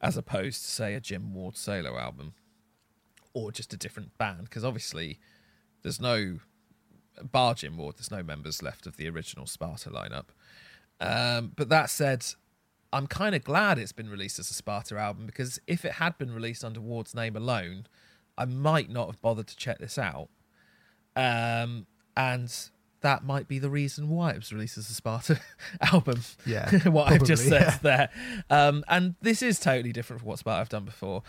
as 0.00 0.16
opposed 0.16 0.62
to 0.62 0.70
say 0.70 0.94
a 0.94 1.00
Jim 1.00 1.34
Ward 1.34 1.56
solo 1.56 1.98
album, 1.98 2.34
or 3.32 3.50
just 3.50 3.72
a 3.72 3.76
different 3.76 4.16
band. 4.18 4.44
Because 4.44 4.64
obviously, 4.64 5.18
there's 5.82 6.00
no 6.00 6.38
bar 7.22 7.54
Jim 7.54 7.76
Ward. 7.76 7.96
There's 7.96 8.10
no 8.10 8.22
members 8.22 8.62
left 8.62 8.86
of 8.86 8.96
the 8.96 9.08
original 9.08 9.46
Sparta 9.46 9.90
lineup. 9.90 10.26
Um, 11.00 11.52
but 11.56 11.68
that 11.70 11.90
said, 11.90 12.24
I'm 12.92 13.06
kind 13.06 13.34
of 13.34 13.42
glad 13.42 13.78
it's 13.78 13.92
been 13.92 14.08
released 14.08 14.38
as 14.38 14.50
a 14.50 14.54
Sparta 14.54 14.96
album 14.96 15.26
because 15.26 15.60
if 15.66 15.84
it 15.84 15.92
had 15.92 16.16
been 16.18 16.32
released 16.32 16.64
under 16.64 16.80
Ward's 16.80 17.14
name 17.14 17.34
alone, 17.34 17.86
I 18.38 18.44
might 18.44 18.90
not 18.90 19.06
have 19.06 19.20
bothered 19.20 19.48
to 19.48 19.56
check 19.56 19.78
this 19.78 19.98
out. 19.98 20.28
Um, 21.16 21.86
and 22.16 22.52
that 23.04 23.22
might 23.22 23.46
be 23.46 23.58
the 23.58 23.68
reason 23.68 24.08
why 24.08 24.30
it 24.30 24.36
was 24.36 24.50
released 24.50 24.78
as 24.78 24.88
a 24.88 24.94
Sparta 24.94 25.38
album. 25.92 26.22
Yeah, 26.46 26.70
what 26.88 27.12
I've 27.12 27.22
just 27.22 27.46
probably, 27.46 27.70
said 27.70 27.80
there. 27.82 28.10
Um, 28.48 28.82
and 28.88 29.14
this 29.20 29.42
is 29.42 29.60
totally 29.60 29.92
different 29.92 30.20
from 30.20 30.30
what 30.30 30.38
Sparta 30.38 30.58
have 30.58 30.68
done 30.70 30.86
before. 30.86 31.22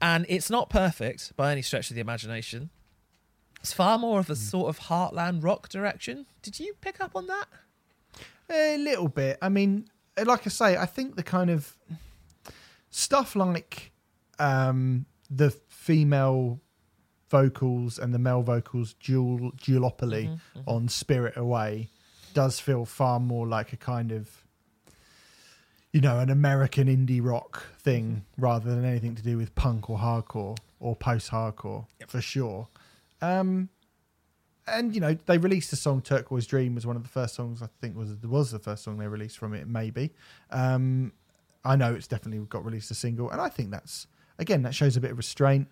And 0.00 0.26
it's 0.28 0.50
not 0.50 0.68
perfect 0.68 1.36
by 1.36 1.52
any 1.52 1.62
stretch 1.62 1.90
of 1.90 1.94
the 1.94 2.00
imagination. 2.00 2.70
It's 3.60 3.72
far 3.72 3.98
more 3.98 4.18
of 4.18 4.28
a 4.30 4.34
sort 4.34 4.68
of 4.68 4.80
heartland 4.80 5.44
rock 5.44 5.68
direction. 5.68 6.26
Did 6.42 6.58
you 6.58 6.74
pick 6.80 7.00
up 7.00 7.12
on 7.14 7.28
that? 7.28 7.46
A 8.50 8.76
little 8.78 9.06
bit. 9.06 9.38
I 9.40 9.48
mean, 9.48 9.86
like 10.22 10.44
I 10.44 10.50
say, 10.50 10.76
I 10.76 10.86
think 10.86 11.14
the 11.14 11.22
kind 11.22 11.50
of 11.50 11.78
stuff 12.90 13.36
like 13.36 13.92
um, 14.40 15.06
the 15.30 15.52
female 15.68 16.60
vocals 17.32 17.98
and 17.98 18.12
the 18.12 18.18
male 18.18 18.42
vocals 18.42 18.94
dual 19.00 19.52
duopoly 19.52 20.38
on 20.66 20.86
Spirit 20.86 21.34
Away 21.36 21.88
does 22.34 22.60
feel 22.60 22.84
far 22.84 23.18
more 23.18 23.46
like 23.46 23.72
a 23.72 23.76
kind 23.78 24.12
of 24.12 24.44
you 25.92 26.02
know 26.02 26.18
an 26.18 26.28
American 26.28 26.88
indie 26.88 27.24
rock 27.24 27.66
thing 27.78 28.24
rather 28.36 28.74
than 28.74 28.84
anything 28.84 29.14
to 29.14 29.22
do 29.22 29.38
with 29.38 29.54
punk 29.54 29.88
or 29.88 29.98
hardcore 29.98 30.58
or 30.78 30.94
post 30.94 31.30
hardcore 31.30 31.86
for 32.06 32.20
sure. 32.20 32.68
Um, 33.22 33.70
and 34.66 34.94
you 34.94 35.00
know 35.00 35.16
they 35.26 35.38
released 35.38 35.70
the 35.70 35.76
song 35.76 36.02
"Turquoise 36.02 36.46
Dream" 36.46 36.74
was 36.74 36.86
one 36.86 36.96
of 36.96 37.02
the 37.02 37.08
first 37.08 37.34
songs 37.34 37.62
I 37.62 37.68
think 37.80 37.96
was 37.96 38.10
was 38.22 38.50
the 38.50 38.58
first 38.58 38.84
song 38.84 38.98
they 38.98 39.08
released 39.08 39.38
from 39.38 39.54
it. 39.54 39.66
Maybe 39.66 40.12
um, 40.50 41.12
I 41.64 41.76
know 41.76 41.94
it's 41.94 42.08
definitely 42.08 42.44
got 42.46 42.62
released 42.64 42.90
a 42.90 42.94
single, 42.94 43.30
and 43.30 43.40
I 43.40 43.48
think 43.48 43.70
that's 43.70 44.06
again 44.38 44.62
that 44.64 44.74
shows 44.74 44.98
a 44.98 45.00
bit 45.00 45.12
of 45.12 45.16
restraint. 45.16 45.68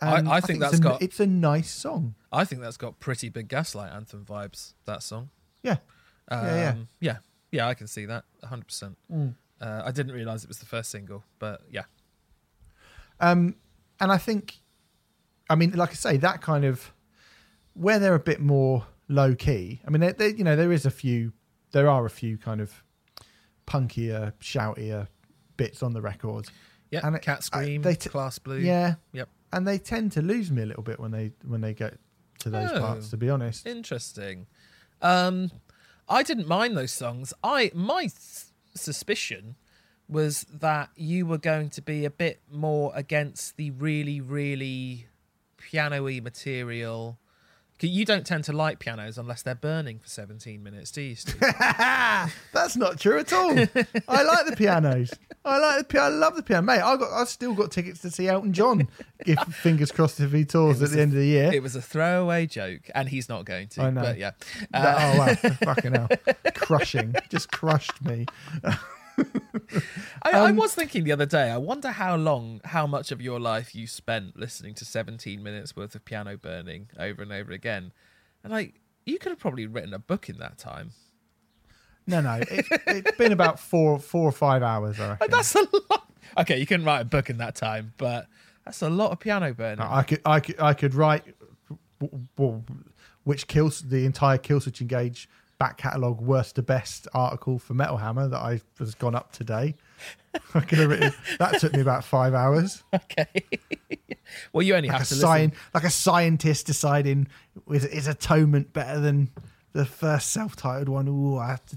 I- 0.00 0.18
And 0.18 0.28
I 0.28 0.40
think 0.40 0.60
it's 0.62 0.70
that's 0.70 0.78
a, 0.78 0.82
got- 0.82 1.02
it's 1.02 1.20
a 1.20 1.26
nice 1.26 1.70
song. 1.70 2.14
I 2.32 2.44
think 2.44 2.60
that's 2.62 2.76
got 2.76 3.00
pretty 3.00 3.28
big 3.30 3.48
Gaslight 3.48 3.92
Anthem 3.92 4.24
vibes, 4.24 4.74
that 4.84 5.02
song. 5.02 5.30
Yeah, 5.62 5.78
Um, 6.30 6.46
Yeah, 6.46 6.54
yeah. 6.56 6.74
yeah, 7.00 7.16
yeah, 7.50 7.66
I 7.68 7.74
can 7.74 7.86
see 7.88 8.04
that 8.06 8.24
100%. 8.44 8.94
Mm. 9.12 9.34
Uh, 9.60 9.82
I 9.84 9.90
didn't 9.90 10.14
realize 10.14 10.44
it 10.44 10.48
was 10.48 10.58
the 10.58 10.66
first 10.66 10.90
single, 10.90 11.24
but 11.40 11.62
yeah. 11.70 11.84
Um, 13.20 13.56
and 14.00 14.12
I 14.12 14.18
think, 14.18 14.58
I 15.50 15.54
mean, 15.56 15.72
like 15.72 15.90
I 15.90 15.94
say, 15.94 16.16
that 16.18 16.40
kind 16.42 16.64
of 16.64 16.92
where 17.74 17.98
they're 17.98 18.14
a 18.14 18.20
bit 18.20 18.40
more 18.40 18.86
low 19.08 19.34
key. 19.34 19.80
I 19.86 19.90
mean, 19.90 20.00
they, 20.00 20.12
they, 20.12 20.28
you 20.34 20.44
know, 20.44 20.54
there 20.54 20.70
is 20.72 20.86
a 20.86 20.90
few, 20.90 21.32
there 21.72 21.88
are 21.88 22.06
a 22.06 22.10
few 22.10 22.38
kind 22.38 22.60
of 22.60 22.84
punkier, 23.66 24.32
shoutier 24.40 25.08
bits 25.56 25.82
on 25.82 25.92
the 25.92 26.00
record. 26.00 26.46
Yeah, 26.90 27.00
And 27.06 27.16
it- 27.16 27.22
Cat 27.22 27.38
I- 27.38 27.40
Scream, 27.40 27.82
they 27.82 27.94
t- 27.96 28.08
Class 28.10 28.38
Blue. 28.38 28.58
Yeah, 28.58 28.94
Yep. 29.12 29.28
And 29.52 29.66
they 29.66 29.78
tend 29.78 30.12
to 30.12 30.22
lose 30.22 30.50
me 30.50 30.62
a 30.62 30.66
little 30.66 30.82
bit 30.82 30.98
when 31.00 31.10
they 31.10 31.32
when 31.46 31.60
they 31.60 31.74
get 31.74 31.98
to 32.40 32.50
those 32.50 32.70
Oh. 32.72 32.80
parts. 32.80 33.10
To 33.10 33.16
be 33.16 33.28
honest, 33.30 33.66
Interesting. 33.66 34.46
Um, 35.02 35.50
I 36.08 36.22
didn't 36.22 36.48
mind 36.48 36.76
those 36.76 36.92
songs. 36.92 37.32
I 37.42 37.70
my 37.74 38.04
s- 38.04 38.52
suspicion 38.74 39.56
was 40.08 40.46
that 40.52 40.88
you 40.96 41.26
were 41.26 41.38
going 41.38 41.68
to 41.70 41.82
be 41.82 42.04
a 42.04 42.10
bit 42.10 42.40
more 42.50 42.92
against 42.94 43.56
the 43.58 43.70
really, 43.72 44.20
really 44.20 45.06
piano-y 45.58 46.20
material. 46.20 47.18
You 47.80 48.04
don't 48.04 48.26
tend 48.26 48.44
to 48.44 48.52
like 48.52 48.78
pianos 48.80 49.18
unless 49.18 49.42
they're 49.42 49.54
burning 49.54 50.00
for 50.00 50.08
17 50.08 50.62
minutes, 50.62 50.90
do 50.90 51.00
you, 51.00 51.14
Steve? 51.14 51.38
that's 51.40 52.76
not 52.76 52.98
true 52.98 53.18
at 53.18 53.32
all. 53.32 53.50
I 54.08 54.22
like 54.22 54.46
the 54.46 54.54
pianos. 54.56 55.12
I 55.44 55.58
like 55.58 55.78
the 55.78 55.84
piano. 55.84 56.06
I 56.06 56.18
love 56.18 56.34
the 56.36 56.42
piano, 56.42 56.62
mate. 56.62 56.80
I 56.80 56.96
got. 56.96 57.10
I 57.12 57.24
still 57.24 57.54
got 57.54 57.70
tickets 57.70 58.00
to 58.02 58.10
see 58.10 58.26
Elton 58.28 58.52
John. 58.52 58.88
if 59.20 59.38
fingers 59.54 59.92
crossed 59.92 60.18
if 60.20 60.32
he 60.32 60.44
tours 60.44 60.82
at 60.82 60.90
the 60.90 61.00
end 61.00 61.12
of 61.12 61.18
the 61.18 61.26
year. 61.26 61.52
it 61.54 61.62
was 61.62 61.76
a 61.76 61.80
throwaway 61.82 62.46
joke, 62.46 62.90
and 62.94 63.08
he's 63.08 63.28
not 63.28 63.44
going 63.44 63.68
to. 63.68 63.82
I 63.82 63.90
know. 63.90 64.02
But 64.02 64.18
yeah. 64.18 64.32
That- 64.72 64.96
Uh, 64.98 65.12
oh 65.14 65.18
wow, 65.18 65.34
fucking 65.74 65.94
hell, 65.94 66.08
crushing, 66.54 67.14
just 67.30 67.50
crushed 67.52 68.02
me. 68.04 68.26
I, 70.22 70.30
I 70.32 70.50
Um, 70.50 70.56
was 70.56 70.74
thinking 70.74 71.04
the 71.04 71.12
other 71.12 71.26
day. 71.26 71.50
I 71.50 71.56
wonder 71.58 71.90
how 71.90 72.16
long, 72.16 72.60
how 72.64 72.86
much 72.86 73.10
of 73.12 73.20
your 73.20 73.38
life 73.40 73.74
you 73.74 73.86
spent 73.86 74.36
listening 74.38 74.74
to 74.74 74.84
17 74.84 75.42
minutes 75.42 75.76
worth 75.76 75.94
of 75.94 76.04
piano 76.04 76.36
burning 76.36 76.88
over 76.98 77.22
and 77.22 77.32
over 77.32 77.52
again, 77.52 77.92
and 78.42 78.52
like 78.52 78.80
you 79.06 79.18
could 79.18 79.30
have 79.30 79.38
probably 79.38 79.66
written 79.66 79.94
a 79.94 79.98
book 79.98 80.28
in 80.28 80.38
that 80.38 80.58
time. 80.58 80.90
No, 82.06 82.20
no, 82.20 82.34
it, 82.40 82.66
it's 82.86 83.16
been 83.18 83.32
about 83.32 83.60
four, 83.60 83.98
four 83.98 84.24
or 84.28 84.32
five 84.32 84.62
hours. 84.62 84.98
I 84.98 85.08
reckon. 85.10 85.30
That's 85.30 85.54
a 85.54 85.60
lot. 85.90 86.10
Okay, 86.38 86.58
you 86.58 86.66
couldn't 86.66 86.86
write 86.86 87.00
a 87.00 87.04
book 87.04 87.28
in 87.30 87.38
that 87.38 87.54
time, 87.54 87.92
but 87.98 88.26
that's 88.64 88.80
a 88.82 88.88
lot 88.88 89.12
of 89.12 89.20
piano 89.20 89.52
burning. 89.52 89.80
I 89.80 90.02
could, 90.02 90.20
I 90.24 90.40
could, 90.40 90.60
I 90.60 90.72
could 90.74 90.94
write 90.94 91.24
which 93.24 93.46
kills 93.46 93.82
the 93.82 94.04
entire 94.06 94.38
Killswitch 94.38 94.80
Engage 94.80 95.28
back 95.58 95.76
catalogue 95.78 96.20
worst 96.20 96.54
to 96.56 96.62
best 96.62 97.08
article 97.14 97.58
for 97.58 97.74
Metal 97.74 97.96
Hammer 97.96 98.28
that 98.28 98.38
I 98.38 98.60
has 98.78 98.94
gone 98.94 99.14
up 99.14 99.32
today. 99.32 99.74
I 100.54 100.60
could 100.60 100.78
have 100.78 100.88
written 100.90 101.12
that 101.38 101.58
took 101.60 101.72
me 101.72 101.80
about 101.80 102.04
five 102.04 102.32
hours. 102.34 102.82
Okay. 102.94 103.26
well, 104.52 104.62
you 104.62 104.74
only 104.76 104.88
Like 104.88 104.96
a, 104.96 104.98
have 104.98 105.08
to 105.08 105.14
sci- 105.14 105.26
listen. 105.46 105.52
like 105.74 105.84
a 105.84 105.90
scientist 105.90 106.66
deciding 106.66 107.28
is, 107.72 107.84
is 107.84 108.06
Atonement 108.06 108.72
better 108.72 109.00
than 109.00 109.30
the 109.72 109.84
first 109.84 110.30
self-titled 110.30 110.88
one? 110.88 111.08
Ooh, 111.08 111.38
I 111.38 111.48
have 111.48 111.62
to 111.66 111.76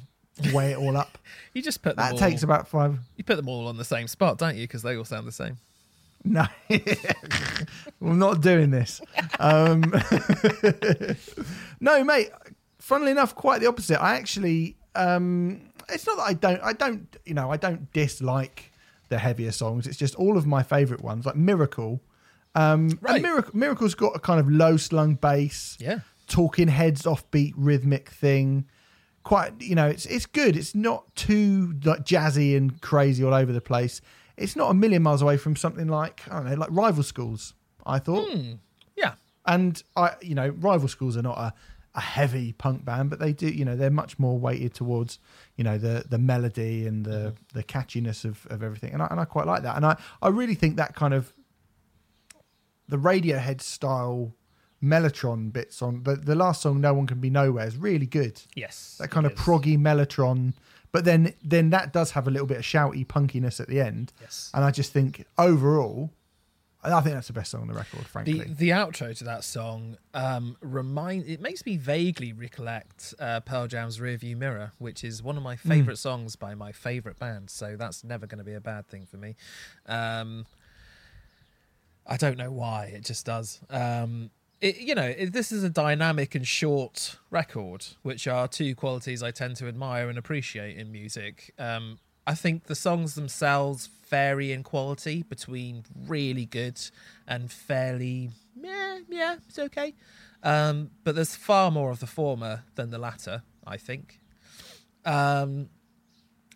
weigh 0.54 0.72
it 0.72 0.78
all 0.78 0.96
up. 0.98 1.18
You 1.54 1.62
just 1.62 1.82
put 1.82 1.98
them 1.98 2.06
That 2.06 2.12
all. 2.14 2.18
takes 2.18 2.44
about 2.44 2.68
five. 2.70 2.98
you 3.18 3.24
put 3.26 3.36
them 3.36 3.50
all 3.50 3.68
on 3.68 3.76
the 3.78 3.84
same 3.84 4.08
spot, 4.08 4.38
don't 4.38 4.56
you? 4.56 4.64
Because 4.64 4.84
they 4.84 4.96
all 4.96 5.04
sound 5.04 5.28
the 5.28 5.32
same. 5.34 5.58
No, 6.24 6.46
we're 8.00 8.14
not 8.14 8.42
doing 8.42 8.70
this. 8.72 9.02
Um, 9.40 9.92
no, 11.80 12.04
mate. 12.04 12.30
Funnily 12.92 13.12
enough, 13.12 13.34
quite 13.36 13.62
the 13.62 13.68
opposite. 13.68 14.02
I 14.04 14.16
actually, 14.16 14.76
um, 14.96 15.62
it's 15.88 16.06
not 16.06 16.18
that 16.18 16.24
I 16.24 16.34
don't, 16.34 16.62
I 16.62 16.74
don't, 16.74 17.16
you 17.26 17.34
know, 17.34 17.50
I 17.50 17.56
don't 17.58 17.92
dislike 17.94 18.72
the 19.08 19.18
heavier 19.18 19.52
songs. 19.54 19.88
It's 19.88 19.98
just 19.98 20.14
all 20.16 20.36
of 20.38 20.46
my 20.46 20.62
favourite 20.62 21.02
ones, 21.02 21.26
like 21.26 21.38
Miracle. 21.38 22.02
Um, 22.54 23.00
Right. 23.02 23.16
and 23.16 23.24
Miracle, 23.24 23.52
Miracle's 23.58 23.96
got 23.96 24.14
a 24.16 24.20
kind 24.20 24.40
of 24.42 24.52
low 24.52 24.76
slung 24.76 25.16
bass, 25.16 25.78
Yeah. 25.80 26.00
talking 26.28 26.68
heads 26.68 27.04
offbeat 27.04 27.54
rhythmic 27.56 28.10
thing. 28.10 28.66
quite 29.24 29.54
you 29.62 29.76
know 29.76 29.88
it's 29.88 30.06
it's 30.08 30.26
good. 30.26 30.58
It's 30.58 30.74
not 30.74 31.16
too 31.16 31.76
like 31.86 32.04
jazzy 32.04 32.58
and 32.58 32.82
crazy 32.82 33.24
all 33.24 33.34
over 33.36 33.54
the 33.54 33.62
place. 33.62 34.02
It's 34.36 34.56
not 34.56 34.72
a 34.72 34.74
million 34.74 35.04
miles 35.04 35.22
away 35.22 35.38
from 35.38 35.56
something 35.56 35.88
like 35.88 36.28
I 36.30 36.34
don't 36.38 36.46
know, 36.50 36.56
like 36.56 36.70
rival 36.72 37.04
schools. 37.04 37.54
I 37.86 38.00
thought, 38.00 38.28
Hmm. 38.32 38.54
Yeah. 38.98 39.14
and 39.46 39.82
I 39.96 40.16
you 40.24 40.34
know 40.36 40.50
rival 40.50 40.88
schools 40.88 41.16
are 41.18 41.22
not 41.22 41.38
a 41.38 41.54
a 41.94 42.02
heavy 42.02 42.54
punk 42.54 42.86
band, 42.86 43.10
but 43.10 43.20
they 43.20 43.34
do 43.34 43.48
you 43.48 43.66
know 43.66 43.76
they're 43.76 43.90
much 43.90 44.18
more 44.18 44.38
weighted 44.38 44.74
towards 44.74 45.20
you 45.58 45.64
know 45.64 45.78
the 45.78 46.06
the 46.10 46.18
melody 46.18 46.88
and 46.88 47.06
the 47.06 47.12
mm-hmm. 47.12 47.58
the 47.58 47.64
catchiness 47.64 48.24
of, 48.26 48.48
of 48.50 48.64
everything, 48.64 48.94
and 48.94 49.02
I 49.02 49.08
and 49.12 49.20
I 49.20 49.26
quite 49.26 49.46
like 49.48 49.64
that, 49.64 49.76
and 49.76 49.86
I 49.86 49.98
I 50.22 50.30
really 50.30 50.56
think 50.56 50.78
that 50.78 50.96
kind 50.96 51.14
of 51.14 51.34
the 52.88 52.98
Radiohead 52.98 53.62
style 53.62 54.36
Mellotron 54.84 55.52
bits 55.52 55.82
on 55.82 56.04
the 56.04 56.16
the 56.16 56.36
last 56.36 56.62
song, 56.62 56.82
No 56.82 56.94
One 56.94 57.08
Can 57.08 57.20
Be 57.20 57.30
Nowhere, 57.30 57.68
is 57.68 57.78
really 57.78 58.08
good. 58.08 58.42
Yes. 58.56 58.98
That 59.00 59.10
kind 59.10 59.26
of 59.26 59.34
is. 59.34 59.40
proggy 59.40 59.78
Mellotron, 59.78 60.54
but 60.92 61.06
then 61.06 61.34
then 61.44 61.70
that 61.72 61.94
does 61.94 62.12
have 62.12 62.28
a 62.28 62.32
little 62.32 62.48
bit 62.48 62.58
of 62.58 62.64
shouty 62.64 63.06
punkiness 63.06 63.60
at 63.60 63.68
the 63.68 63.80
end, 63.82 64.14
Yes. 64.22 64.50
and 64.54 64.64
I 64.64 64.72
just 64.72 64.92
think 64.92 65.26
overall, 65.38 66.12
I 66.84 67.02
think 67.02 67.14
that's 67.14 67.28
the 67.28 67.34
best 67.34 67.52
song 67.52 67.62
on 67.62 67.68
the 67.68 67.76
record, 67.76 68.08
frankly. 68.08 68.40
The 68.40 68.54
the 68.54 68.70
outro 68.70 69.16
to 69.16 69.24
that 69.26 69.44
song 69.44 69.98
um, 70.14 70.58
remind 70.62 71.28
it 71.28 71.40
makes 71.40 71.64
me 71.66 71.78
vaguely 71.78 72.34
recollect 72.34 73.14
uh, 73.20 73.42
Pearl 73.42 73.68
Jam's 73.68 74.00
Rearview 74.00 74.36
Mirror, 74.36 74.72
which 74.80 75.04
is 75.04 75.22
one 75.22 75.38
of 75.38 75.44
my 75.44 75.56
favorite 75.56 75.98
songs 75.98 76.36
by 76.36 76.56
my 76.56 76.72
favorite 76.72 77.20
band. 77.20 77.52
So 77.52 77.76
that's 77.78 78.04
never 78.04 78.26
going 78.26 78.40
to 78.40 78.44
be 78.44 78.56
a 78.56 78.62
bad 78.62 78.88
thing 78.88 79.06
for 79.06 79.18
me. 79.18 79.36
Um, 79.86 80.48
I 82.08 82.18
don't 82.18 82.38
know 82.38 82.52
why 82.52 82.86
it 82.86 83.06
just 83.06 83.28
does. 83.28 83.60
Um, 83.70 84.32
it, 84.60 84.78
you 84.78 84.96
know, 84.96 85.06
it, 85.06 85.34
this 85.34 85.52
is 85.52 85.64
a 85.64 85.70
dynamic 85.70 86.36
and 86.36 86.48
short 86.48 87.18
record, 87.30 87.86
which 88.02 88.28
are 88.28 88.48
two 88.48 88.76
qualities 88.76 89.22
I 89.22 89.32
tend 89.32 89.56
to 89.58 89.68
admire 89.68 90.10
and 90.10 90.18
appreciate 90.18 90.78
in 90.78 90.92
music. 90.92 91.54
Um, 91.60 92.00
I 92.26 92.36
think 92.36 92.66
the 92.66 92.76
songs 92.76 93.16
themselves 93.16 93.90
vary 94.10 94.52
in 94.52 94.64
quality 94.64 95.24
between 95.24 95.84
really 96.08 96.46
good 96.46 96.80
and 97.28 97.52
fairly, 97.52 98.30
yeah, 98.60 99.00
yeah, 99.10 99.36
it's 99.48 99.58
okay. 99.58 99.94
Um, 100.44 100.92
but 101.04 101.16
there's 101.16 101.36
far 101.36 101.72
more 101.72 101.92
of 101.92 102.00
the 102.00 102.08
former 102.08 102.64
than 102.76 102.92
the 102.92 102.98
latter, 102.98 103.44
I 103.66 103.78
think. 103.78 104.20
Um, 105.06 105.70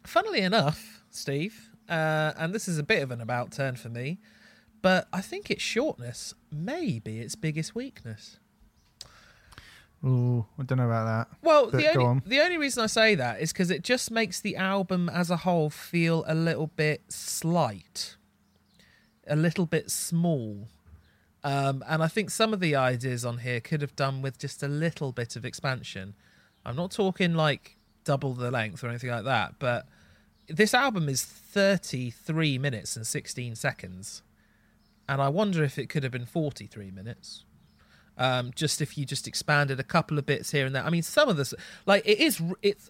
funnily 0.05 0.41
enough, 0.41 1.03
Steve, 1.09 1.70
uh, 1.89 2.34
and 2.38 2.53
this 2.53 2.68
is 2.68 2.78
a 2.78 2.84
bit 2.84 3.01
of 3.01 3.11
an 3.11 3.22
about 3.22 3.51
turn 3.51 3.76
for 3.76 3.89
me, 3.89 4.20
but 4.82 5.07
I 5.11 5.22
think 5.22 5.49
its 5.49 5.63
shortness 5.63 6.34
may 6.51 6.99
be 6.99 7.20
its 7.20 7.36
biggest 7.36 7.74
weakness. 7.74 8.39
Ooh, 10.06 10.45
I 10.60 10.64
don't 10.64 10.78
know 10.78 10.86
about 10.86 11.06
that. 11.30 11.38
Well, 11.41 11.72
But 11.72 11.78
the 11.78 11.88
only 11.89 12.06
on. 12.06 12.22
the 12.26 12.39
only 12.41 12.58
reason 12.58 12.84
I 12.84 12.88
say 12.88 13.16
that 13.16 13.41
is 13.41 13.51
because 13.51 13.72
it 13.72 13.84
just 13.84 14.12
makes 14.12 14.39
the 14.39 14.56
album 14.56 15.10
as 15.10 15.32
a 15.32 15.38
whole 15.38 15.70
feel 15.70 16.24
a 16.28 16.36
little 16.36 16.68
bit 16.68 17.01
slight, 17.12 18.16
a 19.28 19.36
little 19.36 19.66
bit 19.66 19.89
small, 19.89 20.68
um, 21.43 21.84
and 21.88 22.03
I 22.03 22.08
think 22.08 22.30
some 22.30 22.53
of 22.53 22.60
the 22.60 22.76
ideas 22.76 23.26
on 23.26 23.39
here 23.39 23.60
could 23.60 23.82
have 23.82 23.95
done 23.95 24.22
with 24.22 24.38
just 24.38 24.62
a 24.62 24.68
little 24.68 25.12
bit 25.12 25.36
of 25.36 25.45
expansion. 25.45 26.14
I'm 26.66 26.76
not 26.76 26.91
talking 26.91 27.34
like 27.34 27.78
double 28.03 28.34
the 28.34 28.51
length 28.51 28.84
or 28.84 28.89
anything 28.89 29.10
like 29.10 29.24
that, 29.26 29.56
but 29.58 29.88
this 30.47 30.76
album 30.76 31.10
is 31.10 31.24
33 31.26 32.60
minutes 32.60 32.95
and 32.95 33.08
16 33.08 33.56
seconds, 33.56 34.22
and 35.10 35.20
I 35.20 35.30
wonder 35.30 35.64
if 35.64 35.80
it 35.80 35.89
could 35.89 36.03
have 36.03 36.12
been 36.12 36.28
43 36.28 36.91
minutes 36.91 37.45
um, 38.18 38.51
just 38.55 38.82
if 38.82 38.97
you 38.97 39.05
just 39.05 39.28
expanded 39.28 39.80
a 39.80 39.84
couple 39.84 40.18
of 40.18 40.26
bits 40.26 40.51
here 40.51 40.66
and 40.66 40.76
there. 40.76 40.84
I 40.84 40.89
mean, 40.89 41.03
some 41.03 41.30
of 41.30 41.38
this, 41.38 41.53
like 41.86 42.05
it 42.05 42.20
is, 42.20 42.41
it's 42.61 42.89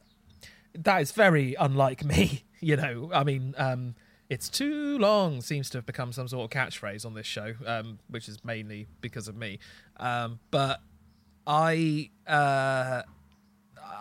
that 0.74 1.02
is 1.02 1.12
very 1.12 1.56
unlike 1.60 2.04
me. 2.04 2.44
You 2.62 2.78
know, 2.78 3.12
I 3.14 3.24
mean, 3.24 3.54
um, 3.60 3.94
it's 4.28 4.50
too 4.50 4.98
long 4.98 5.42
seems 5.42 5.70
to 5.70 5.78
have 5.78 5.86
become 5.86 6.12
some 6.12 6.28
sort 6.28 6.46
of 6.46 6.50
catchphrase 6.58 7.06
on 7.06 7.14
this 7.14 7.28
show, 7.28 7.54
um, 7.64 8.00
which 8.10 8.28
is 8.28 8.44
mainly 8.44 8.88
because 9.02 9.28
of 9.28 9.36
me. 9.36 9.60
Um, 9.98 10.40
but 10.50 10.82
I, 11.46 12.10
uh, 12.26 13.04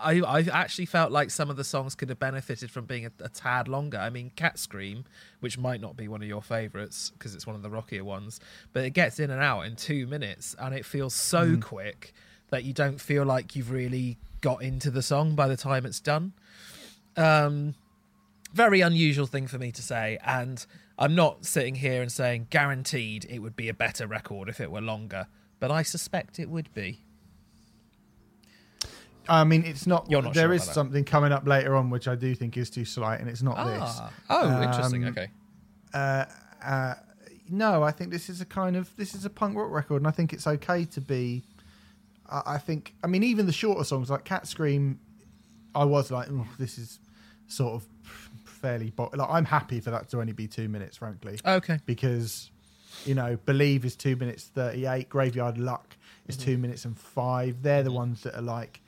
I, 0.03 0.21
I 0.21 0.41
actually 0.53 0.87
felt 0.87 1.13
like 1.13 1.31
some 1.31 1.51
of 1.51 1.57
the 1.57 1.65
songs 1.65 1.95
could 1.95 2.09
have 2.09 2.19
benefited 2.19 2.71
from 2.71 2.85
being 2.85 3.07
a, 3.07 3.13
a 3.21 3.29
tad 3.29 3.69
longer. 3.69 3.99
I 3.99 4.11
mean, 4.11 4.31
Cat 4.37 4.59
Scream, 4.59 5.05
which 5.41 5.59
might 5.59 5.81
not 5.81 5.97
be 5.97 6.09
one 6.09 6.23
of 6.23 6.29
your 6.29 6.43
favorites 6.43 7.11
because 7.11 7.35
it's 7.35 7.47
one 7.47 7.57
of 7.57 7.63
the 7.63 7.71
rockier 7.71 8.05
ones, 8.05 8.41
but 8.73 8.85
it 8.85 8.91
gets 8.91 9.19
in 9.19 9.31
and 9.31 9.43
out 9.43 9.63
in 9.63 9.77
two 9.77 10.07
minutes, 10.07 10.55
and 10.59 10.75
it 10.75 10.85
feels 10.85 11.15
so 11.15 11.57
quick 11.57 12.13
that 12.51 12.65
you 12.65 12.73
don't 12.73 13.01
feel 13.01 13.25
like 13.25 13.57
you've 13.57 13.71
really 13.71 14.19
got 14.41 14.63
into 14.63 14.91
the 14.91 15.03
song 15.03 15.35
by 15.35 15.49
the 15.49 15.57
time 15.57 15.87
it's 15.87 16.01
done. 16.01 16.33
Um, 17.17 17.75
very 18.53 18.81
unusual 18.81 19.27
thing 19.27 19.47
for 19.47 19.59
me 19.59 19.73
to 19.73 19.83
say, 19.83 20.19
and 20.25 20.65
I'm 20.99 21.15
not 21.15 21.45
sitting 21.45 21.77
here 21.77 22.03
and 22.03 22.13
saying 22.13 22.49
guaranteed 22.51 23.27
it 23.29 23.41
would 23.41 23.57
be 23.57 23.69
a 23.69 23.75
better 23.75 24.07
record 24.07 24.49
if 24.49 24.61
it 24.61 24.71
were 24.71 24.81
longer, 24.81 25.27
but 25.59 25.71
I 25.71 25.83
suspect 25.83 26.39
it 26.39 26.49
would 26.49 26.73
be. 26.75 27.04
I 29.29 29.45
mean, 29.45 29.65
it's 29.65 29.87
not. 29.87 30.11
You're 30.11 30.23
not 30.23 30.35
there 30.35 30.47
sure 30.49 30.55
is 30.55 30.65
something 30.65 31.05
coming 31.05 31.33
up 31.33 31.47
later 31.47 31.75
on 31.77 31.91
which 31.91 32.09
I 32.09 32.15
do 32.15 32.35
think 32.35 32.57
is 32.57 32.71
too 32.71 32.85
slight, 32.85 33.21
and 33.21 33.29
it's 33.29 33.43
not 33.43 33.57
Ah, 33.59 34.13
oh, 34.31 34.63
interesting. 34.63 35.05
Um, 35.05 35.11
Okay. 35.11 35.29
Uh, 35.93 36.25
uh, 36.65 36.95
no, 37.49 37.83
I 37.83 37.91
think 37.93 38.11
this 38.11 38.29
is 38.29 38.41
a 38.41 38.45
kind 38.45 38.77
of 38.77 38.95
this 38.97 39.15
is 39.15 39.25
a 39.25 39.31
punk 39.31 39.57
rock 39.57 39.71
record, 39.71 39.97
and 39.99 40.07
I 40.07 40.11
think 40.11 40.33
it's 40.33 40.47
okay 40.47 40.85
to 40.87 41.01
be. 41.01 41.45
I, 42.31 42.43
I 42.47 42.59
think. 42.59 42.95
I 43.05 43.07
mean, 43.07 43.23
even 43.23 43.47
the 43.47 43.53
shorter 43.53 43.85
songs 43.85 44.11
like 44.11 44.25
Cat 44.25 44.47
Scream, 44.47 44.99
I 45.75 45.85
was 45.85 46.11
like, 46.11 46.29
"Oh, 46.31 46.47
this 46.59 46.79
is 46.79 46.99
sort 47.47 47.75
of 47.75 47.87
fairly. 48.45 48.91
Bo-. 48.91 49.11
Like, 49.15 49.29
I'm 49.31 49.45
happy 49.45 49.81
for 49.81 49.91
that 49.91 50.09
to 50.11 50.21
only 50.21 50.33
be 50.33 50.47
two 50.47 50.69
minutes, 50.69 50.97
frankly. 50.97 51.39
Okay. 51.45 51.79
because 51.87 52.51
you 53.05 53.15
know 53.15 53.37
believe 53.45 53.85
is 53.85 53.97
two 53.97 54.15
minutes 54.15 54.45
38 54.45 55.09
graveyard 55.09 55.59
luck 55.59 55.97
is 56.29 56.37
Mm-hmm. 56.37 56.45
two 56.45 56.59
minutes 56.59 56.85
and 56.85 56.97
five 56.97 57.61
they're 57.61 57.83
the 57.83 57.91
ones 57.91 58.23
that 58.23 58.37
are 58.37 58.41
like 58.41 58.81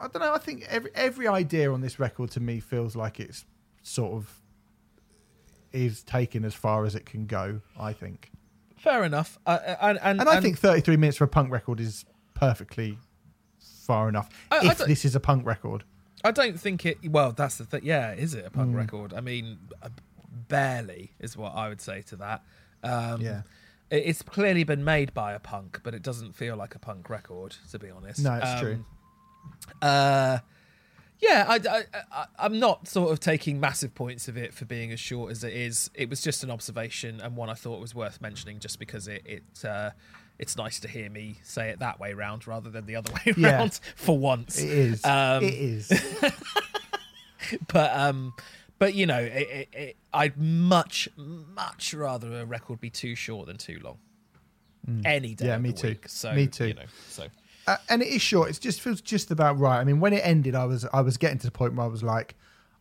i 0.00 0.08
don't 0.08 0.20
know 0.22 0.32
i 0.34 0.38
think 0.38 0.64
every 0.68 0.90
every 0.94 1.26
idea 1.28 1.72
on 1.72 1.80
this 1.80 1.98
record 1.98 2.30
to 2.30 2.40
me 2.40 2.60
feels 2.60 2.94
like 2.96 3.18
it's 3.20 3.44
sort 3.82 4.12
of 4.14 4.40
is 5.72 6.02
taken 6.02 6.44
as 6.44 6.54
far 6.54 6.84
as 6.86 6.94
it 6.94 7.04
can 7.06 7.26
go 7.26 7.60
i 7.78 7.92
think 7.92 8.30
Fair 8.76 9.02
enough. 9.02 9.38
Uh, 9.44 9.58
uh, 9.66 9.76
and, 9.82 9.98
and, 10.02 10.20
and 10.20 10.28
i 10.28 10.40
think 10.40 10.58
33 10.58 10.96
minutes 10.96 11.18
for 11.18 11.24
a 11.24 11.28
punk 11.28 11.50
record 11.50 11.80
is 11.80 12.04
perfectly 12.34 12.98
far 13.58 14.08
enough 14.08 14.28
I- 14.50 14.58
I 14.68 14.70
if 14.72 14.78
don't- 14.78 14.88
this 14.88 15.04
is 15.04 15.14
a 15.14 15.20
punk 15.20 15.44
record 15.46 15.84
I 16.24 16.32
don't 16.32 16.58
think 16.58 16.84
it. 16.84 16.98
Well, 17.12 17.30
that's 17.30 17.58
the 17.58 17.64
thing. 17.64 17.82
Yeah, 17.84 18.10
is 18.12 18.34
it 18.34 18.44
a 18.44 18.50
Mm. 18.50 18.52
punk 18.54 18.76
record? 18.76 19.14
I 19.14 19.20
mean, 19.20 19.56
uh, 19.80 19.88
barely 20.48 21.12
is 21.20 21.36
what 21.36 21.54
I 21.54 21.68
would 21.68 21.80
say 21.80 22.02
to 22.02 22.16
that. 22.16 22.42
Um, 22.82 23.20
Yeah. 23.20 23.42
it's 23.88 24.22
clearly 24.22 24.64
been 24.64 24.82
made 24.82 25.14
by 25.14 25.32
a 25.32 25.38
punk, 25.38 25.80
but 25.84 25.94
it 25.94 26.02
doesn't 26.02 26.32
feel 26.34 26.56
like 26.56 26.74
a 26.74 26.80
punk 26.80 27.08
record, 27.08 27.54
to 27.70 27.78
be 27.78 27.88
honest. 27.88 28.18
No, 28.18 28.34
it's 28.34 28.50
Um, 28.50 28.58
true. 28.60 28.84
Uh, 29.82 30.38
yeah, 31.20 31.46
I, 31.48 31.54
I, 31.68 31.82
I, 32.12 32.26
I'm 32.38 32.58
not 32.60 32.86
sort 32.86 33.10
of 33.12 33.18
taking 33.20 33.58
massive 33.58 33.94
points 33.94 34.28
of 34.28 34.36
it 34.36 34.54
for 34.54 34.64
being 34.64 34.92
as 34.92 35.00
short 35.00 35.30
as 35.32 35.42
it 35.42 35.52
is. 35.52 35.90
It 35.94 36.08
was 36.08 36.20
just 36.20 36.44
an 36.44 36.50
observation 36.50 37.20
and 37.20 37.36
one 37.36 37.50
I 37.50 37.54
thought 37.54 37.80
was 37.80 37.94
worth 37.94 38.20
mentioning, 38.20 38.60
just 38.60 38.78
because 38.78 39.08
it, 39.08 39.22
it 39.24 39.64
uh, 39.64 39.90
it's 40.38 40.56
nice 40.56 40.78
to 40.80 40.88
hear 40.88 41.10
me 41.10 41.38
say 41.42 41.70
it 41.70 41.80
that 41.80 41.98
way 41.98 42.12
round 42.12 42.46
rather 42.46 42.70
than 42.70 42.86
the 42.86 42.94
other 42.96 43.12
way 43.26 43.34
Yeah. 43.36 43.56
round 43.58 43.80
for 43.96 44.16
once. 44.16 44.58
it 44.60 44.70
is 44.70 45.04
Um, 45.04 45.42
it 45.42 45.54
is 45.54 45.92
but 47.72 47.96
um 47.96 48.34
but 48.78 48.94
you 48.94 49.06
know 49.06 49.18
it, 49.20 49.48
it, 49.50 49.68
it, 49.72 49.96
i'd 50.12 50.36
much 50.36 51.08
much 51.16 51.94
rather 51.94 52.40
a 52.40 52.44
record 52.44 52.80
be 52.80 52.90
too 52.90 53.14
short 53.14 53.46
than 53.46 53.56
too 53.56 53.78
long 53.82 53.98
any 55.04 55.34
day 55.34 55.44
Mm. 55.44 55.48
Yeah, 55.48 55.58
me 55.58 55.72
too. 55.72 55.88
week. 55.88 56.08
so 56.08 56.32
Me 56.34 56.46
too. 56.46 56.68
you 56.68 56.74
know 56.74 56.82
so 57.08 57.26
uh, 57.68 57.76
and 57.88 58.02
it 58.02 58.08
is 58.08 58.22
short. 58.22 58.50
It 58.50 58.58
just 58.60 58.80
feels 58.80 59.00
just 59.00 59.30
about 59.30 59.58
right. 59.58 59.78
I 59.80 59.84
mean, 59.84 60.00
when 60.00 60.12
it 60.12 60.22
ended, 60.24 60.54
I 60.54 60.64
was 60.64 60.84
I 60.92 61.00
was 61.02 61.16
getting 61.16 61.38
to 61.38 61.46
the 61.46 61.52
point 61.52 61.74
where 61.74 61.84
I 61.86 61.88
was 61.88 62.02
like, 62.02 62.34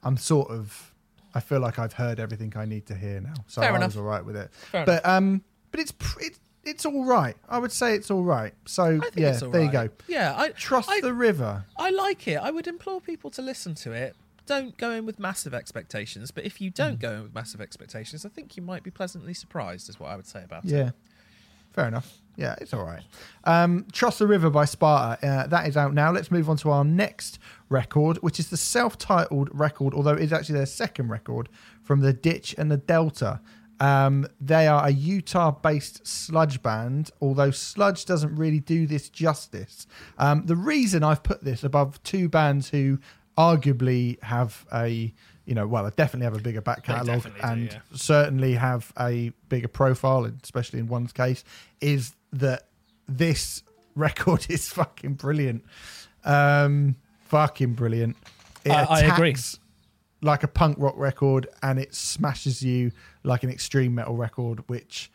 I'm 0.04 0.18
sort 0.18 0.50
of, 0.50 0.94
I 1.36 1.40
feel 1.40 1.60
like 1.60 1.78
I've 1.80 1.94
heard 1.94 2.20
everything 2.20 2.54
I 2.56 2.66
need 2.66 2.86
to 2.88 2.96
hear 2.96 3.20
now, 3.22 3.34
so 3.48 3.62
Fair 3.62 3.74
I 3.74 3.76
enough. 3.76 3.90
was 3.90 3.98
all 3.98 4.04
right 4.04 4.24
with 4.26 4.36
it. 4.36 4.50
Fair 4.72 4.86
but 4.86 5.06
um, 5.06 5.42
but 5.72 5.80
it's 5.80 5.94
it, 6.20 6.40
it's 6.64 6.86
all 6.86 7.06
right. 7.06 7.36
I 7.48 7.58
would 7.60 7.72
say 7.72 7.96
it's 7.96 8.12
all 8.12 8.24
right. 8.24 8.54
So 8.66 9.00
yeah, 9.16 9.40
all 9.42 9.50
there 9.52 9.64
you 9.64 9.72
go. 9.72 9.90
yeah 10.08 10.34
i 10.38 10.50
Trust 10.50 10.90
I, 10.90 11.00
the 11.02 11.14
river. 11.14 11.64
I 11.78 11.90
like 11.92 12.28
it 12.28 12.36
i 12.38 12.52
would 12.52 12.68
implore 12.68 13.00
people 13.02 13.30
to 13.32 13.42
listen 13.42 13.74
to 13.76 13.92
it 13.94 14.16
don't 14.46 14.78
go 14.78 14.92
in 14.92 15.06
with 15.06 15.20
massive 15.20 15.54
expectations 15.54 16.32
but 16.32 16.46
if 16.46 16.62
you 16.62 16.70
don't 16.70 16.98
Mm. 17.00 17.02
go 17.08 17.12
in 17.14 17.24
with 17.24 17.36
massive 17.36 17.60
expectations 17.62 18.26
i 18.26 18.30
think 18.30 18.56
you 18.58 18.64
might 18.64 18.82
be 18.84 18.92
pleasantly 18.92 19.34
surprised 19.34 19.90
is 19.90 20.00
what 20.00 20.10
i 20.10 20.16
would 20.16 20.26
say 20.28 20.42
about 20.44 20.64
it 20.66 20.72
Yeah, 20.72 20.92
fair 21.78 21.88
enough. 21.88 22.18
Yeah, 22.38 22.56
it's 22.60 22.74
all 22.74 22.84
right. 22.84 23.04
Um, 23.44 23.86
Trust 23.92 24.18
the 24.18 24.26
River 24.26 24.50
by 24.50 24.66
Sparta. 24.66 25.28
Uh, 25.28 25.46
that 25.48 25.68
is 25.68 25.78
out 25.78 25.94
now. 25.94 26.12
Let's 26.12 26.32
move 26.32 26.50
on 26.50 26.58
to 26.58 26.72
our 26.72 26.84
next 26.84 27.38
record, 27.70 28.18
which 28.18 28.40
is 28.40 28.50
the 28.50 28.58
self-titled 28.58 29.50
record, 29.52 29.94
although 29.94 30.14
it's 30.14 30.32
actually 30.32 30.56
their 30.56 30.66
second 30.66 31.10
record 31.10 31.50
from 31.84 32.00
the 32.00 32.14
Ditch 32.14 32.56
and 32.58 32.72
the 32.72 32.78
Delta. 32.78 33.42
Um, 33.80 34.26
they 34.42 34.66
are 34.68 34.88
a 34.88 34.90
Utah 34.90 35.52
based 35.52 36.08
sludge 36.08 36.64
band, 36.64 37.12
although 37.22 37.52
sludge 37.52 38.06
doesn't 38.06 38.36
really 38.36 38.60
do 38.60 38.88
this 38.88 39.10
justice. 39.10 39.86
Um, 40.18 40.48
the 40.48 40.56
reason 40.56 41.04
I've 41.04 41.22
put 41.22 41.44
this 41.44 41.64
above 41.64 42.02
two 42.02 42.28
bands 42.28 42.70
who 42.70 42.98
arguably 43.38 44.22
have 44.24 44.66
a 44.74 45.14
you 45.48 45.56
know, 45.56 45.66
well, 45.66 45.86
I 45.86 45.92
definitely 45.92 46.26
have 46.26 46.36
a 46.36 46.42
bigger 46.42 46.60
back 46.60 46.84
catalogue 46.84 47.26
and 47.42 47.72
yeah. 47.72 47.80
certainly 47.94 48.54
have 48.56 48.92
a 49.00 49.32
bigger 49.48 49.70
profile, 49.70 50.30
especially 50.44 50.80
in 50.80 50.88
one's 50.88 51.14
case, 51.14 51.46
is 51.80 52.14
that 52.34 52.68
this 53.08 53.64
record 53.96 54.46
is 54.50 54.68
fucking 54.68 55.14
brilliant. 55.14 55.64
Um, 56.26 56.98
fucking 57.22 57.74
brilliant. 57.74 58.18
It 58.66 58.72
I- 58.72 58.84
I 58.84 59.00
agree. 59.00 59.36
like 60.22 60.44
a 60.44 60.50
punk 60.50 60.78
rock 60.80 60.96
record 60.98 61.48
and 61.64 61.80
it 61.80 61.96
smashes 61.96 62.62
you 62.62 62.92
like 63.24 63.44
an 63.44 63.50
extreme 63.50 63.96
metal 63.96 64.18
record, 64.18 64.68
which 64.68 65.10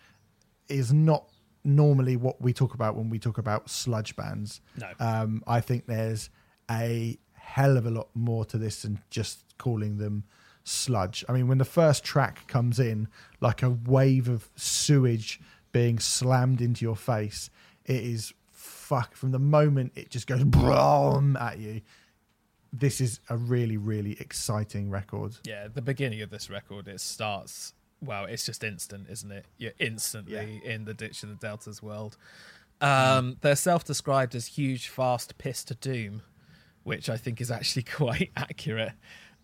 is 0.71 0.95
not 0.95 1.29
normally 1.63 2.17
what 2.17 2.41
we 2.41 2.55
talk 2.55 2.73
about 2.73 2.97
when 2.97 3.11
we 3.11 3.19
talk 3.19 3.37
about 3.37 3.69
sludge 3.69 4.17
bands. 4.17 4.63
No. 4.79 4.89
Um, 4.99 5.45
I 5.47 5.61
think 5.61 5.85
there's 5.87 6.31
a 6.71 7.19
hell 7.43 7.77
of 7.77 7.85
a 7.85 7.91
lot 7.91 8.09
more 8.15 8.45
to 8.47 8.57
this 8.57 8.83
than 8.83 9.01
just 9.11 9.45
calling 9.59 9.99
them 9.99 10.25
sludge. 10.65 11.25
I 11.29 11.33
mean, 11.33 11.49
when 11.49 11.59
the 11.59 11.65
first 11.65 12.05
track 12.05 12.47
comes 12.47 12.79
in, 12.79 13.09
like 13.41 13.63
a 13.63 13.71
wave 13.71 14.29
of 14.29 14.49
sewage 14.57 15.41
being 15.73 15.99
slammed 15.99 16.61
into 16.61 16.85
your 16.85 16.97
face, 16.97 17.51
it 17.85 18.03
is 18.03 18.33
fuck. 18.51 19.15
From 19.15 19.33
the 19.33 19.39
moment 19.39 19.93
it 19.97 20.11
just 20.11 20.27
goes 20.27 20.45
boom 20.45 21.37
at 21.37 21.59
you, 21.59 21.83
this 22.73 23.01
is 23.01 23.21
a 23.29 23.37
really, 23.37 23.77
really 23.77 24.17
exciting 24.21 24.89
record. 24.89 25.37
Yeah, 25.45 25.69
the 25.69 25.83
beginning 25.83 26.23
of 26.23 26.31
this 26.31 26.49
record, 26.49 26.89
it 26.89 27.01
starts. 27.01 27.75
Well, 28.01 28.25
it's 28.25 28.47
just 28.47 28.65
instant, 28.65 29.09
isn't 29.11 29.31
it? 29.31 29.45
You're 29.59 29.73
instantly 29.79 30.63
in 30.65 30.85
the 30.87 30.95
ditch 30.95 31.23
of 31.23 31.29
the 31.29 31.35
Delta's 31.35 31.83
world. 31.83 32.17
Um, 32.81 33.37
they're 33.43 33.57
self-described 33.57 34.35
as 34.35 34.47
huge, 34.47 34.89
fast 34.89 35.39
piss 35.39 35.63
to 35.65 35.75
doom, 35.75 36.23
which 36.85 37.09
I 37.11 37.17
think 37.17 37.41
is 37.41 37.51
actually 37.51 37.83
quite 37.97 38.31
accurate. 38.37 38.93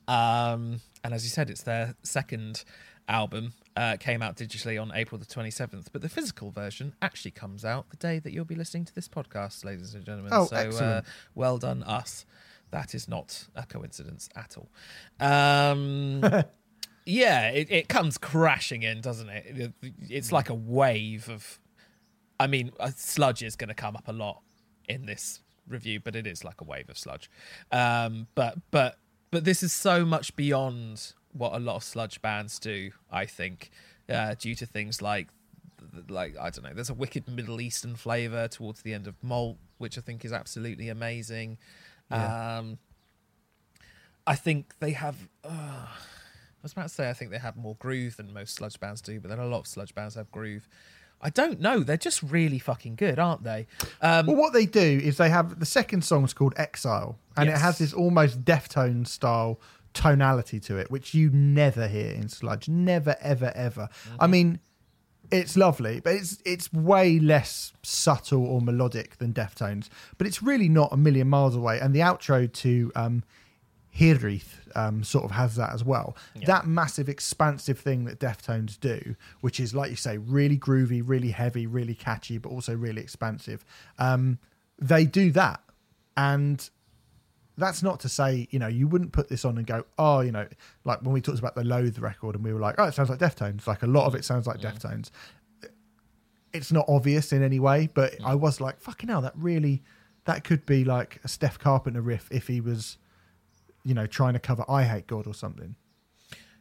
Um, 0.07 0.81
and 1.05 1.13
as 1.15 1.25
you 1.25 1.31
said, 1.31 1.51
it's 1.51 1.63
their 1.63 1.95
second 2.03 2.65
album. 3.09 3.53
Uh, 3.77 3.97
came 3.97 4.23
out 4.23 4.37
digitally 4.37 4.81
on 4.81 4.91
April 4.93 5.19
the 5.19 5.25
27th, 5.25 5.87
but 5.93 6.03
the 6.03 6.09
physical 6.09 6.51
version 6.51 6.95
actually 7.01 7.31
comes 7.31 7.65
out 7.65 7.89
the 7.91 7.97
day 7.97 8.19
that 8.19 8.33
you'll 8.33 8.45
be 8.45 8.57
listening 8.57 8.85
to 8.85 8.93
this 8.95 9.07
podcast, 9.07 9.65
ladies 9.65 9.95
and 9.95 10.05
gentlemen. 10.05 10.33
Oh, 10.35 10.47
so, 10.47 10.57
uh, 10.57 10.59
excellent. 10.61 11.07
well 11.37 11.59
done, 11.59 11.83
us. 11.85 12.27
That 12.73 12.95
is 12.95 13.07
not 13.09 13.47
a 13.55 13.65
coincidence 13.65 14.29
at 14.35 14.57
all. 14.59 14.69
Um, 15.21 16.21
yeah, 17.07 17.51
it, 17.51 17.71
it 17.71 17.89
comes 17.89 18.19
crashing 18.19 18.83
in, 18.83 19.01
doesn't 19.01 19.29
it? 19.29 19.73
It- 19.83 19.93
It's 20.09 20.33
like 20.33 20.49
a 20.51 20.55
wave 20.55 21.29
of. 21.29 21.61
I 22.41 22.47
mean, 22.47 22.73
uh, 22.81 22.91
sludge 22.97 23.43
is 23.43 23.57
going 23.57 23.69
to 23.69 23.75
come 23.75 23.97
up 23.97 24.09
a 24.09 24.13
lot 24.13 24.43
in 24.89 25.07
this 25.07 25.41
review, 25.69 26.01
but 26.01 26.17
it 26.17 26.27
is 26.27 26.45
like 26.45 26.61
a 26.61 26.65
wave 26.65 26.89
of 26.89 26.99
sludge. 26.99 27.31
Um, 27.71 28.27
but 28.35 28.59
but 28.71 28.99
but 29.31 29.45
this 29.45 29.63
is 29.63 29.73
so 29.73 30.05
much 30.05 30.35
beyond 30.37 31.13
what 31.33 31.53
a 31.53 31.59
lot 31.59 31.77
of 31.77 31.85
sludge 31.85 32.21
bands 32.23 32.59
do. 32.59 32.91
I 33.11 33.27
think, 33.27 33.71
uh, 34.09 34.35
due 34.39 34.55
to 34.57 34.67
things 34.67 35.03
like 35.03 35.29
like 36.09 36.37
I 36.39 36.51
don't 36.51 36.65
know, 36.65 36.75
there's 36.75 36.91
a 36.91 36.95
wicked 36.95 37.29
Middle 37.29 37.61
Eastern 37.61 37.97
flavor 37.97 38.49
towards 38.49 38.83
the 38.83 38.95
end 38.95 39.07
of 39.07 39.15
Malt, 39.23 39.59
which 39.79 39.99
I 39.99 40.01
think 40.01 40.25
is 40.25 40.33
absolutely 40.33 40.89
amazing. 40.89 41.59
Yeah. 42.11 42.59
Um, 42.59 42.79
I 44.27 44.35
think 44.35 44.75
they 44.81 44.93
have. 44.93 45.17
Uh, 45.45 45.87
I 45.89 46.63
was 46.63 46.73
about 46.73 46.85
to 46.85 46.89
say 46.89 47.09
I 47.09 47.13
think 47.13 47.31
they 47.31 47.39
have 47.39 47.57
more 47.57 47.77
groove 47.77 48.17
than 48.17 48.33
most 48.33 48.57
sludge 48.57 48.79
bands 48.81 49.01
do, 49.01 49.21
but 49.21 49.29
then 49.29 49.39
a 49.39 49.47
lot 49.47 49.61
of 49.61 49.67
sludge 49.67 49.95
bands 49.95 50.17
have 50.17 50.31
groove. 50.31 50.69
I 51.21 51.31
don't 51.31 51.61
know. 51.61 51.81
They're 51.81 51.97
just 51.97 52.23
really 52.23 52.59
fucking 52.61 52.95
good, 52.97 53.19
aren't 53.19 53.43
they? 53.43 53.67
Um, 54.01 54.27
Well, 54.27 54.37
what 54.37 54.53
they 54.53 54.67
do 54.67 55.01
is 55.03 55.17
they 55.17 55.31
have 55.31 55.59
the 55.59 55.67
second 55.67 56.05
song's 56.05 56.33
called 56.33 56.55
Exile, 56.57 57.19
and 57.37 57.49
Yes. 57.49 57.59
it 57.59 57.63
has 57.63 57.79
this 57.79 57.93
almost 57.93 58.45
Deftones 58.45 59.09
style 59.09 59.61
tonality 59.95 60.61
to 60.61 60.77
it, 60.77 60.91
which 60.91 61.15
you 61.15 61.31
never 61.31 61.89
hear 61.89 62.13
in 62.13 62.29
sludge. 62.29 62.69
Never, 62.69 63.17
ever, 63.21 63.53
ever. 63.57 63.89
I 64.19 64.25
Mm-hmm. 64.25 64.31
mean, 64.31 64.59
it's 65.31 65.57
lovely, 65.57 66.01
but 66.01 66.15
it's 66.15 66.39
it's 66.47 66.73
way 66.73 67.19
less 67.19 67.73
subtle 67.83 68.47
or 68.47 68.61
melodic 68.63 69.19
than 69.19 69.35
Deftones. 69.35 69.89
But 70.19 70.27
it's 70.27 70.43
really 70.43 70.69
not 70.69 70.91
a 70.93 70.97
million 70.97 71.29
miles 71.29 71.55
away. 71.57 71.81
And 71.81 71.95
the 71.95 72.01
outro 72.01 72.51
to 72.51 72.93
um, 72.95 73.25
Hirith 73.99 74.77
um, 74.77 75.03
sort 75.03 75.25
of 75.25 75.33
has 75.33 75.57
that 75.57 75.73
as 75.73 75.83
well. 75.85 76.17
That 76.47 76.67
massive, 76.67 77.09
expansive 77.09 77.79
thing 77.79 78.05
that 78.05 78.21
Deftones 78.21 78.79
do, 78.79 79.17
which 79.41 79.59
is 79.59 79.75
like 79.75 79.91
you 79.91 79.97
say, 79.97 80.19
really 80.19 80.57
groovy, 80.57 81.03
really 81.05 81.31
heavy, 81.31 81.67
really 81.67 81.95
catchy, 81.95 82.39
but 82.39 82.51
also 82.51 82.75
really 82.75 83.03
expansive. 83.03 83.65
Um, 83.99 84.39
they 84.79 85.05
do 85.05 85.33
that, 85.33 85.61
and 86.17 86.69
that's 87.57 87.83
not 87.83 87.99
to 88.01 88.09
say 88.09 88.47
you 88.51 88.59
know 88.59 88.69
you 88.69 88.87
wouldn't 88.87 89.11
put 89.11 89.29
this 89.29 89.45
on 89.45 89.59
and 89.59 89.67
go 89.67 89.85
oh 89.99 90.21
you 90.21 90.31
know 90.31 90.47
like 90.85 91.03
when 91.03 91.13
we 91.13 91.21
talked 91.21 91.41
about 91.41 91.57
the 91.57 91.65
Loathe 91.65 91.99
record 91.99 92.37
and 92.37 92.45
we 92.45 92.53
were 92.53 92.61
like 92.61 92.77
oh 92.79 92.85
it 92.85 92.95
sounds 92.95 93.11
like 93.11 93.19
Deftones 93.19 93.67
like 93.67 93.83
a 93.83 93.87
lot 93.87 94.07
of 94.07 94.15
it 94.15 94.25
sounds 94.25 94.47
like 94.47 94.61
Deftones. 94.61 95.11
It's 96.53 96.73
not 96.73 96.87
obvious 96.89 97.33
in 97.33 97.43
any 97.43 97.59
way, 97.59 97.89
but 97.93 98.15
I 98.25 98.37
was 98.37 98.61
like 98.61 98.81
fucking 98.81 99.09
hell 99.09 99.21
that 99.23 99.35
really 99.37 99.83
that 100.25 100.45
could 100.45 100.65
be 100.67 100.85
like 100.85 101.21
a 101.25 101.29
Steph 101.29 101.59
Carpenter 101.59 102.01
riff 102.01 102.29
if 102.31 102.47
he 102.47 102.61
was 102.61 102.97
you 103.85 103.95
know 103.95 104.07
trying 104.07 104.35
to 104.35 104.39
cover 104.41 104.65
I 104.69 104.85
Hate 104.85 105.07
God 105.07 105.27
or 105.27 105.35
something. 105.35 105.75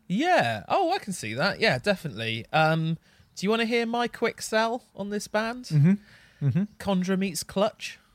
yeah. 0.08 0.64
Oh, 0.70 0.92
I 0.92 0.98
can 1.00 1.14
see 1.14 1.34
that. 1.34 1.60
Yeah, 1.60 1.78
definitely. 1.80 2.46
Um, 2.54 2.98
do 3.36 3.46
you 3.46 3.50
want 3.50 3.62
to 3.62 3.66
hear 3.68 3.86
my 3.86 4.08
quick 4.08 4.42
sell 4.42 4.84
on 4.96 5.10
this 5.10 5.28
band? 5.28 5.66
Mm-hmm. 5.66 6.48
Mm-hmm. 6.48 6.64
Condra 6.80 7.18
meets 7.18 7.44
Clutch. 7.44 8.00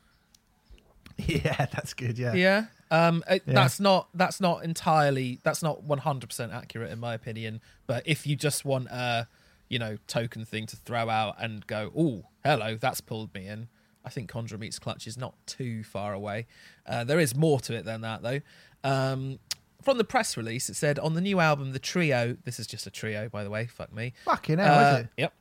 Yeah, 1.19 1.67
that's 1.73 1.95
good. 1.95 2.19
Yeah, 2.19 2.33
Yeah. 2.35 2.65
Um, 2.91 3.23
it- 3.29 3.43
Yeah. 3.47 3.55
that's 3.55 3.79
not 3.81 4.09
that's 4.15 4.41
not 4.41 4.65
entirely 4.65 5.39
that's 5.43 5.63
not 5.63 5.83
one 5.83 5.99
hundred 5.99 6.29
percent 6.29 6.53
accurate 6.53 6.91
in 6.91 6.99
my 6.99 7.15
opinion. 7.15 7.61
But 7.87 8.03
if 8.07 8.27
you 8.27 8.35
just 8.37 8.65
want 8.65 8.89
a 8.89 9.29
you 9.69 9.79
know 9.79 9.99
token 10.07 10.45
thing 10.45 10.67
to 10.67 10.77
throw 10.77 11.09
out 11.09 11.37
and 11.39 11.67
go, 11.67 11.93
oh, 11.97 12.25
hello, 12.45 12.77
that's 12.77 13.01
pulled 13.01 13.33
me 13.35 13.47
in. 13.47 13.69
I 14.05 14.11
think 14.11 14.31
Condra 14.31 14.59
meets 14.59 14.79
Clutch 14.81 15.07
is 15.07 15.17
not 15.17 15.35
too 15.47 15.85
far 15.85 16.13
away. 16.13 16.47
Uh, 16.85 17.05
there 17.05 17.21
is 17.21 17.37
more 17.37 17.61
to 17.61 17.75
it 17.75 17.85
than 17.85 18.01
that 18.01 18.23
though. 18.23 18.41
Um, 18.85 19.39
from 19.83 19.99
the 19.99 20.05
press 20.05 20.37
release, 20.37 20.69
it 20.71 20.75
said 20.75 20.99
on 20.99 21.15
the 21.15 21.21
new 21.21 21.41
album, 21.41 21.73
the 21.73 21.79
trio. 21.79 22.37
This 22.45 22.61
is 22.61 22.67
just 22.67 22.87
a 22.87 22.91
trio, 22.91 23.29
by 23.29 23.43
the 23.45 23.51
way. 23.51 23.67
Fuck 23.67 23.93
me. 23.93 24.13
Fucking 24.25 24.59
hell, 24.59 24.79
Uh, 24.79 24.93
is 24.93 25.01
it? 25.05 25.09
Yep. 25.17 25.35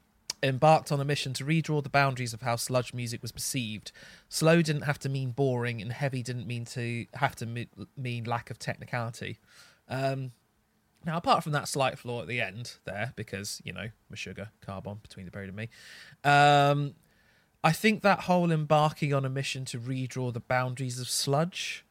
Embarked 0.43 0.91
on 0.91 0.99
a 0.99 1.05
mission 1.05 1.33
to 1.33 1.45
redraw 1.45 1.83
the 1.83 1.89
boundaries 1.89 2.33
of 2.33 2.41
how 2.41 2.55
sludge 2.55 2.93
music 2.95 3.21
was 3.21 3.31
perceived. 3.31 3.91
Slow 4.27 4.63
didn't 4.63 4.81
have 4.83 4.97
to 4.99 5.09
mean 5.09 5.31
boring, 5.31 5.79
and 5.81 5.91
heavy 5.93 6.23
didn't 6.23 6.47
mean 6.47 6.65
to 6.65 7.05
have 7.13 7.35
to 7.35 7.45
me- 7.45 7.69
mean 7.95 8.23
lack 8.23 8.49
of 8.49 8.57
technicality. 8.57 9.37
Um, 9.87 10.31
now, 11.05 11.17
apart 11.17 11.43
from 11.43 11.51
that 11.51 11.67
slight 11.67 11.99
flaw 11.99 12.21
at 12.23 12.27
the 12.27 12.41
end 12.41 12.77
there, 12.85 13.13
because 13.15 13.61
you 13.63 13.73
know, 13.73 13.89
Meshuggah, 14.11 14.49
carbon 14.61 14.99
between 15.03 15.25
the 15.25 15.31
buried 15.31 15.49
and 15.49 15.55
me, 15.57 15.69
um, 16.23 16.95
I 17.63 17.71
think 17.71 18.01
that 18.01 18.21
whole 18.21 18.51
embarking 18.51 19.13
on 19.13 19.23
a 19.25 19.29
mission 19.29 19.65
to 19.65 19.79
redraw 19.79 20.33
the 20.33 20.39
boundaries 20.39 20.99
of 20.99 21.07
sludge 21.07 21.85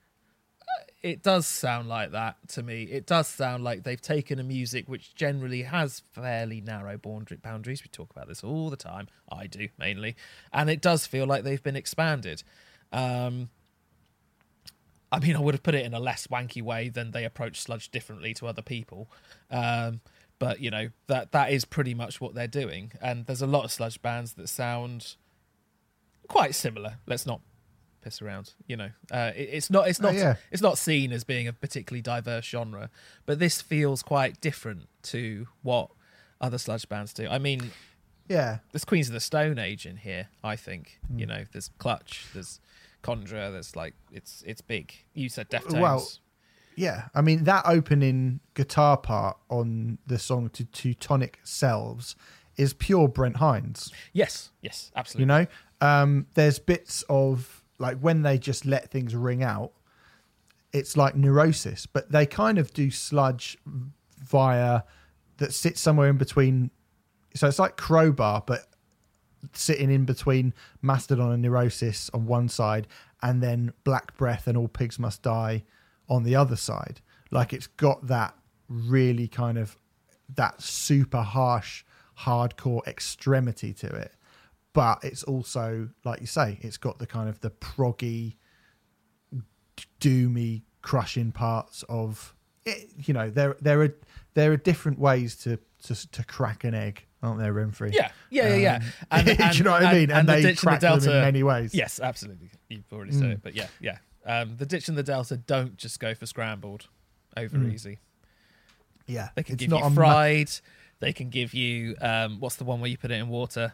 it 1.02 1.22
does 1.22 1.46
sound 1.46 1.88
like 1.88 2.12
that 2.12 2.36
to 2.48 2.62
me. 2.62 2.82
It 2.82 3.06
does 3.06 3.26
sound 3.26 3.64
like 3.64 3.84
they've 3.84 4.00
taken 4.00 4.38
a 4.38 4.42
music 4.42 4.88
which 4.88 5.14
generally 5.14 5.62
has 5.62 6.02
fairly 6.12 6.60
narrow 6.60 6.98
boundaries. 6.98 7.82
We 7.82 7.88
talk 7.88 8.10
about 8.10 8.28
this 8.28 8.44
all 8.44 8.68
the 8.68 8.76
time. 8.76 9.08
I 9.30 9.46
do 9.46 9.68
mainly, 9.78 10.16
and 10.52 10.68
it 10.68 10.80
does 10.82 11.06
feel 11.06 11.26
like 11.26 11.44
they've 11.44 11.62
been 11.62 11.76
expanded. 11.76 12.42
Um, 12.92 13.48
I 15.12 15.18
mean, 15.18 15.36
I 15.36 15.40
would 15.40 15.54
have 15.54 15.62
put 15.62 15.74
it 15.74 15.84
in 15.84 15.94
a 15.94 16.00
less 16.00 16.26
wanky 16.26 16.62
way 16.62 16.88
than 16.88 17.12
they 17.12 17.24
approach 17.24 17.60
sludge 17.60 17.90
differently 17.90 18.34
to 18.34 18.46
other 18.46 18.62
people. 18.62 19.08
Um, 19.50 20.00
but 20.38 20.60
you 20.60 20.70
know 20.70 20.88
that 21.06 21.32
that 21.32 21.52
is 21.52 21.64
pretty 21.64 21.94
much 21.94 22.20
what 22.20 22.34
they're 22.34 22.46
doing. 22.46 22.92
And 23.00 23.26
there's 23.26 23.42
a 23.42 23.46
lot 23.46 23.64
of 23.64 23.72
sludge 23.72 24.02
bands 24.02 24.34
that 24.34 24.48
sound 24.48 25.16
quite 26.28 26.54
similar. 26.54 26.98
Let's 27.06 27.26
not 27.26 27.40
piss 28.00 28.20
around. 28.22 28.52
You 28.66 28.76
know, 28.76 28.90
uh, 29.10 29.32
it, 29.36 29.48
it's 29.52 29.70
not 29.70 29.88
it's 29.88 30.00
Oh, 30.00 30.04
not 30.04 30.14
yeah. 30.14 30.36
it's 30.50 30.62
not 30.62 30.78
seen 30.78 31.12
as 31.12 31.24
being 31.24 31.46
a 31.48 31.52
particularly 31.52 32.02
diverse 32.02 32.44
genre, 32.44 32.90
but 33.26 33.38
this 33.38 33.60
feels 33.62 34.02
quite 34.02 34.40
different 34.40 34.88
to 35.04 35.48
what 35.62 35.90
other 36.40 36.58
sludge 36.58 36.88
bands 36.88 37.12
do. 37.12 37.26
I 37.28 37.38
mean, 37.38 37.70
Yeah, 38.28 38.58
there's 38.72 38.84
Queens 38.84 39.08
of 39.08 39.12
the 39.14 39.20
Stone 39.20 39.58
Age 39.58 39.86
in 39.86 39.96
here. 39.98 40.28
I 40.44 40.56
think 40.56 40.98
Hmm. 41.08 41.18
you 41.18 41.26
know, 41.26 41.44
there's 41.52 41.68
Clutch, 41.78 42.26
there's 42.32 42.60
Conjure, 43.02 43.50
there's 43.50 43.74
like 43.76 43.94
it's 44.12 44.42
it's 44.46 44.60
big. 44.60 44.92
You 45.14 45.28
said 45.28 45.48
Deftones. 45.50 45.80
Well, 45.80 46.06
Yeah, 46.76 47.08
I 47.14 47.20
mean 47.20 47.44
that 47.44 47.64
opening 47.66 48.40
guitar 48.54 48.96
part 48.96 49.36
on 49.48 49.98
the 50.06 50.18
song 50.18 50.48
to 50.50 50.64
Teutonic 50.64 51.40
Selves 51.42 52.14
is 52.56 52.72
pure 52.74 53.08
Brent 53.08 53.36
Hinds. 53.38 53.90
yes, 54.12 54.50
yes, 54.60 54.90
absolutely. 54.94 55.22
You 55.22 55.26
know, 55.26 55.46
um, 55.80 56.26
there's 56.34 56.58
bits 56.58 57.04
of 57.08 57.59
like 57.80 57.98
when 57.98 58.22
they 58.22 58.38
just 58.38 58.64
let 58.64 58.90
things 58.90 59.14
ring 59.14 59.42
out. 59.42 59.72
It's 60.72 60.96
like 60.96 61.16
neurosis, 61.16 61.86
but 61.86 62.12
they 62.12 62.26
kind 62.26 62.56
of 62.58 62.72
do 62.72 62.92
sludge 62.92 63.58
via 64.22 64.82
that 65.38 65.52
sits 65.52 65.80
somewhere 65.80 66.08
in 66.08 66.16
between 66.16 66.70
so 67.34 67.46
it's 67.46 67.58
like 67.58 67.76
Crowbar, 67.76 68.42
but 68.46 68.66
sitting 69.52 69.90
in 69.90 70.04
between 70.04 70.52
Mastodon 70.82 71.32
and 71.32 71.42
Neurosis 71.42 72.10
on 72.12 72.26
one 72.26 72.48
side, 72.48 72.86
and 73.22 73.42
then 73.42 73.72
Black 73.84 74.16
Breath 74.16 74.46
and 74.46 74.56
All 74.56 74.68
Pigs 74.68 74.98
Must 74.98 75.22
Die 75.22 75.62
on 76.08 76.24
the 76.24 76.34
other 76.34 76.56
side. 76.56 77.00
Like 77.30 77.52
it's 77.52 77.68
got 77.68 78.06
that 78.08 78.34
really 78.68 79.28
kind 79.28 79.58
of 79.58 79.76
that 80.34 80.60
super 80.60 81.22
harsh, 81.22 81.84
hardcore 82.20 82.86
extremity 82.86 83.72
to 83.74 83.86
it. 83.86 84.12
But 84.72 85.00
it's 85.02 85.22
also, 85.24 85.88
like 86.04 86.20
you 86.20 86.26
say, 86.28 86.58
it's 86.62 86.76
got 86.76 86.98
the 86.98 87.06
kind 87.06 87.28
of 87.28 87.40
the 87.40 87.50
proggy, 87.50 88.36
doomy, 90.00 90.62
crushing 90.82 91.32
parts 91.32 91.84
of 91.88 92.34
it. 92.64 92.88
You 92.96 93.14
know, 93.14 93.30
there 93.30 93.56
there 93.60 93.82
are 93.82 93.94
there 94.34 94.52
are 94.52 94.56
different 94.56 94.98
ways 94.98 95.36
to 95.38 95.58
to, 95.84 96.10
to 96.12 96.24
crack 96.24 96.64
an 96.64 96.74
egg, 96.74 97.04
aren't 97.22 97.40
there, 97.40 97.52
Renfrey? 97.54 97.92
Yeah, 97.94 98.10
yeah, 98.30 98.54
yeah, 98.54 98.80
Um, 99.10 99.26
yeah. 99.26 99.50
do 99.52 99.58
you 99.58 99.64
know 99.64 99.70
what 99.72 99.82
I 99.82 99.92
mean? 99.94 100.10
And, 100.10 100.28
the 100.28 100.32
they 100.34 100.42
ditch 100.42 100.48
and 100.50 100.56
the 100.58 100.78
crack 100.78 100.80
them 100.80 101.00
in 101.02 101.20
many 101.22 101.42
ways. 101.42 101.74
Yes, 101.74 101.98
absolutely. 102.00 102.50
You've 102.68 102.84
already 102.92 103.12
said 103.12 103.22
Mm. 103.24 103.32
it, 103.32 103.42
but 103.42 103.54
yeah, 103.54 103.66
yeah. 103.80 103.98
Um, 104.26 104.56
the 104.58 104.66
ditch 104.66 104.88
and 104.88 104.96
the 104.98 105.02
delta 105.02 105.36
don't 105.38 105.76
just 105.78 105.98
go 105.98 106.14
for 106.14 106.26
scrambled, 106.26 106.86
over 107.36 107.56
Mm. 107.56 107.72
easy. 107.72 107.98
yeah. 109.06 109.30
They 109.34 109.42
can 109.42 109.54
It's 109.54 109.60
give 109.60 109.70
not 109.70 109.80
you 109.80 109.86
a 109.86 109.90
ma- 109.90 109.94
fried. 109.96 110.50
they 111.00 111.12
can 111.14 111.30
give 111.30 111.54
you 111.54 111.96
um, 112.02 112.38
what's 112.40 112.56
the 112.56 112.64
one 112.64 112.80
where 112.80 112.90
you 112.90 112.98
put 112.98 113.10
it 113.10 113.14
in 113.14 113.28
water? 113.28 113.72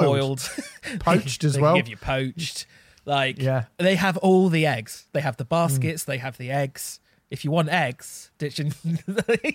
Boiled, 0.00 0.50
poached 1.00 1.44
as 1.44 1.58
well. 1.58 1.74
Give 1.76 1.88
you 1.88 1.96
poached. 1.96 2.66
Like 3.04 3.40
Yeah. 3.40 3.62
Mm. 3.78 3.84
they 3.84 3.94
have 3.96 4.16
all 4.18 4.48
the 4.48 4.66
eggs. 4.66 5.06
They 5.12 5.20
have 5.20 5.36
the 5.36 5.44
baskets. 5.44 6.04
They 6.04 6.18
have 6.18 6.38
the 6.38 6.50
eggs. 6.50 7.00
If 7.30 7.44
you 7.44 7.50
want 7.50 7.70
eggs, 7.70 8.30
ditching, 8.38 8.74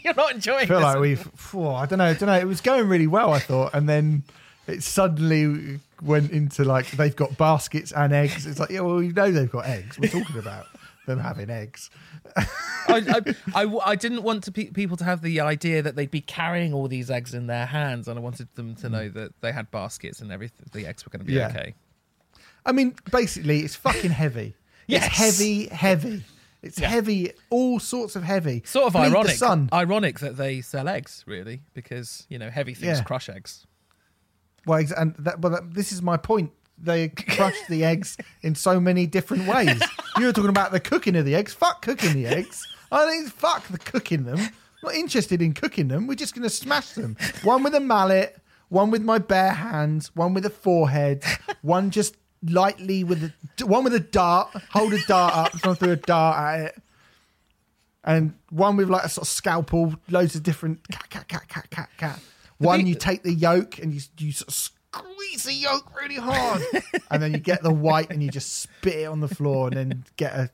you're 0.04 0.14
not 0.16 0.34
enjoying. 0.34 0.64
I 0.64 0.66
feel 0.66 0.82
like 0.82 1.00
we've. 1.00 1.30
phew, 1.36 1.68
I 1.68 1.86
don't 1.86 2.00
know. 2.00 2.06
I 2.06 2.14
don't 2.14 2.28
know. 2.28 2.34
It 2.40 2.48
was 2.48 2.60
going 2.60 2.88
really 2.90 3.06
well, 3.06 3.32
I 3.32 3.40
thought, 3.40 3.74
and 3.76 3.88
then 3.88 4.24
it 4.68 4.82
suddenly 4.84 5.80
went 6.02 6.32
into 6.32 6.64
like 6.64 6.90
they've 6.92 7.16
got 7.16 7.38
baskets 7.38 7.92
and 7.92 8.14
eggs. 8.14 8.46
It's 8.48 8.60
like, 8.60 8.72
yeah, 8.72 8.82
well, 8.82 9.02
you 9.02 9.14
know 9.14 9.32
they've 9.32 9.50
got 9.52 9.66
eggs. 9.68 10.00
We're 10.00 10.10
talking 10.10 10.40
about 10.40 10.66
them 11.08 11.20
having 11.20 11.49
eggs. 11.49 11.89
I, 12.36 12.45
I, 12.88 13.36
I, 13.64 13.80
I 13.84 13.95
didn't 13.95 14.22
want 14.22 14.43
to 14.43 14.51
pe- 14.51 14.70
people 14.70 14.95
to 14.97 15.03
have 15.03 15.22
the 15.22 15.41
idea 15.41 15.82
that 15.82 15.95
they'd 15.95 16.12
be 16.12 16.22
carrying 16.22 16.74
all 16.74 16.88
these 16.88 17.10
eggs 17.10 17.34
in 17.34 17.47
their 17.47 17.66
hands, 17.66 18.08
and 18.08 18.20
I 18.20 18.22
wanted 18.22 18.53
them 18.53 18.76
to 18.76 18.89
know 18.89 19.10
mm. 19.10 19.14
that 19.16 19.32
they 19.41 19.51
had 19.51 19.72
baskets 19.72 20.22
and 20.22 20.32
everything. 20.32 20.68
The 20.72 20.86
eggs 20.86 21.03
were 21.03 21.10
going 21.10 21.22
to 21.22 21.26
be 21.26 21.34
Yeah. 21.34 21.47
okay. 21.47 21.74
I 22.66 22.74
mean, 22.74 22.95
basically, 23.12 23.62
it's 23.62 23.76
fucking 23.76 24.12
heavy. 24.12 24.53
Yes. 24.86 25.08
It's 25.08 25.16
heavy, 25.18 25.68
heavy. 25.68 26.24
It's 26.62 26.80
Yeah. 26.80 26.89
heavy, 26.89 27.32
all 27.49 27.80
sorts 27.80 28.16
of 28.16 28.24
heavy. 28.24 28.62
Sort 28.66 28.88
of 28.88 28.93
Bleed 28.93 29.14
ironic. 29.14 29.74
Ironic 29.74 30.20
that 30.20 30.38
they 30.38 30.62
sell 30.62 30.88
eggs, 30.88 31.24
really, 31.26 31.62
because 31.74 32.26
you 32.30 32.38
know 32.38 32.49
heavy 32.49 32.74
things 32.74 32.99
Yeah. 32.99 33.03
crush 33.03 33.30
eggs. 33.30 33.66
Well, 34.66 34.84
and 34.97 35.16
that, 35.20 35.39
well, 35.39 35.53
that, 35.53 35.74
this 35.74 35.91
is 35.91 36.01
my 36.01 36.18
point. 36.18 36.51
They 36.78 37.10
crush 37.10 37.56
the 37.68 37.84
eggs 37.84 38.18
in 38.42 38.56
so 38.56 38.80
many 38.80 39.08
different 39.08 39.48
ways. 39.48 39.82
You 40.18 40.26
were 40.26 40.34
talking 40.34 40.50
about 40.50 40.72
the 40.72 40.80
cooking 40.80 41.16
of 41.16 41.26
the 41.26 41.36
eggs. 41.36 41.54
Fuck 41.54 41.82
cooking 41.82 42.14
the 42.14 42.28
eggs. 42.28 42.66
I 42.92 43.06
think 43.06 43.30
fuck 43.30 43.68
the 43.68 43.78
cooking 43.78 44.24
them. 44.24 44.38
I'm 44.38 44.52
not 44.84 44.94
interested 44.94 45.42
in 45.42 45.54
cooking 45.54 45.88
them. 45.88 46.08
We're 46.08 46.16
just 46.16 46.36
going 46.36 46.44
to 46.44 46.50
smash 46.50 46.92
them. 46.92 47.18
One 47.44 47.64
with 47.64 47.74
a 47.74 47.80
mallet, 47.80 48.38
one 48.70 48.92
with 48.92 49.02
my 49.02 49.18
bare 49.18 49.54
hands, 49.54 50.16
one 50.16 50.34
with 50.34 50.46
a 50.46 50.50
forehead, 50.50 51.24
one 51.62 51.90
just 51.90 52.16
lightly 52.44 53.04
with 53.04 53.24
a 53.24 53.66
one 53.66 53.84
with 53.84 53.94
a 53.94 54.00
dart. 54.00 54.50
Hold 54.72 54.94
a 54.94 55.04
dart 55.06 55.36
up, 55.36 55.52
trying 55.54 55.76
to 55.76 55.80
throw 55.80 55.94
a 55.94 55.96
dart 55.96 56.38
at 56.38 56.66
it. 56.68 56.82
And 58.04 58.36
one 58.50 58.78
with 58.78 58.90
like 58.90 59.04
a 59.04 59.10
sort 59.10 59.28
of 59.28 59.30
scalpel, 59.30 59.96
loads 60.10 60.36
of 60.36 60.44
different 60.44 60.88
cat, 60.90 61.10
cat, 61.10 61.28
cat, 61.28 61.48
cat, 61.48 61.70
cat, 61.70 61.90
cat. 61.98 62.20
One, 62.60 62.88
you 62.88 62.96
take 62.96 63.24
the 63.24 63.34
yolk 63.34 63.80
and 63.80 63.94
you 63.94 64.02
you 64.18 64.32
sort 64.32 64.48
of 64.48 64.54
squeeze 64.98 65.43
the 65.43 65.54
yolk 65.54 65.91
really 66.00 66.16
hard, 66.16 66.62
and 67.12 67.22
then 67.22 67.32
you 67.34 67.39
get 67.39 67.64
the 67.64 67.72
white 67.74 68.10
and 68.12 68.22
you 68.24 68.30
just 68.30 68.58
spit 68.62 68.95
it 68.95 69.06
on 69.06 69.20
the 69.20 69.28
floor, 69.28 69.68
and 69.68 69.78
then 69.78 70.04
get 70.18 70.34
a, 70.34 70.50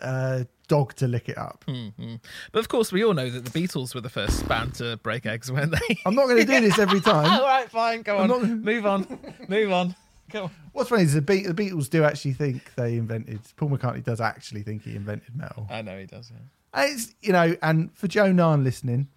a 0.00 0.46
dog 0.68 0.94
to 0.94 1.06
lick 1.08 1.28
it 1.28 1.38
up. 1.38 1.64
hmm 1.68 2.14
But 2.52 2.58
of 2.60 2.68
course, 2.68 2.92
we 2.92 3.04
all 3.04 3.14
know 3.14 3.30
that 3.30 3.44
the 3.44 3.50
Beatles 3.50 3.94
were 3.94 4.00
the 4.00 4.08
first 4.10 4.46
band 4.48 4.74
to 4.76 4.96
break 4.98 5.26
eggs, 5.26 5.50
weren't 5.50 5.72
they? 5.72 5.98
I'm 6.06 6.14
not 6.14 6.24
going 6.26 6.38
to 6.38 6.44
do 6.44 6.60
this 6.60 6.78
every 6.78 7.00
time. 7.00 7.30
all 7.40 7.46
right, 7.46 7.70
fine, 7.70 8.02
go 8.02 8.18
on, 8.18 8.28
not- 8.28 8.42
move 8.48 8.86
on, 8.86 9.18
move 9.48 9.72
on. 9.72 9.94
Go 10.30 10.44
on. 10.44 10.50
What's 10.72 10.88
funny 10.88 11.02
is 11.02 11.12
the, 11.12 11.20
Be- 11.20 11.46
the 11.46 11.54
Beatles 11.54 11.88
do 11.90 12.02
actually 12.02 12.32
think 12.32 12.74
they 12.76 12.96
invented. 12.96 13.40
Paul 13.56 13.68
McCartney 13.70 14.02
does 14.02 14.20
actually 14.20 14.62
think 14.62 14.82
he 14.82 14.96
invented 14.96 15.36
metal. 15.36 15.66
I 15.70 15.82
know 15.82 15.98
he 15.98 16.06
does. 16.06 16.32
Yeah. 16.32 16.38
And 16.82 16.92
It's 16.92 17.14
you 17.20 17.32
know, 17.32 17.54
and 17.62 17.94
for 17.96 18.08
Joe 18.08 18.32
Narn 18.32 18.64
listening, 18.64 19.08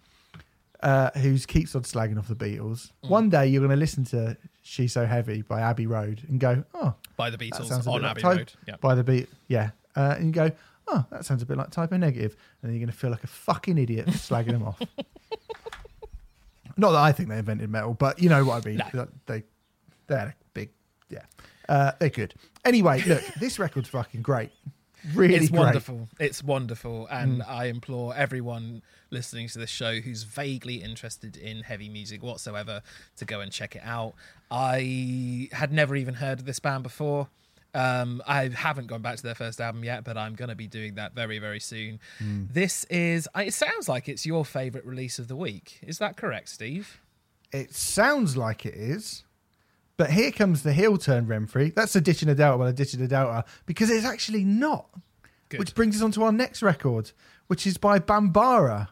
uh, 0.82 1.10
who 1.18 1.38
keeps 1.38 1.74
on 1.74 1.82
slagging 1.82 2.18
off 2.18 2.28
the 2.28 2.34
Beatles, 2.36 2.90
Mm. 3.04 3.08
one 3.08 3.30
day 3.30 3.46
you're 3.48 3.60
going 3.60 3.70
to 3.70 3.76
listen 3.76 4.04
to 4.06 4.36
"She's 4.62 4.92
So 4.92 5.06
Heavy" 5.06 5.42
by 5.42 5.60
Abbey 5.60 5.86
Road 5.86 6.22
and 6.28 6.38
go, 6.40 6.64
"Oh, 6.74 6.94
By 7.16 7.30
the 7.30 7.38
Beatles 7.38 7.70
on 7.86 8.02
like 8.02 8.10
Abbey 8.10 8.20
type- 8.22 8.36
Road. 8.38 8.52
Yeah. 8.66 8.76
by 8.80 8.94
the 8.94 9.02
beat, 9.04 9.28
yeah," 9.48 9.70
uh, 9.96 10.14
and 10.16 10.26
you 10.26 10.32
go, 10.32 10.50
"Oh, 10.86 11.04
that 11.10 11.24
sounds 11.24 11.42
a 11.42 11.46
bit 11.46 11.56
like 11.56 11.70
Type 11.70 11.92
O 11.92 11.96
Negative," 11.96 12.36
and 12.62 12.68
then 12.70 12.76
you're 12.78 12.86
going 12.86 12.92
to 12.92 12.98
feel 12.98 13.10
like 13.10 13.24
a 13.24 13.28
fucking 13.28 13.76
idiot 13.78 14.06
for 14.06 14.12
slagging 14.12 14.52
them 14.52 14.62
off. 14.62 14.80
Not 16.76 16.92
that 16.92 16.98
I 17.00 17.10
think 17.12 17.28
they 17.28 17.38
invented 17.38 17.68
metal, 17.70 17.94
but 17.94 18.20
you 18.22 18.28
know 18.28 18.44
what 18.44 18.64
I 18.64 18.68
mean. 18.68 18.80
No. 18.94 19.08
They 19.26 19.42
they're 20.06 20.28
a 20.28 20.34
big, 20.54 20.70
yeah, 21.10 21.22
uh, 21.68 21.92
they're 21.98 22.08
good. 22.08 22.34
Anyway, 22.64 23.02
look, 23.02 23.22
this 23.40 23.58
record's 23.58 23.88
fucking 23.88 24.22
great. 24.22 24.50
Really 25.14 25.34
it's 25.36 25.48
great. 25.50 25.58
wonderful. 25.60 26.08
It's 26.18 26.42
wonderful, 26.42 27.06
and 27.10 27.40
Mm. 27.40 27.48
I 27.48 27.64
implore 27.66 28.14
everyone 28.16 28.82
listening 29.10 29.48
to 29.48 29.58
this 29.58 29.70
show 29.70 30.00
who's 30.00 30.24
vaguely 30.24 30.76
interested 30.82 31.36
in 31.36 31.62
heavy 31.62 31.88
music 31.88 32.22
whatsoever 32.22 32.82
to 33.16 33.24
go 33.24 33.40
and 33.40 33.50
check 33.52 33.74
it 33.76 33.82
out. 33.84 34.14
I 34.50 35.48
had 35.52 35.72
never 35.72 35.96
even 35.96 36.14
heard 36.14 36.40
of 36.40 36.44
this 36.46 36.58
band 36.58 36.82
before. 36.82 37.28
Um, 37.74 38.22
I 38.26 38.48
haven't 38.48 38.86
gone 38.86 39.02
back 39.02 39.16
to 39.18 39.22
their 39.22 39.34
first 39.34 39.60
album 39.60 39.84
yet, 39.84 40.02
but 40.02 40.16
I'm 40.16 40.34
going 40.34 40.48
to 40.48 40.54
be 40.56 40.66
doing 40.66 40.94
that 40.94 41.14
very, 41.14 41.38
very 41.38 41.60
soon. 41.60 42.00
Mm. 42.18 42.52
This 42.52 42.84
is. 42.84 43.28
It 43.36 43.52
sounds 43.54 43.88
like 43.88 44.08
it's 44.08 44.24
your 44.26 44.44
favorite 44.44 44.84
release 44.86 45.18
of 45.18 45.28
the 45.28 45.36
week. 45.36 45.78
Is 45.82 45.98
that 45.98 46.16
correct, 46.16 46.48
Steve? 46.48 46.98
It 47.52 47.74
sounds 47.74 48.36
like 48.36 48.64
it 48.66 48.74
is. 48.74 49.24
But 49.98 50.12
here 50.12 50.30
comes 50.30 50.62
the 50.62 50.72
heel 50.72 50.96
turn, 50.96 51.26
Renfrey. 51.26 51.74
That's 51.74 51.94
a 51.96 52.00
ditch 52.00 52.22
and 52.22 52.30
a 52.30 52.34
delta, 52.34 52.56
well, 52.56 52.68
a 52.68 52.72
ditch 52.72 52.94
and 52.94 53.02
a 53.02 53.08
delta, 53.08 53.44
because 53.66 53.90
it's 53.90 54.06
actually 54.06 54.44
not. 54.44 54.88
Good. 55.48 55.58
Which 55.58 55.74
brings 55.74 55.96
us 55.96 56.02
on 56.02 56.12
to 56.12 56.22
our 56.22 56.32
next 56.32 56.62
record, 56.62 57.10
which 57.48 57.66
is 57.66 57.78
by 57.78 57.98
Bambara. 57.98 58.88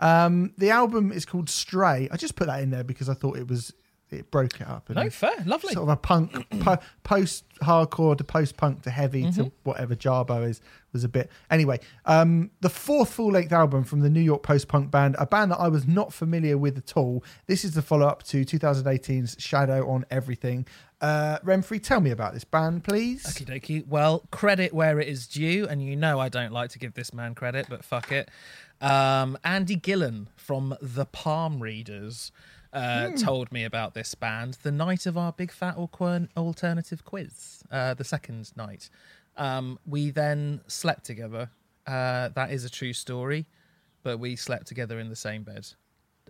Um, 0.00 0.54
the 0.56 0.70
album 0.70 1.12
is 1.12 1.26
called 1.26 1.50
Stray. 1.50 2.08
I 2.10 2.16
just 2.16 2.34
put 2.34 2.46
that 2.46 2.62
in 2.62 2.70
there 2.70 2.84
because 2.84 3.08
I 3.08 3.14
thought 3.14 3.36
it 3.36 3.46
was 3.46 3.74
it 4.12 4.30
broke 4.30 4.60
it 4.60 4.66
up. 4.68 4.88
and 4.88 4.96
No, 4.96 5.10
fair, 5.10 5.34
lovely. 5.44 5.72
Sort 5.74 5.84
of 5.84 5.88
a 5.90 5.96
punk, 5.96 6.46
po- 6.60 6.78
post 7.02 7.44
hardcore 7.60 8.16
to 8.16 8.24
post 8.24 8.56
punk 8.56 8.82
to 8.82 8.90
heavy 8.90 9.24
Mm-hmm. 9.24 9.42
to 9.44 9.52
whatever 9.64 9.94
Jarboe 9.96 10.48
is 10.48 10.60
was 10.92 11.04
a 11.04 11.08
bit. 11.08 11.30
Anyway, 11.50 11.80
um, 12.06 12.50
the 12.60 12.70
fourth 12.70 13.12
full 13.12 13.32
length 13.32 13.52
album 13.52 13.84
from 13.84 14.00
the 14.00 14.08
New 14.08 14.20
York 14.20 14.42
post 14.42 14.68
punk 14.68 14.90
band, 14.90 15.16
a 15.18 15.26
band 15.26 15.50
that 15.50 15.58
I 15.58 15.68
was 15.68 15.86
not 15.86 16.12
familiar 16.12 16.56
with 16.56 16.78
at 16.78 16.96
all. 16.96 17.22
This 17.46 17.64
is 17.64 17.72
the 17.74 17.82
follow 17.82 18.06
up 18.06 18.22
to 18.24 18.44
2018's 18.44 19.36
Shadow 19.38 19.88
on 19.88 20.04
Everything. 20.10 20.66
Uh, 21.00 21.38
Renfrey, 21.44 21.80
tell 21.82 22.00
me 22.00 22.10
about 22.10 22.34
this 22.34 22.42
band, 22.44 22.82
please. 22.84 23.24
Okie 23.24 23.46
dokie. 23.46 23.86
Well, 23.86 24.24
credit 24.32 24.72
where 24.74 24.98
it 24.98 25.06
is 25.08 25.26
due, 25.28 25.66
and 25.68 25.80
you 25.82 25.94
know 25.94 26.18
I 26.18 26.28
don't 26.28 26.52
like 26.52 26.70
to 26.70 26.78
give 26.78 26.94
this 26.94 27.12
man 27.12 27.34
credit, 27.34 27.66
but 27.68 27.84
fuck 27.84 28.10
it. 28.10 28.28
Um, 28.80 29.36
Andy 29.44 29.76
Gillan 29.76 30.26
from 30.36 30.76
the 30.80 31.04
Palm 31.04 31.60
Readers 31.62 32.32
uh, 32.72 33.10
told 33.12 33.50
me 33.52 33.64
about 33.64 33.94
this 33.94 34.14
band 34.14 34.58
the 34.62 34.72
night 34.72 35.06
of 35.06 35.16
our 35.16 35.32
big 35.32 35.50
fat 35.50 35.76
alternative 35.76 37.04
quiz, 37.04 37.62
uh, 37.70 37.94
the 37.94 38.04
second 38.04 38.50
night. 38.56 38.90
Um, 39.36 39.78
we 39.86 40.10
then 40.10 40.60
slept 40.66 41.04
together. 41.04 41.50
Uh, 41.86 42.28
that 42.30 42.50
is 42.50 42.64
a 42.64 42.70
true 42.70 42.92
story, 42.92 43.46
but 44.02 44.18
we 44.18 44.36
slept 44.36 44.66
together 44.66 44.98
in 44.98 45.08
the 45.08 45.16
same 45.16 45.42
bed. 45.42 45.68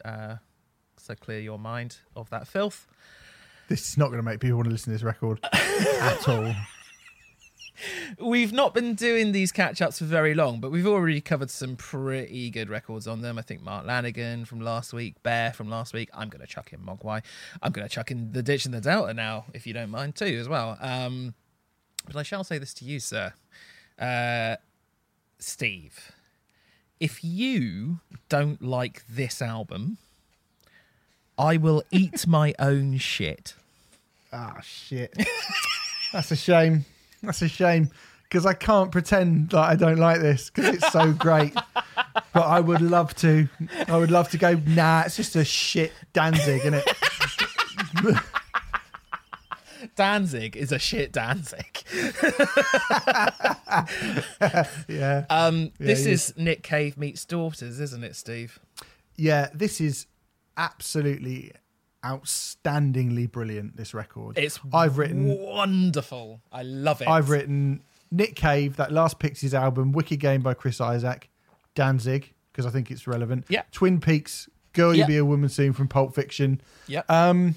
Uh, 0.04 0.36
so 0.96 1.14
clear 1.14 1.40
your 1.40 1.58
mind 1.58 1.96
of 2.14 2.30
that 2.30 2.46
filth. 2.46 2.86
This 3.68 3.88
is 3.88 3.98
not 3.98 4.06
going 4.06 4.18
to 4.18 4.22
make 4.22 4.40
people 4.40 4.56
want 4.56 4.66
to 4.66 4.72
listen 4.72 4.92
to 4.92 4.94
this 4.98 5.02
record 5.02 5.40
at 5.52 6.28
all. 6.28 6.54
We've 8.18 8.52
not 8.52 8.74
been 8.74 8.94
doing 8.94 9.32
these 9.32 9.52
catch 9.52 9.80
ups 9.80 9.98
for 9.98 10.04
very 10.04 10.34
long, 10.34 10.60
but 10.60 10.70
we've 10.70 10.86
already 10.86 11.20
covered 11.20 11.50
some 11.50 11.76
pretty 11.76 12.50
good 12.50 12.68
records 12.68 13.06
on 13.06 13.22
them. 13.22 13.38
I 13.38 13.42
think 13.42 13.62
Mark 13.62 13.86
Lanegan 13.86 14.46
from 14.46 14.60
last 14.60 14.92
week, 14.92 15.22
Bear 15.22 15.52
from 15.52 15.68
last 15.70 15.94
week. 15.94 16.10
I'm 16.12 16.28
going 16.28 16.40
to 16.40 16.46
chuck 16.46 16.72
in 16.72 16.80
Mogwai. 16.80 17.22
I'm 17.62 17.72
going 17.72 17.86
to 17.86 17.92
chuck 17.92 18.10
in 18.10 18.32
The 18.32 18.42
Ditch 18.42 18.64
and 18.64 18.74
the 18.74 18.80
Delta 18.80 19.14
now, 19.14 19.46
if 19.54 19.66
you 19.66 19.72
don't 19.72 19.90
mind, 19.90 20.16
too, 20.16 20.24
as 20.40 20.48
well. 20.48 20.76
Um, 20.80 21.34
but 22.06 22.16
I 22.16 22.22
shall 22.22 22.44
say 22.44 22.58
this 22.58 22.74
to 22.74 22.84
you, 22.84 23.00
sir. 23.00 23.32
Uh, 23.98 24.56
Steve, 25.38 26.12
if 27.00 27.22
you 27.22 28.00
don't 28.28 28.62
like 28.62 29.04
this 29.08 29.40
album, 29.40 29.98
I 31.38 31.56
will 31.56 31.84
eat 31.90 32.26
my 32.26 32.54
own 32.58 32.98
shit. 32.98 33.54
Ah, 34.32 34.58
shit. 34.62 35.16
That's 36.12 36.30
a 36.32 36.36
shame. 36.36 36.84
That's 37.22 37.42
a 37.42 37.48
shame. 37.48 37.90
because 38.24 38.44
I 38.46 38.54
can't 38.54 38.90
pretend 38.92 39.50
that 39.50 39.60
I 39.60 39.74
don't 39.76 39.98
like 39.98 40.20
this 40.20 40.50
because 40.50 40.74
it's 40.76 40.92
so 40.92 41.12
great. 41.12 41.54
but 42.32 42.42
I 42.46 42.60
would 42.60 42.80
love 42.82 43.14
to. 43.16 43.48
I 43.86 43.96
would 43.96 44.10
love 44.10 44.28
to 44.30 44.38
go. 44.38 44.54
Nah, 44.66 45.02
it's 45.06 45.16
just 45.16 45.34
a 45.36 45.44
shit 45.44 45.92
Danzig, 46.12 46.60
isn't 46.60 46.74
it? 46.74 48.18
Danzig 49.96 50.56
is 50.56 50.72
a 50.72 50.78
shit 50.78 51.12
Danzig. 51.12 51.82
yeah, 54.88 55.24
Um, 55.30 55.72
this 55.78 56.04
he 56.04 56.12
is 56.12 56.34
Nick 56.36 56.62
Cave 56.62 56.96
meets 56.98 57.24
daughters, 57.24 57.80
isn't 57.80 58.04
it, 58.04 58.16
Steve? 58.16 58.58
yeah. 59.16 59.48
This 59.54 59.80
is 59.80 60.06
absolutely 60.56 61.52
outstandingly 62.04 63.30
brilliant. 63.30 63.76
This 63.76 63.94
record. 63.94 64.38
It's 64.38 64.58
I've 64.72 64.98
written. 64.98 65.28
wonderful. 65.28 66.40
I 66.52 66.62
love 66.62 67.02
it. 67.02 67.08
I've 67.08 67.30
written 67.30 67.82
Nick 68.10 68.34
Cave, 68.36 68.76
that 68.76 68.92
last 68.92 69.18
Pixies 69.18 69.54
album, 69.54 69.92
Wicked 69.92 70.20
Game 70.20 70.42
by 70.42 70.54
Chris 70.54 70.80
Isaak, 70.80 71.28
Danzig, 71.74 72.32
because 72.52 72.66
I 72.66 72.70
think 72.70 72.90
it's 72.90 73.06
relevant. 73.06 73.44
Yeah. 73.48 73.62
Twin 73.72 74.00
Peaks, 74.00 74.48
Girl 74.72 74.94
You 74.94 75.00
Yeah. 75.00 75.06
Be 75.06 75.16
a 75.18 75.24
Woman 75.24 75.48
Soon 75.48 75.72
from 75.72 75.88
Pulp 75.88 76.14
Fiction. 76.14 76.60
Yep. 76.86 77.10
Um, 77.10 77.54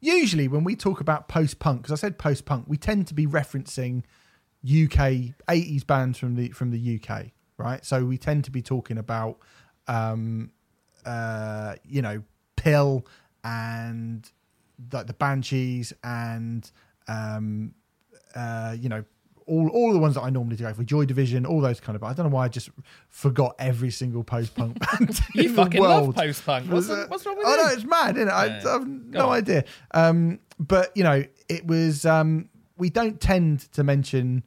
usually 0.00 0.48
when 0.48 0.64
we 0.64 0.76
talk 0.76 1.00
about 1.00 1.28
post 1.28 1.58
punk, 1.58 1.82
because 1.82 1.92
I 1.92 2.00
said 2.00 2.18
post 2.18 2.44
punk, 2.44 2.66
we 2.68 2.76
tend 2.76 3.06
to 3.08 3.14
be 3.14 3.26
referencing 3.26 4.02
UK 4.64 5.34
80s 5.48 5.86
bands 5.86 6.18
from 6.18 6.34
the 6.34 6.50
from 6.50 6.70
the 6.70 7.00
UK, 7.02 7.26
right? 7.56 7.84
So 7.84 8.04
we 8.04 8.18
tend 8.18 8.44
to 8.44 8.50
be 8.50 8.60
talking 8.62 8.98
about 8.98 9.38
um 9.86 10.50
uh 11.06 11.74
you 11.84 12.02
know, 12.02 12.22
PiL 12.56 13.06
and 13.48 14.30
like 14.92 15.06
the 15.06 15.14
Banshees 15.14 15.92
and 16.04 16.70
um 17.08 17.74
uh 18.34 18.76
you 18.78 18.88
know 18.88 19.04
all, 19.46 19.66
all 19.70 19.94
the 19.94 19.98
ones 19.98 20.14
that 20.16 20.20
I 20.20 20.28
normally 20.28 20.56
do 20.56 20.70
for 20.74 20.84
Joy 20.84 21.06
Division, 21.06 21.46
all 21.46 21.62
those 21.62 21.80
kind 21.80 21.96
of. 21.96 22.02
I 22.04 22.12
don't 22.12 22.26
know 22.26 22.34
why 22.36 22.44
I 22.44 22.48
just 22.48 22.68
forgot 23.08 23.54
every 23.58 23.90
single 23.90 24.22
post 24.22 24.54
punk 24.54 24.78
band. 24.98 25.18
you 25.34 25.44
in 25.44 25.48
the 25.56 25.62
fucking 25.62 25.80
love 25.82 26.14
post 26.14 26.44
punk. 26.44 26.70
What's, 26.70 26.90
uh, 26.90 27.06
what's 27.08 27.24
wrong 27.24 27.38
with 27.38 27.46
I 27.46 27.50
you? 27.52 27.56
know 27.56 27.68
it's 27.68 27.84
mad, 27.84 28.16
isn't 28.18 28.28
it? 28.28 28.30
I, 28.30 28.46
Yeah. 28.46 28.74
I've 28.74 28.86
no 28.86 29.28
on. 29.30 29.36
idea. 29.38 29.64
Um, 29.92 30.40
but 30.60 30.94
you 30.94 31.02
know, 31.02 31.24
it 31.48 31.66
was. 31.66 32.04
Um, 32.04 32.50
we 32.76 32.90
don't 32.90 33.18
tend 33.22 33.60
to 33.72 33.82
mention, 33.82 34.44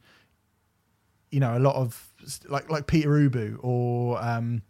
you 1.32 1.40
know, 1.40 1.58
a 1.58 1.60
lot 1.60 1.78
of 1.78 2.14
like 2.48 2.70
like 2.70 2.86
Pere 2.86 3.28
Ubu 3.28 3.58
or. 3.64 4.22
Um, 4.24 4.62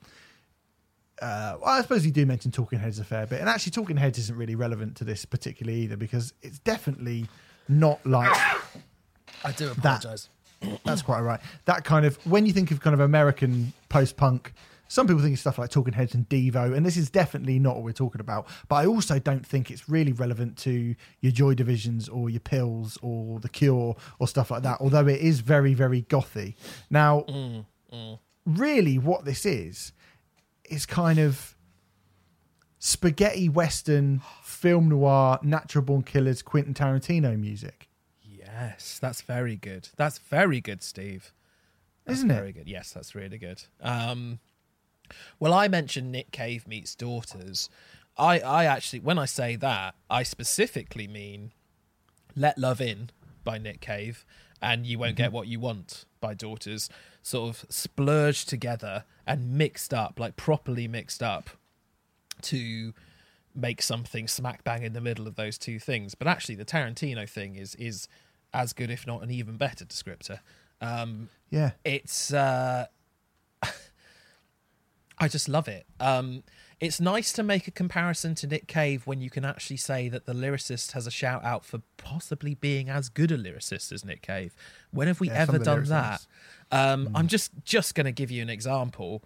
uh, 1.22 1.58
well, 1.62 1.70
I 1.70 1.82
suppose 1.82 2.06
you 2.06 2.12
do 2.12 2.26
mention 2.26 2.52
Talking 2.52 2.80
Heads 2.80 3.00
a 3.00 3.04
fair 3.04 3.26
bit, 3.28 3.40
and 3.40 3.48
actually, 3.50 3.72
Talking 3.72 3.98
Heads 3.98 4.18
isn't 4.18 4.36
really 4.38 4.56
relevant 4.56 4.98
to 4.98 5.04
this 5.04 5.24
particularly 5.26 5.80
either 5.82 5.98
because 5.98 6.34
it's 6.42 6.60
definitely 6.60 7.28
not 7.70 8.04
like 8.06 8.32
I 9.44 9.52
do 9.52 9.68
That- 9.68 9.78
apologise. 9.78 10.30
that's 10.86 11.02
quite 11.02 11.22
right. 11.22 11.40
That 11.66 11.84
kind 11.84 12.06
of 12.06 12.16
when 12.26 12.46
you 12.46 12.54
think 12.54 12.72
of 12.72 12.80
kind 12.82 12.94
of 12.94 13.00
American 13.00 13.74
post 13.90 14.16
punk, 14.18 14.54
some 14.88 15.08
people 15.08 15.22
think 15.22 15.34
of 15.34 15.40
stuff 15.40 15.58
like 15.58 15.70
Talking 15.70 15.94
Heads 15.94 16.14
and 16.14 16.28
Devo, 16.30 16.76
and 16.76 16.86
this 16.86 16.98
is 16.98 17.10
definitely 17.10 17.58
not 17.60 17.76
what 17.76 17.84
we're 17.84 17.94
talking 17.94 18.22
about. 18.22 18.48
But 18.68 18.76
I 18.76 18.86
also 18.86 19.18
don't 19.20 19.46
think 19.46 19.72
it's 19.72 19.88
really 19.90 20.12
relevant 20.12 20.58
to 20.60 20.96
your 21.22 21.32
Joy 21.32 21.54
Divisions 21.56 22.10
or 22.10 22.30
your 22.30 22.42
PiLs 22.42 22.98
or 23.02 23.40
the 23.40 23.50
Cure 23.50 23.96
or 24.20 24.28
stuff 24.28 24.52
like 24.52 24.64
that. 24.64 24.78
Although 24.82 25.08
it 25.08 25.22
is 25.22 25.40
very 25.40 25.74
very 25.74 26.02
gothy. 26.04 26.56
Now, 26.90 27.26
really, 28.46 28.98
what 28.98 29.26
this 29.26 29.46
is 29.46 29.94
is 30.72 30.86
kind 30.86 31.20
of 31.20 31.56
spaghetti 32.80 33.48
western 33.48 34.22
film 34.44 34.90
noir 34.90 35.40
natural 35.44 35.84
born 35.84 36.02
killers 36.02 36.42
Quentin 36.42 36.74
Tarantino 36.74 37.38
music, 37.40 37.88
Yes, 38.62 39.00
that's 39.00 39.22
very 39.22 39.56
good. 39.56 39.90
That's 39.98 40.18
very 40.18 40.62
good, 40.62 40.84
Steve. 40.84 41.34
That's 42.06 42.20
isn't 42.20 42.32
it? 42.32 42.36
Very 42.36 42.52
good. 42.52 42.68
Yes, 42.68 42.92
that's 42.92 43.16
really 43.16 43.38
good. 43.38 43.64
Um, 43.80 44.40
well, 45.40 45.54
I 45.54 45.68
mentioned 45.68 46.12
Nick 46.12 46.32
Cave 46.32 46.68
meets 46.68 46.96
daughters. 46.96 47.70
I, 48.18 48.40
I 48.40 48.66
actually, 48.66 49.00
when 49.00 49.18
I 49.18 49.26
say 49.26 49.56
that, 49.58 49.96
I 50.10 50.24
specifically 50.24 51.08
mean 51.08 51.54
"Let 52.36 52.58
Love 52.58 52.82
In" 52.82 53.10
by 53.44 53.58
Nick 53.58 53.82
Cave 53.82 54.26
and 54.62 54.86
"You 54.86 55.00
Won't 55.00 55.16
Get 55.16 55.32
What 55.32 55.48
You 55.48 55.60
Want" 55.60 56.06
by 56.20 56.34
Daughters, 56.34 56.90
sort 57.22 57.50
of 57.50 57.66
splurged 57.70 58.50
together 58.50 59.04
and 59.28 59.58
mixed 59.58 59.94
up, 59.94 60.20
like 60.20 60.36
properly 60.36 60.88
mixed 60.88 61.22
up, 61.24 61.50
to 62.44 62.94
make 63.54 63.82
something 63.82 64.28
smack 64.28 64.64
bang 64.64 64.84
in 64.84 64.94
the 64.94 65.02
middle 65.02 65.28
of 65.28 65.36
those 65.36 65.58
two 65.58 65.80
things. 65.80 66.16
But 66.16 66.28
actually, 66.28 66.56
the 66.56 66.66
Tarantino 66.66 67.30
thing 67.30 67.56
is 67.56 67.76
is 67.76 68.08
as 68.54 68.74
good, 68.74 68.90
if 68.90 69.06
not 69.08 69.22
an 69.24 69.32
even 69.32 69.58
better 69.58 69.86
descriptor. 69.86 70.40
Um, 70.82 71.30
Yeah. 71.50 71.72
it's 71.86 72.34
uh 72.34 72.88
I 75.18 75.28
just 75.28 75.48
love 75.48 75.68
it. 75.68 75.86
Um 76.00 76.44
it's 76.82 77.00
nice 77.00 77.32
to 77.34 77.44
make 77.44 77.68
a 77.68 77.72
comparison 77.72 78.34
to 78.36 78.48
Nick 78.48 78.68
Cave 78.68 79.06
when 79.06 79.22
you 79.22 79.30
can 79.30 79.46
actually 79.46 79.78
say 79.78 80.10
that 80.10 80.26
the 80.26 80.34
lyricist 80.34 80.94
has 80.94 81.06
a 81.06 81.12
shout 81.12 81.46
out 81.46 81.64
for 81.64 81.82
possibly 81.98 82.56
being 82.56 82.90
as 82.90 83.08
good 83.08 83.32
a 83.32 83.38
lyricist 83.38 83.92
as 83.92 84.04
Nick 84.04 84.24
Cave. 84.24 84.56
When 84.90 85.08
have 85.08 85.20
we 85.20 85.28
Yeah, 85.28 85.42
ever 85.44 85.60
done 85.60 85.84
that? 85.86 86.26
Um, 86.72 87.10
I'm 87.14 87.28
just 87.28 87.52
just 87.64 87.94
going 87.94 88.06
to 88.06 88.12
give 88.12 88.32
you 88.32 88.42
an 88.42 88.50
example. 88.50 89.24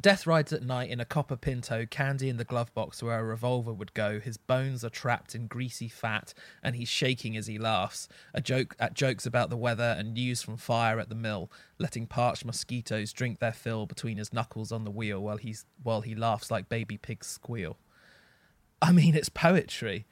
Death 0.00 0.26
rides 0.26 0.52
at 0.52 0.64
night 0.64 0.90
in 0.90 0.98
a 0.98 1.04
copper 1.04 1.36
pinto, 1.36 1.86
candy 1.86 2.28
in 2.28 2.36
the 2.36 2.44
glove 2.44 2.74
box 2.74 3.00
where 3.00 3.20
a 3.20 3.24
revolver 3.24 3.72
would 3.72 3.94
go. 3.94 4.18
His 4.18 4.36
bones 4.36 4.84
are 4.84 4.90
trapped 4.90 5.36
in 5.36 5.46
greasy 5.46 5.88
fat, 5.88 6.34
and 6.64 6.74
he's 6.74 6.88
shaking 6.88 7.36
as 7.36 7.46
he 7.46 7.58
laughs. 7.58 8.08
A 8.34 8.40
joke 8.40 8.74
at 8.80 8.94
jokes 8.94 9.24
about 9.24 9.50
the 9.50 9.56
weather 9.56 9.94
and 9.96 10.12
news 10.12 10.42
from 10.42 10.56
fire 10.56 10.98
at 10.98 11.10
the 11.10 11.14
mill, 11.14 11.50
letting 11.78 12.08
parched 12.08 12.44
mosquitoes 12.44 13.12
drink 13.12 13.38
their 13.38 13.52
fill 13.52 13.86
between 13.86 14.16
his 14.16 14.32
knuckles 14.32 14.72
on 14.72 14.84
the 14.84 14.90
wheel 14.90 15.20
while 15.20 15.36
he's 15.36 15.64
while 15.80 16.00
he 16.00 16.16
laughs 16.16 16.50
like 16.50 16.68
baby 16.68 16.98
pigs 16.98 17.28
squeal. 17.28 17.78
I 18.82 18.90
mean, 18.90 19.14
it's 19.14 19.28
poetry. 19.28 20.06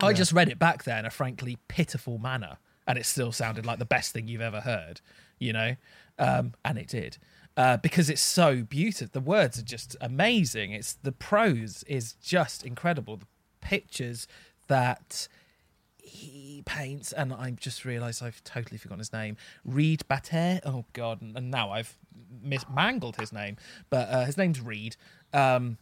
I 0.00 0.12
just 0.12 0.32
read 0.32 0.48
it 0.48 0.58
back 0.58 0.84
there 0.84 0.98
in 0.98 1.06
a 1.06 1.10
frankly 1.10 1.58
pitiful 1.68 2.18
manner, 2.18 2.58
and 2.86 2.98
it 2.98 3.04
still 3.04 3.32
sounded 3.32 3.66
like 3.66 3.78
the 3.78 3.84
best 3.84 4.12
thing 4.12 4.26
you've 4.26 4.40
ever 4.40 4.60
heard, 4.60 5.00
you 5.38 5.52
know? 5.52 5.76
Um, 6.18 6.54
and 6.64 6.78
it 6.78 6.88
did. 6.88 7.18
Uh, 7.56 7.78
because 7.78 8.10
it's 8.10 8.22
so 8.22 8.62
beautiful. 8.62 9.08
The 9.10 9.20
words 9.20 9.58
are 9.58 9.64
just 9.64 9.96
amazing. 10.00 10.72
It's 10.72 10.92
the 10.92 11.12
prose 11.12 11.84
is 11.84 12.12
just 12.14 12.64
incredible. 12.64 13.16
The 13.16 13.26
pictures 13.62 14.28
that 14.68 15.26
he 15.96 16.62
paints, 16.66 17.12
and 17.12 17.32
I 17.32 17.50
just 17.50 17.84
realised 17.84 18.22
I've 18.22 18.44
totally 18.44 18.76
forgotten 18.78 18.98
his 18.98 19.12
name. 19.12 19.36
Reed 19.64 20.04
Bater. 20.06 20.60
Oh 20.64 20.84
God! 20.92 21.22
And 21.22 21.50
now 21.50 21.70
I've 21.70 21.96
mismangled 22.44 23.16
his 23.16 23.32
name, 23.32 23.56
but 23.90 24.08
uh, 24.08 24.24
his 24.24 24.36
name's 24.36 24.60
Reed. 24.60 24.96
Um, 25.32 25.78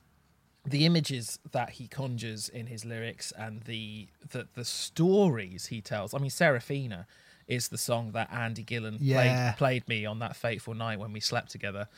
the 0.65 0.87
images 0.87 1.39
that 1.53 1.71
he 1.71 1.87
conjures 1.87 2.49
in 2.49 2.67
his 2.67 2.85
lyrics 2.85 3.33
and 3.37 3.63
the, 3.63 4.09
the 4.31 4.49
the 4.55 4.65
stories 4.65 5.67
he 5.67 5.81
tells. 5.81 6.15
I 6.15 6.19
mean, 6.19 6.31
Serafina 6.31 7.07
is 7.49 7.69
the 7.69 7.79
song 7.79 8.13
that 8.13 8.33
Andy 8.33 8.65
Gillan 8.65 8.99
Yeah. 9.01 9.53
played 9.53 9.57
played 9.59 9.89
me 9.89 10.07
on 10.07 10.19
that 10.21 10.37
fateful 10.37 10.75
night 10.75 10.99
when 10.99 11.13
we 11.13 11.21
slept 11.21 11.51
together, 11.51 11.89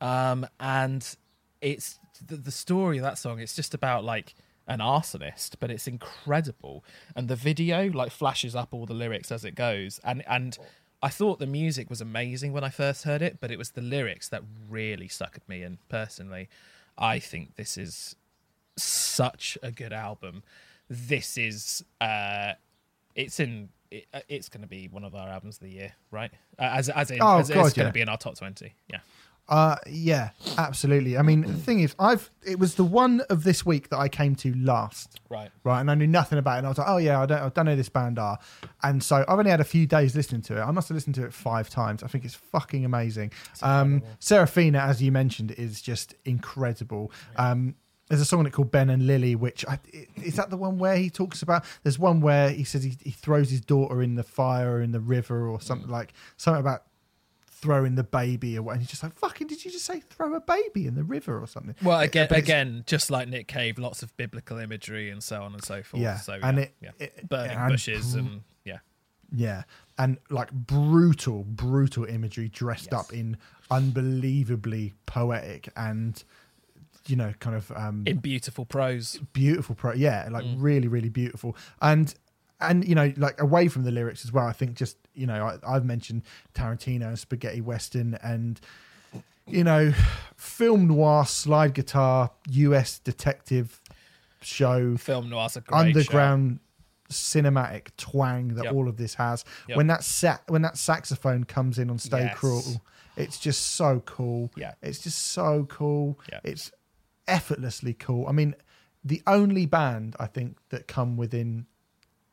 um, 0.00 0.46
and 0.58 1.16
it's 1.60 1.98
the, 2.26 2.36
the 2.36 2.50
story 2.50 2.98
of 2.98 3.04
that 3.04 3.18
song. 3.18 3.38
It's 3.40 3.54
just 3.56 3.74
about 3.74 4.04
like 4.04 4.34
an 4.66 4.78
arsonist, 4.80 5.56
but 5.58 5.70
it's 5.70 5.86
incredible, 5.86 6.84
and 7.16 7.28
the 7.28 7.36
video 7.36 7.90
like 7.90 8.12
flashes 8.12 8.54
up 8.54 8.72
all 8.72 8.86
the 8.86 8.94
lyrics 8.94 9.30
as 9.32 9.44
it 9.44 9.54
goes, 9.54 10.00
and 10.04 10.22
and. 10.28 10.58
I 11.02 11.08
thought 11.08 11.38
the 11.38 11.46
music 11.46 11.88
was 11.88 12.02
amazing 12.02 12.52
when 12.52 12.62
I 12.62 12.68
first 12.68 13.04
heard 13.04 13.22
it, 13.22 13.38
but 13.40 13.50
it 13.50 13.56
was 13.56 13.70
the 13.70 13.80
lyrics 13.80 14.28
that 14.28 14.42
really 14.68 15.08
suckered 15.08 15.48
me 15.48 15.62
in 15.62 15.78
personally. 15.88 16.50
I 16.98 17.18
think 17.18 17.56
this 17.56 17.78
is 17.78 18.16
such 18.76 19.56
a 19.62 19.70
good 19.72 19.94
album. 19.94 20.42
This 20.90 21.38
is 21.38 21.82
uh 22.02 22.52
it's 23.14 23.40
in 23.40 23.70
it, 23.90 24.06
uh, 24.14 24.20
it's 24.28 24.48
going 24.48 24.62
to 24.62 24.68
be 24.68 24.88
one 24.88 25.04
of 25.04 25.14
our 25.14 25.28
albums 25.28 25.56
of 25.56 25.62
the 25.62 25.70
year, 25.70 25.92
right? 26.10 26.30
Uh, 26.58 26.62
as 26.74 26.88
as 26.88 27.10
in 27.10 27.18
Oh, 27.20 27.38
as, 27.38 27.48
God, 27.50 27.66
it's 27.66 27.74
going 27.74 27.86
to 27.88 27.92
be 27.92 28.00
in 28.00 28.08
our 28.08 28.18
top 28.18 28.36
20. 28.38 28.74
Yeah. 28.88 28.98
Uh, 29.48 29.74
yeah, 29.88 30.30
absolutely. 30.58 31.18
I 31.18 31.22
mean, 31.22 31.40
the 31.40 31.52
thing 31.54 31.80
is, 31.80 31.92
I've 31.98 32.30
it 32.46 32.60
was 32.60 32.76
the 32.76 32.84
one 32.84 33.20
of 33.30 33.42
this 33.42 33.66
week 33.66 33.88
that 33.88 33.98
I 33.98 34.08
came 34.08 34.36
to 34.36 34.54
last, 34.54 35.20
Right. 35.28 35.50
right? 35.64 35.80
And 35.80 35.90
I 35.90 35.96
knew 35.96 36.06
nothing 36.06 36.38
about 36.38 36.54
it. 36.54 36.58
And 36.58 36.66
I 36.66 36.70
was 36.70 36.78
like, 36.78 36.86
oh 36.88 36.98
yeah, 36.98 37.20
I 37.20 37.26
don't, 37.26 37.38
I 37.42 37.48
don't 37.48 37.64
know 37.64 37.72
who 37.72 37.76
this 37.76 37.88
band 37.88 38.20
are. 38.20 38.38
And 38.84 39.02
so 39.02 39.24
I've 39.26 39.38
only 39.40 39.50
had 39.50 39.58
a 39.60 39.64
few 39.64 39.88
days 39.88 40.14
listening 40.14 40.42
to 40.42 40.58
it. 40.58 40.60
I 40.60 40.70
must 40.70 40.88
have 40.88 40.94
listened 40.94 41.16
to 41.16 41.24
it 41.24 41.32
five 41.34 41.68
times. 41.68 42.04
I 42.04 42.06
think 42.06 42.24
it's 42.24 42.34
fucking 42.36 42.84
amazing. 42.84 43.32
Um, 43.60 44.02
Serafina, 44.20 44.78
as 44.78 45.02
you 45.02 45.10
mentioned, 45.10 45.50
is 45.52 45.82
just 45.82 46.14
incredible. 46.24 47.10
Um, 47.34 47.74
there's 48.10 48.20
a 48.20 48.24
song 48.26 48.40
in 48.40 48.46
it 48.46 48.52
called 48.52 48.70
Ben 48.70 48.90
and 48.90 49.06
Lily, 49.06 49.34
which 49.36 49.64
I, 49.66 49.78
is 50.16 50.34
that 50.36 50.50
the 50.50 50.56
one 50.58 50.76
where 50.78 50.96
he 50.96 51.08
talks 51.08 51.40
about? 51.42 51.64
There's 51.84 51.98
one 51.98 52.20
where 52.20 52.50
he 52.50 52.64
says 52.64 52.82
he, 52.84 52.98
he 53.02 53.10
throws 53.12 53.50
his 53.50 53.62
daughter 53.62 54.02
in 54.02 54.16
the 54.16 54.22
fire 54.24 54.72
or 54.76 54.82
in 54.82 54.90
the 54.92 55.00
river 55.00 55.48
or 55.48 55.60
something 55.60 55.88
Mm. 55.88 55.92
like 55.92 56.12
something 56.36 56.60
about 56.60 56.82
throwing 57.46 57.94
the 57.94 58.02
baby 58.02 58.56
away. 58.56 58.72
And 58.74 58.82
he's 58.82 58.90
just 58.90 59.02
like, 59.02 59.14
fucking, 59.14 59.46
did 59.46 59.64
you 59.64 59.70
just 59.70 59.84
say 59.84 60.00
throw 60.00 60.34
a 60.34 60.40
baby 60.40 60.86
in 60.86 60.94
the 60.96 61.04
river 61.04 61.38
or 61.38 61.46
something? 61.46 61.74
Well, 61.82 62.00
again, 62.00 62.26
again, 62.30 62.82
just 62.86 63.10
like 63.10 63.28
Nick 63.28 63.46
Cave, 63.48 63.78
lots 63.78 64.02
of 64.02 64.16
biblical 64.16 64.58
imagery 64.58 65.08
and 65.10 65.22
so 65.22 65.42
on 65.42 65.52
and 65.54 65.62
so 65.64 65.82
forth. 65.82 66.02
Yeah, 66.02 66.16
So 66.16 66.38
and 66.42 66.58
yeah, 66.58 66.62
it- 66.64 66.74
yeah. 66.82 66.90
it- 66.98 67.28
burning 67.28 67.56
and- 67.56 67.70
bushes 67.70 68.14
and 68.14 68.42
yeah, 68.64 68.78
Yeah. 69.32 69.62
and 69.98 70.18
like 70.30 70.50
brutal, 70.52 71.44
brutal 71.44 72.06
imagery 72.06 72.48
dressed 72.48 72.88
Yes. 72.90 73.00
up 73.00 73.12
in 73.12 73.36
unbelievably 73.70 74.94
poetic 75.06 75.68
and 75.76 76.24
you 77.06 77.16
know 77.16 77.32
kind 77.40 77.56
of 77.56 77.70
um 77.72 78.02
in 78.06 78.18
beautiful 78.18 78.64
prose. 78.64 79.18
beautiful 79.32 79.74
prose, 79.74 79.98
yeah 79.98 80.28
like 80.30 80.44
Mm. 80.44 80.56
really 80.58 80.88
really 80.88 81.08
beautiful 81.08 81.56
and 81.80 82.14
and 82.60 82.86
you 82.86 82.94
know 82.94 83.12
like 83.16 83.40
away 83.40 83.68
from 83.68 83.84
the 83.84 83.90
lyrics 83.90 84.24
as 84.24 84.32
well 84.32 84.46
i 84.46 84.52
think 84.52 84.74
just 84.74 84.96
you 85.14 85.26
know 85.26 85.46
I, 85.64 85.74
i've 85.76 85.84
mentioned 85.84 86.22
tarantino 86.54 87.06
and 87.06 87.18
spaghetti 87.18 87.60
western 87.62 88.14
and 88.22 88.60
you 89.46 89.64
know 89.64 89.92
film 90.36 90.88
noir 90.88 91.24
slide 91.24 91.72
guitar 91.74 92.30
us 92.52 92.98
detective 92.98 93.80
show 94.42 94.96
Film 94.96 95.28
noir's 95.30 95.56
a 95.56 95.62
underground 95.72 96.60
cinematic 97.10 97.88
twang 97.96 98.48
that 98.54 98.64
Yep. 98.64 98.72
all 98.74 98.88
of 98.88 98.96
this 98.96 99.14
has 99.14 99.44
Yep. 99.68 99.76
when 99.76 99.86
that 99.88 100.04
sa- 100.04 100.38
when 100.48 100.62
that 100.62 100.76
saxophone 100.78 101.44
comes 101.44 101.78
in 101.78 101.90
on 101.90 101.98
stay 101.98 102.20
Yes. 102.24 102.36
cruel 102.38 102.82
it's 103.16 103.38
just 103.38 103.72
so 103.72 104.00
cool 104.06 104.50
Yeah. 104.56 104.74
it's 104.82 105.00
just 105.00 105.18
so 105.18 105.64
cool 105.68 106.18
Yeah. 106.30 106.40
it's 106.44 106.70
effortlessly 107.28 107.94
cool 107.94 108.26
i 108.28 108.32
mean 108.32 108.54
the 109.04 109.22
only 109.26 109.66
band 109.66 110.16
i 110.20 110.26
think 110.26 110.56
that 110.70 110.86
come 110.88 111.16
within 111.16 111.66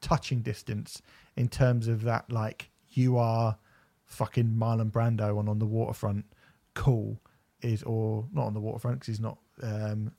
touching 0.01 0.41
distance 0.41 1.01
in 1.35 1.47
terms 1.47 1.87
of 1.87 2.03
that 2.03 2.29
like 2.31 2.69
you 2.91 3.17
are 3.17 3.57
fucking 4.05 4.55
marlon 4.57 4.91
brando 4.91 5.37
on 5.37 5.47
on 5.49 5.59
the 5.59 5.65
waterfront 5.65 6.25
cool 6.73 7.19
is 7.61 7.83
or 7.83 8.25
not 8.33 8.45
on 8.45 8.53
the 8.53 8.59
waterfront 8.59 8.99
because 8.99 9.07
he's 9.07 9.19
not 9.19 9.37
um 9.63 10.11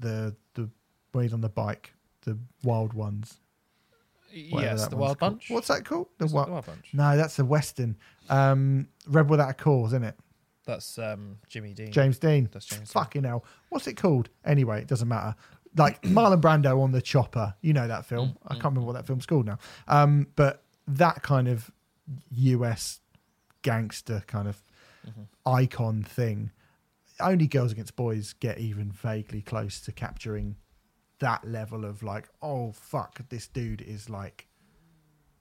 the 0.00 0.34
the 0.54 0.68
when 1.12 1.24
he's 1.24 1.32
on 1.34 1.40
the 1.40 1.48
bike 1.48 1.92
the 2.22 2.36
wild 2.64 2.92
ones 2.92 3.40
Yes, 4.30 4.86
the 4.88 4.96
Wild 4.96 5.18
called. 5.18 5.32
Bunch. 5.36 5.48
what's 5.50 5.68
that 5.68 5.86
called 5.86 6.08
the 6.18 6.26
Is 6.26 6.32
the 6.32 6.36
Wild 6.36 6.66
Bunch. 6.66 6.90
no 6.92 7.16
that's 7.16 7.36
the 7.36 7.44
western 7.46 7.96
um 8.28 8.86
rebel 9.06 9.30
without 9.30 9.50
a 9.50 9.54
cause 9.54 9.90
isn't 9.94 10.04
it 10.04 10.16
That's 10.68 10.98
um, 10.98 11.38
Jimmy 11.48 11.72
Dean. 11.74 11.90
James 11.90 12.18
Dean. 12.18 12.48
That's 12.52 12.66
James 12.66 12.90
Dean. 12.90 13.02
Fucking 13.02 13.24
hell. 13.24 13.44
What's 13.70 13.86
it 13.88 13.94
called? 13.96 14.28
Anyway, 14.44 14.80
it 14.80 14.86
doesn't 14.86 15.08
matter. 15.08 15.34
Like 15.76 16.00
Marlon 16.04 16.40
Brando 16.40 16.80
on 16.82 16.92
the 16.92 17.02
chopper. 17.02 17.54
You 17.62 17.72
know 17.72 17.88
that 17.88 18.04
film. 18.04 18.28
Mm, 18.28 18.36
I 18.46 18.54
can't 18.54 18.64
remember 18.66 18.86
what 18.86 18.92
that 18.92 19.06
film's 19.06 19.26
called 19.26 19.46
now. 19.46 19.58
Um, 19.88 20.28
but 20.36 20.62
that 20.86 21.22
kind 21.22 21.48
of 21.48 21.70
US 22.32 23.00
gangster 23.62 24.22
kind 24.26 24.46
of 24.48 24.62
Mm-hmm. 25.06 25.22
icon 25.46 26.02
thing. 26.02 26.50
Only 27.20 27.46
Girls 27.46 27.72
Against 27.72 27.96
Boys 27.96 28.34
get 28.34 28.58
even 28.58 28.90
vaguely 28.92 29.40
close 29.40 29.80
to 29.82 29.92
capturing 29.92 30.56
that 31.20 31.46
level 31.48 31.84
of 31.86 32.02
like, 32.02 32.28
oh 32.42 32.72
fuck, 32.72 33.20
this 33.30 33.46
dude 33.46 33.80
is 33.80 34.10
like 34.10 34.48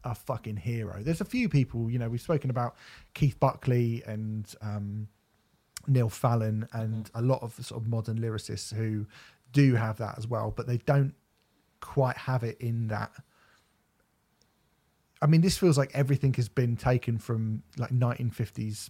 a 0.05 0.15
fucking 0.15 0.57
hero. 0.57 1.01
There's 1.01 1.19
a 1.21 1.25
few 1.25 1.49
people, 1.49 1.89
you 1.89 1.99
know, 1.99 2.07
we've 2.07 2.21
spoken 2.21 2.49
about 2.49 2.75
Keith 3.13 3.37
Buckley 3.39 4.03
and 4.05 4.45
um, 4.61 5.07
Neil 5.87 6.09
Fallon 6.09 6.67
and 6.73 7.09
a 7.13 7.21
lot 7.21 7.41
of 7.43 7.53
sort 7.65 7.81
of 7.81 7.87
modern 7.87 8.19
lyricists 8.19 8.73
who 8.73 9.05
do 9.53 9.75
have 9.75 9.97
that 9.97 10.17
as 10.17 10.27
well, 10.27 10.51
but 10.55 10.67
they 10.67 10.77
don't 10.77 11.13
quite 11.79 12.17
have 12.17 12.43
it 12.43 12.57
in 12.59 12.87
that. 12.87 13.11
I 15.21 15.25
mean, 15.27 15.41
this 15.41 15.57
feels 15.57 15.77
like 15.77 15.91
everything 15.93 16.33
has 16.35 16.47
been 16.49 16.75
taken 16.75 17.17
from 17.17 17.63
like 17.77 17.89
1950s 17.91 18.89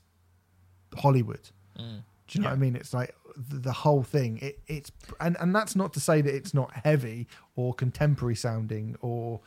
Hollywood. 0.98 1.50
Mm. 1.80 2.04
Do 2.28 2.38
you 2.38 2.41
know 2.41 2.48
Yeah. 2.48 2.52
what 2.52 2.58
I 2.58 2.60
mean? 2.60 2.76
It's 2.76 2.93
like 2.93 3.16
the, 3.38 3.58
the 3.58 3.72
whole 3.72 4.04
thing. 4.04 4.39
It, 4.41 4.60
it's 4.68 4.91
and 5.20 5.38
and 5.39 5.56
that's 5.56 5.76
not 5.76 5.93
to 5.93 6.00
say 6.00 6.22
that 6.22 6.34
it's 6.34 6.54
not 6.54 6.72
heavy 6.84 7.28
or 7.56 7.74
contemporary 7.74 8.36
sounding 8.36 8.95
or 9.00 9.39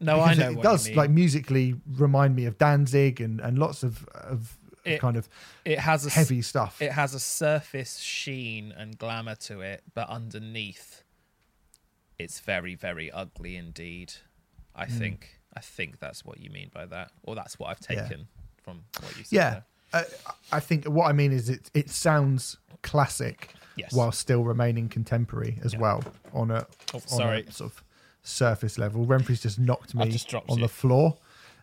No, 0.00 0.20
I 0.20 0.34
because 0.34 0.38
know 0.38 0.50
it 0.50 0.56
what 0.56 0.62
does 0.62 0.86
you 0.86 0.90
mean. 0.92 0.96
like 0.98 1.10
musically 1.10 1.74
remind 1.96 2.36
me 2.36 2.46
of 2.46 2.56
Danzig 2.58 3.20
and 3.20 3.40
and 3.40 3.58
lots 3.58 3.82
of 3.82 4.06
of 4.14 4.56
It- 4.94 5.00
kind 5.00 5.16
of 5.16 5.28
it 5.64 5.78
has 5.80 6.06
a 6.06 6.10
heavy 6.10 6.42
stuff. 6.42 6.80
It 6.82 6.92
has 6.92 7.14
a 7.14 7.20
surface 7.20 7.98
sheen 7.98 8.72
and 8.72 8.96
glamour 8.98 9.34
to 9.36 9.60
it, 9.60 9.82
but 9.94 10.08
underneath, 10.08 11.02
it's 12.18 12.40
very, 12.40 12.74
very 12.74 13.10
ugly 13.10 13.56
indeed. 13.56 14.14
I 14.74 14.86
Hmm. 14.86 14.98
think. 14.98 15.40
I 15.54 15.60
think 15.60 15.98
that's 15.98 16.24
what 16.24 16.38
you 16.40 16.50
mean 16.50 16.70
by 16.72 16.86
that, 16.86 17.10
or 17.22 17.34
that's 17.34 17.58
what 17.58 17.70
I've 17.70 17.80
Yeah. 17.90 18.02
taken 18.02 18.28
from 18.62 18.84
what 19.00 19.16
you 19.16 19.24
said. 19.24 19.34
yeah, 19.36 19.60
uh, 19.92 20.04
I 20.52 20.60
think 20.60 20.84
what 20.84 21.08
I 21.08 21.12
mean 21.12 21.32
is 21.32 21.48
it 21.48 21.70
it 21.74 21.90
sounds 21.90 22.58
classic 22.82 23.54
Yes. 23.76 23.92
while 23.92 24.12
still 24.12 24.44
remaining 24.44 24.88
contemporary 24.88 25.58
as 25.64 25.72
Yeah. 25.72 25.78
well 25.80 26.04
on 26.32 26.50
a 26.50 26.66
Oh, 26.92 26.96
on 26.98 27.00
sorry. 27.08 27.44
a 27.48 27.52
sort 27.52 27.72
of 27.72 27.82
surface 28.22 28.78
level. 28.78 29.04
Renfrey's 29.06 29.40
just 29.40 29.58
knocked 29.58 29.94
me 29.94 30.08
just 30.10 30.32
on 30.34 30.42
you. 30.48 30.56
the 30.60 30.68
floor, 30.68 31.18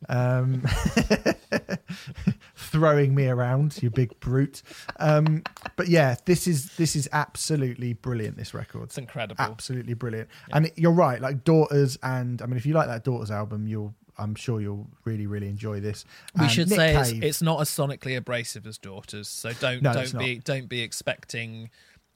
um, 0.10 0.64
throwing 2.76 3.16
me 3.16 3.28
around. 3.28 3.82
You 3.82 3.90
big 3.90 4.20
brute. 4.20 4.62
Um, 5.00 5.44
but 5.78 5.88
yeah, 5.88 6.16
this 6.26 6.46
is 6.46 6.76
this 6.76 6.96
is 6.96 7.08
absolutely 7.14 7.94
brilliant. 7.94 8.36
This 8.36 8.54
record. 8.54 8.84
It's 8.84 8.98
incredible. 8.98 9.42
absolutely 9.42 9.94
brilliant. 9.94 10.30
And 10.52 10.70
you're 10.76 10.92
right, 10.92 11.22
like 11.22 11.44
Daughters, 11.44 11.98
and 12.04 12.42
I 12.42 12.46
mean, 12.46 12.58
if 12.58 12.66
you 12.66 12.74
like 12.74 12.88
that 12.88 13.04
Daughters 13.06 13.32
album, 13.32 13.66
you'll, 13.66 13.96
I'm 14.18 14.36
sure 14.36 14.60
you'll 14.60 14.88
really, 15.06 15.26
really 15.26 15.48
enjoy 15.48 15.80
this. 15.80 16.04
we 16.36 16.44
And 16.44 16.52
should 16.52 16.70
Nick 16.70 16.78
say 16.78 16.96
it's, 16.96 17.12
it's 17.12 17.42
not 17.42 17.62
as 17.62 17.70
sonically 17.70 18.18
abrasive 18.18 18.68
as 18.68 18.78
Daughters, 18.78 19.30
so 19.30 19.54
don't 19.54 19.82
No, 19.82 19.94
don't 19.94 20.18
be 20.18 20.40
don't 20.40 20.68
be 20.68 20.82
expecting. 20.82 21.70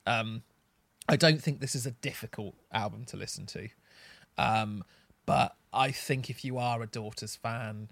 Um, 0.05 0.43
I 1.07 1.16
don't 1.16 1.41
think 1.41 1.62
this 1.62 1.74
is 1.74 1.86
a 1.86 1.91
difficult 1.91 2.55
album 2.72 3.05
to 3.05 3.18
listen 3.18 3.45
to, 3.47 3.70
um, 4.38 4.84
but 5.26 5.55
I 5.72 5.91
think 5.91 6.30
if 6.30 6.43
you 6.43 6.57
are 6.57 6.82
a 6.82 6.88
Daughters 6.88 7.36
fan, 7.36 7.89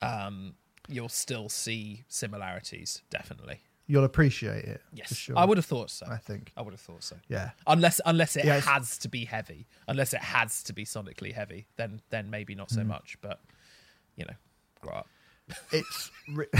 um, 0.00 0.54
you'll 0.88 1.08
still 1.08 1.48
see 1.48 2.04
similarities. 2.08 3.02
Definitely, 3.10 3.60
you'll 3.86 4.04
appreciate 4.04 4.64
it. 4.64 4.82
yes, 4.92 5.08
for 5.08 5.14
sure. 5.14 5.38
I 5.38 5.44
would 5.44 5.58
have 5.58 5.64
thought 5.66 5.90
so. 5.90 6.06
I 6.10 6.16
think. 6.16 6.52
I 6.56 6.62
would 6.62 6.72
have 6.72 6.80
thought 6.80 7.02
so. 7.04 7.16
Yeah, 7.28 7.50
Unless 7.66 8.00
unless 8.06 8.36
it 8.36 8.44
Yeah, 8.44 8.60
has 8.60 8.98
to 8.98 9.08
be 9.08 9.24
heavy, 9.24 9.66
unless 9.88 10.12
it 10.14 10.20
has 10.22 10.62
to 10.64 10.72
be 10.72 10.84
sonically 10.84 11.32
heavy, 11.32 11.66
then 11.76 12.00
then 12.10 12.30
maybe 12.30 12.54
not 12.54 12.70
so 12.70 12.84
much. 12.84 13.18
But 13.20 13.40
you 14.16 14.24
know, 14.24 14.34
grow 14.80 14.94
up. 14.94 15.08
it's. 15.72 16.10
Ri- 16.34 16.46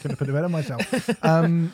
Couldn't 0.00 0.16
put 0.16 0.28
it 0.28 0.32
better 0.32 0.48
myself. 0.48 1.24
Um, 1.24 1.72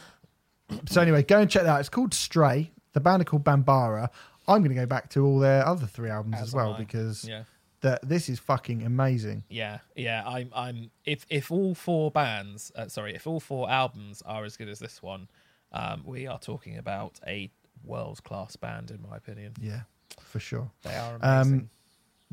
so 0.86 1.00
anyway, 1.00 1.22
go 1.22 1.38
and 1.40 1.50
check 1.50 1.62
that 1.64 1.68
out. 1.70 1.80
It's 1.80 1.88
called 1.88 2.14
Stray. 2.14 2.70
The 2.92 3.00
band 3.00 3.22
are 3.22 3.24
called 3.24 3.44
Bambara. 3.44 4.09
I'm 4.48 4.59
going 4.59 4.70
to 4.70 4.74
go 4.74 4.86
back 4.86 5.09
to 5.11 5.24
all 5.24 5.38
their 5.38 5.64
other 5.66 5.86
three 5.86 6.11
albums 6.11 6.36
as, 6.36 6.48
As 6.48 6.55
well 6.55 6.74
I. 6.74 6.78
because 6.78 7.24
Yeah. 7.24 7.44
That 7.83 8.09
this 8.09 8.28
is 8.28 8.39
fucking 8.39 8.83
amazing. 8.85 9.45
Yeah, 9.49 9.78
yeah. 9.97 10.22
I'm, 10.26 10.51
I'm. 10.55 10.91
If 11.05 11.26
if 11.28 11.51
all 11.51 11.74
four 11.74 12.11
bands, 12.11 12.72
uh, 12.76 12.89
sorry, 12.89 13.14
if 13.14 13.26
all 13.26 13.41
four 13.41 13.68
albums 13.70 14.22
are 14.24 14.45
as 14.45 14.57
good 14.57 14.68
as 14.68 14.78
this 14.78 15.03
one, 15.03 15.28
um, 15.72 16.03
we 16.05 16.26
are 16.26 16.39
talking 16.39 16.78
about 16.78 17.18
a 17.26 17.51
world 17.85 18.22
class 18.22 18.57
band, 18.57 18.91
in 18.91 19.03
my 19.09 19.16
opinion. 19.16 19.55
Yeah, 19.61 19.80
for 20.20 20.39
sure. 20.39 20.70
They 20.83 20.95
are 20.95 21.18
Um, 21.20 21.70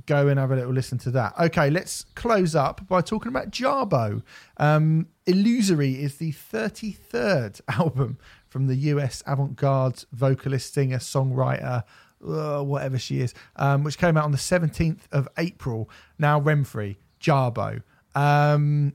go 0.06 0.28
and 0.28 0.40
have 0.40 0.52
a 0.52 0.56
little 0.56 0.72
listen 0.72 0.98
to 1.00 1.12
that. 1.12 1.34
Okay, 1.40 1.70
let's 1.70 2.06
close 2.16 2.56
up 2.56 2.88
by 2.88 3.02
talking 3.02 3.30
about 3.30 3.52
Jarboe. 3.52 4.22
Um, 4.58 5.08
Illusory 5.26 6.02
is 6.02 6.18
the 6.18 6.32
33rd 6.32 7.62
album 7.68 8.18
from 8.48 8.68
the 8.68 8.76
US 8.76 9.24
avant 9.28 9.56
garde 9.56 10.04
vocalist, 10.12 10.74
singer, 10.74 10.98
songwriter, 10.98 11.84
uh, 12.26 12.62
whatever 12.62 12.98
she 12.98 13.22
is, 13.22 13.34
um, 13.56 13.84
which 13.84 13.98
came 13.98 14.18
out 14.18 14.26
on 14.26 14.32
the 14.32 14.38
17th 14.38 15.02
of 15.12 15.28
April. 15.38 15.90
Now, 16.18 16.40
Renfrey, 16.40 16.98
Jarboe. 17.22 17.82
Um, 18.16 18.94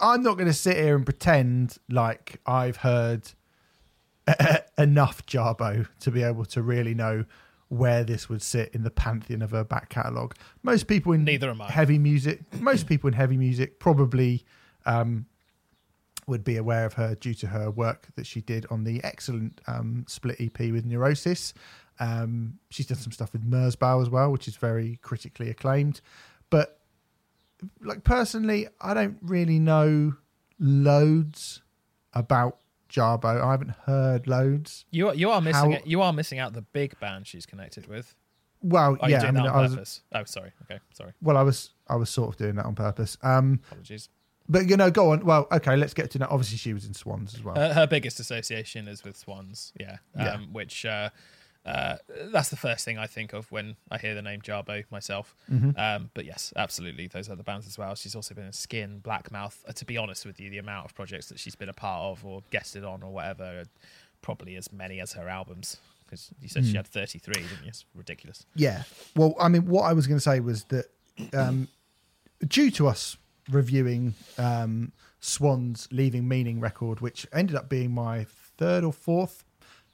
I'm 0.00 0.22
not 0.22 0.34
going 0.34 0.46
to 0.46 0.54
sit 0.54 0.76
here 0.76 0.96
and 0.96 1.04
pretend 1.04 1.78
like 1.88 2.40
I've 2.46 2.78
heard 2.78 3.30
enough 4.78 5.26
Jarboe 5.26 5.88
to 6.00 6.10
be 6.10 6.22
able 6.22 6.44
to 6.46 6.62
really 6.62 6.94
know 6.94 7.24
where 7.68 8.02
this 8.02 8.28
would 8.28 8.42
sit 8.42 8.74
in 8.74 8.82
the 8.82 8.90
pantheon 8.90 9.42
of 9.42 9.52
her 9.52 9.62
back 9.62 9.88
catalogue. 9.90 10.34
Most 10.62 10.88
people 10.88 11.12
in 11.12 11.24
Neither 11.24 11.50
am 11.50 11.62
I. 11.62 11.70
heavy 11.70 11.98
music, 11.98 12.40
most 12.60 12.86
people 12.88 13.08
in 13.08 13.14
heavy 13.14 13.36
music 13.36 13.78
probably 13.78 14.44
um, 14.86 15.26
would 16.26 16.42
be 16.42 16.56
aware 16.56 16.84
of 16.84 16.94
her 16.94 17.14
due 17.14 17.34
to 17.34 17.46
her 17.48 17.70
work 17.70 18.08
that 18.16 18.26
she 18.26 18.40
did 18.40 18.66
on 18.70 18.84
the 18.84 19.02
excellent 19.04 19.60
um, 19.68 20.04
split 20.08 20.40
EP 20.40 20.58
with 20.72 20.84
Neurosis. 20.84 21.54
Um, 22.00 22.58
she's 22.70 22.86
done 22.86 22.98
some 22.98 23.12
stuff 23.12 23.32
with 23.32 23.48
Merzbow 23.48 24.02
as 24.02 24.10
well, 24.10 24.32
which 24.32 24.48
is 24.48 24.56
very 24.56 24.98
critically 25.02 25.50
acclaimed. 25.50 26.00
But 26.48 26.80
like 27.82 28.02
personally, 28.04 28.66
I 28.80 28.94
don't 28.94 29.18
really 29.22 29.58
know 29.58 30.14
loads 30.58 31.62
about 32.12 32.58
Jarboe. 32.88 33.40
I 33.42 33.50
haven't 33.52 33.74
heard 33.86 34.26
loads. 34.26 34.84
You 34.90 35.08
are, 35.10 35.14
you 35.14 35.30
are 35.30 35.40
missing 35.40 35.72
how- 35.72 35.76
it. 35.78 35.86
You 35.86 36.02
are 36.02 36.12
missing 36.12 36.38
out 36.38 36.52
the 36.54 36.62
big 36.62 36.98
band 37.00 37.26
she's 37.26 37.46
connected 37.46 37.86
with. 37.86 38.14
Well, 38.62 38.98
yeah, 39.08 39.22
I 39.22 39.30
mean, 39.30 39.44
that 39.44 39.52
I 39.54 39.64
on 39.64 39.76
was? 39.76 40.02
Oh, 40.12 40.24
sorry. 40.24 40.52
Okay, 40.62 40.80
sorry. 40.92 41.12
well, 41.22 41.38
I 41.38 41.42
was 41.42 41.70
I 41.88 41.96
was 41.96 42.10
sort 42.10 42.28
of 42.28 42.36
doing 42.36 42.56
that 42.56 42.66
on 42.66 42.74
purpose. 42.74 43.16
Um, 43.22 43.60
Apologies. 43.70 44.10
but 44.50 44.68
you 44.68 44.76
know, 44.76 44.90
go 44.90 45.12
on. 45.12 45.24
Well, 45.24 45.46
okay, 45.50 45.76
let's 45.76 45.94
get 45.94 46.10
to 46.10 46.18
that. 46.18 46.28
Obviously, 46.28 46.58
she 46.58 46.74
was 46.74 46.84
in 46.84 46.92
Swans 46.92 47.34
as 47.34 47.42
well. 47.42 47.54
Her, 47.54 47.72
her 47.72 47.86
biggest 47.86 48.20
association 48.20 48.86
is 48.86 49.02
with 49.02 49.16
Swans. 49.16 49.72
Yeah. 49.80 49.96
Um, 50.14 50.26
Yeah. 50.26 50.36
Which 50.52 50.84
uh, 50.84 51.08
uh, 51.66 51.96
that's 52.32 52.48
the 52.48 52.56
first 52.56 52.84
thing 52.84 52.96
I 52.98 53.06
think 53.06 53.32
of 53.32 53.50
when 53.52 53.76
I 53.90 53.98
hear 53.98 54.14
the 54.14 54.22
name 54.22 54.40
Jarboe 54.40 54.84
myself. 54.90 55.34
Mm-hmm. 55.50 55.78
Um, 55.78 56.10
but 56.14 56.24
yes, 56.24 56.52
absolutely, 56.56 57.06
those 57.06 57.28
other 57.28 57.42
bands 57.42 57.66
as 57.66 57.76
well. 57.76 57.94
She's 57.94 58.14
also 58.14 58.34
been 58.34 58.46
in 58.46 58.52
Skin, 58.52 59.00
Blackmouth. 59.02 59.56
Uh, 59.68 59.72
to 59.72 59.84
be 59.84 59.96
honest 59.98 60.24
with 60.24 60.40
you, 60.40 60.48
the 60.50 60.58
amount 60.58 60.86
of 60.86 60.94
projects 60.94 61.28
that 61.28 61.38
she's 61.38 61.54
been 61.54 61.68
a 61.68 61.74
part 61.74 62.02
of 62.02 62.24
or 62.24 62.42
guested 62.50 62.84
on 62.84 63.02
or 63.02 63.12
whatever, 63.12 63.64
probably 64.22 64.56
as 64.56 64.72
many 64.72 65.00
as 65.00 65.12
her 65.12 65.28
albums. 65.28 65.76
Because 66.06 66.30
you 66.40 66.48
said 66.48 66.64
she 66.64 66.72
Mm. 66.72 66.76
had 66.76 66.86
33, 66.88 67.34
didn't 67.34 67.50
you? 67.62 67.68
It's 67.68 67.84
ridiculous. 67.94 68.44
Yeah. 68.56 68.82
Well, 69.14 69.34
I 69.38 69.48
mean, 69.48 69.66
what 69.66 69.82
I 69.82 69.92
was 69.92 70.06
going 70.08 70.16
to 70.18 70.22
say 70.22 70.40
was 70.40 70.64
that 70.64 70.86
um, 71.34 71.68
due 72.48 72.70
to 72.72 72.88
us 72.88 73.16
reviewing 73.50 74.14
um, 74.38 74.92
Swan's 75.20 75.86
Leaving 75.92 76.26
Meaning 76.26 76.58
record, 76.58 77.00
which 77.00 77.26
ended 77.32 77.54
up 77.54 77.68
being 77.68 77.92
my 77.92 78.24
third 78.56 78.82
or 78.82 78.92
fourth, 78.92 79.44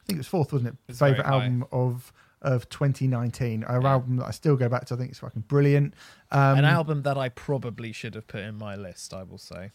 think 0.06 0.16
it 0.16 0.18
was 0.18 0.26
fourth, 0.26 0.52
wasn't 0.52 0.70
it? 0.70 0.76
It's 0.88 0.98
Favorite 0.98 1.26
album 1.26 1.64
of 1.72 2.12
of 2.42 2.68
2019. 2.68 3.64
Our 3.64 3.80
Yeah. 3.82 3.88
album 3.92 4.16
that 4.18 4.26
I 4.26 4.30
still 4.30 4.56
go 4.56 4.68
back 4.68 4.84
to. 4.86 4.94
I 4.94 4.98
think 4.98 5.10
it's 5.10 5.18
fucking 5.18 5.42
brilliant. 5.48 5.94
Um, 6.30 6.58
An 6.58 6.64
album 6.64 7.02
that 7.02 7.16
I 7.18 7.28
probably 7.30 7.92
should 7.92 8.14
have 8.14 8.26
put 8.28 8.42
in 8.42 8.56
my 8.56 8.76
list, 8.76 9.12
I 9.14 9.22
will 9.24 9.38
say. 9.38 9.72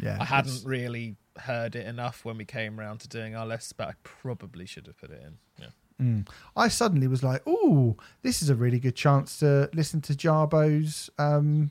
Yeah, 0.00 0.16
I 0.20 0.24
hadn't 0.24 0.50
it's- 0.52 0.64
really 0.64 1.16
heard 1.40 1.76
it 1.76 1.86
enough 1.86 2.24
when 2.24 2.36
we 2.38 2.44
came 2.44 2.80
around 2.80 2.98
to 3.00 3.08
doing 3.08 3.36
our 3.36 3.46
lists, 3.46 3.72
but 3.72 3.88
I 3.88 3.92
probably 4.02 4.64
should 4.66 4.86
have 4.86 4.96
put 4.96 5.10
it 5.10 5.22
in. 5.22 5.38
Yeah. 5.60 5.70
Mm. 6.00 6.28
I 6.56 6.68
suddenly 6.68 7.06
was 7.08 7.22
like, 7.22 7.42
"Oh, 7.46 7.96
this 8.22 8.42
is 8.42 8.48
a 8.50 8.54
really 8.54 8.80
good 8.80 8.96
chance 8.96 9.38
to 9.40 9.68
listen 9.74 10.00
to 10.02 10.14
Jarboe's 10.14 11.10
um, 11.18 11.70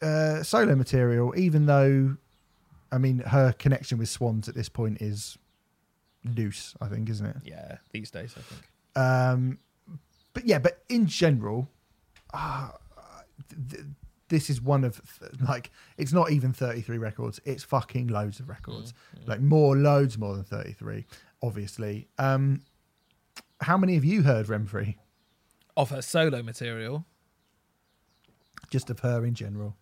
uh, 0.00 0.42
solo 0.42 0.74
material." 0.76 1.34
Even 1.36 1.66
though, 1.66 2.16
I 2.92 2.98
mean, 2.98 3.18
her 3.20 3.52
connection 3.52 3.98
with 3.98 4.08
Swans 4.08 4.48
at 4.48 4.54
this 4.54 4.68
point 4.68 5.02
is 5.02 5.36
loose. 6.36 6.74
I 6.80 6.88
think, 6.88 7.08
isn't 7.10 7.26
it? 7.26 7.36
Yeah, 7.44 7.76
these 7.92 8.10
days, 8.10 8.34
I 8.36 8.40
think. 8.40 8.62
Um, 8.96 9.58
but 10.34 10.44
yeah, 10.46 10.58
but 10.58 10.82
in 10.88 11.06
general, 11.06 11.68
uh, 12.34 12.70
th- 13.48 13.70
th- 13.70 13.84
this 14.28 14.50
is 14.50 14.60
one 14.60 14.84
of 14.84 15.00
th- 15.18 15.32
like 15.48 15.70
it's 15.96 16.12
not 16.12 16.30
even 16.30 16.52
33 16.52 16.98
records. 16.98 17.40
It's 17.44 17.62
fucking 17.64 18.08
loads 18.08 18.40
of 18.40 18.48
records. 18.48 18.92
Mm, 19.16 19.28
Like 19.28 19.40
more, 19.40 19.76
loads 19.76 20.18
more 20.18 20.34
than 20.34 20.44
33. 20.44 21.06
Obviously. 21.42 22.08
Um, 22.18 22.62
how 23.60 23.76
many 23.78 23.94
have 23.94 24.04
you 24.04 24.22
heard 24.22 24.46
Remfrey? 24.46 24.96
Of 25.76 25.90
her 25.90 26.02
solo 26.02 26.42
material, 26.42 27.06
Just 28.70 28.90
of 28.90 29.00
her 29.00 29.24
in 29.24 29.34
general. 29.34 29.76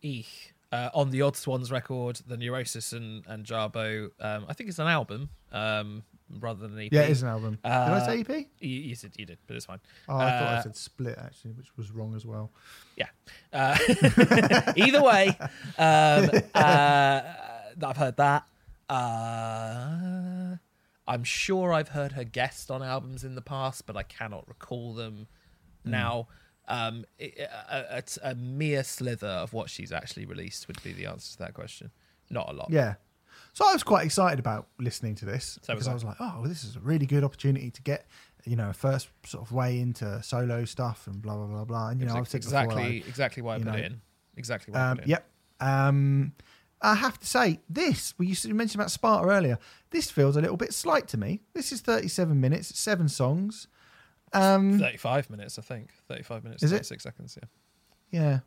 Eek. 0.00 0.54
Uh, 0.72 0.88
on 0.94 1.10
the 1.10 1.20
Odd 1.20 1.36
Swans 1.36 1.70
record, 1.70 2.20
the 2.26 2.36
Neurosis 2.38 2.94
and, 2.94 3.26
and 3.26 3.44
Jarboe, 3.44 4.08
um, 4.20 4.46
I 4.48 4.54
think 4.54 4.70
it's 4.70 4.78
an 4.78 4.86
album 4.88 5.28
um, 5.52 6.02
rather 6.40 6.60
than 6.66 6.78
an 6.78 6.86
EP. 6.86 6.92
Yeah, 6.92 7.02
it 7.02 7.10
is 7.10 7.22
an 7.22 7.28
album. 7.28 7.58
did 7.62 7.70
I 7.70 7.76
Uh, 7.98 8.06
say 8.06 8.20
EP? 8.20 8.46
You, 8.58 8.68
you 8.70 8.94
said 8.94 9.12
you 9.18 9.26
did, 9.26 9.36
but 9.46 9.56
it's 9.56 9.66
fine. 9.66 9.80
Oh, 10.08 10.16
I 10.16 10.30
thought 10.30 10.48
I 10.48 10.54
uh, 10.56 10.62
said 10.62 10.76
split 10.76 11.18
actually, 11.18 11.52
which 11.52 11.76
was 11.76 11.90
wrong 11.90 12.14
as 12.14 12.24
well. 12.24 12.50
Uh, 13.52 13.76
either 14.76 15.02
way, 15.02 15.28
um, 15.76 16.30
uh, 16.54 17.20
I've 17.84 17.96
heard 17.98 18.16
that. 18.16 18.46
Uh, 18.88 20.56
I'm 21.06 21.24
sure 21.24 21.72
I've 21.74 21.88
heard 21.90 22.12
her 22.12 22.24
guest 22.24 22.70
on 22.70 22.82
albums 22.82 23.24
in 23.24 23.34
the 23.34 23.42
past, 23.42 23.86
but 23.86 23.96
I 23.96 24.02
cannot 24.04 24.48
recall 24.48 24.94
them 24.94 25.26
now. 25.84 26.28
Um, 26.68 27.04
a, 27.20 27.48
a, 27.70 28.02
a 28.22 28.34
mere 28.34 28.84
slither 28.84 29.26
of 29.26 29.52
what 29.52 29.68
she's 29.68 29.90
actually 29.92 30.26
released 30.26 30.68
would 30.68 30.82
be 30.82 30.92
the 30.92 31.06
answer 31.06 31.32
to 31.32 31.38
that 31.40 31.54
question. 31.54 31.90
Not 32.30 32.48
a 32.48 32.52
lot. 32.52 32.68
Yeah. 32.70 32.94
So 33.52 33.66
I 33.68 33.72
was 33.72 33.82
quite 33.82 34.06
excited 34.06 34.38
about 34.38 34.68
listening 34.78 35.14
to 35.16 35.24
this 35.24 35.58
So 35.62 35.74
because 35.74 35.88
I 35.88 35.90
I. 35.90 35.94
was 35.94 36.04
like, 36.04 36.16
oh, 36.20 36.38
well, 36.40 36.48
this 36.48 36.64
is 36.64 36.76
a 36.76 36.80
really 36.80 37.06
good 37.06 37.24
opportunity 37.24 37.70
to 37.70 37.82
get, 37.82 38.06
you 38.44 38.56
know, 38.56 38.70
a 38.70 38.72
first 38.72 39.08
sort 39.26 39.44
of 39.44 39.52
way 39.52 39.78
into 39.78 40.22
solo 40.22 40.64
stuff 40.64 41.06
and 41.06 41.20
blah 41.20 41.36
blah 41.36 41.46
blah 41.46 41.64
blah. 41.64 41.88
And 41.88 42.00
you 42.00 42.06
know, 42.06 42.14
I've 42.14 42.28
said 42.28 42.42
before, 42.42 42.60
exactly 42.60 42.94
like, 43.00 43.08
exactly 43.08 43.42
why 43.42 43.56
I 43.56 43.58
put 43.58 43.66
know, 43.66 43.74
it 43.74 43.84
in. 43.84 44.00
Exactly 44.36 44.72
why 44.72 44.80
I 44.80 44.90
um, 44.90 44.96
put 44.96 45.02
it 45.02 45.04
in. 45.04 45.10
yep. 45.10 45.28
Um, 45.60 46.32
I 46.80 46.94
have 46.96 47.18
to 47.20 47.26
say, 47.26 47.60
this 47.68 48.14
we 48.18 48.26
used 48.26 48.42
to 48.42 48.52
mention 48.54 48.80
about 48.80 48.90
Sparta 48.90 49.28
earlier. 49.28 49.58
This 49.90 50.10
feels 50.10 50.36
a 50.36 50.40
little 50.40 50.56
bit 50.56 50.72
slight 50.72 51.06
to 51.08 51.18
me. 51.18 51.40
This 51.52 51.70
is 51.72 51.80
37 51.80 52.40
minutes, 52.40 52.76
seven 52.78 53.08
songs. 53.08 53.68
Um, 54.34 54.78
35 54.78 55.30
minutes, 55.30 55.58
I 55.58 55.62
think. 55.62 55.90
35 56.08 56.44
minutes, 56.44 56.62
Is 56.62 56.72
it? 56.72 56.76
36 56.76 57.02
seconds, 57.02 57.38
yeah. 57.40 57.48
yeah, 58.10 58.38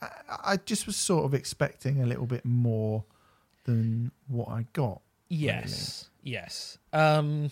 I, 0.00 0.52
I 0.52 0.56
just 0.56 0.86
was 0.86 0.96
sort 0.96 1.24
of 1.24 1.34
expecting 1.34 2.02
a 2.02 2.06
little 2.06 2.26
bit 2.26 2.44
more 2.44 3.04
than 3.64 4.10
what 4.28 4.48
I 4.48 4.66
got. 4.72 5.00
Yes, 5.28 6.08
yes. 6.22 6.78
Um, 6.92 7.50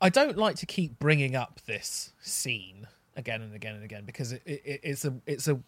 I 0.00 0.08
don't 0.10 0.36
like 0.36 0.56
to 0.56 0.66
keep 0.66 0.98
bringing 0.98 1.34
up 1.34 1.60
this 1.66 2.12
scene 2.20 2.86
again 3.16 3.40
and 3.40 3.54
again 3.54 3.74
and 3.74 3.84
again 3.84 4.04
because 4.04 4.32
it, 4.32 4.42
it, 4.44 4.80
it's 4.82 5.04
a 5.04 5.14
it's 5.26 5.48
a 5.48 5.58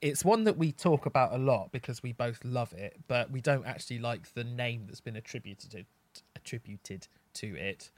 it's 0.00 0.24
one 0.24 0.44
that 0.44 0.58
we 0.58 0.72
talk 0.72 1.06
about 1.06 1.32
a 1.32 1.38
lot 1.38 1.70
because 1.70 2.02
we 2.02 2.12
both 2.12 2.44
love 2.44 2.72
it, 2.72 2.96
but 3.06 3.30
we 3.30 3.40
don't 3.40 3.64
actually 3.64 4.00
like 4.00 4.34
the 4.34 4.42
name 4.42 4.84
that's 4.86 5.00
been 5.00 5.16
attributed 5.16 5.86
attributed 6.34 7.06
to 7.34 7.56
it. 7.56 7.90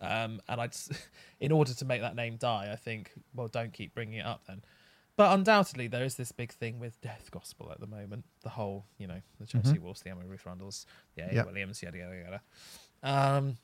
Um, 0.00 0.40
and 0.48 0.60
I, 0.60 0.66
just, 0.66 0.92
in 1.40 1.52
order 1.52 1.72
to 1.74 1.84
make 1.84 2.00
that 2.00 2.16
name 2.16 2.36
die, 2.36 2.68
I 2.72 2.76
think, 2.76 3.12
well, 3.34 3.48
don't 3.48 3.72
keep 3.72 3.94
bringing 3.94 4.18
it 4.18 4.26
up 4.26 4.42
then. 4.46 4.62
But 5.16 5.32
undoubtedly, 5.32 5.88
there 5.88 6.04
is 6.04 6.16
this 6.16 6.30
big 6.30 6.52
thing 6.52 6.78
with 6.78 7.00
Death 7.00 7.30
Gospel 7.30 7.70
at 7.72 7.80
the 7.80 7.86
moment. 7.86 8.24
The 8.42 8.50
whole, 8.50 8.84
you 8.98 9.06
know, 9.06 9.22
the 9.40 9.46
Chelsea 9.46 9.78
Wolfes, 9.78 10.02
the 10.02 10.10
Emma 10.10 10.20
Ruth 10.26 10.44
Rundles, 10.44 10.84
the 11.14 11.22
A. 11.22 11.34
Yep. 11.36 11.46
Williams, 11.46 11.82
yada 11.82 11.96
yada 11.96 12.16
yada. 12.16 12.40
Um, 13.02 13.56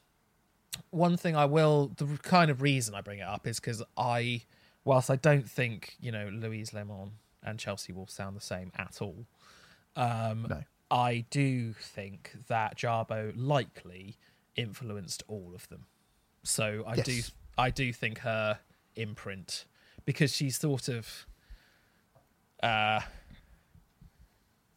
one 0.91 1.19
thing 1.19 1.37
I 1.37 1.45
will, 1.45 1.93
the 1.97 2.07
kind 2.23 2.51
of 2.51 2.63
reason 2.63 2.95
I 2.95 3.03
bring 3.03 3.19
it 3.19 3.27
up 3.27 3.47
is 3.47 3.61
because 3.61 3.83
I, 3.99 4.43
whilst 4.85 5.11
I 5.11 5.17
don't 5.17 5.49
think 5.49 5.97
you 6.01 6.11
know 6.11 6.31
Louise 6.33 6.73
Lemon 6.73 7.13
and 7.43 7.59
Chelsea 7.59 7.93
Wolfes 7.93 8.15
sound 8.15 8.35
the 8.35 8.41
same 8.41 8.73
at 8.77 9.03
all, 9.03 9.27
um, 9.95 10.47
No. 10.49 10.63
I 10.91 11.27
do 11.29 11.75
think 11.75 12.33
that 12.49 12.79
Jarboe 12.79 13.35
likely 13.37 14.17
influenced 14.57 15.23
all 15.29 15.53
of 15.55 15.69
them. 15.69 15.85
So 16.43 16.85
I 16.87 16.97
do, 16.97 17.21
I 17.57 17.71
do 17.71 17.93
think 17.93 18.19
her 18.21 18.59
imprint 18.97 19.65
because 20.05 20.35
she's 20.35 20.59
sort 20.59 20.89
of 20.89 21.27
uh 22.63 23.01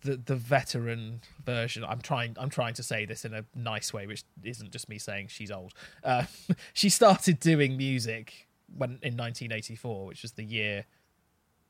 the 0.04 0.18
the 0.18 0.36
veteran 0.36 1.22
version. 1.44 1.84
I'm 1.84 2.02
trying 2.02 2.36
i'm 2.40 2.50
trying 2.50 2.76
to 2.76 2.84
say 2.84 3.06
this 3.06 3.26
in 3.26 3.34
a 3.34 3.44
nice 3.56 3.92
way 3.94 4.06
which 4.08 4.24
isn't 4.44 4.72
just 4.72 4.88
me 4.90 4.98
saying 5.00 5.28
she's 5.30 5.52
old. 5.52 5.74
Uh 6.04 6.26
she 6.74 6.90
started 6.90 7.40
doing 7.40 7.76
music 7.78 8.48
when 8.76 8.92
in 9.02 9.16
1984 9.18 10.06
which 10.06 10.22
was 10.22 10.34
the 10.34 10.44
year 10.44 10.86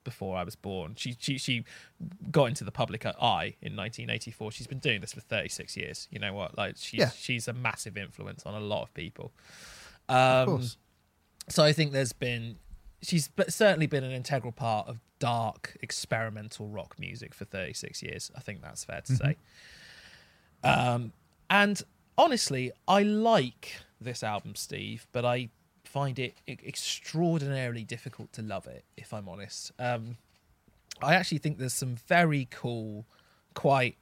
before 0.03 0.37
i 0.37 0.43
was 0.43 0.55
born. 0.55 0.93
She 0.97 1.15
she 1.19 1.37
she 1.37 1.63
got 2.29 2.45
into 2.45 2.63
the 2.63 2.71
public 2.71 3.05
eye 3.05 3.55
in 3.61 3.75
1984 3.75 4.51
she's 4.51 4.67
been 4.67 4.79
doing 4.79 5.01
this 5.01 5.13
for 5.13 5.21
36 5.21 5.75
years. 5.77 6.07
You 6.11 6.19
know 6.19 6.33
what? 6.33 6.57
Like 6.57 6.75
she's 6.77 6.99
Yeah. 6.99 7.09
she's 7.17 7.47
a 7.47 7.53
massive 7.53 7.97
influence 7.97 8.45
on 8.45 8.53
a 8.53 8.59
lot 8.59 8.83
of 8.83 8.93
people 8.93 9.31
Of 10.09 10.47
um 10.49 10.55
course. 10.57 10.77
so 11.49 11.63
I 11.63 11.73
think 11.73 11.91
there's 11.91 12.13
been 12.13 12.57
she's 13.01 13.27
but 13.27 13.53
certainly 13.53 13.87
been 13.87 14.03
an 14.03 14.11
integral 14.11 14.51
part 14.51 14.87
of 14.87 14.99
dark 15.19 15.77
experimental 15.81 16.67
rock 16.67 16.95
music 16.99 17.33
for 17.33 17.45
36 17.45 18.03
years. 18.03 18.31
I 18.35 18.41
think 18.41 18.61
that's 18.61 18.83
fair 18.83 19.01
to 19.01 19.15
say. 19.15 19.37
Um, 20.63 21.13
and 21.49 21.81
honestly, 22.17 22.71
I 22.87 23.03
like 23.03 23.75
this 24.01 24.23
album, 24.23 24.55
Steve, 24.55 25.07
but 25.11 25.23
I 25.25 25.49
find 25.83 26.17
it 26.19 26.35
extraordinarily 26.47 27.83
difficult 27.83 28.33
to 28.33 28.41
love 28.41 28.67
it. 28.67 28.83
If 28.97 29.13
I'm 29.13 29.29
honest, 29.29 29.71
um, 29.79 30.17
I 31.01 31.13
actually 31.13 31.37
think 31.37 31.57
there's 31.57 31.73
some 31.73 31.95
very 31.95 32.47
cool, 32.51 33.05
quite 33.53 33.95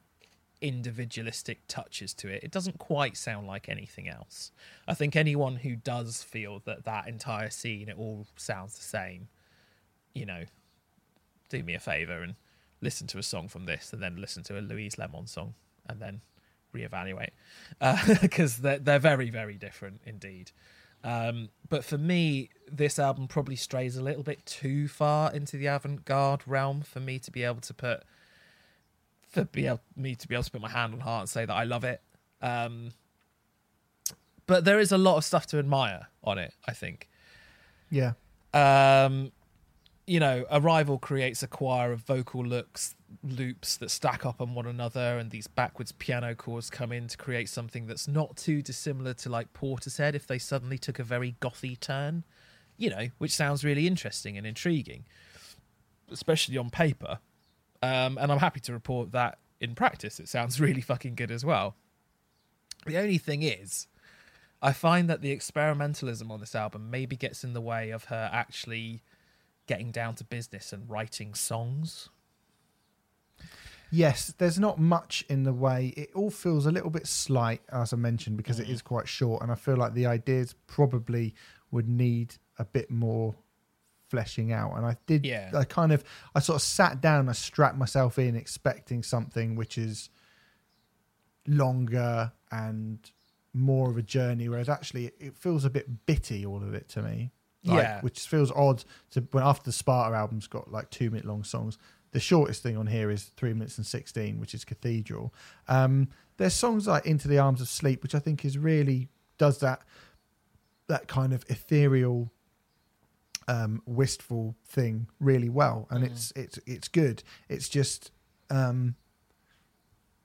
individualistic 0.64 1.60
touches 1.68 2.14
to 2.16 2.30
it. 2.30 2.42
It 2.42 2.52
doesn't 2.52 2.80
quite 2.80 3.18
sound 3.18 3.46
like 3.46 3.68
anything 3.68 4.08
else. 4.08 4.52
I 4.88 4.94
think 4.94 5.16
anyone 5.16 5.58
who 5.58 5.76
does 5.76 6.24
feel 6.24 6.62
that 6.66 6.86
that 6.86 7.08
entire 7.08 7.50
scene 7.50 7.90
it 7.90 7.98
all 7.98 8.26
sounds 8.38 8.76
the 8.76 8.84
same, 8.84 9.28
you 10.16 10.26
know, 10.26 10.46
do 11.50 11.62
me 11.62 11.76
a 11.76 11.80
favor 11.80 12.24
and 12.24 12.36
listen 12.82 13.08
to 13.08 13.18
a 13.18 13.24
song 13.24 13.50
from 13.50 13.66
this, 13.66 13.92
and 13.94 14.02
then 14.02 14.16
listen 14.20 14.42
to 14.44 14.58
a 14.58 14.62
Louise 14.62 14.98
Lemon 14.98 15.28
song, 15.28 15.54
and 15.88 16.00
then 16.02 16.22
reevaluate 16.74 17.32
because 18.22 18.58
they're 18.58 18.80
they're 18.80 19.00
very 19.00 19.30
very 19.30 19.58
different 19.58 20.02
indeed. 20.06 20.52
Um, 21.04 21.50
but 21.70 21.84
for 21.84 21.98
me, 21.98 22.50
this 22.72 22.98
album 22.98 23.28
probably 23.28 23.58
strays 23.58 23.98
a 23.98 24.02
little 24.02 24.24
bit 24.24 24.46
too 24.46 24.88
far 24.88 25.34
into 25.34 25.58
the 25.58 25.66
avant-garde 25.68 26.44
realm 26.48 26.82
for 26.82 27.02
me 27.02 27.20
to 27.20 27.30
be 27.30 27.44
able 27.44 27.60
to 27.60 27.74
put 27.74 28.04
for 29.34 29.44
be 29.46 29.68
able, 29.68 29.82
me 29.96 30.16
to 30.16 30.28
be 30.28 30.36
able 30.36 30.44
to 30.44 30.52
put 30.52 30.62
my 30.62 30.70
hand 30.70 30.94
on 30.94 31.00
heart 31.00 31.22
and 31.22 31.30
say 31.30 31.46
that 31.46 31.54
I 31.54 31.64
love 31.64 31.84
it. 31.84 32.02
Um, 32.42 32.92
but 34.46 34.66
there 34.66 34.80
is 34.80 34.92
a 34.92 34.98
lot 34.98 35.18
of 35.18 35.26
stuff 35.26 35.48
to 35.48 35.60
admire 35.60 36.08
on 36.24 36.38
it. 36.38 36.54
I 36.68 36.74
think. 36.74 37.10
Yeah. 37.90 38.14
Um, 38.54 39.32
you 40.06 40.20
know, 40.20 40.46
Arrival 40.52 41.00
creates 41.00 41.44
a 41.44 41.48
choir 41.48 41.92
of 41.92 42.02
vocal 42.02 42.46
looks 42.46 42.96
loops 43.24 43.78
that 43.78 43.92
stack 43.92 44.26
up 44.26 44.42
on 44.42 44.56
one 44.56 44.66
another 44.66 45.18
and 45.18 45.30
these 45.30 45.48
backwards 45.48 45.92
piano 45.92 46.34
chords 46.34 46.70
come 46.70 46.92
in 46.92 47.08
to 47.08 47.16
create 47.16 47.48
something 47.48 47.86
that's 47.86 48.08
not 48.08 48.36
too 48.36 48.62
dissimilar 48.62 49.14
to 49.14 49.30
like 49.30 49.54
Portishead 49.54 50.16
if 50.16 50.26
they 50.26 50.40
suddenly 50.40 50.78
took 50.78 51.00
a 51.00 51.04
very 51.04 51.36
gothy 51.40 51.80
turn, 51.80 52.24
you 52.78 52.90
know, 52.90 53.08
which 53.20 53.32
sounds 53.32 53.64
really 53.64 53.88
interesting 53.88 54.38
and 54.38 54.48
intriguing, 54.48 55.06
especially 56.12 56.58
on 56.58 56.70
paper. 56.70 57.20
Um, 57.84 58.18
and 58.18 58.32
I'm 58.32 58.40
happy 58.40 58.60
to 58.62 58.74
report 58.74 59.12
that 59.12 59.40
in 59.60 59.76
practice 59.76 60.20
it 60.20 60.30
sounds 60.30 60.60
really 60.66 60.82
fucking 60.82 61.16
good 61.16 61.32
as 61.32 61.44
well. 61.44 61.76
The 62.86 62.98
only 62.98 63.18
thing 63.18 63.44
is, 63.44 63.88
I 64.62 64.72
find 64.74 65.10
that 65.10 65.22
the 65.22 65.36
experimentalism 65.36 66.30
on 66.32 66.40
this 66.40 66.56
album 66.56 66.90
maybe 66.90 67.16
gets 67.18 67.44
in 67.44 67.54
the 67.54 67.62
way 67.62 67.90
of 67.92 68.06
her 68.06 68.30
actually 68.32 69.04
getting 69.68 69.92
down 69.92 70.16
to 70.16 70.24
business 70.24 70.72
and 70.74 70.90
writing 70.90 71.34
songs. 71.34 72.10
Yes, 73.92 74.34
there's 74.38 74.60
not 74.60 74.80
much 74.80 75.24
in 75.30 75.44
the 75.44 75.54
way. 75.54 75.94
It 75.96 76.10
all 76.16 76.32
feels 76.32 76.66
a 76.66 76.72
little 76.72 76.90
bit 76.90 77.06
slight, 77.08 77.62
as 77.72 77.94
I 77.94 77.98
mentioned, 77.98 78.38
because 78.38 78.60
it 78.60 78.68
Mm. 78.68 78.72
is 78.72 78.82
quite 78.82 79.08
short, 79.08 79.44
and 79.44 79.52
I 79.52 79.56
feel 79.56 79.76
like 79.78 79.94
the 79.94 80.08
ideas 80.08 80.56
probably 80.68 81.36
would 81.72 81.88
need 81.88 82.36
a 82.58 82.66
bit 82.66 82.90
more 82.90 83.36
fleshing 84.14 84.54
out. 84.54 84.76
And 84.78 84.86
I 84.86 84.96
did, 85.08 85.26
Yeah. 85.26 85.50
I 85.56 85.64
kind 85.64 85.92
of, 85.92 86.04
I 86.36 86.40
sort 86.40 86.58
of 86.58 86.62
sat 86.62 87.02
down, 87.02 87.30
I 87.30 87.32
strapped 87.32 87.78
myself 87.80 88.20
in, 88.20 88.36
expecting 88.36 89.02
something 89.02 89.56
which 89.56 89.76
is 89.80 90.12
longer 91.48 92.32
and 92.52 93.00
more 93.54 93.90
of 93.90 93.98
a 93.98 94.04
journey, 94.04 94.50
whereas 94.50 94.70
actually 94.70 95.12
it, 95.20 95.36
feels 95.36 95.66
a 95.66 95.70
bit 95.72 96.06
bitty, 96.06 96.46
all 96.46 96.58
of 96.64 96.76
it 96.76 96.90
to 96.90 97.02
me. 97.02 97.32
Like, 97.66 97.84
Yeah. 97.84 98.02
which 98.02 98.20
feels 98.28 98.52
odd 98.52 98.84
to 99.12 99.22
when 99.32 99.44
after 99.44 99.64
the 99.66 99.72
Sparta 99.72 100.16
album's 100.16 100.48
got 100.48 100.72
like 100.72 100.90
two 100.92 101.10
minute 101.10 101.26
long 101.26 101.44
songs. 101.44 101.78
The 102.12 102.20
shortest 102.20 102.62
thing 102.62 102.78
on 102.78 102.86
here 102.88 103.10
is 103.10 103.24
three 103.38 103.54
minutes 103.54 103.78
and 103.78 103.88
sixteen, 103.88 104.40
which 104.40 104.54
is 104.54 104.64
Cathedral. 104.66 105.34
Um, 105.68 106.10
there's 106.38 106.54
songs 106.54 106.88
like 106.88 107.06
Into 107.08 107.28
the 107.28 107.40
Arms 107.40 107.62
of 107.62 107.68
Sleep, 107.68 108.04
which 108.04 108.14
I 108.14 108.20
think 108.20 108.46
is 108.46 108.58
really 108.58 109.10
does 109.40 109.60
that 109.60 109.82
that 110.88 111.08
kind 111.08 111.32
of 111.34 111.46
ethereal, 111.48 112.32
um, 113.48 113.82
wistful 113.86 114.56
thing 114.66 115.08
really 115.20 115.50
well, 115.50 115.88
and 115.90 116.04
Mhm. 116.04 116.08
it's 116.12 116.32
it's 116.36 116.60
it's 116.66 116.88
good. 116.88 117.24
It's 117.50 117.68
just 117.70 118.12
um, 118.50 118.96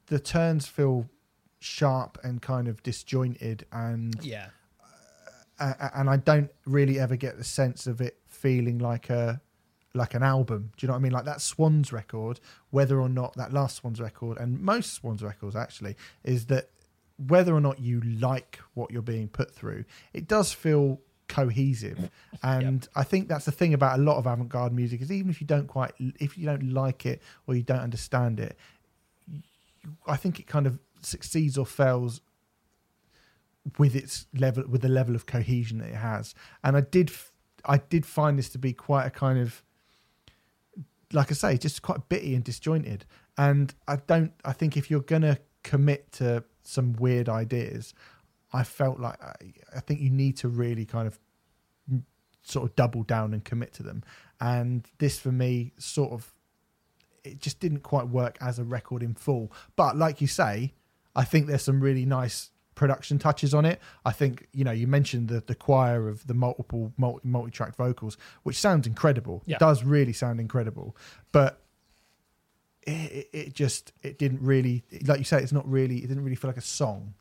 the 0.06 0.18
turns 0.18 0.66
feel 0.66 1.08
sharp 1.60 2.18
and 2.22 2.40
kind 2.40 2.68
of 2.68 2.82
disjointed 2.82 3.66
and 3.72 4.14
Yeah. 4.24 4.50
uh, 5.58 5.74
and 5.94 6.08
I 6.08 6.16
don't 6.16 6.50
really 6.66 7.00
ever 7.00 7.16
get 7.16 7.36
the 7.36 7.44
sense 7.44 7.86
of 7.86 8.00
it 8.00 8.20
feeling 8.26 8.78
like 8.78 9.10
a 9.10 9.40
like 9.94 10.14
an 10.14 10.22
album. 10.22 10.70
Do 10.76 10.84
you 10.84 10.88
know 10.88 10.92
what 10.92 10.98
I 11.00 11.02
mean? 11.02 11.12
Like 11.12 11.24
that 11.24 11.40
Swans 11.40 11.92
record, 11.92 12.38
whether 12.70 13.00
or 13.00 13.08
not 13.08 13.34
that 13.34 13.52
last 13.52 13.76
Swans 13.76 14.00
record, 14.00 14.38
and 14.38 14.60
most 14.60 14.92
Swans 14.92 15.22
records 15.22 15.56
actually, 15.56 15.96
is 16.22 16.46
that 16.46 16.70
whether 17.16 17.52
or 17.52 17.60
not 17.60 17.80
you 17.80 18.00
like 18.02 18.60
what 18.74 18.92
you're 18.92 19.02
being 19.02 19.28
put 19.28 19.52
through, 19.52 19.84
it 20.12 20.28
does 20.28 20.52
feel 20.52 21.00
cohesive. 21.28 22.10
And 22.40 22.86
I 22.94 23.02
think 23.02 23.26
that's 23.26 23.46
the 23.46 23.52
thing 23.52 23.74
about 23.74 23.98
a 23.98 24.02
lot 24.02 24.16
of 24.16 24.24
avant-garde 24.26 24.72
music 24.72 25.02
is 25.02 25.10
even 25.10 25.28
if 25.28 25.40
you 25.40 25.46
don't 25.46 25.66
quite, 25.66 25.90
if 25.98 26.38
you 26.38 26.46
don't 26.46 26.72
like 26.72 27.04
it 27.04 27.20
or 27.48 27.56
you 27.56 27.64
don't 27.64 27.80
understand 27.80 28.38
it, 28.38 28.56
I 30.06 30.16
think 30.16 30.38
it 30.38 30.46
kind 30.46 30.66
of 30.66 30.78
succeeds 31.02 31.58
or 31.58 31.66
fails 31.66 32.20
with 33.76 33.94
its 33.94 34.26
level 34.34 34.64
with 34.68 34.82
the 34.82 34.88
level 34.88 35.14
of 35.14 35.26
cohesion 35.26 35.78
that 35.78 35.88
it 35.88 35.96
has. 35.96 36.34
And 36.64 36.76
i 36.76 36.80
did 36.80 37.10
I 37.64 37.78
did 37.78 38.06
find 38.06 38.38
this 38.38 38.48
to 38.50 38.58
be 38.58 38.72
quite 38.72 39.04
a 39.04 39.10
kind 39.10 39.38
of 39.38 39.62
like 41.12 41.30
i 41.30 41.34
say 41.34 41.58
just 41.58 41.82
quite 41.82 42.08
bitty 42.08 42.34
and 42.34 42.44
disjointed. 42.44 43.04
And 43.36 43.74
i 43.86 43.96
don't 43.96 44.32
i 44.44 44.52
think 44.52 44.76
if 44.76 44.90
you're 44.90 45.00
gonna 45.00 45.38
commit 45.62 46.12
to 46.12 46.44
some 46.62 46.94
weird 46.94 47.28
ideas 47.28 47.94
i 48.52 48.62
felt 48.62 48.98
like 48.98 49.20
i, 49.22 49.34
I 49.76 49.80
think 49.80 50.00
you 50.00 50.10
need 50.10 50.36
to 50.38 50.48
really 50.48 50.84
kind 50.84 51.06
of 51.06 51.18
sort 52.42 52.68
of 52.68 52.76
double 52.76 53.02
down 53.02 53.34
and 53.34 53.44
commit 53.44 53.74
to 53.74 53.82
them 53.82 54.02
and 54.40 54.88
this 54.98 55.18
for 55.18 55.32
me 55.32 55.72
sort 55.78 56.12
of 56.12 56.32
it 57.24 57.40
just 57.40 57.60
didn't 57.60 57.80
quite 57.80 58.08
work 58.08 58.38
as 58.40 58.58
a 58.58 58.64
record 58.64 59.02
in 59.02 59.14
full 59.14 59.52
but 59.76 59.96
like 59.96 60.20
you 60.20 60.26
say 60.26 60.72
i 61.14 61.24
think 61.24 61.46
there's 61.46 61.62
some 61.62 61.80
really 61.80 62.06
nice 62.06 62.50
production 62.78 63.18
touches 63.18 63.52
on 63.52 63.64
it. 63.66 63.80
I 64.06 64.12
think 64.12 64.46
you 64.52 64.64
know 64.64 64.70
you 64.70 64.86
mentioned 64.86 65.28
the 65.28 65.42
the 65.44 65.54
choir 65.54 66.08
of 66.08 66.26
the 66.26 66.32
multiple 66.32 66.94
multi 66.96 67.28
multi 67.28 67.50
track 67.50 67.76
vocals, 67.76 68.16
which 68.44 68.56
sounds 68.56 68.86
incredible. 68.86 69.42
Yeah. 69.44 69.56
It 69.56 69.58
does 69.58 69.82
really 69.84 70.14
sound 70.14 70.40
incredible, 70.40 70.96
but 71.32 71.60
it, 72.88 73.28
it, 73.32 73.54
just 73.54 73.92
it 74.02 74.18
didn't 74.18 74.42
really 74.42 74.82
like 75.06 75.18
you 75.18 75.24
say 75.24 75.38
it's 75.42 75.52
not 75.52 75.68
really 75.70 75.98
it 75.98 76.08
didn't 76.08 76.24
really 76.24 76.36
feel 76.36 76.48
like 76.48 76.56
a 76.56 76.62
song. 76.62 77.14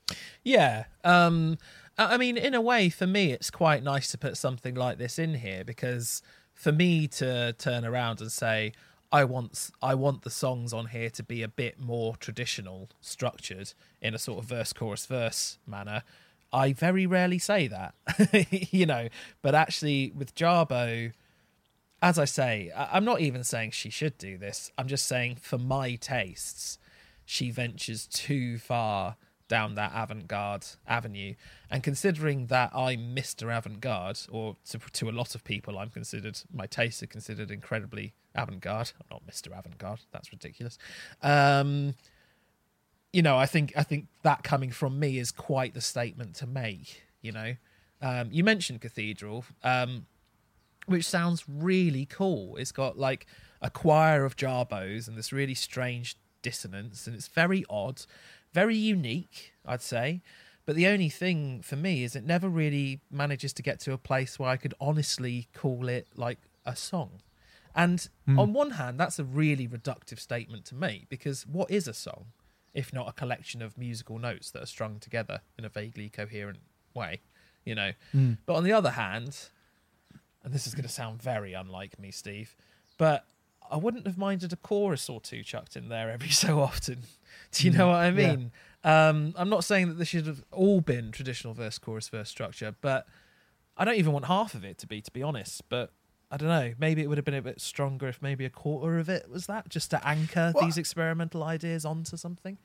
Yeah. 0.43 0.85
Um 1.03 1.57
I 1.97 2.15
I 2.15 2.17
mean 2.17 2.37
in 2.37 2.53
a 2.53 2.61
way 2.61 2.89
for 2.89 3.07
me 3.07 3.31
it's 3.31 3.49
quite 3.49 3.83
nice 3.83 4.11
to 4.11 4.17
put 4.17 4.37
something 4.37 4.75
like 4.75 4.97
this 4.97 5.19
in 5.19 5.35
here 5.35 5.63
because 5.63 6.21
for 6.53 6.71
me 6.71 7.07
to 7.07 7.53
turn 7.53 7.85
around 7.85 8.21
and 8.21 8.31
say 8.31 8.73
I 9.11 9.23
want 9.23 9.71
i 9.81 9.95
want 9.95 10.23
the 10.23 10.29
songs 10.29 10.73
on 10.73 10.87
here 10.87 11.09
to 11.11 11.23
be 11.23 11.41
a 11.41 11.47
bit 11.47 11.79
more 11.79 12.17
traditional 12.17 12.89
structured 12.99 13.73
in 14.01 14.13
a 14.13 14.17
sort 14.17 14.39
of 14.39 14.45
verse 14.45 14.73
chorus 14.73 15.05
verse 15.05 15.59
manner. 15.65 16.03
I 16.51 16.71
very 16.71 17.05
rarely 17.05 17.39
say 17.39 17.67
that. 17.67 17.93
you 18.71 18.85
know, 18.85 19.09
but 19.41 19.53
actually 19.53 20.13
with 20.15 20.33
Jarboe 20.33 21.11
as 22.01 22.19
I 22.19 22.25
say, 22.25 22.71
I'm 22.75 23.05
not 23.05 23.21
even 23.21 23.43
saying 23.43 23.71
she 23.71 23.89
should 23.89 24.17
do 24.17 24.37
this. 24.37 24.71
I'm 24.77 24.87
just 24.87 25.07
saying, 25.07 25.37
for 25.41 25.57
my 25.57 25.95
tastes, 25.95 26.77
she 27.25 27.49
ventures 27.49 28.05
too 28.05 28.57
far 28.57 29.15
down 29.47 29.75
that 29.75 29.91
avant-garde 29.95 30.65
avenue. 30.87 31.33
And 31.69 31.81
considering 31.81 32.47
that 32.47 32.71
I'm 32.75 33.15
Mr. 33.15 33.55
Avant-garde, 33.55 34.19
or 34.29 34.57
to, 34.69 34.77
to 34.77 35.09
a 35.09 35.11
lot 35.11 35.35
of 35.35 35.43
people, 35.43 35.79
I'm 35.79 35.89
considered 35.89 36.39
my 36.53 36.67
tastes 36.67 37.01
are 37.01 37.07
considered 37.07 37.49
incredibly 37.49 38.13
avant-garde. 38.35 38.91
I'm 38.99 39.07
not 39.09 39.25
Mr. 39.25 39.47
Avant-garde. 39.57 40.01
That's 40.11 40.31
ridiculous. 40.31 40.77
Um, 41.23 41.95
you 43.11 43.21
know, 43.21 43.37
I 43.37 43.45
think 43.45 43.73
I 43.75 43.83
think 43.83 44.07
that 44.23 44.43
coming 44.43 44.69
from 44.69 44.99
me 44.99 45.17
is 45.17 45.31
quite 45.31 45.73
the 45.73 45.81
statement 45.81 46.35
to 46.35 46.47
make. 46.47 47.03
You 47.21 47.31
know, 47.31 47.55
um, 48.01 48.29
you 48.31 48.43
mentioned 48.43 48.81
Cathedral. 48.81 49.45
Um, 49.63 50.05
which 50.87 51.05
sounds 51.05 51.43
really 51.47 52.05
cool. 52.05 52.57
It's 52.57 52.71
got 52.71 52.97
like 52.97 53.27
a 53.61 53.69
choir 53.69 54.25
of 54.25 54.35
jarboes 54.35 55.07
and 55.07 55.17
this 55.17 55.31
really 55.31 55.53
strange 55.53 56.17
dissonance, 56.41 57.07
and 57.07 57.15
it's 57.15 57.27
very 57.27 57.63
odd, 57.69 58.01
very 58.53 58.75
unique, 58.75 59.53
I'd 59.65 59.81
say. 59.81 60.21
But 60.65 60.75
the 60.75 60.87
only 60.87 61.09
thing 61.09 61.61
for 61.61 61.77
me 61.77 62.03
is 62.03 62.15
it 62.15 62.25
never 62.25 62.49
really 62.49 62.99
manages 63.09 63.53
to 63.53 63.63
get 63.63 63.79
to 63.81 63.93
a 63.93 63.97
place 63.97 64.37
where 64.37 64.49
I 64.49 64.57
could 64.57 64.73
honestly 64.81 65.47
call 65.53 65.87
it 65.87 66.07
like 66.15 66.39
a 66.65 66.75
song. 66.75 67.21
And 67.73 68.07
hmm. 68.25 68.39
on 68.39 68.53
one 68.53 68.71
hand, 68.71 68.99
that's 68.99 69.19
a 69.19 69.23
really 69.23 69.67
reductive 69.67 70.19
statement 70.19 70.65
to 70.65 70.75
make 70.75 71.07
because 71.09 71.45
what 71.45 71.69
is 71.71 71.87
a 71.87 71.93
song 71.93 72.25
if 72.77 72.93
not 72.93 73.09
a 73.09 73.11
collection 73.11 73.63
of 73.63 73.75
musical 73.75 74.19
notes 74.19 74.51
that 74.51 74.61
are 74.61 74.67
strung 74.67 74.99
together 74.99 75.41
in 75.57 75.65
a 75.65 75.69
vaguely 75.69 76.09
coherent 76.09 76.59
way, 76.93 77.21
you 77.65 77.73
know? 77.73 77.91
Hmm. 78.11 78.33
But 78.45 78.53
on 78.53 78.63
the 78.63 78.71
other 78.71 78.91
hand, 78.91 79.49
and 80.47 80.55
this 80.55 80.65
is 80.65 80.73
going 80.73 80.83
to 80.83 80.89
sound 80.89 81.21
very 81.21 81.51
unlike 81.51 81.99
me, 81.99 82.09
Steve, 82.09 82.55
but 82.97 83.25
I 83.69 83.75
wouldn't 83.75 84.07
have 84.07 84.17
minded 84.17 84.53
a 84.53 84.55
chorus 84.55 85.09
or 85.09 85.19
two 85.19 85.43
chucked 85.43 85.75
in 85.75 85.89
there 85.89 86.09
every 86.09 86.29
so 86.45 86.61
often. 86.61 86.99
Do 87.51 87.67
you 87.67 87.77
know 87.77 87.87
what 87.87 87.97
I 87.97 88.05
yeah. 88.07 88.11
mean? 88.11 88.51
Um, 88.81 89.33
I'm 89.35 89.49
not 89.49 89.65
saying 89.65 89.89
that 89.89 89.95
this 89.95 90.07
should 90.07 90.25
have 90.25 90.45
all 90.53 90.79
been 90.79 91.11
traditional 91.11 91.53
verse, 91.53 91.77
chorus, 91.77 92.07
verse 92.07 92.29
structure, 92.29 92.73
but 92.79 93.07
I 93.75 93.83
don't 93.83 93.95
even 93.95 94.13
want 94.13 94.23
half 94.27 94.53
of 94.53 94.63
it 94.63 94.77
to 94.77 94.87
be, 94.87 95.01
to 95.01 95.11
be 95.11 95.21
honest. 95.21 95.63
But 95.67 95.91
I 96.31 96.37
don't 96.37 96.47
know. 96.47 96.73
Maybe 96.79 97.01
it 97.01 97.07
would 97.07 97.17
have 97.17 97.25
been 97.25 97.33
a 97.33 97.41
bit 97.41 97.59
stronger 97.59 98.07
if 98.07 98.21
maybe 98.21 98.45
a 98.45 98.49
quarter 98.49 98.99
of 98.99 99.09
it 99.09 99.29
was 99.29 99.47
that, 99.47 99.67
just 99.67 99.91
to 99.91 100.07
anchor 100.07 100.53
Well- 100.55 100.63
these 100.63 100.77
experimental 100.77 101.43
ideas 101.43 101.83
onto 101.83 102.15
something. 102.15 102.57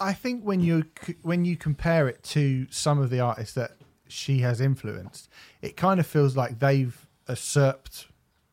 I 0.00 0.12
think 0.12 0.42
when 0.42 0.60
you 0.60 0.84
when 1.22 1.44
you 1.46 1.56
compare 1.56 2.08
it 2.08 2.22
to 2.24 2.66
some 2.68 2.98
of 2.98 3.08
the 3.08 3.20
artists 3.20 3.54
that 3.54 3.77
she 4.08 4.40
has 4.40 4.60
influenced, 4.60 5.28
it 5.62 5.76
kind 5.76 6.00
of 6.00 6.06
feels 6.06 6.36
like 6.36 6.58
they've 6.58 7.06
usurped 7.28 8.06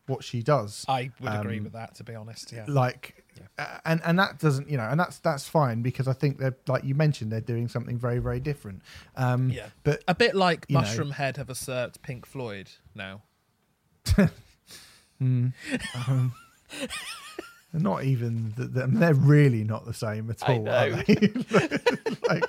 what 0.08 0.24
she 0.24 0.44
does. 0.44 0.86
I 0.88 1.10
would 1.20 1.34
agree 1.34 1.58
Um, 1.58 1.64
with 1.64 1.74
that, 1.74 1.96
to 1.96 2.04
be 2.04 2.14
honest. 2.16 2.52
Yeah. 2.52 2.66
like 2.68 3.24
uh, 3.58 3.80
and 3.86 4.02
and 4.06 4.18
that 4.20 4.40
doesn't 4.40 4.70
you 4.70 4.78
know 4.78 4.84
and 4.86 4.98
that's 5.00 5.20
that's 5.20 5.46
fine 5.48 5.82
because 5.82 6.08
i 6.08 6.14
think 6.14 6.38
they're 6.38 6.56
like 6.68 6.86
you 6.86 6.96
mentioned 6.96 7.30
they're 7.30 7.42
doing 7.42 7.68
something 7.68 7.98
very 7.98 8.18
very 8.20 8.40
different 8.40 8.82
um 9.18 9.50
Yeah. 9.50 9.68
but 9.84 10.02
A 10.08 10.16
bit 10.16 10.36
like 10.36 10.66
you 10.70 10.76
know. 10.76 10.82
Mushroom 10.82 11.12
Head 11.12 11.36
have 11.36 11.50
usurped 11.50 12.02
Pink 12.02 12.26
Floyd 12.26 12.70
now. 12.94 13.24
mm, 15.22 15.52
um, 16.08 16.34
not 17.74 18.04
even 18.06 18.54
the, 18.56 18.66
the, 18.66 18.88
they're 18.88 19.14
really 19.14 19.64
not 19.64 19.86
the 19.86 19.94
same 19.94 20.30
at 20.30 20.48
I 20.48 20.54
all 20.58 20.70
are 20.70 20.90
know. 20.92 20.96
they? 21.06 21.16
like 22.30 22.46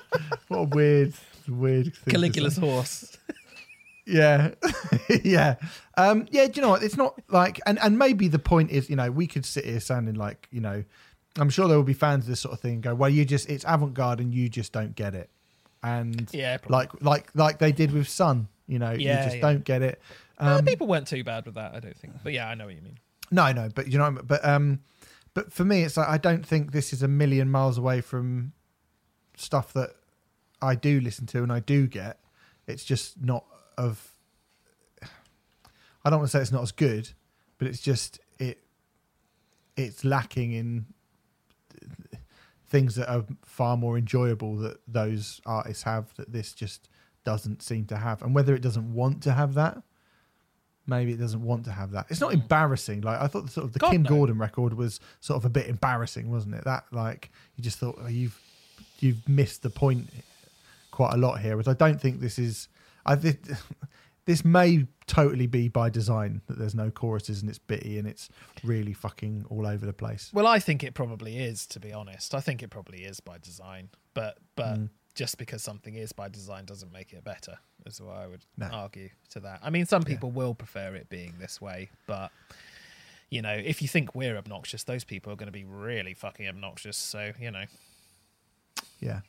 what 0.47 0.57
a 0.59 0.63
weird 0.63 1.13
weird 1.49 1.95
thing 1.95 2.13
Caligula's 2.13 2.57
horse. 2.57 3.17
Yeah, 4.09 4.51
yeah, 5.25 5.55
um, 5.97 6.27
yeah. 6.31 6.45
Do 6.47 6.53
you 6.55 6.61
know 6.61 6.69
what? 6.69 6.81
It's 6.81 6.95
not 6.95 7.19
like, 7.27 7.59
and 7.65 7.77
and 7.79 7.99
maybe 7.99 8.29
the 8.29 8.39
point 8.39 8.71
is, 8.71 8.89
you 8.89 8.95
know, 8.95 9.11
we 9.11 9.27
could 9.27 9.45
sit 9.45 9.65
here 9.65 9.81
sounding 9.81 10.15
like, 10.15 10.47
you 10.49 10.61
know, 10.61 10.85
I'm 11.37 11.49
sure 11.49 11.67
there 11.67 11.75
will 11.75 11.83
be 11.83 11.91
fans 11.93 12.23
of 12.23 12.29
this 12.29 12.39
sort 12.39 12.53
of 12.53 12.61
thing. 12.61 12.75
And 12.75 12.83
go, 12.83 12.95
well, 12.95 13.09
you 13.09 13.25
just 13.25 13.49
it's 13.49 13.65
avant 13.67 13.93
garde, 13.93 14.21
and 14.21 14.33
you 14.33 14.47
just 14.47 14.71
don't 14.71 14.95
get 14.95 15.13
it, 15.13 15.29
and 15.83 16.29
Yeah, 16.31 16.55
probably. 16.55 16.77
like 16.77 17.01
like 17.01 17.35
like 17.35 17.59
they 17.59 17.73
did 17.73 17.91
with 17.91 18.07
Sun. 18.07 18.47
You 18.65 18.79
know, 18.79 18.91
Yeah, 18.91 19.17
you 19.19 19.23
just 19.25 19.35
yeah. 19.35 19.41
don't 19.41 19.65
get 19.65 19.81
it. 19.81 20.01
Um, 20.37 20.63
people 20.63 20.87
weren't 20.87 21.07
too 21.07 21.25
bad 21.25 21.45
with 21.45 21.55
that, 21.55 21.75
I 21.75 21.81
don't 21.81 21.97
think. 21.97 22.13
But 22.23 22.31
yeah, 22.31 22.47
I 22.47 22.55
know 22.55 22.67
what 22.67 22.75
you 22.75 22.81
mean. 22.81 22.99
No, 23.29 23.51
no, 23.51 23.67
but 23.75 23.91
you 23.91 23.97
know, 23.97 24.05
what 24.05 24.09
I 24.13 24.15
mean? 24.15 24.25
but 24.25 24.45
um, 24.45 24.79
but 25.33 25.51
for 25.51 25.65
me, 25.65 25.83
it's 25.83 25.97
like 25.97 26.07
I 26.07 26.17
don't 26.17 26.45
think 26.45 26.71
this 26.71 26.93
is 26.93 27.03
a 27.03 27.09
million 27.09 27.51
miles 27.51 27.77
away 27.77 27.99
from 27.99 28.53
stuff 29.35 29.73
that 29.73 29.89
I 30.61 30.75
do 30.75 30.99
listen 30.99 31.25
to 31.27 31.43
and 31.43 31.51
I 31.51 31.59
do 31.59 31.87
get. 31.87 32.19
It's 32.67 32.83
just 32.83 33.21
not 33.21 33.45
of. 33.77 34.11
I 36.03 36.09
don't 36.09 36.19
want 36.19 36.31
to 36.31 36.37
say 36.37 36.41
it's 36.41 36.51
not 36.51 36.63
as 36.63 36.71
good, 36.71 37.09
but 37.57 37.67
it's 37.67 37.81
just 37.81 38.19
it. 38.39 38.59
It's 39.75 40.03
lacking 40.03 40.53
in 40.53 40.85
things 42.67 42.95
that 42.95 43.09
are 43.09 43.23
far 43.45 43.77
more 43.77 43.97
enjoyable 43.97 44.57
that 44.57 44.79
those 44.87 45.39
artists 45.45 45.83
have 45.83 46.13
that 46.15 46.31
this 46.31 46.53
just 46.53 46.89
doesn't 47.23 47.61
seem 47.61 47.85
to 47.85 47.97
have, 47.97 48.21
and 48.21 48.35
whether 48.35 48.55
it 48.55 48.61
doesn't 48.61 48.93
want 48.93 49.23
to 49.23 49.33
have 49.33 49.53
that 49.53 49.81
maybe 50.87 51.11
it 51.11 51.17
doesn't 51.17 51.43
want 51.43 51.65
to 51.65 51.71
have 51.71 51.91
that. 51.91 52.07
It's 52.09 52.21
not 52.21 52.31
mm. 52.31 52.41
embarrassing. 52.41 53.01
Like 53.01 53.19
I 53.19 53.27
thought, 53.27 53.45
the 53.45 53.51
sort 53.51 53.65
of 53.65 53.73
the 53.73 53.79
God, 53.79 53.91
Kim 53.91 54.03
no. 54.03 54.09
Gordon 54.09 54.37
record 54.37 54.73
was 54.73 54.99
sort 55.19 55.37
of 55.37 55.45
a 55.45 55.49
bit 55.49 55.67
embarrassing, 55.67 56.31
wasn't 56.31 56.55
it? 56.55 56.63
That 56.63 56.85
like 56.91 57.31
you 57.55 57.63
just 57.63 57.77
thought 57.77 57.99
oh, 58.01 58.07
you've 58.07 58.39
you've 58.99 59.27
missed 59.27 59.61
the 59.61 59.69
point 59.69 60.09
quite 60.97 61.13
a 61.13 61.17
lot 61.17 61.39
here. 61.39 61.51
Whereas 61.55 61.67
I 61.67 61.73
don't 61.73 62.01
think 62.01 62.19
this 62.21 62.39
is. 62.39 62.67
I 63.05 63.15
thi- 63.15 63.37
this 64.25 64.43
may 64.43 64.85
totally 65.05 65.45
be 65.47 65.69
by 65.69 65.89
design 65.89 66.41
that 66.47 66.57
there's 66.57 66.75
no 66.75 66.89
choruses 66.91 67.39
and 67.41 67.49
it's 67.49 67.59
bitty 67.59 67.97
and 67.99 68.07
it's 68.07 68.29
really 68.63 68.93
fucking 68.93 69.45
all 69.49 69.65
over 69.65 69.85
the 69.85 69.93
place. 69.93 70.31
Well, 70.33 70.47
I 70.47 70.59
think 70.59 70.83
it 70.83 70.93
probably 70.95 71.37
is, 71.37 71.65
to 71.67 71.79
be 71.79 71.93
honest. 71.93 72.33
I 72.35 72.41
think 72.41 72.61
it 72.63 72.69
probably 72.69 73.03
is 73.05 73.19
by 73.21 73.37
design. 73.37 73.89
But 74.15 74.39
but 74.55 74.75
Mm. 74.79 74.89
just 75.13 75.37
because 75.37 75.61
something 75.63 75.93
is 75.95 76.11
by 76.13 76.29
design 76.29 76.65
doesn't 76.65 76.91
make 76.91 77.13
it 77.13 77.23
better, 77.23 77.59
is 77.85 78.01
what 78.01 78.17
I 78.17 78.27
would 78.27 78.43
No. 78.57 78.65
argue 78.67 79.09
to 79.29 79.39
that. 79.41 79.59
I 79.63 79.69
mean, 79.69 79.85
some 79.85 80.01
Yeah. 80.01 80.09
people 80.13 80.31
will 80.31 80.55
prefer 80.55 80.95
it 80.95 81.09
being 81.09 81.35
this 81.39 81.61
way, 81.61 81.89
but 82.07 82.31
you 83.29 83.41
know, 83.41 83.53
if 83.53 83.81
you 83.81 83.87
think 83.87 84.15
we're 84.15 84.37
obnoxious, 84.37 84.83
those 84.83 85.03
people 85.03 85.31
are 85.31 85.35
going 85.35 85.47
to 85.53 85.59
be 85.63 85.65
really 85.65 86.13
fucking 86.15 86.47
obnoxious. 86.47 86.97
So 86.97 87.33
you 87.39 87.51
know, 87.51 87.65
Yeah. 88.99 89.21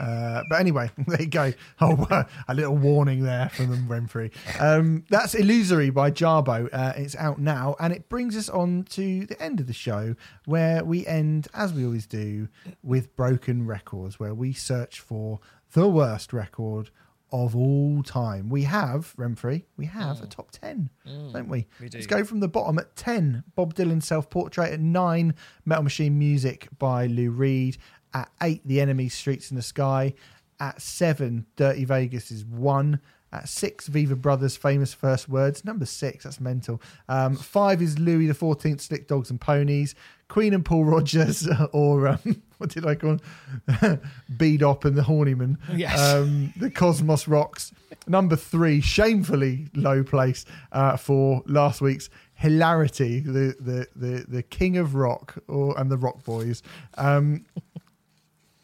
Uh, 0.00 0.42
but 0.48 0.60
anyway, 0.60 0.90
there 1.06 1.20
you 1.22 1.28
go. 1.28 1.52
Oh, 1.80 2.06
a 2.48 2.54
little 2.54 2.76
warning 2.76 3.24
there 3.24 3.48
from 3.48 3.70
them, 3.70 3.88
Renfrey. 3.88 4.30
Um, 4.60 5.04
that's 5.10 5.34
Illusory 5.34 5.90
by 5.90 6.10
Jarboe. 6.10 6.68
Uh, 6.72 6.92
it's 6.96 7.16
out 7.16 7.38
now, 7.38 7.74
and 7.80 7.92
it 7.92 8.08
brings 8.08 8.36
us 8.36 8.48
on 8.48 8.84
to 8.90 9.26
the 9.26 9.40
end 9.42 9.58
of 9.60 9.66
the 9.66 9.72
show, 9.72 10.14
where 10.44 10.84
we 10.84 11.06
end, 11.06 11.48
as 11.54 11.72
we 11.72 11.84
always 11.84 12.06
do, 12.06 12.48
with 12.82 13.14
Broken 13.16 13.66
Records, 13.66 14.20
where 14.20 14.34
we 14.34 14.52
search 14.52 15.00
for 15.00 15.40
the 15.72 15.88
worst 15.88 16.32
record 16.32 16.90
of 17.32 17.56
all 17.56 18.02
time. 18.02 18.48
We 18.50 18.62
have, 18.64 19.14
Renfrey, 19.16 19.64
we 19.78 19.86
have 19.86 20.22
a 20.22 20.26
top 20.26 20.50
10, 20.52 20.90
don't 21.32 21.48
we? 21.48 21.66
we 21.80 21.88
do. 21.88 21.98
Let's 21.98 22.06
go 22.06 22.24
from 22.24 22.40
the 22.40 22.48
bottom 22.48 22.78
at 22.78 22.94
10, 22.94 23.42
Bob 23.54 23.74
Dylan's 23.74 24.06
Self 24.06 24.28
Portrait. 24.28 24.70
At 24.70 24.80
9, 24.80 25.34
Metal 25.64 25.82
Machine 25.82 26.18
Music 26.18 26.68
by 26.78 27.06
Lou 27.06 27.30
Reed. 27.30 27.78
At 28.14 28.30
8, 28.42 28.62
The 28.64 28.80
Enemy 28.80 29.08
Streets 29.08 29.50
in 29.50 29.56
the 29.56 29.62
Sky. 29.62 30.14
At 30.60 30.80
7, 30.80 31.46
Dirty 31.56 31.84
Vegas 31.84 32.30
is 32.30 32.44
1. 32.44 33.00
At 33.32 33.48
6, 33.48 33.86
Viva 33.86 34.14
Brothers 34.14 34.56
Famous 34.56 34.92
First 34.92 35.28
Words. 35.28 35.64
Number 35.64 35.86
6, 35.86 36.24
that's 36.24 36.40
mental. 36.40 36.82
Um, 37.08 37.34
5 37.34 37.80
is 37.80 37.98
Louis 37.98 38.28
XIV, 38.28 38.80
Slick 38.80 39.08
Dogs 39.08 39.30
and 39.30 39.40
Ponies. 39.40 39.94
Queen 40.28 40.54
and 40.54 40.64
Paul 40.64 40.84
Rodgers, 40.84 41.46
or 41.72 42.08
um, 42.08 42.42
what 42.58 42.70
did 42.70 42.86
I 42.86 42.94
call 42.94 43.10
him? 43.10 43.20
Beedop 44.36 44.84
and 44.84 44.96
the 44.96 45.02
Hornyman. 45.02 45.58
Yes. 45.74 45.98
Um, 45.98 46.54
the 46.56 46.70
Cosmos 46.70 47.28
Rocks. 47.28 47.72
Number 48.06 48.36
three, 48.36 48.80
shamefully 48.80 49.68
low 49.74 50.02
place 50.02 50.44
uh, 50.72 50.96
for 50.96 51.42
last 51.46 51.80
week's 51.80 52.08
hilarity, 52.34 53.20
the 53.20 53.54
the 53.60 53.86
the, 53.94 54.24
the 54.26 54.42
king 54.42 54.78
of 54.78 54.94
rock, 54.94 55.36
or 55.48 55.78
and 55.78 55.90
the 55.90 55.98
Rock 55.98 56.24
Boys. 56.24 56.62
Um, 56.96 57.44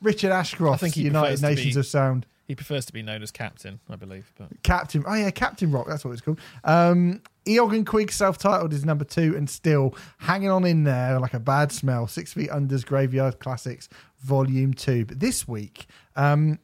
Richard 0.01 0.31
Ashcroft, 0.33 0.75
I 0.75 0.79
think 0.79 0.95
he 0.95 1.03
United 1.03 1.43
Nations 1.43 1.75
be- 1.75 1.81
of 1.81 1.87
Sound. 1.87 2.27
he 2.47 2.55
prefers 2.55 2.87
to 2.87 2.93
be 2.93 3.03
known 3.03 3.23
as 3.23 3.31
Captain, 3.31 3.81
I 3.91 3.97
believe. 3.97 4.33
But 4.39 4.63
Captain, 4.63 5.05
oh 5.07 5.15
yeah, 5.15 5.31
Captain 5.31 5.71
Rock, 5.71 5.87
that's 5.89 6.05
what 6.05 6.13
it's 6.13 6.21
called. 6.21 6.41
Um, 6.65 7.23
Eoghan 7.47 7.85
Quigg, 7.85 8.13
self-titled, 8.13 8.73
is 8.73 8.85
number 8.85 9.05
two, 9.05 9.35
and 9.37 9.49
still 9.49 9.95
hanging 10.19 10.51
on 10.51 10.65
in 10.65 10.85
there 10.85 11.19
like 11.19 11.35
a 11.35 11.41
bad 11.41 11.73
smell. 11.73 12.07
Six 12.07 12.35
Feet 12.35 12.51
Under's 12.51 12.85
Graveyard 12.85 13.39
Classics, 13.39 13.89
Volume 14.21 14.75
Two. 14.75 15.05
But 15.05 15.21
this 15.21 15.49
week, 15.49 15.87
um, 16.17 16.59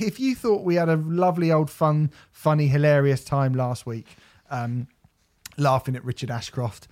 if 0.00 0.20
you 0.20 0.34
thought 0.34 0.62
we 0.64 0.76
had 0.76 0.88
a 0.88 0.96
lovely 0.96 1.50
old 1.50 1.70
fun, 1.70 2.10
funny, 2.30 2.68
hilarious 2.68 3.24
time 3.24 3.54
last 3.54 3.86
week, 3.86 4.06
um, 4.50 4.86
laughing 5.56 5.96
at 5.96 6.04
Richard 6.04 6.30
Ashcroft, 6.30 6.88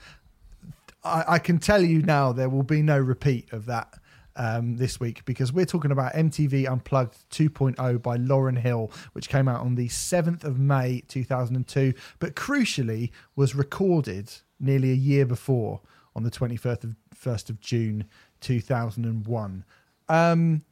I, 1.05 1.25
I 1.29 1.39
can 1.39 1.59
tell 1.59 1.83
you 1.83 2.03
now 2.03 2.33
there 2.33 2.49
will 2.49 2.63
be 2.63 2.83
no 2.83 2.99
repeat 2.99 3.53
of 3.53 3.67
that 3.67 3.95
um, 4.37 4.77
this 4.77 5.01
week 5.01 5.25
because 5.25 5.53
we're 5.53 5.67
talking 5.67 5.91
about 5.91 6.13
MTV 6.15 6.71
Unplugged 6.71 7.29
2.0 7.31 8.03
by 8.03 8.17
Lauryn 8.17 8.59
Hill, 8.59 8.91
which 9.13 9.29
came 9.29 9.49
out 9.49 9.61
on 9.61 9.75
the 9.75 9.89
7th 9.89 10.45
of 10.45 10.59
May 10.59 11.03
2002, 11.09 11.95
but 12.19 12.35
crucially 12.37 13.11
was 13.35 13.55
recorded 13.55 14.31
nearly 14.61 14.91
a 14.91 14.95
year 14.95 15.27
before 15.27 15.81
on 16.15 16.23
the 16.23 16.31
21st 16.31 16.85
of, 16.85 16.97
1st 17.15 17.51
of 17.51 17.61
June 17.61 18.05
2001. 18.41 19.65
Um, 20.09 20.63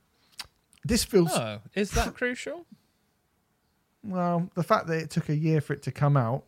this 0.85 1.05
feels 1.05 1.33
oh, 1.35 1.61
is 1.75 1.91
that 1.93 2.15
crucial? 2.15 2.67
well 4.07 4.51
the 4.55 4.63
fact 4.63 4.87
that 4.87 4.99
it 4.99 5.09
took 5.09 5.31
a 5.31 5.35
year 5.35 5.63
for 5.63 5.73
it 5.73 5.83
to 5.83 5.91
come 5.91 6.15
out 6.15 6.45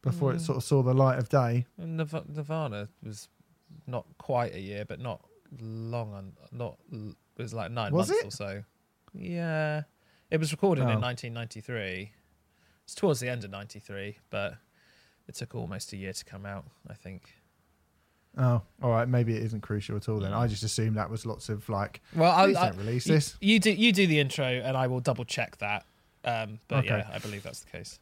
before 0.00 0.32
it 0.32 0.40
sort 0.40 0.56
of 0.56 0.64
saw 0.64 0.82
the 0.82 0.92
light 0.92 1.18
of 1.18 1.28
day. 1.28 1.66
Nirvana 1.78 2.88
was 3.02 3.28
not 3.86 4.04
quite 4.18 4.54
a 4.54 4.60
year, 4.60 4.84
but 4.84 5.00
not 5.00 5.24
long. 5.60 6.12
On, 6.14 6.32
not 6.52 6.76
it 6.92 7.42
was 7.42 7.54
like 7.54 7.70
nine 7.70 7.92
Was 7.92 8.08
months 8.08 8.22
it? 8.24 8.26
or 8.28 8.30
so. 8.30 8.64
Yeah, 9.12 9.82
it 10.30 10.38
was 10.38 10.52
recorded 10.52 10.82
Oh. 10.84 10.90
in 10.90 11.00
1993. 11.00 12.12
It's 12.84 12.94
towards 12.94 13.20
the 13.20 13.28
end 13.28 13.44
of 13.44 13.50
'93, 13.50 14.18
but 14.30 14.56
it 15.28 15.34
took 15.34 15.54
almost 15.54 15.92
a 15.92 15.96
year 15.96 16.12
to 16.12 16.24
come 16.24 16.44
out. 16.46 16.64
I 16.88 16.94
think. 16.94 17.34
Oh, 18.36 18.62
all 18.82 18.90
right. 18.90 19.08
Maybe 19.08 19.36
it 19.36 19.42
isn't 19.44 19.60
crucial 19.60 19.96
at 19.96 20.08
all. 20.08 20.18
Then 20.18 20.32
I 20.32 20.48
just 20.48 20.64
assumed 20.64 20.96
that 20.96 21.08
was 21.08 21.24
lots 21.24 21.48
of 21.48 21.68
like. 21.68 22.00
Well, 22.16 22.32
I, 22.32 22.52
don't 22.52 22.76
release 22.76 23.06
you- 23.06 23.14
this. 23.14 23.36
You 23.40 23.60
do 23.60 23.70
you 23.70 23.92
do 23.92 24.06
the 24.06 24.18
intro, 24.18 24.44
and 24.44 24.76
I 24.76 24.86
will 24.88 25.00
double 25.00 25.24
check 25.24 25.56
that. 25.58 25.86
Um, 26.24 26.58
but 26.68 26.78
Okay. 26.84 26.88
yeah, 26.98 27.10
I 27.12 27.18
believe 27.18 27.42
that's 27.42 27.60
the 27.60 27.70
case. 27.70 28.00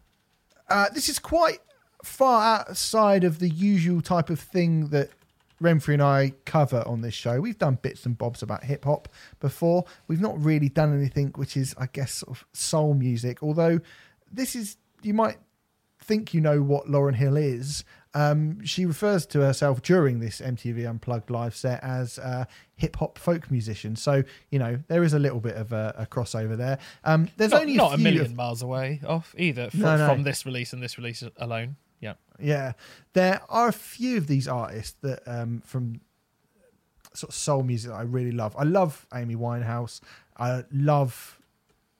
Uh, 0.68 0.88
this 0.90 1.08
is 1.08 1.18
quite 1.18 1.58
far 2.04 2.60
outside 2.60 3.24
of 3.24 3.40
the 3.40 3.48
usual 3.48 4.00
type 4.00 4.30
of 4.30 4.40
thing 4.40 4.88
that 4.88 5.10
Renfrey 5.62 5.94
and 5.94 6.02
I 6.02 6.32
cover 6.44 6.82
on 6.86 7.00
this 7.00 7.14
show. 7.14 7.40
We've 7.40 7.58
done 7.58 7.78
bits 7.80 8.04
and 8.04 8.18
bobs 8.18 8.42
about 8.42 8.64
hip 8.64 8.84
hop 8.84 9.08
before. 9.40 9.84
We've 10.08 10.20
not 10.20 10.38
really 10.42 10.68
done 10.68 10.92
anything 10.96 11.32
which 11.36 11.56
is, 11.56 11.74
I 11.78 11.86
guess, 11.86 12.12
sort 12.12 12.36
of 12.36 12.44
soul 12.52 12.94
music. 12.94 13.42
Although 13.42 13.80
this 14.30 14.54
is, 14.56 14.76
you 15.02 15.14
might 15.14 15.38
think 16.00 16.34
you 16.34 16.40
know 16.40 16.60
what 16.62 16.86
Lauryn 16.86 17.14
Hill 17.14 17.36
is. 17.36 17.84
Um, 18.14 18.62
she 18.64 18.84
refers 18.84 19.24
to 19.26 19.40
herself 19.40 19.80
during 19.80 20.18
this 20.20 20.40
MTV 20.42 20.86
Unplugged 20.86 21.30
live 21.30 21.54
set 21.56 21.82
as 21.82 22.18
a 22.18 22.46
hip 22.74 22.96
hop 22.96 23.18
folk 23.18 23.50
musician. 23.50 23.96
So 23.96 24.22
you 24.50 24.58
know 24.58 24.80
there 24.88 25.02
is 25.02 25.14
a 25.14 25.18
little 25.18 25.40
bit 25.40 25.54
of 25.56 25.72
a, 25.72 25.94
a 25.96 26.06
crossover 26.06 26.56
there. 26.56 26.78
Um, 27.04 27.28
there's 27.38 27.52
Not, 27.52 27.62
only 27.62 27.74
not 27.76 27.92
a, 27.92 27.94
a, 27.94 27.98
million 27.98 28.26
of- 28.26 28.34
miles 28.34 28.60
away 28.60 29.00
off 29.06 29.34
either 29.38 29.70
from, 29.70 29.80
No, 29.80 29.96
no. 29.96 30.08
from 30.08 30.24
this 30.24 30.44
release 30.44 30.72
and 30.74 30.82
this 30.82 30.98
release 30.98 31.24
alone. 31.38 31.76
Yeah. 32.42 32.72
There 33.12 33.40
are 33.48 33.68
a 33.68 33.72
few 33.72 34.16
of 34.18 34.26
these 34.26 34.48
artists 34.48 34.96
that 35.02 35.22
um, 35.26 35.62
from 35.64 36.00
sort 37.14 37.30
of 37.30 37.34
soul 37.34 37.62
music 37.62 37.90
that 37.90 37.96
I 37.96 38.02
really 38.02 38.32
love. 38.32 38.54
I 38.58 38.64
love 38.64 39.06
Amy 39.14 39.36
Winehouse. 39.36 40.00
I 40.36 40.64
love 40.72 41.38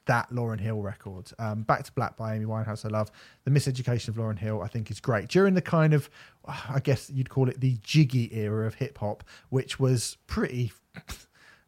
that 0.06 0.30
Lauryn 0.30 0.60
Hill 0.60 0.80
record. 0.80 1.30
Um, 1.38 1.62
Back 1.62 1.84
to 1.84 1.92
Black 1.92 2.16
by 2.16 2.34
Amy 2.34 2.46
Winehouse. 2.46 2.84
I 2.84 2.88
love 2.88 3.10
the 3.44 3.50
Miseducation 3.50 4.08
of 4.08 4.16
Lauryn 4.16 4.38
Hill. 4.38 4.62
I 4.62 4.68
think 4.68 4.90
is 4.90 5.00
great 5.00 5.28
during 5.28 5.54
the 5.54 5.62
kind 5.62 5.94
of, 5.94 6.10
I 6.46 6.80
guess 6.80 7.08
you'd 7.10 7.30
call 7.30 7.48
it 7.48 7.60
the 7.60 7.76
jiggy 7.82 8.34
era 8.34 8.66
of 8.66 8.74
hip 8.74 8.98
hop, 8.98 9.24
which 9.50 9.78
was 9.78 10.16
pretty. 10.26 10.72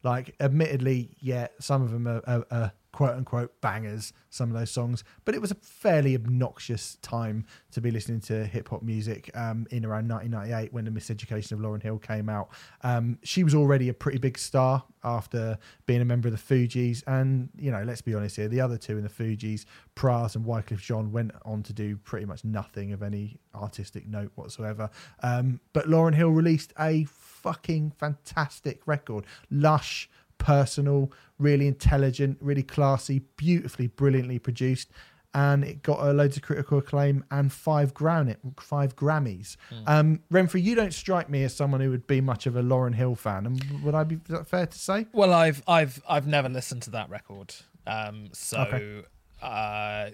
Like, 0.03 0.35
admittedly, 0.39 1.15
yeah, 1.19 1.47
some 1.59 1.81
of 1.81 1.89
them 1.89 2.05
are, 2.05 2.21
are, 2.27 2.45
are 2.51 2.71
quote 2.95 3.17
unquote 3.17 3.59
bangers, 3.59 4.13
some 4.29 4.49
of 4.49 4.57
those 4.57 4.71
songs. 4.71 5.03
But 5.25 5.35
it 5.35 5.41
was 5.41 5.51
a 5.51 5.55
fairly 5.55 6.15
obnoxious 6.15 6.95
time 7.01 7.45
to 7.71 7.81
be 7.81 7.91
listening 7.91 8.21
to 8.21 8.45
hip 8.45 8.69
hop 8.69 8.83
music 8.83 9.29
um, 9.35 9.67
in 9.69 9.83
around 9.83 10.07
1998 10.07 10.71
when 10.71 10.85
The 10.85 10.91
Miseducation 10.91 11.51
of 11.51 11.59
Lauryn 11.59 11.83
Hill 11.83 11.97
came 11.97 12.29
out. 12.29 12.51
Um, 12.83 13.19
she 13.21 13.43
was 13.43 13.53
already 13.53 13.89
a 13.89 13.93
pretty 13.93 14.17
big 14.17 14.37
star 14.37 14.85
after 15.03 15.57
being 15.87 15.99
a 15.99 16.05
member 16.05 16.29
of 16.29 16.31
the 16.31 16.55
Fugees. 16.55 17.03
And, 17.05 17.49
you 17.59 17.69
know, 17.69 17.83
let's 17.83 18.01
be 18.01 18.15
honest 18.15 18.37
here, 18.37 18.47
the 18.47 18.61
other 18.61 18.77
two 18.77 18.97
in 18.97 19.03
the 19.03 19.09
Fugees, 19.09 19.65
Pras 19.97 20.37
and 20.37 20.45
Wyclef 20.45 20.79
Jean, 20.79 21.11
went 21.11 21.33
on 21.43 21.63
to 21.63 21.73
do 21.73 21.97
pretty 21.97 22.25
much 22.25 22.45
nothing 22.45 22.93
of 22.93 23.03
any 23.03 23.39
artistic 23.53 24.07
note 24.07 24.31
whatsoever. 24.35 24.89
Um, 25.21 25.59
but 25.73 25.87
Lauryn 25.87 26.15
Hill 26.15 26.29
released 26.29 26.71
a 26.79 27.03
fucking 27.09 27.91
fantastic 27.91 28.81
record. 28.85 29.25
Lush, 29.51 30.09
personal, 30.45 31.11
really 31.39 31.67
intelligent, 31.67 32.37
really 32.39 32.63
classy, 32.63 33.19
beautifully, 33.35 33.87
brilliantly 33.87 34.37
produced. 34.39 34.89
And 35.33 35.65
it 35.65 35.81
got 35.83 35.99
a 35.99 36.13
loads 36.13 36.37
of 36.37 36.43
critical 36.43 36.77
acclaim 36.77 37.25
and 37.29 37.51
five 37.51 37.93
Grammy, 37.93 38.37
five 38.57 38.95
Grammys. 38.95 39.57
Um, 39.85 40.21
Renfrey, 40.31 40.63
you 40.63 40.75
don't 40.75 40.93
strike 40.93 41.29
me 41.29 41.43
as 41.43 41.53
someone 41.53 41.81
who 41.81 41.89
would 41.89 42.07
be 42.07 42.21
much 42.21 42.45
of 42.47 42.55
a 42.55 42.61
Lauryn 42.61 42.95
Hill 42.95 43.15
fan. 43.15 43.45
And 43.45 43.83
would 43.83 43.95
I 43.95 44.05
be 44.05 44.17
fair 44.45 44.65
to 44.67 44.77
say? 44.77 45.07
Well, 45.11 45.33
I've 45.33 45.61
I've 45.67 46.01
I've 46.07 46.25
never 46.27 46.47
listened 46.47 46.83
to 46.83 46.91
that 46.91 47.09
record, 47.09 47.53
um, 47.85 48.29
so 48.31 48.59
Okay. 48.61 49.03
uh, 49.41 49.45
I, 49.45 50.11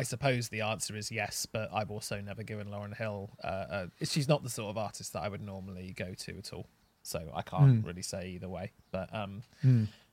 I 0.00 0.02
suppose 0.02 0.48
the 0.48 0.62
answer 0.62 0.96
is 0.96 1.12
yes. 1.12 1.46
But 1.46 1.70
I've 1.72 1.92
also 1.92 2.20
never 2.20 2.42
given 2.42 2.66
Lauryn 2.68 2.96
Hill. 2.96 3.30
Uh, 3.44 3.46
uh, 3.46 3.86
she's 4.02 4.26
not 4.26 4.42
the 4.42 4.50
sort 4.50 4.70
of 4.70 4.76
artist 4.78 5.12
that 5.12 5.22
I 5.22 5.28
would 5.28 5.42
normally 5.42 5.92
go 5.96 6.12
to 6.12 6.38
at 6.38 6.52
all, 6.52 6.66
so 7.06 7.30
I 7.34 7.42
can't 7.42 7.80
Hmm. 7.80 7.86
really 7.86 8.02
say 8.02 8.28
either 8.30 8.48
way. 8.48 8.72
But 8.90 9.14
um, 9.14 9.42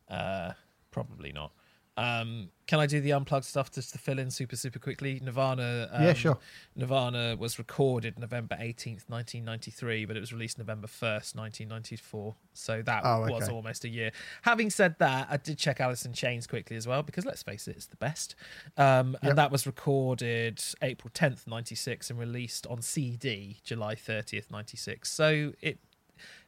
uh, 0.10 0.54
probably 0.92 1.32
not. 1.32 1.52
Um, 1.96 2.50
can 2.66 2.80
I 2.80 2.88
do 2.88 3.00
the 3.02 3.12
unplugged 3.14 3.46
stuff 3.46 3.72
just 3.72 3.92
to 3.92 4.00
fill 4.00 4.18
in 4.18 4.32
super 4.32 4.56
super 4.56 4.80
quickly? 4.80 5.20
Nirvana. 5.22 5.88
Um, 5.92 6.04
Yeah, 6.04 6.14
sure. 6.14 6.40
Nirvana 6.76 7.36
was 7.38 7.60
recorded 7.60 8.18
November 8.18 8.58
eighteenth, 8.60 9.06
nineteen 9.10 9.46
ninety 9.46 9.70
three, 9.70 10.06
but 10.06 10.18
it 10.18 10.20
was 10.20 10.34
released 10.34 10.58
November 10.58 10.88
first, 10.88 11.36
nineteen 11.36 11.68
ninety 11.68 11.96
four. 11.96 12.36
So 12.56 12.82
that 12.82 13.04
Oh, 13.06 13.28
was 13.30 13.44
okay. 13.44 13.52
almost 13.54 13.86
a 13.86 13.90
year. 13.90 14.12
Having 14.42 14.72
said 14.72 14.96
that, 14.98 15.28
I 15.30 15.38
did 15.38 15.60
check 15.60 15.80
Alice 15.80 16.04
in 16.04 16.14
Chains 16.14 16.48
quickly 16.48 16.78
as 16.78 16.88
well 16.88 17.04
because 17.04 17.26
let's 17.26 17.44
face 17.44 17.68
it, 17.68 17.76
it's 17.76 17.86
the 17.86 17.98
best. 17.98 18.34
Um, 18.76 19.12
Yep. 19.22 19.30
And 19.30 19.38
that 19.38 19.52
was 19.52 19.68
recorded 19.68 20.64
April 20.82 21.12
tenth, 21.14 21.46
ninety 21.46 21.76
six, 21.76 22.10
and 22.10 22.18
released 22.18 22.66
on 22.66 22.82
CD 22.82 23.60
July 23.64 23.94
thirtieth, 23.94 24.50
ninety 24.50 24.78
six. 24.78 25.12
So 25.12 25.54
it 25.62 25.78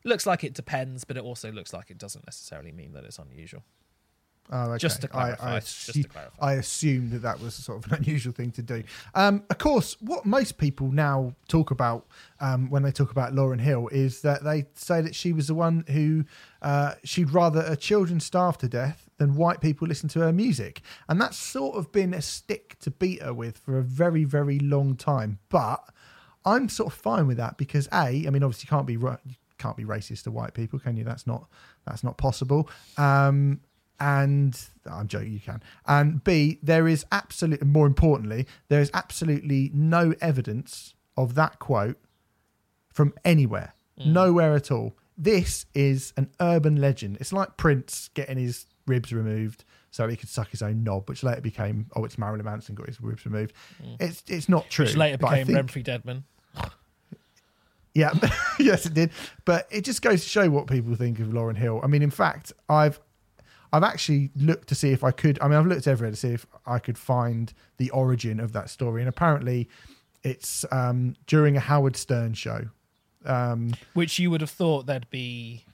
looks 0.03 0.25
like 0.25 0.43
it 0.43 0.53
depends, 0.53 1.03
but 1.03 1.17
it 1.17 1.23
also 1.23 1.51
looks 1.51 1.73
like 1.73 1.89
it 1.89 1.97
doesn't 1.97 2.25
necessarily 2.25 2.71
mean 2.71 2.93
that 2.93 3.03
it's 3.03 3.19
unusual. 3.19 3.63
Oh, 4.51 4.71
okay. 4.71 4.77
Just 4.77 5.01
to 5.01 5.07
clarify, 5.07 5.53
I, 5.53 5.55
I, 5.55 5.59
just 5.59 5.93
to 5.93 6.03
clarify. 6.03 6.45
I 6.45 6.53
assumed 6.53 7.11
that 7.11 7.23
that 7.23 7.41
was 7.41 7.55
sort 7.55 7.83
of 7.83 7.91
an 7.91 7.97
unusual 7.97 8.31
thing 8.31 8.51
to 8.51 8.61
do. 8.61 8.83
Um, 9.15 9.43
of 9.49 9.57
course, 9.57 9.97
what 10.01 10.25
most 10.25 10.57
people 10.57 10.91
now 10.91 11.33
talk 11.47 11.71
about 11.71 12.05
um, 12.39 12.69
when 12.69 12.83
they 12.83 12.91
talk 12.91 13.09
about 13.09 13.33
Lauryn 13.33 13.59
Hill 13.59 13.87
is 13.87 14.21
that 14.21 14.43
they 14.43 14.65
say 14.75 15.01
that 15.01 15.15
she 15.15 15.33
was 15.33 15.47
the 15.47 15.55
one 15.55 15.83
who 15.89 16.25
uh, 16.61 16.93
she'd 17.03 17.31
rather 17.31 17.63
her 17.63 17.75
children 17.75 18.19
starve 18.19 18.57
to 18.59 18.67
death 18.67 19.09
than 19.17 19.35
white 19.35 19.61
people 19.61 19.87
listen 19.87 20.09
to 20.09 20.19
her 20.19 20.31
music, 20.31 20.81
and 21.09 21.19
that's 21.19 21.37
sort 21.37 21.75
of 21.75 21.91
been 21.91 22.13
a 22.13 22.21
stick 22.21 22.77
to 22.81 22.91
beat 22.91 23.23
her 23.23 23.33
with 23.33 23.57
for 23.57 23.79
a 23.79 23.83
very, 23.83 24.25
very 24.25 24.59
long 24.59 24.95
time. 24.95 25.39
But 25.49 25.83
I'm 26.45 26.69
sort 26.69 26.93
of 26.93 26.99
fine 26.99 27.25
with 27.25 27.37
that 27.37 27.57
because 27.57 27.87
a, 27.91 27.95
I 27.95 28.29
mean, 28.29 28.43
obviously, 28.43 28.67
you 28.67 28.69
can't 28.69 28.85
be 28.85 28.97
right. 28.97 29.19
you 29.25 29.33
can't 29.57 29.77
be 29.77 29.83
racist 29.85 30.23
to 30.23 30.31
white 30.31 30.53
people, 30.53 30.79
can 30.79 30.97
you? 30.97 31.03
That's 31.03 31.25
not 31.27 31.47
that's 31.85 32.03
not 32.03 32.17
possible. 32.17 32.69
Um, 32.97 33.61
and 33.99 34.59
I'm 34.91 35.07
joking, 35.07 35.31
you 35.31 35.39
can. 35.39 35.63
And 35.87 36.23
B, 36.23 36.59
there 36.61 36.87
is 36.87 37.05
absolutely, 37.11 37.65
more 37.65 37.87
importantly, 37.87 38.45
there 38.67 38.81
is 38.81 38.91
absolutely 38.93 39.71
no 39.73 40.13
evidence 40.19 40.95
of 41.15 41.35
that 41.35 41.59
quote 41.59 41.97
from 42.91 43.13
anywhere, 43.23 43.73
nowhere 43.97 44.53
at 44.53 44.69
all. 44.69 44.97
This 45.17 45.65
is 45.73 46.11
an 46.17 46.29
urban 46.41 46.75
legend. 46.75 47.17
It's 47.21 47.31
like 47.31 47.55
Prince 47.55 48.09
getting 48.13 48.37
his 48.37 48.65
ribs 48.85 49.13
removed 49.13 49.63
so 49.91 50.09
he 50.09 50.17
could 50.17 50.27
suck 50.27 50.49
his 50.49 50.61
own 50.61 50.83
knob, 50.83 51.07
which 51.07 51.23
later 51.23 51.39
became, 51.39 51.85
oh, 51.95 52.03
it's 52.03 52.17
Marilyn 52.17 52.43
Manson 52.43 52.75
got 52.75 52.87
his 52.87 52.99
ribs 52.99 53.25
removed. 53.25 53.53
It's 54.01 54.23
it's 54.27 54.49
not 54.49 54.69
true. 54.69 54.85
Which 54.85 54.97
later 54.97 55.17
became 55.17 55.47
think- 55.47 55.57
Renfrey 55.57 55.83
Deadman. 55.85 56.25
Yeah, 57.95 58.11
yes, 58.59 58.85
it 58.85 58.93
did. 58.93 59.09
But 59.45 59.67
it 59.71 59.81
just 59.81 60.01
goes 60.03 60.21
to 60.21 60.29
show 60.29 60.49
what 60.49 60.67
people 60.67 60.93
think 60.95 61.19
of 61.19 61.29
Lauryn 61.29 61.57
Hill. 61.57 61.79
I 61.81 61.87
mean, 61.87 62.03
in 62.03 62.11
fact, 62.11 62.53
I've 62.69 62.99
I've 63.73 63.83
actually 63.83 64.29
looked 64.35 64.67
to 64.69 64.75
see 64.75 64.91
if 64.91 65.03
I 65.03 65.11
could. 65.11 65.39
I 65.41 65.47
mean, 65.47 65.57
I've 65.57 65.65
looked 65.65 65.87
everywhere 65.87 66.11
to 66.11 66.17
see 66.17 66.33
if 66.33 66.45
I 66.65 66.77
could 66.77 66.97
find 66.97 67.51
the 67.77 67.89
origin 67.89 68.39
of 68.39 68.51
that 68.51 68.69
story, 68.69 69.01
and 69.01 69.09
apparently, 69.09 69.69
it's 70.23 70.65
um, 70.71 71.15
during 71.25 71.57
a 71.57 71.59
Howard 71.59 71.95
Stern 71.95 72.33
show. 72.33 72.65
Um, 73.25 73.73
Which 73.93 74.19
you 74.19 74.29
would 74.29 74.41
have 74.41 74.51
thought 74.51 74.85
there'd 74.85 75.09
be 75.09 75.65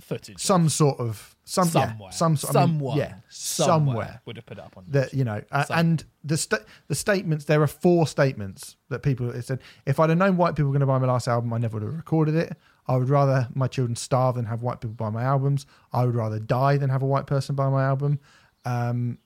footage. 0.00 0.38
some 0.38 0.68
sort 0.68 0.98
of 0.98 1.36
some 1.44 1.68
yeah, 1.74 1.90
somewhere, 1.90 2.12
some 2.12 2.36
sort. 2.36 2.56
I 2.56 2.66
mean, 2.66 2.96
yeah, 2.96 3.14
somewhere, 3.28 3.66
somewhere. 3.66 4.20
would 4.26 4.36
have 4.36 4.46
put 4.46 4.58
it 4.58 4.64
up 4.64 4.76
on. 4.76 4.84
that 4.88 5.12
you 5.12 5.24
know 5.24 5.42
uh, 5.50 5.64
and 5.70 6.04
the 6.24 6.36
sta- 6.36 6.64
the 6.88 6.94
statements 6.94 7.44
there 7.46 7.60
are 7.62 7.66
four 7.66 8.06
statements 8.06 8.76
that 8.88 9.02
people 9.02 9.30
it 9.30 9.42
said 9.44 9.60
if 9.86 9.98
i'd 10.00 10.08
have 10.08 10.18
known 10.18 10.36
white 10.36 10.54
people 10.54 10.66
were 10.66 10.72
going 10.72 10.80
to 10.80 10.86
buy 10.86 10.98
my 10.98 11.06
last 11.06 11.28
album 11.28 11.52
i 11.52 11.58
never 11.58 11.78
would 11.78 11.82
have 11.82 11.96
recorded 11.96 12.34
it 12.34 12.56
i 12.86 12.96
would 12.96 13.08
rather 13.08 13.48
my 13.54 13.66
children 13.66 13.96
starve 13.96 14.36
than 14.36 14.44
have 14.44 14.62
white 14.62 14.80
people 14.80 14.94
buy 14.94 15.10
my 15.10 15.22
albums 15.22 15.66
i 15.92 16.04
would 16.04 16.14
rather 16.14 16.38
die 16.38 16.76
than 16.76 16.90
have 16.90 17.02
a 17.02 17.06
white 17.06 17.26
person 17.26 17.54
buy 17.54 17.68
my 17.68 17.82
album 17.84 18.18
um 18.64 19.18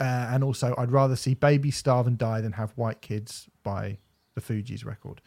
uh, 0.00 0.28
and 0.30 0.42
also 0.42 0.74
i'd 0.78 0.90
rather 0.90 1.14
see 1.16 1.34
babies 1.34 1.76
starve 1.76 2.06
and 2.06 2.18
die 2.18 2.40
than 2.40 2.52
have 2.52 2.72
white 2.72 3.00
kids 3.00 3.48
buy 3.62 3.96
the 4.34 4.40
fugees' 4.40 4.84
record 4.84 5.20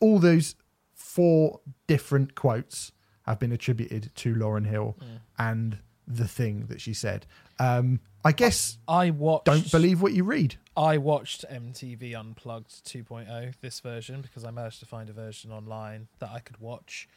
all 0.00 0.18
those 0.18 0.54
four 0.94 1.60
different 1.86 2.34
quotes 2.34 2.92
have 3.28 3.38
been 3.38 3.52
attributed 3.52 4.10
to 4.16 4.34
lauryn 4.34 4.66
hill 4.66 4.96
Mm. 5.00 5.20
and 5.38 5.78
the 6.06 6.26
thing 6.28 6.66
that 6.66 6.80
she 6.80 6.94
said 6.94 7.26
um 7.58 8.00
i 8.24 8.32
guess 8.32 8.78
I 8.88 9.10
watched. 9.10 9.44
don't 9.44 9.70
believe 9.70 10.00
what 10.02 10.12
you 10.14 10.24
read. 10.24 10.56
I 10.76 10.96
watched 10.98 11.44
MTV 11.50 12.14
Unplugged 12.18 12.84
2.0 12.86 13.54
this 13.60 13.80
version 13.80 14.22
because 14.22 14.44
I 14.44 14.50
managed 14.50 14.80
to 14.80 14.86
find 14.86 15.08
a 15.10 15.12
version 15.12 15.50
online 15.52 16.08
that 16.20 16.30
I 16.30 16.40
could 16.40 16.58
watch, 16.60 17.08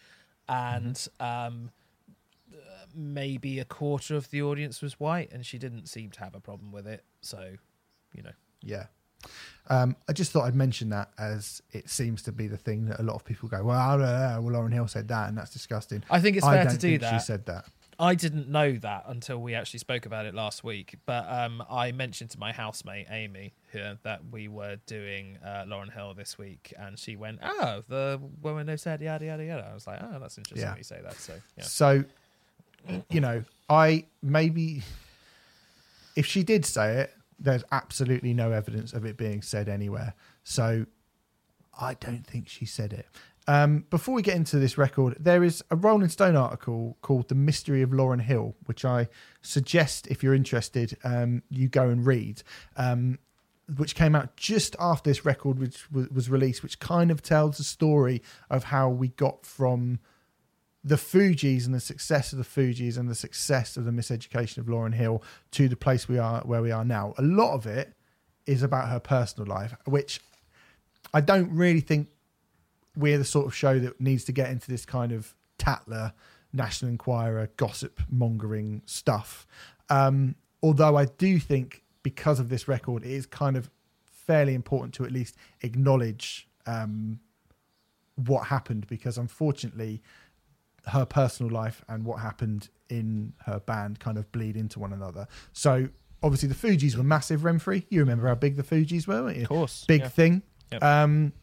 and 0.49 0.95
Mm-hmm. 0.95 1.23
um, 1.25 1.71
maybe 2.93 3.59
a 3.59 3.65
quarter 3.65 4.15
of 4.15 4.29
the 4.31 4.41
audience 4.41 4.81
was 4.81 4.99
white, 4.99 5.31
and 5.31 5.45
she 5.45 5.57
didn't 5.57 5.87
seem 5.87 6.11
to 6.11 6.19
have 6.19 6.35
a 6.35 6.39
problem 6.39 6.71
with 6.71 6.87
it. 6.87 7.03
So, 7.21 7.55
you 8.13 8.23
know, 8.23 8.33
Yeah. 8.61 8.87
Um, 9.69 9.95
I 10.09 10.13
just 10.13 10.31
thought 10.31 10.43
I'd 10.43 10.55
mention 10.55 10.89
that 10.89 11.11
as 11.17 11.61
it 11.71 11.89
seems 11.89 12.21
to 12.23 12.31
be 12.31 12.47
the 12.47 12.57
thing 12.57 12.85
that 12.87 12.99
a 12.99 13.03
lot 13.03 13.15
of 13.15 13.23
people 13.23 13.47
go, 13.47 13.63
well, 13.63 13.79
I 13.79 14.37
well 14.39 14.61
Lauryn 14.61 14.73
Hill 14.73 14.87
said 14.87 15.07
that, 15.09 15.29
and 15.29 15.37
that's 15.37 15.51
disgusting. 15.51 16.03
I 16.09 16.19
think 16.19 16.37
it's 16.37 16.45
I 16.45 16.55
fair 16.61 16.71
to 16.71 16.77
do 16.77 16.97
that. 16.97 17.13
She 17.13 17.25
said 17.25 17.45
that. 17.45 17.65
I 17.99 18.15
didn't 18.15 18.49
know 18.49 18.73
that 18.77 19.03
until 19.07 19.37
we 19.37 19.53
actually 19.53 19.79
spoke 19.79 20.07
about 20.07 20.25
it 20.25 20.33
last 20.33 20.63
week. 20.63 20.95
But 21.05 21.29
um, 21.29 21.63
I 21.69 21.91
mentioned 21.91 22.31
to 22.31 22.39
my 22.39 22.51
housemate 22.51 23.05
Amy 23.11 23.53
here 23.71 23.99
that 24.01 24.21
we 24.31 24.47
were 24.47 24.77
doing 24.87 25.37
uh, 25.45 25.65
Lauryn 25.67 25.93
Hill 25.93 26.15
this 26.15 26.35
week, 26.37 26.73
and 26.79 26.97
she 26.97 27.15
went, 27.15 27.39
"Oh, 27.43 27.83
the 27.87 28.19
woman 28.41 28.67
who 28.67 28.75
said 28.77 29.01
yada 29.01 29.25
yada 29.25 29.45
yada." 29.45 29.67
I 29.69 29.73
was 29.75 29.85
like, 29.85 29.99
"Oh, 30.01 30.17
that's 30.19 30.37
interesting 30.39 30.65
Yeah. 30.65 30.71
that 30.71 30.77
you 30.79 30.83
say 30.83 30.99
that." 31.03 31.13
So 31.13 31.33
yeah, 31.55 31.63
So, 31.63 32.03
you 33.11 33.21
know, 33.21 33.43
I 33.69 34.05
maybe 34.23 34.81
if 36.15 36.25
she 36.25 36.41
did 36.41 36.65
say 36.65 37.01
it, 37.01 37.13
there's 37.43 37.63
absolutely 37.71 38.33
no 38.33 38.51
evidence 38.51 38.93
of 38.93 39.05
it 39.05 39.17
being 39.17 39.41
said 39.41 39.67
anywhere. 39.67 40.13
So, 40.43 40.85
I 41.79 41.95
don't 41.95 42.25
think 42.25 42.49
she 42.49 42.65
said 42.65 42.93
it. 42.93 43.07
Um, 43.47 43.85
before 43.89 44.13
we 44.13 44.21
get 44.21 44.35
into 44.35 44.59
this 44.59 44.77
record, 44.77 45.17
there 45.19 45.43
is 45.43 45.63
a 45.71 45.75
Rolling 45.75 46.09
Stone 46.09 46.35
article 46.35 46.97
called 47.01 47.27
"The 47.27 47.35
Mystery 47.35 47.81
of 47.81 47.89
Lauryn 47.89 48.21
Hill," 48.21 48.55
which 48.65 48.85
I 48.85 49.09
suggest, 49.41 50.07
if 50.07 50.21
you're 50.21 50.35
interested, 50.35 50.97
um, 51.03 51.41
you 51.49 51.67
go 51.67 51.89
and 51.89 52.05
read. 52.05 52.43
Um, 52.77 53.19
which 53.77 53.95
came 53.95 54.15
out 54.15 54.35
just 54.35 54.75
after 54.79 55.09
this 55.09 55.23
record, 55.23 55.57
which 55.57 55.89
was, 55.91 56.09
was 56.09 56.29
released, 56.29 56.61
which 56.61 56.79
kind 56.79 57.09
of 57.09 57.21
tells 57.21 57.57
the 57.57 57.63
story 57.63 58.21
of 58.49 58.65
how 58.65 58.89
we 58.89 59.09
got 59.09 59.45
from 59.45 59.99
the 60.83 60.95
Fugees 60.95 61.65
and 61.65 61.75
the 61.75 61.79
success 61.79 62.33
of 62.33 62.39
the 62.39 62.43
Fugees 62.43 62.97
and 62.97 63.09
the 63.09 63.15
success 63.15 63.77
of 63.77 63.85
the 63.85 63.91
miseducation 63.91 64.57
of 64.57 64.65
Lauryn 64.65 64.93
Hill 64.93 65.23
to 65.51 65.67
the 65.67 65.75
place 65.75 66.07
we 66.07 66.17
are 66.17 66.41
where 66.41 66.61
we 66.61 66.71
are 66.71 66.85
now. 66.85 67.13
A 67.17 67.21
lot 67.21 67.53
of 67.53 67.67
it 67.67 67.93
is 68.47 68.63
about 68.63 68.89
her 68.89 68.99
personal 68.99 69.47
life, 69.47 69.75
which 69.85 70.19
I 71.13 71.21
don't 71.21 71.51
really 71.51 71.81
think 71.81 72.07
we're 72.95 73.17
the 73.17 73.25
sort 73.25 73.45
of 73.45 73.55
show 73.55 73.79
that 73.79 74.01
needs 74.01 74.23
to 74.25 74.31
get 74.31 74.49
into 74.49 74.69
this 74.69 74.85
kind 74.85 75.11
of 75.11 75.35
Tatler, 75.57 76.13
National 76.51 76.89
Enquirer, 76.89 77.49
gossip 77.57 78.01
mongering 78.09 78.81
stuff. 78.85 79.45
Um, 79.89 80.35
although 80.63 80.97
I 80.97 81.05
do 81.05 81.39
think 81.39 81.83
because 82.03 82.39
of 82.39 82.49
this 82.49 82.67
record, 82.67 83.03
it 83.03 83.11
is 83.11 83.25
kind 83.25 83.55
of 83.55 83.69
fairly 84.05 84.55
important 84.55 84.93
to 84.95 85.05
at 85.05 85.11
least 85.11 85.35
acknowledge 85.61 86.47
um, 86.65 87.19
what 88.15 88.47
happened 88.47 88.87
because 88.87 89.17
unfortunately 89.17 90.01
her 90.87 91.05
personal 91.05 91.51
life 91.51 91.83
and 91.87 92.03
what 92.05 92.19
happened 92.19 92.69
in 92.89 93.33
her 93.45 93.59
band 93.59 93.99
kind 93.99 94.17
of 94.17 94.31
bleed 94.31 94.55
into 94.57 94.79
one 94.79 94.93
another. 94.93 95.27
So 95.53 95.89
obviously 96.23 96.49
the 96.49 96.55
Fugees 96.55 96.95
were 96.95 97.03
massive. 97.03 97.41
Renfrey, 97.41 97.85
you 97.89 97.99
remember 97.99 98.27
how 98.27 98.35
big 98.35 98.55
the 98.55 98.63
Fugees 98.63 99.07
were, 99.07 99.23
weren't 99.23 99.37
you? 99.37 99.43
Of 99.43 99.49
course. 99.49 99.85
Big 99.87 100.01
yeah. 100.01 100.07
thing. 100.09 100.41
Yep. 100.71 100.83
Um, 100.83 101.33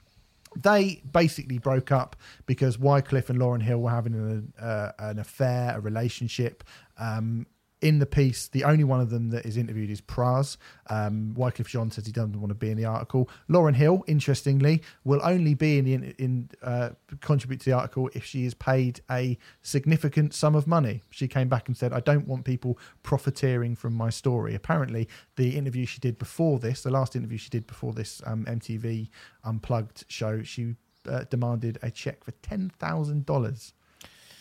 they 0.57 1.03
basically 1.13 1.59
broke 1.59 1.93
up 1.93 2.17
because 2.47 2.79
Wyclef 2.79 3.29
and 3.29 3.39
Lauryn 3.39 3.63
Hill 3.63 3.79
were 3.79 3.91
having 3.91 4.15
an, 4.15 4.53
uh, 4.61 4.93
an 4.99 5.19
affair, 5.19 5.77
a 5.77 5.81
relationship. 5.81 6.65
Um, 6.99 7.47
in 7.81 8.01
the 8.01 8.07
piece, 8.07 8.49
the 8.49 8.65
only 8.65 8.85
one 8.85 9.01
of 9.01 9.11
them 9.11 9.31
that 9.31 9.47
is 9.47 9.57
interviewed 9.57 9.91
is 9.91 10.01
Pras. 10.01 10.57
Um, 10.89 11.35
Wyclef 11.37 11.67
Jean 11.67 11.91
says 11.91 12.07
he 12.07 12.13
doesn't 12.13 12.39
want 12.39 12.51
to 12.51 12.55
be 12.55 12.71
in 12.71 12.77
the 12.77 12.85
article. 12.85 13.31
Lauryn 13.49 13.75
Hill, 13.75 14.03
interestingly, 14.07 14.83
will 15.05 15.21
only 15.23 15.55
be 15.55 15.79
in, 15.79 15.85
the, 15.85 15.95
in, 15.95 16.15
in 16.19 16.51
uh, 16.63 16.91
contribute 17.21 17.61
to 17.61 17.71
the 17.71 17.77
article 17.77 18.11
if 18.15 18.25
she 18.25 18.45
is 18.45 18.55
paid 18.55 19.01
a 19.11 19.39
significant 19.63 20.35
sum 20.35 20.55
of 20.55 20.67
money. 20.67 21.03
She 21.11 21.29
came 21.29 21.49
back 21.49 21.69
and 21.69 21.77
said, 21.77 21.93
"I 21.93 22.01
don't 22.01 22.27
want 22.27 22.45
people 22.45 22.79
profiteering 23.03 23.77
from 23.77 23.95
my 23.95 24.11
story." 24.11 24.55
Apparently, 24.55 25.09
the 25.37 25.57
interview 25.57 25.87
she 25.87 26.01
did 26.01 26.19
before 26.19 26.59
this, 26.59 26.83
the 26.83 26.91
last 26.91 27.15
interview 27.15 27.39
she 27.39 27.51
did 27.51 27.67
before 27.67 27.93
this 27.93 28.21
um, 28.27 28.45
MTV 28.47 29.09
Unplugged 29.45 30.05
show, 30.09 30.43
she 30.43 30.75
uh, 31.09 31.25
demanded 31.31 31.79
a 31.83 31.91
check 31.91 32.25
for 32.25 32.33
ten 32.43 32.71
thousand 32.79 33.25
dollars 33.25 33.73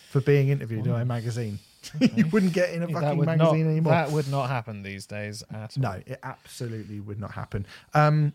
for 0.09 0.21
being 0.21 0.49
interviewed 0.49 0.87
in 0.87 0.93
a 0.93 1.05
magazine. 1.05 1.59
you 2.15 2.27
wouldn't 2.27 2.53
get 2.53 2.71
in 2.71 2.83
a 2.83 2.87
fucking 2.87 3.25
magazine 3.25 3.65
not, 3.65 3.71
anymore. 3.71 3.93
That 3.93 4.11
would 4.11 4.29
not 4.29 4.47
happen 4.49 4.83
these 4.83 5.05
days 5.05 5.43
at 5.51 5.77
all. 5.77 5.81
No, 5.81 6.01
it 6.05 6.19
absolutely 6.23 6.99
would 6.99 7.19
not 7.19 7.31
happen. 7.31 7.65
Um, 7.93 8.33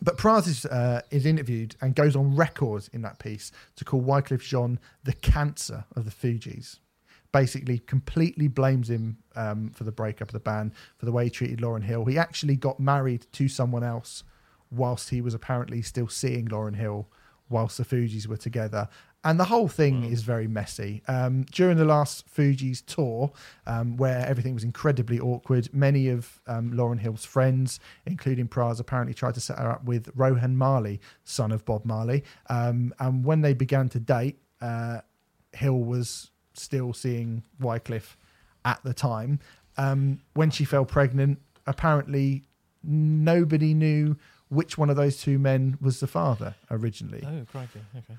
but 0.00 0.16
Pras 0.16 0.46
is, 0.46 0.64
uh, 0.66 1.02
is 1.10 1.26
interviewed 1.26 1.74
and 1.80 1.94
goes 1.94 2.14
on 2.14 2.36
record 2.36 2.88
in 2.92 3.02
that 3.02 3.18
piece 3.18 3.50
to 3.76 3.84
call 3.84 4.00
Wyclef 4.00 4.40
Jean 4.40 4.78
the 5.04 5.12
cancer 5.12 5.84
of 5.96 6.04
the 6.04 6.10
Fugees. 6.10 6.78
Basically, 7.32 7.78
completely 7.80 8.48
blames 8.48 8.88
him 8.88 9.18
um, 9.36 9.70
for 9.70 9.84
the 9.84 9.92
breakup 9.92 10.28
of 10.28 10.32
the 10.32 10.40
band, 10.40 10.72
for 10.96 11.04
the 11.04 11.12
way 11.12 11.24
he 11.24 11.30
treated 11.30 11.60
Lauryn 11.60 11.82
Hill. 11.82 12.06
He 12.06 12.16
actually 12.16 12.56
got 12.56 12.80
married 12.80 13.26
to 13.32 13.48
someone 13.48 13.84
else 13.84 14.24
whilst 14.70 15.10
he 15.10 15.20
was 15.20 15.34
apparently 15.34 15.82
still 15.82 16.08
seeing 16.08 16.46
Lauryn 16.48 16.76
Hill 16.76 17.08
whilst 17.50 17.78
the 17.78 17.84
Fugees 17.84 18.26
were 18.26 18.36
together. 18.36 18.88
And 19.24 19.38
the 19.38 19.44
whole 19.44 19.66
thing 19.66 20.04
is 20.04 20.22
very 20.22 20.46
messy. 20.46 21.02
Um, 21.08 21.42
during 21.50 21.76
the 21.76 21.84
last 21.84 22.32
Fugees' 22.32 22.84
tour, 22.86 23.32
um, 23.66 23.96
where 23.96 24.24
everything 24.24 24.54
was 24.54 24.62
incredibly 24.62 25.18
awkward, 25.18 25.68
many 25.74 26.08
of 26.08 26.40
um, 26.46 26.72
Lauryn 26.72 27.00
Hill's 27.00 27.24
friends, 27.24 27.80
including 28.06 28.46
Pras, 28.46 28.78
apparently 28.78 29.14
tried 29.14 29.34
to 29.34 29.40
set 29.40 29.58
her 29.58 29.70
up 29.72 29.84
with 29.84 30.08
Rohan 30.14 30.56
Marley, 30.56 31.00
son 31.24 31.50
of 31.50 31.64
Bob 31.64 31.84
Marley. 31.84 32.22
Um, 32.48 32.94
and 33.00 33.24
when 33.24 33.40
they 33.40 33.54
began 33.54 33.88
to 33.90 33.98
date, 33.98 34.38
uh, 34.60 35.00
Hill 35.52 35.80
was 35.80 36.30
still 36.54 36.92
seeing 36.92 37.42
Wyclef 37.60 38.14
at 38.64 38.82
the 38.84 38.94
time. 38.94 39.40
Um, 39.76 40.20
when 40.34 40.50
she 40.50 40.64
fell 40.64 40.84
pregnant, 40.84 41.40
apparently 41.66 42.44
nobody 42.84 43.74
knew 43.74 44.16
which 44.48 44.78
one 44.78 44.90
of 44.90 44.96
those 44.96 45.20
two 45.20 45.38
men 45.38 45.76
was 45.80 46.00
the 46.00 46.06
father 46.06 46.54
originally. 46.70 47.22
Oh, 47.26 47.44
crikey. 47.50 47.80
Okay. 47.96 48.14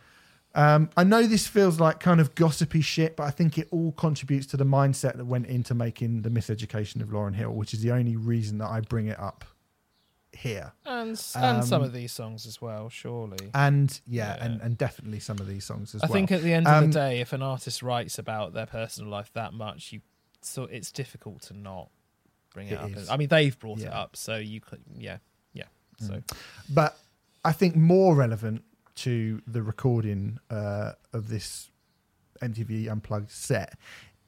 Um, 0.56 0.90
I 0.98 1.04
know 1.04 1.28
this 1.28 1.46
feels 1.48 1.80
like 1.80 2.00
kind 2.00 2.20
of 2.20 2.34
gossipy 2.36 2.82
shit, 2.82 3.16
but 3.16 3.24
I 3.24 3.32
think 3.32 3.58
it 3.58 3.68
all 3.72 3.92
contributes 3.92 4.48
to 4.48 4.58
the 4.58 4.66
mindset 4.66 5.16
that 5.18 5.26
went 5.26 5.46
into 5.46 5.76
making 5.76 6.24
the 6.24 6.30
miseducation 6.30 7.02
of 7.02 7.10
Lauryn 7.10 7.36
Hill, 7.36 7.52
which 7.52 7.74
is 7.74 7.82
the 7.82 7.92
only 7.92 8.16
reason 8.16 8.58
that 8.58 8.68
I 8.70 8.82
bring 8.82 9.08
it 9.08 9.20
up 9.20 9.46
here. 10.32 10.74
And, 10.86 11.10
and 11.10 11.18
some 11.66 11.82
Um, 11.82 11.84
of 11.84 11.94
these 11.94 12.12
songs 12.12 12.46
as 12.48 12.60
well, 12.62 12.90
surely. 12.90 13.50
And 13.54 14.00
yeah, 14.08 14.36
Yeah. 14.38 14.46
And, 14.46 14.62
and 14.62 14.78
definitely 14.78 15.20
some 15.20 15.38
of 15.40 15.48
these 15.48 15.66
songs 15.66 15.94
as 15.94 16.02
I 16.02 16.08
well. 16.08 16.12
I 16.12 16.16
think 16.20 16.32
at 16.32 16.42
the 16.42 16.54
end 16.54 16.68
of 16.68 16.74
Um, 16.84 16.92
the 16.92 16.94
day, 17.00 17.20
if 17.20 17.32
an 17.34 17.42
artist 17.44 17.84
writes 17.84 18.18
about 18.18 18.54
their 18.54 18.66
personal 18.66 19.10
life 19.12 19.32
that 19.34 19.54
much, 19.54 19.92
you 19.94 20.02
so 20.42 20.64
it's 20.64 20.92
difficult 20.92 21.42
to 21.44 21.54
not 21.54 21.90
bring 22.54 22.68
it, 22.70 22.74
It 22.74 22.80
up. 22.80 22.90
is. 22.92 23.10
I 23.10 23.18
mean, 23.18 23.28
they've 23.28 23.58
brought 23.60 23.82
it 23.82 23.92
up, 23.92 24.16
so 24.16 24.38
you 24.38 24.62
could, 24.62 24.82
yeah, 24.98 25.18
yeah. 25.54 25.66
So 26.00 26.24
but 26.70 26.98
I 27.44 27.52
think 27.52 27.76
more 27.76 28.16
relevant 28.16 28.64
to 29.00 29.42
the 29.48 29.62
recording 29.62 30.40
uh, 30.50 30.92
of 31.14 31.30
this 31.30 31.70
MTV 32.42 32.90
Unplugged 32.90 33.32
set 33.32 33.78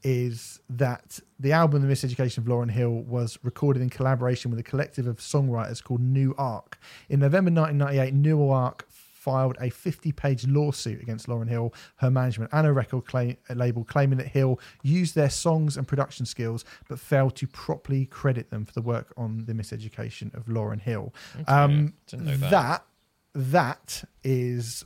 is 0.04 0.60
that 0.70 1.20
the 1.40 1.52
album 1.52 1.88
The 1.88 1.94
Miseducation 1.94 2.40
of 2.40 2.46
Lauryn 2.46 2.72
Hill 2.72 3.04
was 3.04 3.38
recorded 3.44 3.82
in 3.84 3.90
collaboration 3.90 4.50
with 4.50 4.60
a 4.60 4.64
collective 4.64 5.08
of 5.08 5.18
songwriters 5.18 5.84
called 5.84 6.02
New 6.02 6.34
Ark. 6.38 6.80
In 7.10 7.20
November 7.20 7.52
1998, 7.52 8.14
New 8.14 8.50
Ark 8.50 8.88
filed 8.90 9.56
a 9.62 9.70
50 9.70 10.12
page 10.14 10.48
lawsuit 10.48 11.02
against 11.02 11.28
Lauryn 11.28 11.48
Hill, 11.48 11.74
her 11.98 12.10
management, 12.10 12.50
and 12.54 12.66
a 12.66 12.74
record 12.74 13.06
claim, 13.06 13.38
label 13.54 13.84
claiming 13.84 14.18
that 14.18 14.28
Hill 14.28 14.60
used 14.82 15.14
their 15.14 15.30
songs 15.30 15.78
and 15.78 15.88
production 15.88 16.26
skills 16.26 16.66
but 16.88 16.98
failed 17.00 17.36
to 17.36 17.48
properly 17.48 18.06
credit 18.08 18.50
them 18.50 18.66
for 18.66 18.74
the 18.74 18.82
work 18.82 19.14
on 19.18 19.46
the 19.46 19.54
miseducation 19.54 20.34
of 20.34 20.46
Lauryn 20.46 20.82
Hill. 20.82 21.14
Um, 21.48 21.94
didn't 22.08 22.26
know 22.26 22.38
that. 22.38 22.52
that 22.52 22.86
that 23.34 24.04
is 24.24 24.86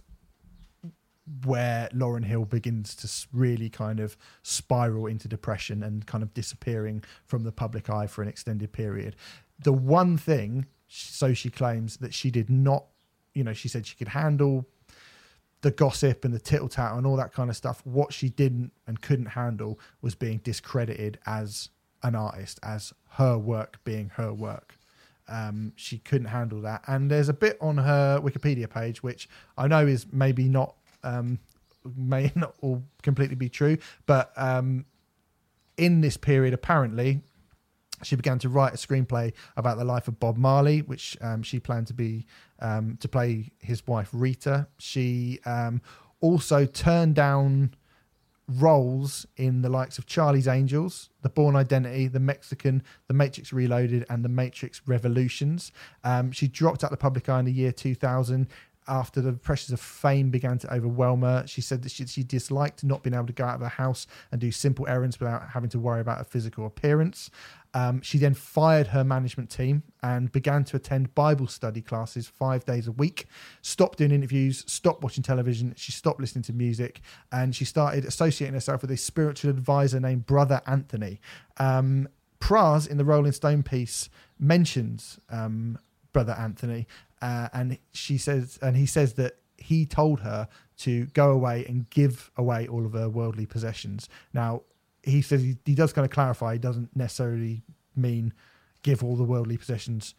where 1.43 1.89
Lauryn 1.91 2.25
Hill 2.25 2.45
begins 2.45 2.95
to 2.95 3.27
really 3.35 3.69
kind 3.69 3.99
of 3.99 4.15
spiral 4.43 5.07
into 5.07 5.27
depression 5.27 5.81
and 5.81 6.05
kind 6.05 6.23
of 6.23 6.33
disappearing 6.33 7.03
from 7.25 7.43
the 7.43 7.51
public 7.51 7.89
eye 7.89 8.07
for 8.07 8.21
an 8.21 8.27
extended 8.27 8.71
period. 8.71 9.15
The 9.59 9.73
one 9.73 10.17
thing, 10.17 10.67
so 10.87 11.33
she 11.33 11.49
claims 11.49 11.97
that 11.97 12.13
she 12.13 12.29
did 12.29 12.49
not, 12.49 12.85
you 13.33 13.43
know, 13.43 13.53
she 13.53 13.67
said 13.67 13.87
she 13.87 13.95
could 13.95 14.09
handle 14.09 14.67
the 15.61 15.71
gossip 15.71 16.23
and 16.23 16.33
the 16.33 16.39
tittle 16.39 16.69
tattle 16.69 16.99
and 16.99 17.07
all 17.07 17.15
that 17.15 17.33
kind 17.33 17.49
of 17.49 17.55
stuff. 17.55 17.81
What 17.85 18.13
she 18.13 18.29
didn't 18.29 18.71
and 18.85 19.01
couldn't 19.01 19.27
handle 19.27 19.79
was 20.01 20.13
being 20.13 20.37
discredited 20.43 21.17
as 21.25 21.69
an 22.03 22.13
artist, 22.13 22.59
as 22.61 22.93
her 23.13 23.35
work 23.35 23.79
being 23.83 24.09
her 24.09 24.31
work. 24.31 24.77
Um, 25.27 25.73
she 25.75 25.97
couldn't 25.97 26.27
handle 26.27 26.61
that. 26.61 26.83
And 26.87 27.09
there's 27.09 27.29
a 27.29 27.33
bit 27.33 27.57
on 27.61 27.77
her 27.77 28.19
Wikipedia 28.19 28.69
page, 28.69 29.01
which 29.01 29.27
I 29.57 29.67
know 29.67 29.85
is 29.85 30.05
maybe 30.11 30.47
not, 30.47 30.75
um, 31.03 31.39
may 31.95 32.31
not 32.35 32.55
all 32.61 32.83
completely 33.01 33.35
be 33.35 33.49
true, 33.49 33.77
but 34.05 34.31
um, 34.35 34.85
in 35.77 36.01
this 36.01 36.17
period, 36.17 36.53
apparently, 36.53 37.21
she 38.03 38.15
began 38.15 38.39
to 38.39 38.49
write 38.49 38.73
a 38.73 38.77
screenplay 38.77 39.33
about 39.55 39.77
the 39.77 39.85
life 39.85 40.07
of 40.07 40.19
Bob 40.19 40.37
Marley, 40.37 40.79
which 40.81 41.17
um, 41.21 41.43
she 41.43 41.59
planned 41.59 41.87
to 41.87 41.93
be 41.93 42.25
um, 42.59 42.97
to 42.99 43.07
play 43.07 43.51
his 43.59 43.85
wife 43.87 44.09
Rita. 44.11 44.67
She 44.77 45.39
um, 45.45 45.81
also 46.21 46.65
turned 46.65 47.15
down 47.15 47.73
roles 48.47 49.25
in 49.37 49.61
the 49.61 49.69
likes 49.69 49.97
of 49.97 50.05
Charlie's 50.05 50.47
Angels, 50.47 51.09
The 51.21 51.29
Bourne 51.29 51.55
Identity, 51.55 52.07
The 52.07 52.19
Mexican, 52.19 52.83
The 53.07 53.13
Matrix 53.13 53.51
Reloaded, 53.51 54.05
and 54.09 54.23
The 54.23 54.29
Matrix 54.29 54.81
Revolutions. 54.85 55.71
Um, 56.03 56.31
she 56.31 56.47
dropped 56.47 56.83
out 56.83 56.91
the 56.91 56.97
public 56.97 57.27
eye 57.27 57.39
in 57.39 57.45
the 57.45 57.51
year 57.51 57.71
2000 57.71 58.47
after 58.87 59.21
the 59.21 59.33
pressures 59.33 59.71
of 59.71 59.79
fame 59.79 60.29
began 60.29 60.57
to 60.59 60.73
overwhelm 60.73 61.21
her. 61.21 61.45
She 61.47 61.61
said 61.61 61.81
that 61.83 61.91
she, 61.91 62.05
she 62.05 62.23
disliked 62.23 62.83
not 62.83 63.03
being 63.03 63.13
able 63.13 63.27
to 63.27 63.33
go 63.33 63.45
out 63.45 63.55
of 63.55 63.61
her 63.61 63.67
house 63.67 64.05
and 64.31 64.39
do 64.39 64.51
simple 64.51 64.87
errands 64.87 65.19
without 65.19 65.49
having 65.49 65.69
to 65.71 65.79
worry 65.79 66.01
about 66.01 66.19
her 66.19 66.23
physical 66.23 66.65
appearance. 66.65 67.29
Um, 67.75 68.01
she 68.01 68.17
then 68.17 68.33
fired 68.33 68.87
her 68.87 69.03
management 69.03 69.49
team 69.49 69.83
and 70.01 70.31
began 70.31 70.63
to 70.63 70.77
attend 70.77 71.13
Bible 71.13 71.45
study 71.47 71.81
classes 71.81 72.25
five 72.25 72.63
days 72.65 72.87
a 72.87 72.93
week. 72.93 73.27
Stopped 73.61 73.97
doing 73.97 74.11
interviews, 74.11 74.63
stopped 74.65 75.03
watching 75.03 75.23
television. 75.23 75.73
She 75.75 75.91
stopped 75.91 76.21
listening 76.21 76.43
to 76.43 76.53
music, 76.53 77.01
and 77.33 77.53
she 77.53 77.65
started 77.65 78.05
associating 78.05 78.53
herself 78.53 78.81
with 78.81 78.91
a 78.91 78.97
spiritual 78.97 79.51
advisor 79.51 79.99
named 79.99 80.25
Brother 80.25 80.61
Anthony. 80.65 81.19
Um, 81.57 82.07
Pras 82.39 82.87
in 82.87 82.97
the 82.97 83.03
Rolling 83.03 83.33
Stone 83.33 83.63
piece 83.63 84.09
mentions 84.39 85.19
um, 85.29 85.77
Brother 86.13 86.33
Anthony, 86.33 86.87
uh, 87.21 87.49
and 87.51 87.77
she 87.91 88.17
says, 88.17 88.57
and 88.61 88.77
he 88.77 88.85
says 88.85 89.15
that 89.15 89.39
he 89.57 89.85
told 89.85 90.21
her 90.21 90.47
to 90.77 91.07
go 91.07 91.31
away 91.31 91.65
and 91.67 91.89
give 91.89 92.31
away 92.37 92.67
all 92.67 92.85
of 92.85 92.93
her 92.93 93.09
worldly 93.09 93.45
possessions. 93.45 94.07
Now, 94.33 94.61
he 95.05 95.21
says 95.21 95.41
he, 95.41 95.57
he 95.65 95.75
does 95.75 95.93
kind 95.93 96.05
of 96.05 96.11
clarify 96.11 96.53
he 96.53 96.59
doesn't 96.59 96.95
necessarily 96.95 97.63
mean 97.95 98.33
give 98.83 99.03
all 99.03 99.15
the 99.15 99.23
worldly 99.23 99.57
possessions 99.57 100.15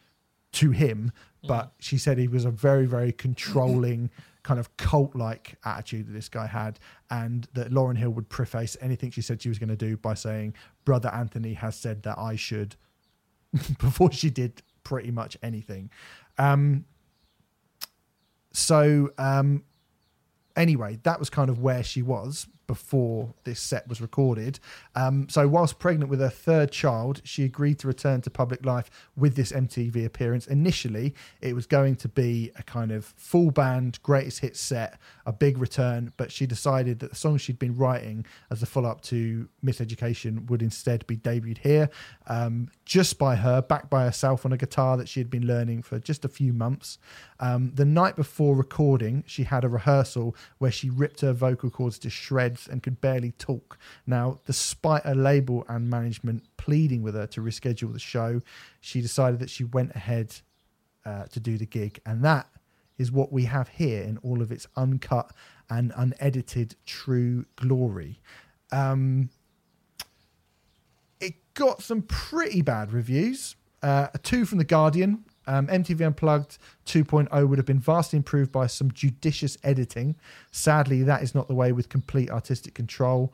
to 0.52 0.70
him, 0.70 1.12
but 1.46 1.72
she 1.78 1.98
said 1.98 2.18
he 2.18 2.28
was 2.28 2.44
a 2.44 2.50
very, 2.50 2.86
very 2.86 3.12
controlling, 3.12 4.10
kind 4.42 4.58
of 4.58 4.76
cult 4.76 5.14
like 5.14 5.56
attitude 5.64 6.08
that 6.08 6.12
this 6.12 6.28
guy 6.28 6.46
had, 6.46 6.78
and 7.10 7.46
that 7.52 7.70
Lauryn 7.70 7.96
Hill 7.96 8.10
would 8.10 8.28
preface 8.28 8.76
anything 8.80 9.10
she 9.10 9.20
said 9.20 9.42
she 9.42 9.48
was 9.48 9.58
going 9.58 9.68
to 9.68 9.76
do 9.76 9.96
by 9.96 10.14
saying, 10.14 10.54
Brother 10.84 11.10
Anthony 11.10 11.52
has 11.54 11.76
said 11.76 12.02
that 12.04 12.18
I 12.18 12.36
should, 12.36 12.76
before 13.78 14.10
she 14.12 14.30
did 14.30 14.62
pretty 14.82 15.10
much 15.10 15.36
anything. 15.42 15.90
Um, 16.38 16.86
so, 18.52 19.10
um, 19.18 19.64
anyway, 20.56 20.98
that 21.02 21.18
was 21.18 21.28
kind 21.28 21.50
of 21.50 21.60
where 21.60 21.82
she 21.82 22.02
was. 22.02 22.46
Before 22.66 23.34
this 23.44 23.60
set 23.60 23.88
was 23.88 24.00
recorded. 24.00 24.58
Um, 24.94 25.28
so, 25.28 25.46
whilst 25.48 25.78
pregnant 25.78 26.10
with 26.10 26.20
her 26.20 26.28
third 26.28 26.70
child, 26.70 27.20
she 27.24 27.44
agreed 27.44 27.78
to 27.80 27.86
return 27.86 28.20
to 28.22 28.30
public 28.30 28.64
life 28.64 28.90
with 29.16 29.36
this 29.36 29.52
MTV 29.52 30.04
appearance. 30.04 30.46
Initially, 30.46 31.14
it 31.40 31.54
was 31.54 31.66
going 31.66 31.96
to 31.96 32.08
be 32.08 32.50
a 32.56 32.62
kind 32.62 32.92
of 32.92 33.04
full 33.16 33.50
band 33.50 33.98
greatest 34.02 34.40
hits 34.40 34.60
set, 34.60 34.98
a 35.24 35.32
big 35.32 35.58
return, 35.58 36.12
but 36.16 36.32
she 36.32 36.46
decided 36.46 37.00
that 37.00 37.10
the 37.10 37.16
songs 37.16 37.40
she'd 37.40 37.58
been 37.58 37.76
writing 37.76 38.24
as 38.50 38.62
a 38.62 38.66
follow 38.66 38.90
up 38.90 39.00
to 39.02 39.48
Miseducation 39.64 40.48
would 40.48 40.62
instead 40.62 41.06
be 41.06 41.16
debuted 41.16 41.58
here, 41.58 41.90
um, 42.26 42.68
just 42.84 43.18
by 43.18 43.36
her, 43.36 43.62
backed 43.62 43.90
by 43.90 44.04
herself 44.04 44.44
on 44.44 44.52
a 44.52 44.56
guitar 44.56 44.96
that 44.96 45.08
she 45.08 45.20
had 45.20 45.30
been 45.30 45.46
learning 45.46 45.82
for 45.82 45.98
just 45.98 46.24
a 46.24 46.28
few 46.28 46.52
months. 46.52 46.98
Um, 47.40 47.72
the 47.74 47.84
night 47.84 48.16
before 48.16 48.56
recording, 48.56 49.24
she 49.26 49.44
had 49.44 49.64
a 49.64 49.68
rehearsal 49.68 50.34
where 50.58 50.70
she 50.70 50.90
ripped 50.90 51.20
her 51.20 51.32
vocal 51.32 51.70
cords 51.70 51.98
to 52.00 52.10
shreds 52.10 52.55
and 52.66 52.82
could 52.82 53.00
barely 53.00 53.32
talk. 53.32 53.78
Now, 54.06 54.40
despite 54.46 55.02
a 55.04 55.14
label 55.14 55.64
and 55.68 55.90
management 55.90 56.44
pleading 56.56 57.02
with 57.02 57.14
her 57.14 57.26
to 57.28 57.40
reschedule 57.40 57.92
the 57.92 57.98
show, 57.98 58.40
she 58.80 59.00
decided 59.00 59.40
that 59.40 59.50
she 59.50 59.64
went 59.64 59.94
ahead 59.94 60.36
uh, 61.04 61.24
to 61.24 61.40
do 61.40 61.58
the 61.58 61.66
gig. 61.66 62.00
And 62.06 62.24
that 62.24 62.48
is 62.98 63.12
what 63.12 63.32
we 63.32 63.44
have 63.44 63.68
here 63.68 64.02
in 64.02 64.18
all 64.18 64.40
of 64.40 64.50
its 64.50 64.66
uncut 64.76 65.30
and 65.68 65.92
unedited 65.96 66.76
true 66.86 67.44
glory. 67.56 68.20
Um, 68.72 69.28
it 71.20 71.34
got 71.54 71.82
some 71.82 72.02
pretty 72.02 72.62
bad 72.62 72.92
reviews. 72.92 73.56
Uh, 73.82 74.08
a 74.14 74.18
two 74.18 74.46
from 74.46 74.58
The 74.58 74.64
Guardian. 74.64 75.25
Um, 75.46 75.66
MTV 75.68 76.04
Unplugged 76.06 76.58
2.0 76.86 77.48
would 77.48 77.58
have 77.58 77.66
been 77.66 77.80
vastly 77.80 78.16
improved 78.16 78.52
by 78.52 78.66
some 78.66 78.90
judicious 78.90 79.56
editing. 79.62 80.16
Sadly, 80.50 81.02
that 81.02 81.22
is 81.22 81.34
not 81.34 81.48
the 81.48 81.54
way 81.54 81.72
with 81.72 81.88
complete 81.88 82.30
artistic 82.30 82.74
control. 82.74 83.32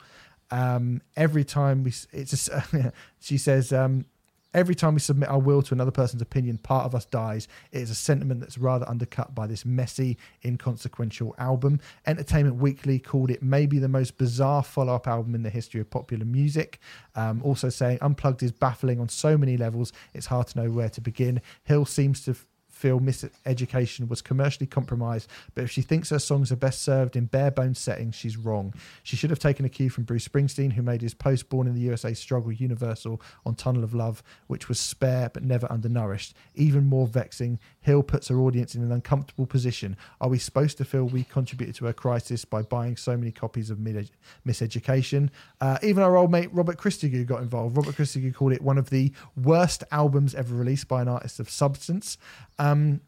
Um, 0.50 1.00
every 1.16 1.44
time 1.44 1.82
we, 1.82 1.92
it's 2.12 2.48
a, 2.48 2.92
she 3.20 3.38
says, 3.38 3.72
um, 3.72 4.04
Every 4.54 4.74
time 4.74 4.94
we 4.94 5.00
submit 5.00 5.30
our 5.30 5.38
will 5.38 5.62
to 5.62 5.74
another 5.74 5.90
person's 5.90 6.20
opinion, 6.20 6.58
part 6.58 6.84
of 6.84 6.94
us 6.94 7.04
dies. 7.06 7.48
It 7.70 7.80
is 7.80 7.90
a 7.90 7.94
sentiment 7.94 8.40
that's 8.40 8.58
rather 8.58 8.88
undercut 8.88 9.34
by 9.34 9.46
this 9.46 9.64
messy, 9.64 10.18
inconsequential 10.44 11.34
album. 11.38 11.80
Entertainment 12.06 12.56
Weekly 12.56 12.98
called 12.98 13.30
it 13.30 13.42
maybe 13.42 13.78
the 13.78 13.88
most 13.88 14.18
bizarre 14.18 14.62
follow 14.62 14.94
up 14.94 15.08
album 15.08 15.34
in 15.34 15.42
the 15.42 15.50
history 15.50 15.80
of 15.80 15.88
popular 15.88 16.26
music. 16.26 16.80
Um, 17.14 17.42
also 17.42 17.70
saying 17.70 17.98
Unplugged 18.02 18.42
is 18.42 18.52
baffling 18.52 19.00
on 19.00 19.08
so 19.08 19.38
many 19.38 19.56
levels, 19.56 19.92
it's 20.12 20.26
hard 20.26 20.48
to 20.48 20.62
know 20.62 20.70
where 20.70 20.90
to 20.90 21.00
begin. 21.00 21.40
Hill 21.64 21.86
seems 21.86 22.22
to 22.24 22.36
feel 22.82 22.98
Miseducation 22.98 24.08
was 24.08 24.20
commercially 24.20 24.66
compromised, 24.66 25.30
but 25.54 25.62
if 25.62 25.70
she 25.70 25.82
thinks 25.82 26.10
her 26.10 26.18
songs 26.18 26.50
are 26.50 26.56
best 26.56 26.82
served 26.82 27.14
in 27.14 27.26
bare 27.26 27.52
bones 27.52 27.78
settings, 27.78 28.16
she's 28.16 28.36
wrong. 28.36 28.74
She 29.04 29.14
should 29.14 29.30
have 29.30 29.38
taken 29.38 29.64
a 29.64 29.68
cue 29.68 29.88
from 29.88 30.02
Bruce 30.02 30.26
Springsteen, 30.26 30.72
who 30.72 30.82
made 30.82 31.00
his 31.00 31.14
post 31.14 31.48
Born 31.48 31.68
in 31.68 31.74
the 31.74 31.80
USA 31.82 32.12
struggle 32.12 32.50
universal 32.50 33.22
on 33.46 33.54
Tunnel 33.54 33.84
of 33.84 33.94
Love, 33.94 34.24
which 34.48 34.68
was 34.68 34.80
spare 34.80 35.30
but 35.32 35.44
never 35.44 35.70
undernourished. 35.70 36.34
Even 36.56 36.86
more 36.86 37.06
vexing, 37.06 37.60
Hill 37.82 38.02
puts 38.02 38.26
her 38.28 38.40
audience 38.40 38.74
in 38.74 38.82
an 38.82 38.90
uncomfortable 38.90 39.46
position. 39.46 39.96
Are 40.20 40.28
we 40.28 40.38
supposed 40.38 40.76
to 40.78 40.84
feel 40.84 41.04
we 41.04 41.22
contributed 41.22 41.76
to 41.76 41.84
her 41.84 41.92
crisis 41.92 42.44
by 42.44 42.62
buying 42.62 42.96
so 42.96 43.16
many 43.16 43.30
copies 43.30 43.70
of 43.70 43.78
Miseducation? 43.78 45.30
Uh, 45.60 45.78
even 45.84 46.02
our 46.02 46.16
old 46.16 46.32
mate 46.32 46.48
Robert 46.52 46.78
Christgau 46.78 47.24
got 47.26 47.42
involved. 47.42 47.76
Robert 47.76 47.94
Christgau 47.94 48.34
called 48.34 48.52
it 48.52 48.62
one 48.62 48.78
of 48.78 48.90
the 48.90 49.12
worst 49.36 49.84
albums 49.92 50.34
ever 50.34 50.52
released 50.54 50.88
by 50.88 51.02
an 51.02 51.08
artist 51.08 51.38
of 51.38 51.48
substance. 51.48 52.18
Um, 52.62 53.00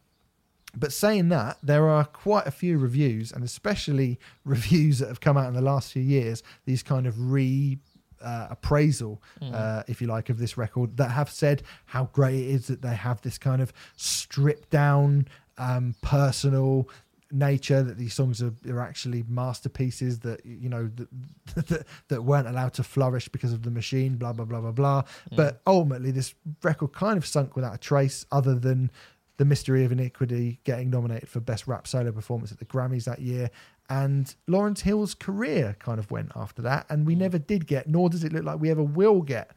but 0.76 0.92
saying 0.92 1.28
that, 1.28 1.58
there 1.62 1.88
are 1.88 2.04
quite 2.04 2.46
a 2.46 2.50
few 2.50 2.78
reviews, 2.78 3.30
and 3.30 3.44
especially 3.44 4.18
reviews 4.44 4.98
that 4.98 5.08
have 5.08 5.20
come 5.20 5.36
out 5.36 5.46
in 5.46 5.54
the 5.54 5.62
last 5.62 5.92
few 5.92 6.02
years, 6.02 6.42
these 6.64 6.82
kind 6.82 7.06
of 7.06 7.30
re 7.32 7.78
uh, 8.20 8.48
appraisal, 8.50 9.22
mm. 9.40 9.54
uh, 9.54 9.82
if 9.86 10.00
you 10.00 10.06
like, 10.06 10.30
of 10.30 10.38
this 10.38 10.56
record 10.56 10.96
that 10.96 11.10
have 11.10 11.28
said 11.28 11.62
how 11.86 12.08
great 12.12 12.36
it 12.36 12.46
is 12.46 12.66
that 12.68 12.80
they 12.80 12.94
have 12.94 13.20
this 13.20 13.36
kind 13.38 13.60
of 13.60 13.72
stripped 13.96 14.70
down, 14.70 15.28
um, 15.58 15.94
personal 16.00 16.88
nature 17.30 17.82
that 17.82 17.98
these 17.98 18.14
songs 18.14 18.40
are, 18.42 18.54
are 18.68 18.80
actually 18.80 19.24
masterpieces 19.28 20.20
that 20.20 20.44
you 20.46 20.68
know 20.68 20.88
that, 20.94 21.08
that, 21.66 21.86
that 22.08 22.22
weren't 22.22 22.46
allowed 22.46 22.72
to 22.72 22.82
flourish 22.82 23.28
because 23.28 23.52
of 23.52 23.62
the 23.62 23.70
machine 23.70 24.16
blah 24.16 24.32
blah 24.32 24.44
blah 24.44 24.60
blah 24.60 24.70
blah 24.70 25.02
mm. 25.02 25.36
but 25.36 25.60
ultimately 25.66 26.12
this 26.12 26.34
record 26.62 26.92
kind 26.92 27.16
of 27.16 27.26
sunk 27.26 27.56
without 27.56 27.74
a 27.74 27.78
trace 27.78 28.24
other 28.30 28.54
than 28.54 28.90
the 29.36 29.44
Mystery 29.44 29.84
of 29.84 29.92
Iniquity 29.92 30.60
getting 30.64 30.90
nominated 30.90 31.28
for 31.28 31.40
Best 31.40 31.66
Rap 31.66 31.86
Solo 31.86 32.12
Performance 32.12 32.52
at 32.52 32.58
the 32.58 32.64
Grammys 32.64 33.04
that 33.04 33.20
year. 33.20 33.50
And 33.90 34.34
Lauryn 34.48 34.78
Hill's 34.80 35.14
career 35.14 35.76
kind 35.78 35.98
of 35.98 36.10
went 36.10 36.32
after 36.36 36.62
that. 36.62 36.86
And 36.88 37.06
we 37.06 37.14
mm. 37.14 37.18
never 37.18 37.38
did 37.38 37.66
get, 37.66 37.88
nor 37.88 38.08
does 38.08 38.24
it 38.24 38.32
look 38.32 38.44
like 38.44 38.60
we 38.60 38.70
ever 38.70 38.82
will 38.82 39.22
get, 39.22 39.50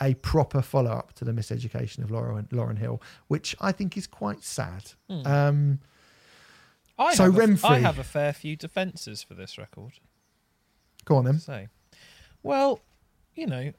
a 0.00 0.14
proper 0.14 0.60
follow 0.62 0.90
up 0.90 1.12
to 1.14 1.24
the 1.24 1.32
miseducation 1.32 2.02
of 2.02 2.10
Lauryn, 2.10 2.48
Lauryn 2.48 2.78
Hill, 2.78 3.00
which 3.28 3.54
I 3.60 3.72
think 3.72 3.96
is 3.96 4.06
quite 4.06 4.42
sad. 4.42 4.92
Mm. 5.08 5.26
Um, 5.26 5.78
I 6.98 7.14
so 7.14 7.30
have. 7.30 7.64
A, 7.64 7.66
I 7.66 7.78
have 7.78 7.98
a 7.98 8.04
fair 8.04 8.32
few 8.32 8.56
defences 8.56 9.22
for 9.22 9.34
this 9.34 9.56
record. 9.58 9.92
Go 11.04 11.16
on 11.16 11.24
then. 11.24 11.38
Say, 11.38 11.68
well, 12.42 12.80
you 13.34 13.46
know, 13.46 13.72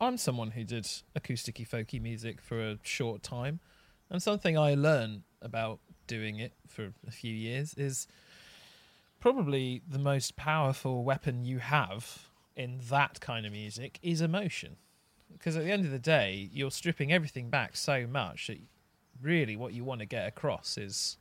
I'm 0.00 0.16
someone 0.16 0.52
who 0.52 0.64
did 0.64 0.84
acousticy 1.18 1.68
folky 1.68 2.00
music 2.00 2.40
for 2.40 2.60
a 2.60 2.78
short 2.82 3.22
time. 3.22 3.60
And 4.10 4.22
something 4.22 4.56
I 4.56 4.74
learned 4.74 5.22
about 5.42 5.80
doing 6.06 6.38
it 6.38 6.52
for 6.68 6.92
a 7.06 7.10
few 7.10 7.34
years 7.34 7.74
is 7.74 8.06
probably 9.20 9.82
the 9.88 9.98
most 9.98 10.36
powerful 10.36 11.02
weapon 11.04 11.44
you 11.44 11.58
have 11.58 12.28
in 12.54 12.80
that 12.88 13.20
kind 13.20 13.44
of 13.44 13.52
music 13.52 13.98
is 14.02 14.20
emotion. 14.20 14.76
Because 15.32 15.56
at 15.56 15.64
the 15.64 15.72
end 15.72 15.84
of 15.84 15.90
the 15.90 15.98
day, 15.98 16.48
you're 16.52 16.70
stripping 16.70 17.12
everything 17.12 17.50
back 17.50 17.76
so 17.76 18.06
much 18.06 18.46
that 18.46 18.58
really 19.20 19.56
what 19.56 19.72
you 19.72 19.84
want 19.84 20.00
to 20.00 20.06
get 20.06 20.26
across 20.26 20.78
is 20.78 21.18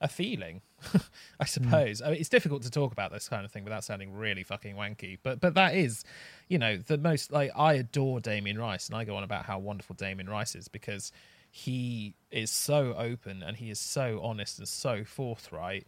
a 0.00 0.08
feeling, 0.08 0.62
I 1.40 1.44
suppose. 1.44 2.00
Mm. 2.00 2.06
I 2.06 2.10
mean, 2.10 2.20
it's 2.20 2.28
difficult 2.28 2.62
to 2.62 2.70
talk 2.70 2.92
about 2.92 3.12
this 3.12 3.28
kind 3.28 3.44
of 3.44 3.52
thing 3.52 3.64
without 3.64 3.84
sounding 3.84 4.12
really 4.14 4.42
fucking 4.42 4.76
wanky, 4.76 5.18
but 5.22 5.40
but 5.40 5.54
that 5.54 5.74
is, 5.74 6.04
you 6.48 6.58
know, 6.58 6.76
the 6.76 6.98
most 6.98 7.32
like 7.32 7.50
I 7.56 7.74
adore 7.74 8.20
Damien 8.20 8.58
Rice, 8.58 8.88
and 8.88 8.96
I 8.96 9.04
go 9.04 9.16
on 9.16 9.24
about 9.24 9.44
how 9.44 9.58
wonderful 9.58 9.94
Damien 9.94 10.28
Rice 10.28 10.54
is 10.54 10.68
because 10.68 11.12
he 11.50 12.14
is 12.30 12.50
so 12.50 12.94
open 12.96 13.42
and 13.42 13.58
he 13.58 13.70
is 13.70 13.78
so 13.78 14.20
honest 14.22 14.58
and 14.58 14.66
so 14.66 15.04
forthright. 15.04 15.86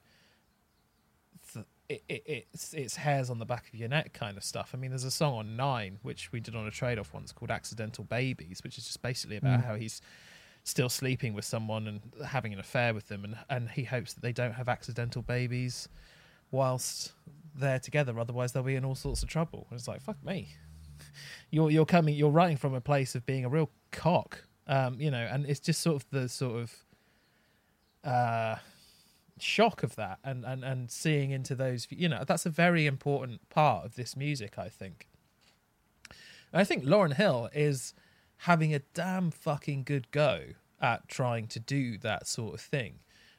It, 1.89 2.03
it, 2.09 2.47
it's 2.53 2.73
it's 2.73 2.97
hairs 2.97 3.29
on 3.31 3.39
the 3.39 3.45
back 3.45 3.69
of 3.69 3.75
your 3.75 3.89
neck 3.89 4.12
kind 4.15 4.37
of 4.37 4.45
stuff. 4.45 4.71
I 4.75 4.79
mean, 4.79 4.91
there's 4.91 5.05
a 5.05 5.11
song 5.11 5.35
on 5.35 5.57
Nine 5.57 5.99
which 6.03 6.33
we 6.33 6.41
did 6.41 6.55
on 6.55 6.66
a 6.66 6.71
trade 6.71 6.99
off 6.99 7.12
once 7.12 7.33
called 7.33 7.51
"Accidental 7.51 8.05
Babies," 8.05 8.61
which 8.65 8.79
is 8.79 8.85
just 8.85 9.03
basically 9.03 9.37
about 9.37 9.61
mm. 9.61 9.65
how 9.65 9.75
he's 9.75 10.01
still 10.65 10.89
sleeping 10.89 11.35
with 11.35 11.45
someone 11.45 11.86
and 11.86 12.01
having 12.27 12.53
an 12.53 12.59
affair 12.59 12.93
with 12.93 13.09
them, 13.09 13.24
and 13.24 13.36
and 13.49 13.70
he 13.70 13.85
hopes 13.85 14.15
that 14.15 14.23
they 14.23 14.32
don't 14.32 14.55
have 14.55 14.69
accidental 14.69 15.23
babies 15.23 15.89
whilst 16.51 17.12
they're 17.55 17.78
together. 17.78 18.19
Otherwise, 18.19 18.53
they'll 18.53 18.62
be 18.62 18.74
in 18.74 18.85
all 18.85 18.95
sorts 18.95 19.23
of 19.23 19.28
trouble. 19.28 19.66
And 19.70 19.78
it's 19.78 19.86
like 19.86 20.03
fuck 20.03 20.23
me. 20.24 20.49
You're 21.51 21.70
you're 21.70 21.86
coming. 21.86 22.15
You're 22.15 22.31
writing 22.31 22.57
from 22.57 22.74
a 22.74 22.81
place 22.81 23.15
of 23.15 23.24
being 23.27 23.45
a 23.45 23.49
real 23.49 23.70
cock, 23.93 24.45
um, 24.66 25.01
you 25.01 25.11
know, 25.11 25.28
and 25.31 25.47
it's 25.47 25.61
just 25.61 25.81
sort 25.81 25.97
of 25.97 26.11
the 26.11 26.28
sort 26.28 26.62
of 26.62 26.74
uh, 28.03 28.57
shock 29.39 29.82
of 29.82 29.95
that, 29.97 30.19
and 30.24 30.45
and 30.45 30.65
and 30.65 30.91
seeing 30.91 31.31
into 31.31 31.55
those. 31.55 31.86
You 31.91 32.09
know, 32.09 32.24
that's 32.27 32.47
a 32.47 32.51
very 32.51 32.86
important 32.86 33.49
part 33.51 33.85
of 33.85 33.95
this 33.95 34.16
music. 34.16 34.59
I 34.59 34.69
think. 34.69 35.09
I 36.53 36.62
think 36.62 36.85
lauryn 36.85 37.15
Hill 37.15 37.51
is 37.53 37.95
having 38.45 38.75
a 38.75 38.81
damn 38.93 39.31
fucking 39.31 39.83
good 39.85 40.11
go 40.11 40.41
at 40.81 41.09
trying 41.09 41.47
to 41.47 41.59
do 41.59 41.97
that 41.97 42.27
sort 42.27 42.53
of 42.55 42.61
thing. 42.61 42.99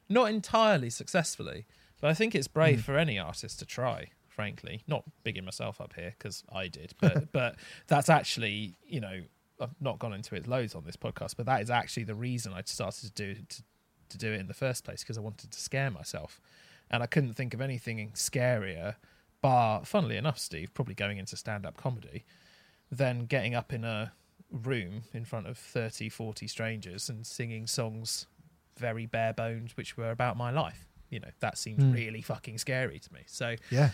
Not 0.10 0.32
entirely 0.32 0.90
successfully, 0.90 1.68
but 2.02 2.10
I 2.10 2.16
think 2.16 2.34
it's 2.34 2.48
brave 2.48 2.80
mm. 2.80 2.84
for 2.84 2.98
any 2.98 3.20
artist 3.20 3.60
to 3.60 3.66
try. 3.66 4.10
Frankly, 4.28 4.82
not 4.88 5.04
bigging 5.24 5.46
myself 5.46 5.80
up 5.80 5.94
here 5.94 6.14
because 6.18 6.44
I 6.52 6.68
did, 6.68 6.94
but 7.00 7.32
but 7.32 7.56
that's 7.88 8.10
actually 8.10 8.76
you 8.86 9.00
know 9.00 9.22
I've 9.62 9.80
not 9.80 10.00
gone 10.00 10.12
into 10.12 10.36
it 10.36 10.48
loads 10.48 10.76
on 10.76 10.84
this 10.84 10.98
podcast, 10.98 11.36
but 11.38 11.46
that 11.46 11.62
is 11.62 11.70
actually 11.70 12.04
the 12.04 12.16
reason 12.16 12.52
I 12.52 12.64
started 12.66 13.16
to 13.16 13.36
do 13.36 13.36
to, 13.36 13.64
to 14.10 14.18
do 14.18 14.34
it 14.34 14.40
in 14.40 14.48
the 14.48 14.54
first 14.54 14.84
place 14.84 15.04
because 15.04 15.18
I 15.18 15.22
wanted 15.22 15.52
to 15.52 15.60
scare 15.60 15.92
myself, 15.92 16.42
and 16.90 17.04
I 17.04 17.06
couldn't 17.06 17.36
think 17.36 17.54
of 17.54 17.62
anything 17.62 18.12
scarier, 18.16 18.96
bar 19.42 19.86
funnily 19.86 20.18
enough, 20.18 20.40
Steve, 20.40 20.74
probably 20.74 20.96
going 20.96 21.18
into 21.20 21.38
stand 21.38 21.66
up 21.66 21.78
comedy, 21.78 22.26
than 22.92 23.28
getting 23.28 23.56
up 23.56 23.72
in 23.72 23.86
a 23.86 24.12
room 24.56 25.04
in 25.14 25.26
front 25.26 25.48
of 25.48 25.58
30, 25.58 26.10
40 26.10 26.48
strangers 26.48 27.10
and 27.10 27.26
singing 27.26 27.68
songs 27.68 28.28
very 28.78 29.06
bare 29.06 29.34
bones, 29.34 29.76
which 29.78 29.98
were 29.98 30.12
about 30.12 30.38
my 30.38 30.52
life. 30.52 30.88
You 31.10 31.20
know, 31.20 31.30
that 31.40 31.58
seems 31.58 31.84
mm. 31.84 31.94
really 31.94 32.22
fucking 32.22 32.58
scary 32.58 33.00
to 33.00 33.14
me. 33.14 33.22
So, 33.28 33.56
yeah. 33.70 33.92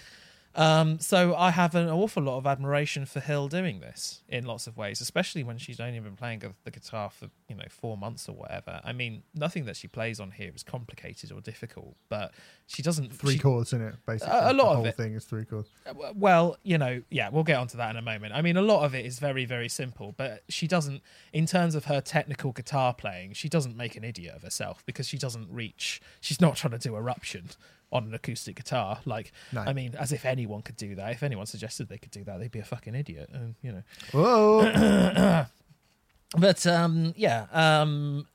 Um, 0.53 0.99
so 0.99 1.33
I 1.35 1.51
have 1.51 1.75
an 1.75 1.87
awful 1.89 2.23
lot 2.23 2.37
of 2.37 2.45
admiration 2.45 3.05
for 3.05 3.21
Hill 3.21 3.47
doing 3.47 3.79
this 3.79 4.21
in 4.27 4.45
lots 4.45 4.67
of 4.67 4.77
ways, 4.77 4.99
especially 4.99 5.43
when 5.43 5.57
she's 5.57 5.79
only 5.79 5.99
been 5.99 6.15
playing 6.15 6.41
the 6.63 6.71
guitar 6.71 7.09
for 7.09 7.29
you 7.47 7.55
know 7.55 7.65
four 7.69 7.97
months 7.97 8.27
or 8.27 8.35
whatever. 8.35 8.81
I 8.83 8.91
mean, 8.91 9.23
nothing 9.33 9.65
that 9.65 9.77
she 9.77 9.87
plays 9.87 10.19
on 10.19 10.31
here 10.31 10.51
is 10.53 10.63
complicated 10.63 11.31
or 11.31 11.39
difficult, 11.39 11.95
but 12.09 12.33
she 12.67 12.81
doesn't. 12.81 13.13
Three 13.13 13.33
she, 13.33 13.39
chords 13.39 13.71
in 13.71 13.81
it, 13.81 13.95
basically. 14.05 14.33
A- 14.33 14.51
a 14.51 14.53
lot 14.53 14.63
the 14.63 14.69
of 14.69 14.75
whole 14.77 14.85
it. 14.87 14.97
thing 14.97 15.13
is 15.13 15.23
three 15.23 15.45
chords. 15.45 15.69
Well, 16.15 16.57
you 16.63 16.77
know, 16.77 17.01
yeah, 17.09 17.29
we'll 17.29 17.43
get 17.43 17.57
onto 17.57 17.77
that 17.77 17.91
in 17.91 17.97
a 17.97 18.01
moment. 18.01 18.33
I 18.33 18.41
mean, 18.41 18.57
a 18.57 18.61
lot 18.61 18.83
of 18.83 18.93
it 18.93 19.05
is 19.05 19.19
very, 19.19 19.45
very 19.45 19.69
simple, 19.69 20.13
but 20.17 20.43
she 20.49 20.67
doesn't, 20.67 21.01
in 21.31 21.45
terms 21.45 21.75
of 21.75 21.85
her 21.85 22.01
technical 22.01 22.51
guitar 22.51 22.93
playing, 22.93 23.33
she 23.33 23.47
doesn't 23.47 23.77
make 23.77 23.95
an 23.95 24.03
idiot 24.03 24.35
of 24.35 24.43
herself 24.43 24.83
because 24.85 25.07
she 25.07 25.17
doesn't 25.17 25.47
reach. 25.49 26.01
She's 26.19 26.41
not 26.41 26.57
trying 26.57 26.71
to 26.71 26.77
do 26.77 26.95
eruption 26.95 27.51
on 27.91 28.05
an 28.05 28.13
acoustic 28.13 28.55
guitar. 28.55 28.99
Like, 29.05 29.31
No. 29.51 29.61
I 29.61 29.73
mean, 29.73 29.95
as 29.95 30.11
if 30.11 30.25
anyone 30.25 30.61
could 30.61 30.77
do 30.77 30.95
that. 30.95 31.11
If 31.11 31.23
anyone 31.23 31.45
suggested 31.45 31.89
they 31.89 31.97
could 31.97 32.11
do 32.11 32.23
that, 32.23 32.39
they'd 32.39 32.51
be 32.51 32.59
a 32.59 32.63
fucking 32.65 32.95
idiot. 32.95 33.29
And 33.33 33.55
you 33.61 33.71
know, 33.71 33.83
Whoa! 34.13 35.45
but 36.37 36.65
um, 36.67 37.13
yeah, 37.17 37.47
um, 37.51 38.27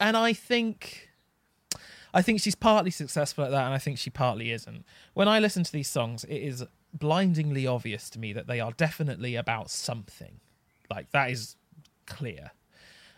and 0.00 0.16
I 0.16 0.32
think, 0.32 1.08
I 2.12 2.22
think 2.22 2.40
she's 2.40 2.54
partly 2.54 2.90
successful 2.90 3.44
at 3.44 3.50
that, 3.50 3.64
and 3.64 3.74
I 3.74 3.78
think 3.78 3.98
she 3.98 4.10
partly 4.10 4.50
isn't. 4.52 4.84
When 5.14 5.28
I 5.28 5.38
listen 5.38 5.64
to 5.64 5.72
these 5.72 5.88
songs, 5.88 6.24
it 6.24 6.36
is 6.36 6.64
blindingly 6.92 7.66
obvious 7.66 8.08
to 8.10 8.18
me 8.18 8.32
that 8.32 8.46
they 8.46 8.60
are 8.60 8.72
definitely 8.72 9.34
about 9.34 9.70
something. 9.70 10.40
Like 10.90 11.10
that 11.12 11.30
is 11.30 11.56
clear. 12.06 12.52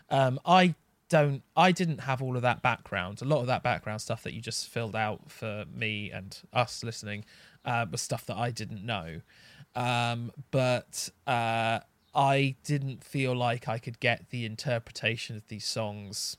Um, 0.09 0.39
I 0.45 0.75
don't. 1.11 1.43
I 1.57 1.73
didn't 1.73 1.99
have 1.99 2.21
all 2.21 2.37
of 2.37 2.41
that 2.41 2.61
background. 2.61 3.21
A 3.21 3.25
lot 3.25 3.41
of 3.41 3.47
that 3.47 3.61
background 3.61 4.01
stuff 4.01 4.23
that 4.23 4.33
you 4.33 4.41
just 4.41 4.69
filled 4.69 4.95
out 4.95 5.29
for 5.29 5.65
me 5.71 6.09
and 6.09 6.35
us 6.53 6.83
listening 6.83 7.25
uh, 7.65 7.85
was 7.91 8.01
stuff 8.01 8.25
that 8.27 8.37
I 8.37 8.49
didn't 8.49 8.83
know. 8.85 9.19
Um, 9.75 10.31
but 10.51 11.09
uh, 11.27 11.79
I 12.15 12.55
didn't 12.63 13.03
feel 13.03 13.35
like 13.35 13.67
I 13.67 13.77
could 13.77 13.99
get 13.99 14.29
the 14.29 14.45
interpretation 14.45 15.35
of 15.35 15.47
these 15.49 15.65
songs 15.65 16.37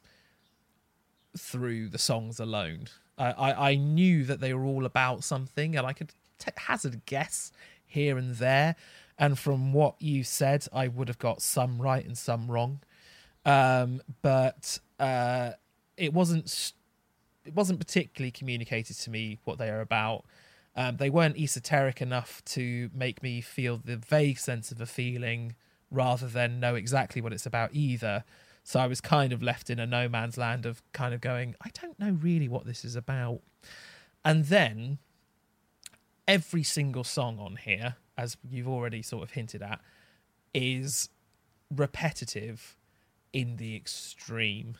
through 1.38 1.90
the 1.90 1.98
songs 1.98 2.40
alone. 2.40 2.88
I, 3.18 3.30
I, 3.32 3.70
I 3.70 3.74
knew 3.74 4.24
that 4.24 4.40
they 4.40 4.54
were 4.54 4.64
all 4.64 4.86
about 4.86 5.22
something, 5.22 5.76
and 5.76 5.86
I 5.86 5.92
could 5.92 6.14
t- 6.38 6.50
hazard 6.56 6.94
a 6.94 7.00
guess 7.04 7.52
here 7.86 8.16
and 8.16 8.36
there. 8.36 8.74
And 9.18 9.38
from 9.38 9.74
what 9.74 10.00
you 10.00 10.24
said, 10.24 10.66
I 10.72 10.88
would 10.88 11.08
have 11.08 11.18
got 11.18 11.42
some 11.42 11.80
right 11.80 12.04
and 12.04 12.16
some 12.16 12.50
wrong. 12.50 12.80
Um, 13.44 14.02
but 14.22 14.78
uh, 14.98 15.52
it 15.96 16.12
wasn't 16.12 16.72
it 17.44 17.54
wasn't 17.54 17.80
particularly 17.80 18.30
communicated 18.30 18.96
to 18.96 19.10
me 19.10 19.40
what 19.44 19.58
they 19.58 19.68
are 19.68 19.80
about. 19.80 20.24
Um, 20.76 20.96
they 20.96 21.10
weren't 21.10 21.36
esoteric 21.36 22.00
enough 22.00 22.42
to 22.46 22.88
make 22.94 23.22
me 23.22 23.40
feel 23.40 23.80
the 23.84 23.96
vague 23.96 24.38
sense 24.38 24.70
of 24.70 24.80
a 24.80 24.86
feeling 24.86 25.56
rather 25.90 26.26
than 26.26 26.60
know 26.60 26.74
exactly 26.74 27.20
what 27.20 27.32
it's 27.32 27.44
about 27.44 27.70
either. 27.74 28.24
So 28.64 28.80
I 28.80 28.86
was 28.86 29.00
kind 29.00 29.32
of 29.32 29.42
left 29.42 29.70
in 29.70 29.78
a 29.78 29.86
no 29.86 30.08
man's 30.08 30.38
land 30.38 30.64
of 30.64 30.82
kind 30.92 31.12
of 31.12 31.20
going, 31.20 31.56
I 31.64 31.70
don't 31.80 31.98
know 31.98 32.12
really 32.12 32.48
what 32.48 32.64
this 32.64 32.84
is 32.84 32.96
about. 32.96 33.40
And 34.24 34.46
then 34.46 34.98
every 36.28 36.62
single 36.62 37.04
song 37.04 37.38
on 37.38 37.56
here, 37.56 37.96
as 38.16 38.36
you've 38.48 38.68
already 38.68 39.02
sort 39.02 39.24
of 39.24 39.32
hinted 39.32 39.62
at, 39.62 39.80
is 40.54 41.08
repetitive 41.74 42.76
in 43.32 43.56
the 43.56 43.76
extreme. 43.76 44.76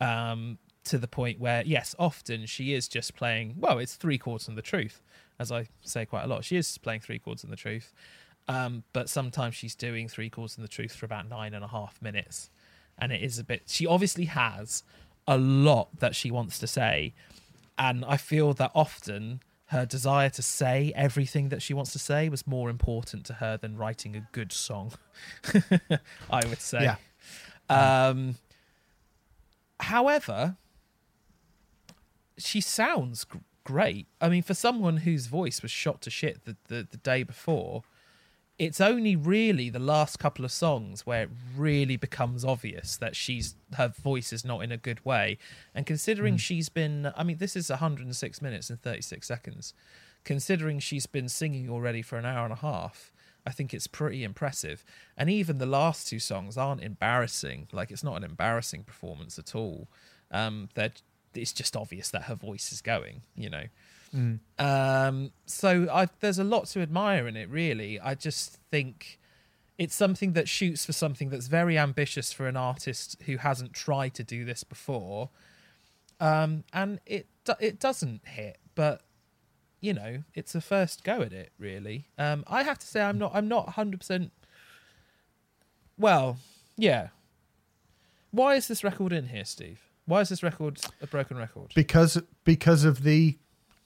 Um, 0.00 0.58
to 0.84 0.98
the 0.98 1.08
point 1.08 1.38
where, 1.38 1.62
yes, 1.64 1.94
often 1.98 2.46
she 2.46 2.72
is 2.72 2.88
just 2.88 3.14
playing, 3.14 3.54
well, 3.58 3.78
it's 3.78 3.94
three 3.94 4.18
chords 4.18 4.48
and 4.48 4.56
the 4.56 4.62
truth, 4.62 5.02
as 5.38 5.52
I 5.52 5.66
say 5.82 6.06
quite 6.06 6.24
a 6.24 6.26
lot. 6.26 6.44
She 6.44 6.56
is 6.56 6.78
playing 6.78 7.00
three 7.00 7.18
chords 7.18 7.44
and 7.44 7.52
the 7.52 7.56
truth. 7.56 7.92
Um, 8.48 8.84
but 8.92 9.08
sometimes 9.08 9.54
she's 9.54 9.74
doing 9.74 10.08
three 10.08 10.30
chords 10.30 10.56
and 10.56 10.64
the 10.64 10.68
truth 10.68 10.94
for 10.94 11.06
about 11.06 11.28
nine 11.28 11.54
and 11.54 11.64
a 11.64 11.68
half 11.68 12.00
minutes. 12.00 12.50
And 12.98 13.12
it 13.12 13.22
is 13.22 13.38
a 13.38 13.44
bit, 13.44 13.62
she 13.66 13.86
obviously 13.86 14.24
has 14.24 14.82
a 15.26 15.38
lot 15.38 16.00
that 16.00 16.14
she 16.14 16.30
wants 16.30 16.58
to 16.58 16.66
say. 16.66 17.14
And 17.78 18.04
I 18.04 18.16
feel 18.16 18.52
that 18.54 18.72
often 18.74 19.40
her 19.66 19.86
desire 19.86 20.30
to 20.30 20.42
say 20.42 20.92
everything 20.96 21.50
that 21.50 21.62
she 21.62 21.72
wants 21.72 21.92
to 21.92 21.98
say 21.98 22.28
was 22.28 22.46
more 22.46 22.68
important 22.68 23.24
to 23.26 23.34
her 23.34 23.56
than 23.56 23.76
writing 23.76 24.16
a 24.16 24.26
good 24.32 24.50
song, 24.50 24.92
I 26.30 26.44
would 26.46 26.60
say. 26.60 26.82
Yeah. 26.82 26.96
Um, 27.70 28.36
however, 29.80 30.56
she 32.38 32.60
sounds 32.60 33.24
gr- 33.24 33.38
great. 33.64 34.06
I 34.20 34.28
mean, 34.28 34.42
for 34.42 34.54
someone 34.54 34.98
whose 34.98 35.26
voice 35.26 35.62
was 35.62 35.70
shot 35.70 36.00
to 36.02 36.10
shit 36.10 36.44
the, 36.44 36.56
the, 36.68 36.86
the 36.90 36.96
day 36.96 37.22
before, 37.22 37.82
it's 38.58 38.80
only 38.80 39.16
really 39.16 39.70
the 39.70 39.78
last 39.78 40.18
couple 40.18 40.44
of 40.44 40.52
songs 40.52 41.06
where 41.06 41.22
it 41.22 41.30
really 41.56 41.96
becomes 41.96 42.44
obvious 42.44 42.98
that 42.98 43.16
she's 43.16 43.54
her 43.78 43.88
voice 43.88 44.34
is 44.34 44.44
not 44.44 44.62
in 44.62 44.70
a 44.70 44.76
good 44.76 45.02
way. 45.02 45.38
And 45.74 45.86
considering 45.86 46.36
she's 46.36 46.68
been, 46.68 47.10
I 47.16 47.24
mean, 47.24 47.38
this 47.38 47.56
is 47.56 47.70
106 47.70 48.42
minutes 48.42 48.68
and 48.68 48.82
36 48.82 49.26
seconds. 49.26 49.72
Considering 50.24 50.78
she's 50.78 51.06
been 51.06 51.30
singing 51.30 51.70
already 51.70 52.02
for 52.02 52.18
an 52.18 52.26
hour 52.26 52.44
and 52.44 52.52
a 52.52 52.56
half, 52.56 53.10
I 53.46 53.50
think 53.50 53.72
it's 53.72 53.86
pretty 53.86 54.24
impressive. 54.24 54.84
And 55.16 55.30
even 55.30 55.58
the 55.58 55.66
last 55.66 56.08
two 56.08 56.18
songs 56.18 56.56
aren't 56.56 56.82
embarrassing. 56.82 57.68
Like 57.72 57.90
it's 57.90 58.04
not 58.04 58.16
an 58.16 58.24
embarrassing 58.24 58.84
performance 58.84 59.38
at 59.38 59.54
all. 59.54 59.88
Um, 60.30 60.68
they're, 60.74 60.92
it's 61.34 61.52
just 61.52 61.76
obvious 61.76 62.10
that 62.10 62.22
her 62.24 62.34
voice 62.34 62.72
is 62.72 62.80
going. 62.80 63.22
You 63.34 63.50
know. 63.50 63.64
Um, 64.58 65.32
so 65.46 65.88
I, 65.92 66.08
there's 66.20 66.38
a 66.38 66.44
lot 66.44 66.66
to 66.68 66.80
admire 66.80 67.28
in 67.28 67.36
it, 67.36 67.48
really. 67.48 68.00
I 68.00 68.14
just 68.14 68.58
think 68.70 69.18
it's 69.78 69.94
something 69.94 70.32
that 70.34 70.48
shoots 70.48 70.84
for 70.84 70.92
something 70.92 71.30
that's 71.30 71.46
very 71.46 71.78
ambitious 71.78 72.32
for 72.32 72.46
an 72.46 72.56
artist 72.56 73.16
who 73.26 73.38
hasn't 73.38 73.72
tried 73.72 74.14
to 74.14 74.24
do 74.24 74.44
this 74.44 74.64
before. 74.64 75.30
Um, 76.18 76.64
and 76.72 77.00
it 77.06 77.26
it 77.58 77.80
doesn't 77.80 78.26
hit, 78.26 78.58
but 78.74 79.00
you 79.80 79.94
know, 79.94 80.22
it's 80.34 80.54
a 80.54 80.60
first 80.60 81.04
go 81.04 81.22
at 81.22 81.32
it, 81.32 81.52
really. 81.58 82.06
Um, 82.18 82.44
I 82.46 82.62
have 82.62 82.78
to 82.78 82.86
say, 82.86 83.00
I'm 83.02 83.18
not 83.18 83.32
I'm 83.34 83.48
not 83.48 83.66
100. 83.66 83.98
percent 84.00 84.32
Well, 85.98 86.38
yeah. 86.76 87.08
Why 88.30 88.54
is 88.54 88.68
this 88.68 88.84
record 88.84 89.12
in 89.12 89.28
here, 89.28 89.44
Steve? 89.44 89.80
Why 90.06 90.20
is 90.20 90.28
this 90.28 90.42
record 90.42 90.80
a 91.02 91.06
broken 91.06 91.36
record? 91.36 91.72
because 91.74 92.18
because 92.44 92.84
of 92.84 93.02
the 93.02 93.38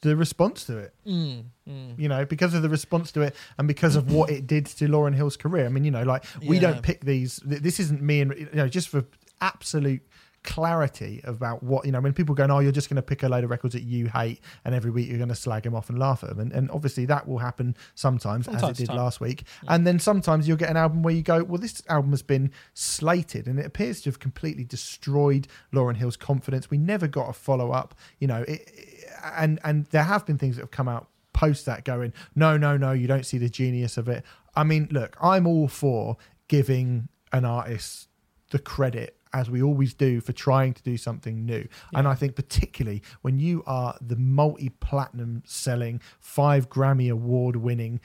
the 0.02 0.14
response 0.16 0.64
to 0.66 0.76
it. 0.76 0.92
Mm, 1.06 1.44
mm. 1.66 1.98
You 1.98 2.08
know, 2.10 2.26
because 2.26 2.52
of 2.52 2.60
the 2.60 2.68
response 2.68 3.10
to 3.12 3.22
it 3.22 3.34
and 3.56 3.66
because 3.66 3.96
of 3.96 4.12
what 4.12 4.28
it 4.28 4.46
did 4.46 4.66
to 4.66 4.86
Lauryn 4.86 5.14
Hill's 5.14 5.38
career. 5.38 5.64
I 5.64 5.70
mean, 5.70 5.82
you 5.84 5.90
know, 5.90 6.02
like 6.02 6.24
we 6.44 6.56
Yeah. 6.56 6.72
don't 6.72 6.82
pick 6.82 7.06
these. 7.06 7.40
This 7.42 7.80
isn't 7.80 8.02
me 8.02 8.20
and 8.20 8.34
you 8.38 8.48
know, 8.52 8.68
just 8.68 8.90
for 8.90 9.06
absolute 9.40 10.02
clarity 10.44 11.20
about 11.24 11.62
what 11.62 11.84
you 11.86 11.90
know 11.90 12.00
when 12.00 12.12
people 12.12 12.34
going 12.34 12.50
oh 12.50 12.58
you're 12.60 12.70
just 12.70 12.88
going 12.90 12.96
to 12.96 13.02
pick 13.02 13.22
a 13.22 13.28
load 13.28 13.42
of 13.44 13.50
records 13.50 13.72
that 13.74 13.82
you 13.82 14.06
hate 14.08 14.40
and 14.64 14.74
every 14.74 14.90
week 14.90 15.08
you're 15.08 15.16
going 15.16 15.28
to 15.28 15.34
slag 15.34 15.62
them 15.62 15.74
off 15.74 15.88
and 15.88 15.98
laugh 15.98 16.22
at 16.22 16.28
them 16.28 16.38
and, 16.38 16.52
and 16.52 16.70
obviously 16.70 17.06
that 17.06 17.26
will 17.26 17.38
happen 17.38 17.74
sometimes 17.94 18.44
From 18.44 18.56
as 18.56 18.62
it 18.62 18.76
did 18.76 18.86
time. 18.88 18.96
last 18.98 19.20
week. 19.20 19.44
And 19.68 19.86
then 19.86 19.98
sometimes 19.98 20.46
you'll 20.46 20.58
get 20.58 20.68
an 20.70 20.76
album 20.76 21.02
where 21.02 21.14
you 21.14 21.22
go 21.22 21.42
well 21.42 21.58
this 21.58 21.82
album 21.88 22.10
has 22.10 22.22
been 22.22 22.52
slated 22.74 23.46
and 23.46 23.58
it 23.58 23.66
appears 23.66 24.02
to 24.02 24.10
have 24.10 24.18
completely 24.20 24.64
destroyed 24.64 25.48
Lauryn 25.72 25.96
Hill's 25.96 26.16
confidence. 26.16 26.70
We 26.70 26.78
never 26.78 27.08
got 27.08 27.28
a 27.30 27.32
follow-up 27.32 27.94
you 28.20 28.28
know 28.28 28.42
it, 28.42 28.60
it- 28.68 29.04
and 29.36 29.58
and 29.64 29.86
there 29.86 30.02
have 30.04 30.26
been 30.26 30.36
things 30.36 30.56
that 30.56 30.62
have 30.62 30.70
come 30.70 30.86
out 30.88 31.08
post 31.32 31.64
that 31.66 31.84
going 31.84 32.12
no 32.36 32.56
no 32.58 32.76
no 32.76 32.92
you 32.92 33.06
don't 33.06 33.24
see 33.24 33.38
the 33.38 33.48
genius 33.48 33.96
of 33.96 34.08
it. 34.08 34.22
I 34.54 34.62
mean 34.64 34.88
look 34.90 35.16
i'm 35.20 35.46
all 35.46 35.66
for 35.68 36.16
giving 36.48 37.08
an 37.32 37.44
artist 37.44 38.08
the 38.50 38.58
credit 38.58 39.16
as 39.34 39.50
we 39.50 39.62
always 39.62 39.92
do 39.92 40.20
for 40.20 40.32
trying 40.32 40.72
to 40.72 40.82
do 40.82 40.96
something 40.96 41.44
new. 41.44 41.66
And 41.92 42.08
i 42.08 42.14
think 42.14 42.36
particularly 42.36 43.02
when 43.22 43.38
you 43.38 43.62
are 43.66 43.96
the 44.00 44.16
multi-platinum 44.16 45.42
selling 45.44 46.00
five 46.20 46.70
grammy 46.70 47.10
award 47.10 47.56
winning 47.56 48.00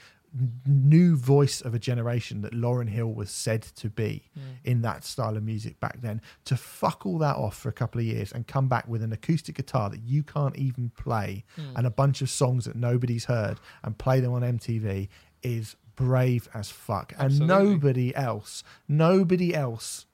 new 0.64 1.16
voice 1.16 1.60
of 1.60 1.74
a 1.74 1.78
generation 1.78 2.40
that 2.42 2.52
lauryn 2.52 2.88
hill 2.88 3.12
was 3.12 3.30
said 3.30 3.62
to 3.62 3.90
be 3.90 4.30
mm. 4.38 4.42
in 4.64 4.80
that 4.82 5.02
style 5.02 5.36
of 5.36 5.42
music 5.42 5.80
back 5.80 6.00
then 6.00 6.22
to 6.44 6.56
fuck 6.56 7.04
all 7.04 7.18
that 7.18 7.34
off 7.34 7.56
for 7.56 7.68
a 7.68 7.72
couple 7.72 8.00
of 8.00 8.06
years 8.06 8.30
and 8.30 8.46
come 8.46 8.68
back 8.68 8.86
with 8.86 9.02
an 9.02 9.12
acoustic 9.12 9.56
guitar 9.56 9.90
that 9.90 10.02
you 10.02 10.22
can't 10.22 10.56
even 10.56 10.90
play 10.90 11.44
mm. 11.58 11.64
and 11.74 11.84
a 11.84 11.90
bunch 11.90 12.22
of 12.22 12.30
songs 12.30 12.64
that 12.64 12.76
nobody's 12.76 13.24
heard 13.24 13.58
and 13.82 13.98
play 13.98 14.20
them 14.20 14.32
on 14.32 14.42
MTV 14.42 15.08
is 15.42 15.74
brave 15.96 16.48
as 16.54 16.70
fuck. 16.70 17.12
And 17.18 17.40
nobody 17.40 18.14
else, 18.14 18.64
nobody 18.88 19.54
else 19.54 20.06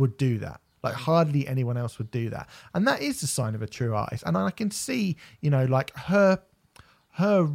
would 0.00 0.16
do 0.16 0.38
that. 0.38 0.60
Like 0.82 0.94
hardly 0.94 1.46
anyone 1.46 1.76
else 1.76 1.98
would 1.98 2.10
do 2.10 2.30
that. 2.30 2.48
And 2.74 2.88
that 2.88 3.02
is 3.02 3.20
the 3.20 3.26
sign 3.26 3.54
of 3.54 3.62
a 3.62 3.66
true 3.66 3.94
artist. 3.94 4.24
And 4.26 4.36
I 4.36 4.50
can 4.50 4.70
see, 4.70 5.16
you 5.40 5.50
know, 5.50 5.64
like 5.66 5.94
her 5.94 6.40
her 7.12 7.50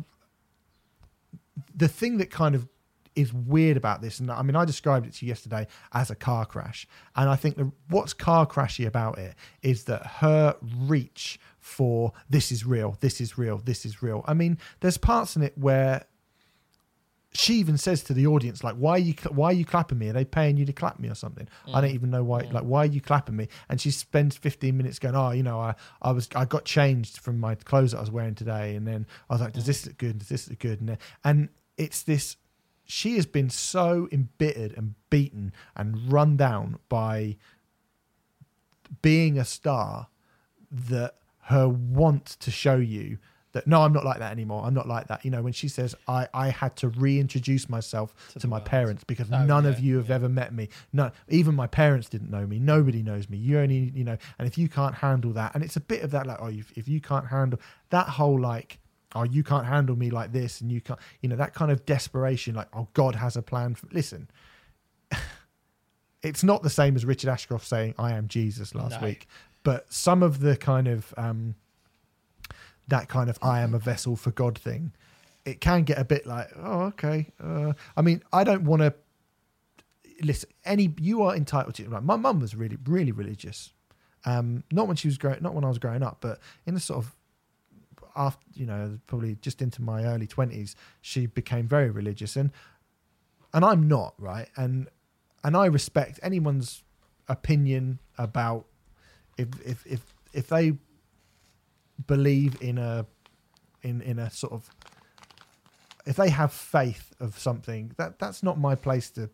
the 1.76 1.88
thing 1.88 2.18
that 2.18 2.30
kind 2.30 2.56
of 2.56 2.68
is 3.16 3.34
weird 3.34 3.78
about 3.78 4.02
this, 4.02 4.20
and 4.20 4.30
I 4.30 4.42
mean, 4.42 4.58
I 4.58 4.66
described 4.66 5.06
it 5.06 5.14
to 5.14 5.26
you 5.26 5.30
yesterday 5.30 5.68
as 5.94 6.12
a 6.12 6.16
car 6.16 6.46
crash, 6.46 6.86
and 7.16 7.30
I 7.30 7.38
think 7.38 7.56
the, 7.56 7.72
what's 7.88 8.14
car 8.14 8.46
crashy 8.46 8.86
about 8.86 9.18
it 9.18 9.36
is 9.62 9.86
that 9.86 10.06
her 10.06 10.58
reach 10.62 11.40
for 11.58 12.12
this 12.30 12.52
is 12.52 12.66
real, 12.66 12.98
this 13.00 13.22
is 13.22 13.38
real, 13.38 13.58
this 13.58 13.86
is 13.86 14.04
real. 14.04 14.24
I 14.28 14.34
mean, 14.34 14.58
there's 14.82 14.98
parts 14.98 15.38
in 15.38 15.44
it 15.44 15.58
where 15.58 16.06
she 17.36 17.56
even 17.56 17.78
says 17.78 18.02
to 18.04 18.14
the 18.14 18.26
audience 18.26 18.64
like 18.64 18.76
why 18.76 18.92
are 18.92 19.00
you 19.00 19.14
why 19.30 19.48
are 19.48 19.54
you 19.54 19.66
clapping 19.66 19.98
me 19.98 20.10
are 20.10 20.14
they 20.14 20.26
paying 20.26 20.58
you 20.58 20.66
to 20.66 20.74
clap 20.74 21.00
me 21.00 21.10
or 21.10 21.16
something 21.16 21.48
mm. 21.68 21.76
i 21.76 21.82
don't 21.82 21.92
even 21.92 22.10
know 22.10 22.24
why 22.24 22.42
mm. 22.42 22.54
like 22.54 22.64
why 22.64 22.84
are 22.84 22.88
you 22.88 23.02
clapping 23.02 23.36
me 23.36 23.48
and 23.70 23.80
she 23.82 23.92
spends 23.92 24.38
15 24.38 24.76
minutes 24.76 25.00
going 25.00 25.16
oh 25.16 25.32
you 25.32 25.44
know 25.44 25.60
i 25.60 25.76
i 26.02 26.12
was 26.12 26.30
i 26.36 26.46
got 26.46 26.66
changed 26.66 27.18
from 27.18 27.40
my 27.40 27.56
clothes 27.56 27.92
that 27.92 27.98
i 27.98 28.02
was 28.02 28.12
wearing 28.12 28.36
today 28.36 28.76
and 28.76 28.88
then 28.88 29.06
i 29.30 29.34
was 29.34 29.42
like 29.42 29.54
does 29.54 29.64
mm. 29.64 29.68
this 29.68 29.86
look 29.86 29.98
good 29.98 30.20
does 30.20 30.30
this 30.30 30.50
look 30.50 30.60
good 30.60 30.80
and, 30.82 30.98
and 31.24 31.50
it's 31.78 32.04
this 32.04 32.38
she 32.86 33.16
has 33.16 33.26
been 33.26 33.50
so 33.50 34.08
embittered 34.12 34.74
and 34.78 34.96
beaten 35.10 35.52
and 35.76 36.12
run 36.12 36.38
down 36.38 36.78
by 36.88 37.36
being 39.02 39.38
a 39.38 39.46
star 39.46 40.08
that 40.72 41.16
her 41.46 41.68
want 41.68 42.26
to 42.26 42.52
show 42.52 42.76
you 42.76 43.18
that 43.56 43.66
no, 43.66 43.82
I'm 43.82 43.94
not 43.94 44.04
like 44.04 44.20
that 44.20 44.34
anymore. 44.34 44.64
I'm 44.66 44.74
not 44.74 44.86
like 44.86 45.08
that. 45.08 45.24
You 45.24 45.32
know, 45.32 45.42
when 45.42 45.54
she 45.54 45.70
says 45.70 45.96
I, 46.10 46.28
I 46.34 46.50
had 46.50 46.76
to 46.78 46.90
reintroduce 46.90 47.70
myself 47.70 48.14
to, 48.34 48.40
to 48.40 48.48
my 48.48 48.58
world. 48.58 48.66
parents 48.66 49.04
because 49.06 49.32
oh, 49.32 49.46
none 49.46 49.64
yeah, 49.64 49.70
of 49.70 49.80
you 49.80 49.96
have 49.96 50.10
yeah. 50.10 50.16
ever 50.16 50.30
met 50.30 50.54
me. 50.54 50.68
No, 50.92 51.10
even 51.30 51.56
my 51.56 51.66
parents 51.66 52.10
didn't 52.10 52.30
know 52.30 52.46
me. 52.46 52.60
Nobody 52.60 53.02
knows 53.02 53.30
me. 53.30 53.38
You 53.38 53.60
only, 53.60 53.94
you 53.96 54.04
know, 54.04 54.18
and 54.38 54.48
if 54.48 54.58
you 54.58 54.68
can't 54.68 54.96
handle 54.96 55.32
that, 55.34 55.56
and 55.56 55.64
it's 55.64 55.78
a 55.78 55.80
bit 55.80 56.04
of 56.04 56.12
that 56.12 56.28
like, 56.28 56.38
oh, 56.42 56.48
if, 56.48 56.72
if 56.76 56.90
you 56.90 57.00
can't 57.00 57.28
handle 57.28 57.60
that 57.92 58.10
whole 58.10 58.38
like, 58.38 58.78
oh, 59.16 59.24
you 59.24 59.42
can't 59.42 59.66
handle 59.66 59.96
me 59.96 60.10
like 60.10 60.34
this, 60.34 60.60
and 60.60 60.70
you 60.70 60.82
can't, 60.82 61.00
you 61.22 61.30
know, 61.30 61.38
that 61.38 61.54
kind 61.54 61.72
of 61.72 61.86
desperation, 61.86 62.56
like, 62.56 62.68
oh, 62.74 62.90
God 62.94 63.16
has 63.16 63.38
a 63.38 63.42
plan. 63.42 63.76
For, 63.76 63.88
listen, 63.94 64.30
it's 66.24 66.44
not 66.44 66.62
the 66.62 66.70
same 66.70 66.98
as 66.98 67.06
Richard 67.06 67.30
Ashcroft 67.30 67.66
saying 67.66 67.96
I 67.98 68.12
am 68.12 68.28
Jesus 68.28 68.76
last 68.76 69.00
no. 69.00 69.08
week, 69.08 69.28
but 69.64 69.92
some 69.92 70.22
of 70.22 70.42
the 70.42 70.58
kind 70.58 70.90
of 70.90 71.14
um 71.16 71.56
that 72.88 73.10
kind 73.10 73.30
of 73.30 73.38
I 73.42 73.62
am 73.62 73.74
a 73.74 73.80
vessel 73.80 74.16
for 74.16 74.32
God 74.32 74.58
thing, 74.58 74.94
it 75.46 75.62
can 75.62 75.84
get 75.84 75.98
a 75.98 76.06
bit 76.06 76.26
like, 76.26 76.50
oh, 76.58 76.82
okay. 76.84 77.32
Uh, 77.44 77.74
I 77.96 78.02
mean, 78.02 78.24
I 78.34 78.44
don't 78.44 78.64
want 78.64 78.82
to 78.82 78.94
listen. 80.22 80.50
Any 80.64 80.94
you 81.00 81.22
are 81.24 81.36
entitled 81.36 81.76
to. 81.76 81.90
Like 81.90 82.04
my 82.04 82.16
mum 82.16 82.40
was 82.40 82.56
really, 82.56 82.78
really 82.86 83.12
religious. 83.12 83.74
Um, 84.26 84.64
not 84.72 84.88
when 84.88 84.96
she 84.96 85.08
was 85.08 85.18
growing, 85.18 85.42
not 85.42 85.54
when 85.54 85.64
I 85.64 85.68
was 85.68 85.78
growing 85.78 86.02
up, 86.02 86.18
but 86.20 86.40
in 86.66 86.74
the 86.74 86.80
sort 86.80 87.06
of 87.06 87.16
after 88.16 88.46
you 88.54 88.66
know 88.66 88.98
probably 89.08 89.36
just 89.42 89.62
into 89.62 89.82
my 89.82 90.06
early 90.06 90.28
20s 90.28 90.76
she 91.02 91.26
became 91.26 91.68
very 91.68 91.90
religious 91.90 92.36
and 92.36 92.52
and 93.54 93.66
I'm 93.66 93.88
not 93.88 94.14
right 94.18 94.48
and 94.56 94.88
and 95.44 95.56
I 95.56 95.66
respect 95.66 96.20
anyone's 96.24 96.84
opinion 97.28 98.00
about 98.18 98.66
if 99.38 99.48
if 99.66 99.86
if 99.86 100.14
if 100.34 100.48
they 100.48 100.74
believe 102.08 102.62
in 102.62 102.78
a 102.78 103.06
in 103.82 104.02
in 104.02 104.20
a 104.20 104.30
sort 104.30 104.54
of 104.54 104.70
if 106.06 106.16
they 106.16 106.30
have 106.30 106.52
faith 106.52 107.14
of 107.20 107.38
something 107.38 107.92
that 107.98 108.20
that's 108.20 108.44
not 108.44 108.60
my 108.60 108.76
place 108.76 109.10
to 109.12 109.30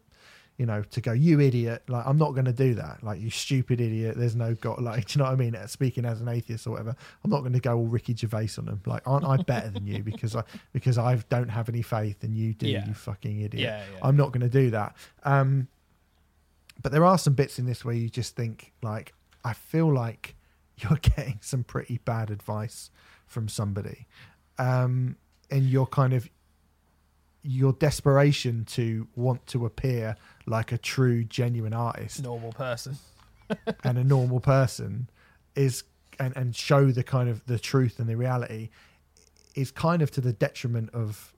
you 0.57 0.65
know 0.65 0.83
to 0.83 1.01
go 1.01 1.11
you 1.11 1.39
idiot 1.39 1.81
like 1.87 2.05
i'm 2.05 2.17
not 2.17 2.33
going 2.33 2.45
to 2.45 2.53
do 2.53 2.75
that. 2.75 3.01
Like 3.01 3.19
you 3.19 3.29
stupid 3.29 3.81
idiot 3.81 4.15
there's 4.17 4.35
no 4.35 4.53
god 4.55 4.81
like 4.81 5.07
do 5.07 5.17
you 5.17 5.23
know 5.23 5.29
what 5.29 5.33
i 5.33 5.35
mean? 5.35 5.57
Speaking 5.67 6.05
as 6.05 6.21
an 6.21 6.27
atheist 6.27 6.67
or 6.67 6.71
whatever 6.71 6.95
i'm 7.23 7.31
not 7.31 7.39
going 7.39 7.53
to 7.53 7.59
go 7.59 7.77
all 7.77 7.87
ricky 7.87 8.15
gervais 8.15 8.49
on 8.57 8.65
them. 8.65 8.81
Like 8.85 9.01
aren't 9.07 9.25
i 9.25 9.37
better 9.37 9.69
than 9.69 9.87
you 9.87 10.03
because 10.03 10.35
i 10.35 10.43
because 10.73 10.97
i 10.97 11.15
don't 11.29 11.49
have 11.49 11.67
any 11.67 11.81
faith 11.81 12.23
and 12.23 12.35
you 12.35 12.53
do 12.53 12.67
yeah. 12.67 12.85
you 12.87 12.93
fucking 12.93 13.41
idiot? 13.41 13.63
Yeah, 13.63 13.83
yeah. 13.91 13.99
i'm 14.03 14.15
not 14.15 14.31
going 14.31 14.41
to 14.41 14.49
do 14.49 14.69
that. 14.71 14.95
Um 15.23 15.67
but 16.81 16.91
there 16.91 17.05
are 17.05 17.17
some 17.17 17.33
bits 17.33 17.59
in 17.59 17.65
this 17.65 17.83
where 17.85 17.95
you 17.95 18.09
just 18.09 18.35
think 18.35 18.71
like 18.81 19.13
i 19.43 19.53
feel 19.53 19.91
like 19.91 20.35
you're 20.89 20.99
getting 20.99 21.39
some 21.41 21.63
pretty 21.63 21.99
bad 22.05 22.29
advice 22.29 22.91
from 23.27 23.47
somebody. 23.47 24.07
Um, 24.57 25.17
and 25.49 25.69
your 25.69 25.87
kind 25.87 26.13
of 26.13 26.29
your 27.43 27.73
desperation 27.73 28.65
to 28.65 29.07
want 29.15 29.45
to 29.47 29.65
appear 29.65 30.15
like 30.45 30.71
a 30.71 30.77
true, 30.77 31.23
genuine 31.23 31.73
artist, 31.73 32.21
normal 32.21 32.51
person, 32.51 32.97
and 33.83 33.97
a 33.97 34.03
normal 34.03 34.39
person 34.39 35.09
is 35.55 35.83
and, 36.19 36.35
and 36.37 36.55
show 36.55 36.91
the 36.91 37.03
kind 37.03 37.29
of 37.29 37.45
the 37.45 37.57
truth 37.57 37.99
and 37.99 38.07
the 38.07 38.15
reality 38.15 38.69
is 39.55 39.71
kind 39.71 40.01
of 40.01 40.11
to 40.11 40.21
the 40.21 40.33
detriment 40.33 40.89
of 40.93 41.33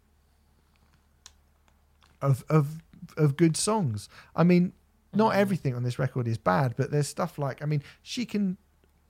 of 2.22 2.44
of 2.50 2.84
of 3.18 3.38
good 3.38 3.56
songs. 3.56 4.10
I 4.36 4.44
mean, 4.44 4.74
not 5.14 5.34
mm. 5.34 5.38
everything 5.38 5.74
on 5.76 5.84
this 5.84 5.98
record 5.98 6.28
is 6.28 6.38
bad, 6.38 6.76
but 6.76 6.92
there's 6.92 7.08
stuff 7.08 7.38
like 7.38 7.62
I 7.62 7.66
mean, 7.66 7.84
she 8.02 8.26
can 8.26 8.58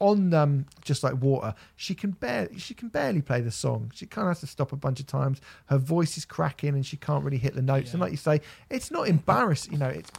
on 0.04 0.34
um, 0.34 0.66
just 0.84 1.02
like 1.02 1.22
water, 1.22 1.56
she 1.78 1.96
can 1.96 2.12
barely 2.12 2.60
she 2.60 2.74
can 2.74 2.90
barely 2.90 3.22
play 3.22 3.40
the 3.40 3.52
song. 3.52 3.90
She 3.96 4.06
kind 4.06 4.28
of 4.28 4.32
has 4.32 4.42
to 4.42 4.48
stop 4.48 4.74
a 4.74 4.76
bunch 4.76 5.00
of 5.00 5.08
times. 5.08 5.40
Her 5.68 5.78
voice 5.78 6.18
is 6.18 6.26
cracking, 6.26 6.76
and 6.76 6.86
she 6.86 6.98
can't 6.98 7.24
really 7.24 7.38
hit 7.38 7.56
the 7.56 7.62
notes. 7.62 7.88
Yeah. 7.88 7.92
And 7.94 8.02
like 8.02 8.12
you 8.12 8.18
say, 8.18 8.42
it's 8.70 8.92
not 8.92 9.08
embarrassing. 9.08 9.72
You 9.72 9.80
know, 9.80 9.88
it's 9.88 10.12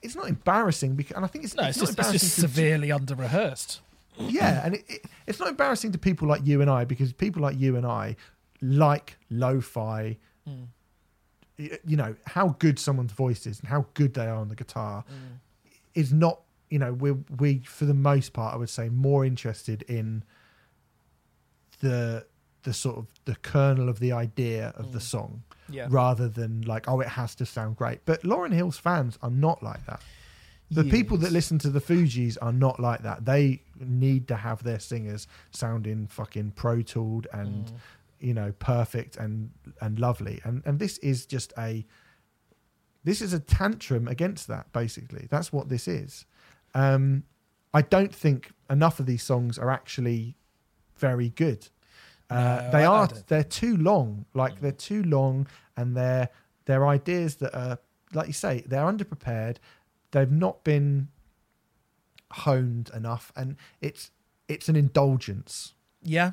it's 0.00 0.14
not 0.14 0.28
embarrassing 0.28 0.94
because, 0.94 1.16
and 1.16 1.24
I 1.24 1.28
think 1.28 1.44
it's 1.44 1.56
no, 1.56 1.64
it's, 1.64 1.82
it's 1.82 1.94
just, 1.94 2.14
it's 2.14 2.22
just 2.22 2.36
severely 2.36 2.92
under 2.92 3.16
rehearsed. 3.16 3.80
Yeah, 4.16 4.64
and 4.64 4.76
it, 4.76 4.84
it, 4.88 5.04
it's 5.26 5.40
not 5.40 5.48
embarrassing 5.48 5.92
to 5.92 5.98
people 5.98 6.28
like 6.28 6.46
you 6.46 6.62
and 6.62 6.70
I 6.70 6.84
because 6.84 7.12
people 7.12 7.42
like 7.42 7.58
you 7.58 7.76
and 7.76 7.84
I 7.84 8.16
like 8.62 9.16
lo-fi. 9.28 10.16
Mm. 10.48 10.68
You 11.84 11.96
know 11.96 12.14
how 12.24 12.54
good 12.60 12.78
someone's 12.78 13.10
voice 13.10 13.44
is 13.44 13.58
and 13.58 13.68
how 13.68 13.86
good 13.94 14.14
they 14.14 14.26
are 14.26 14.36
on 14.36 14.48
the 14.48 14.54
guitar 14.54 15.04
mm. 15.10 15.38
is 15.92 16.12
not 16.12 16.42
you 16.70 16.78
know 16.78 16.92
we 16.92 17.12
we 17.38 17.60
for 17.60 17.84
the 17.84 17.94
most 17.94 18.32
part 18.32 18.54
I 18.54 18.56
would 18.56 18.70
say 18.70 18.88
more 18.88 19.24
interested 19.24 19.82
in 19.82 20.24
the 21.80 22.26
the 22.62 22.72
sort 22.72 22.98
of 22.98 23.06
the 23.24 23.36
kernel 23.36 23.88
of 23.88 24.00
the 24.00 24.12
idea 24.12 24.72
of 24.76 24.86
mm. 24.86 24.92
the 24.92 25.00
song 25.00 25.42
yeah. 25.68 25.86
rather 25.90 26.28
than 26.28 26.62
like 26.62 26.88
oh 26.88 27.00
it 27.00 27.08
has 27.08 27.34
to 27.36 27.46
sound 27.46 27.76
great 27.76 28.04
but 28.04 28.22
Lauryn 28.22 28.52
Hill's 28.52 28.78
fans 28.78 29.18
are 29.22 29.30
not 29.30 29.62
like 29.62 29.84
that 29.86 30.00
the 30.70 30.84
yes. 30.84 30.92
people 30.92 31.16
that 31.18 31.32
listen 31.32 31.58
to 31.60 31.70
the 31.70 31.80
Fugees 31.80 32.36
are 32.42 32.52
not 32.52 32.78
like 32.78 33.02
that 33.02 33.24
they 33.24 33.62
need 33.80 34.28
to 34.28 34.36
have 34.36 34.62
their 34.62 34.78
singers 34.78 35.26
sounding 35.50 36.06
fucking 36.06 36.52
pro 36.56 36.82
tooled 36.82 37.26
and 37.32 37.66
mm. 37.66 37.72
you 38.20 38.34
know 38.34 38.52
perfect 38.58 39.16
and 39.16 39.50
and 39.80 39.98
lovely 39.98 40.40
and 40.44 40.62
and 40.66 40.78
this 40.78 40.98
is 40.98 41.26
just 41.26 41.52
a 41.58 41.86
this 43.04 43.22
is 43.22 43.32
a 43.32 43.40
tantrum 43.40 44.08
against 44.08 44.48
that 44.48 44.70
basically 44.72 45.26
that's 45.30 45.52
what 45.52 45.68
this 45.68 45.88
is 45.88 46.26
um, 46.74 47.24
I 47.72 47.82
don't 47.82 48.14
think 48.14 48.50
enough 48.70 49.00
of 49.00 49.06
these 49.06 49.22
songs 49.22 49.58
are 49.58 49.70
actually 49.70 50.36
very 50.96 51.30
good. 51.30 51.68
Uh, 52.30 52.62
no, 52.64 52.70
they 52.72 52.84
I, 52.84 52.86
are. 52.86 53.04
I 53.04 53.22
they're 53.26 53.44
too 53.44 53.76
long. 53.76 54.26
Like 54.34 54.56
mm. 54.56 54.60
they're 54.60 54.72
too 54.72 55.02
long, 55.04 55.46
and 55.76 55.96
they're 55.96 56.28
they're 56.66 56.86
ideas 56.86 57.36
that 57.36 57.54
are 57.54 57.78
like 58.12 58.26
you 58.26 58.32
say 58.32 58.64
they're 58.66 58.84
underprepared. 58.84 59.56
They've 60.10 60.30
not 60.30 60.64
been 60.64 61.08
honed 62.30 62.90
enough, 62.94 63.32
and 63.36 63.56
it's 63.80 64.10
it's 64.48 64.68
an 64.68 64.76
indulgence. 64.76 65.74
Yeah, 66.02 66.32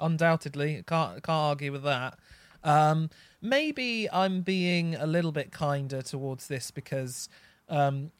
undoubtedly, 0.00 0.82
can't 0.86 1.22
can't 1.22 1.28
argue 1.28 1.72
with 1.72 1.82
that. 1.84 2.18
Um, 2.64 3.10
maybe 3.40 4.08
I'm 4.12 4.42
being 4.42 4.94
a 4.94 5.06
little 5.06 5.32
bit 5.32 5.50
kinder 5.50 6.02
towards 6.02 6.46
this 6.46 6.70
because 6.70 7.28
um, 7.68 8.12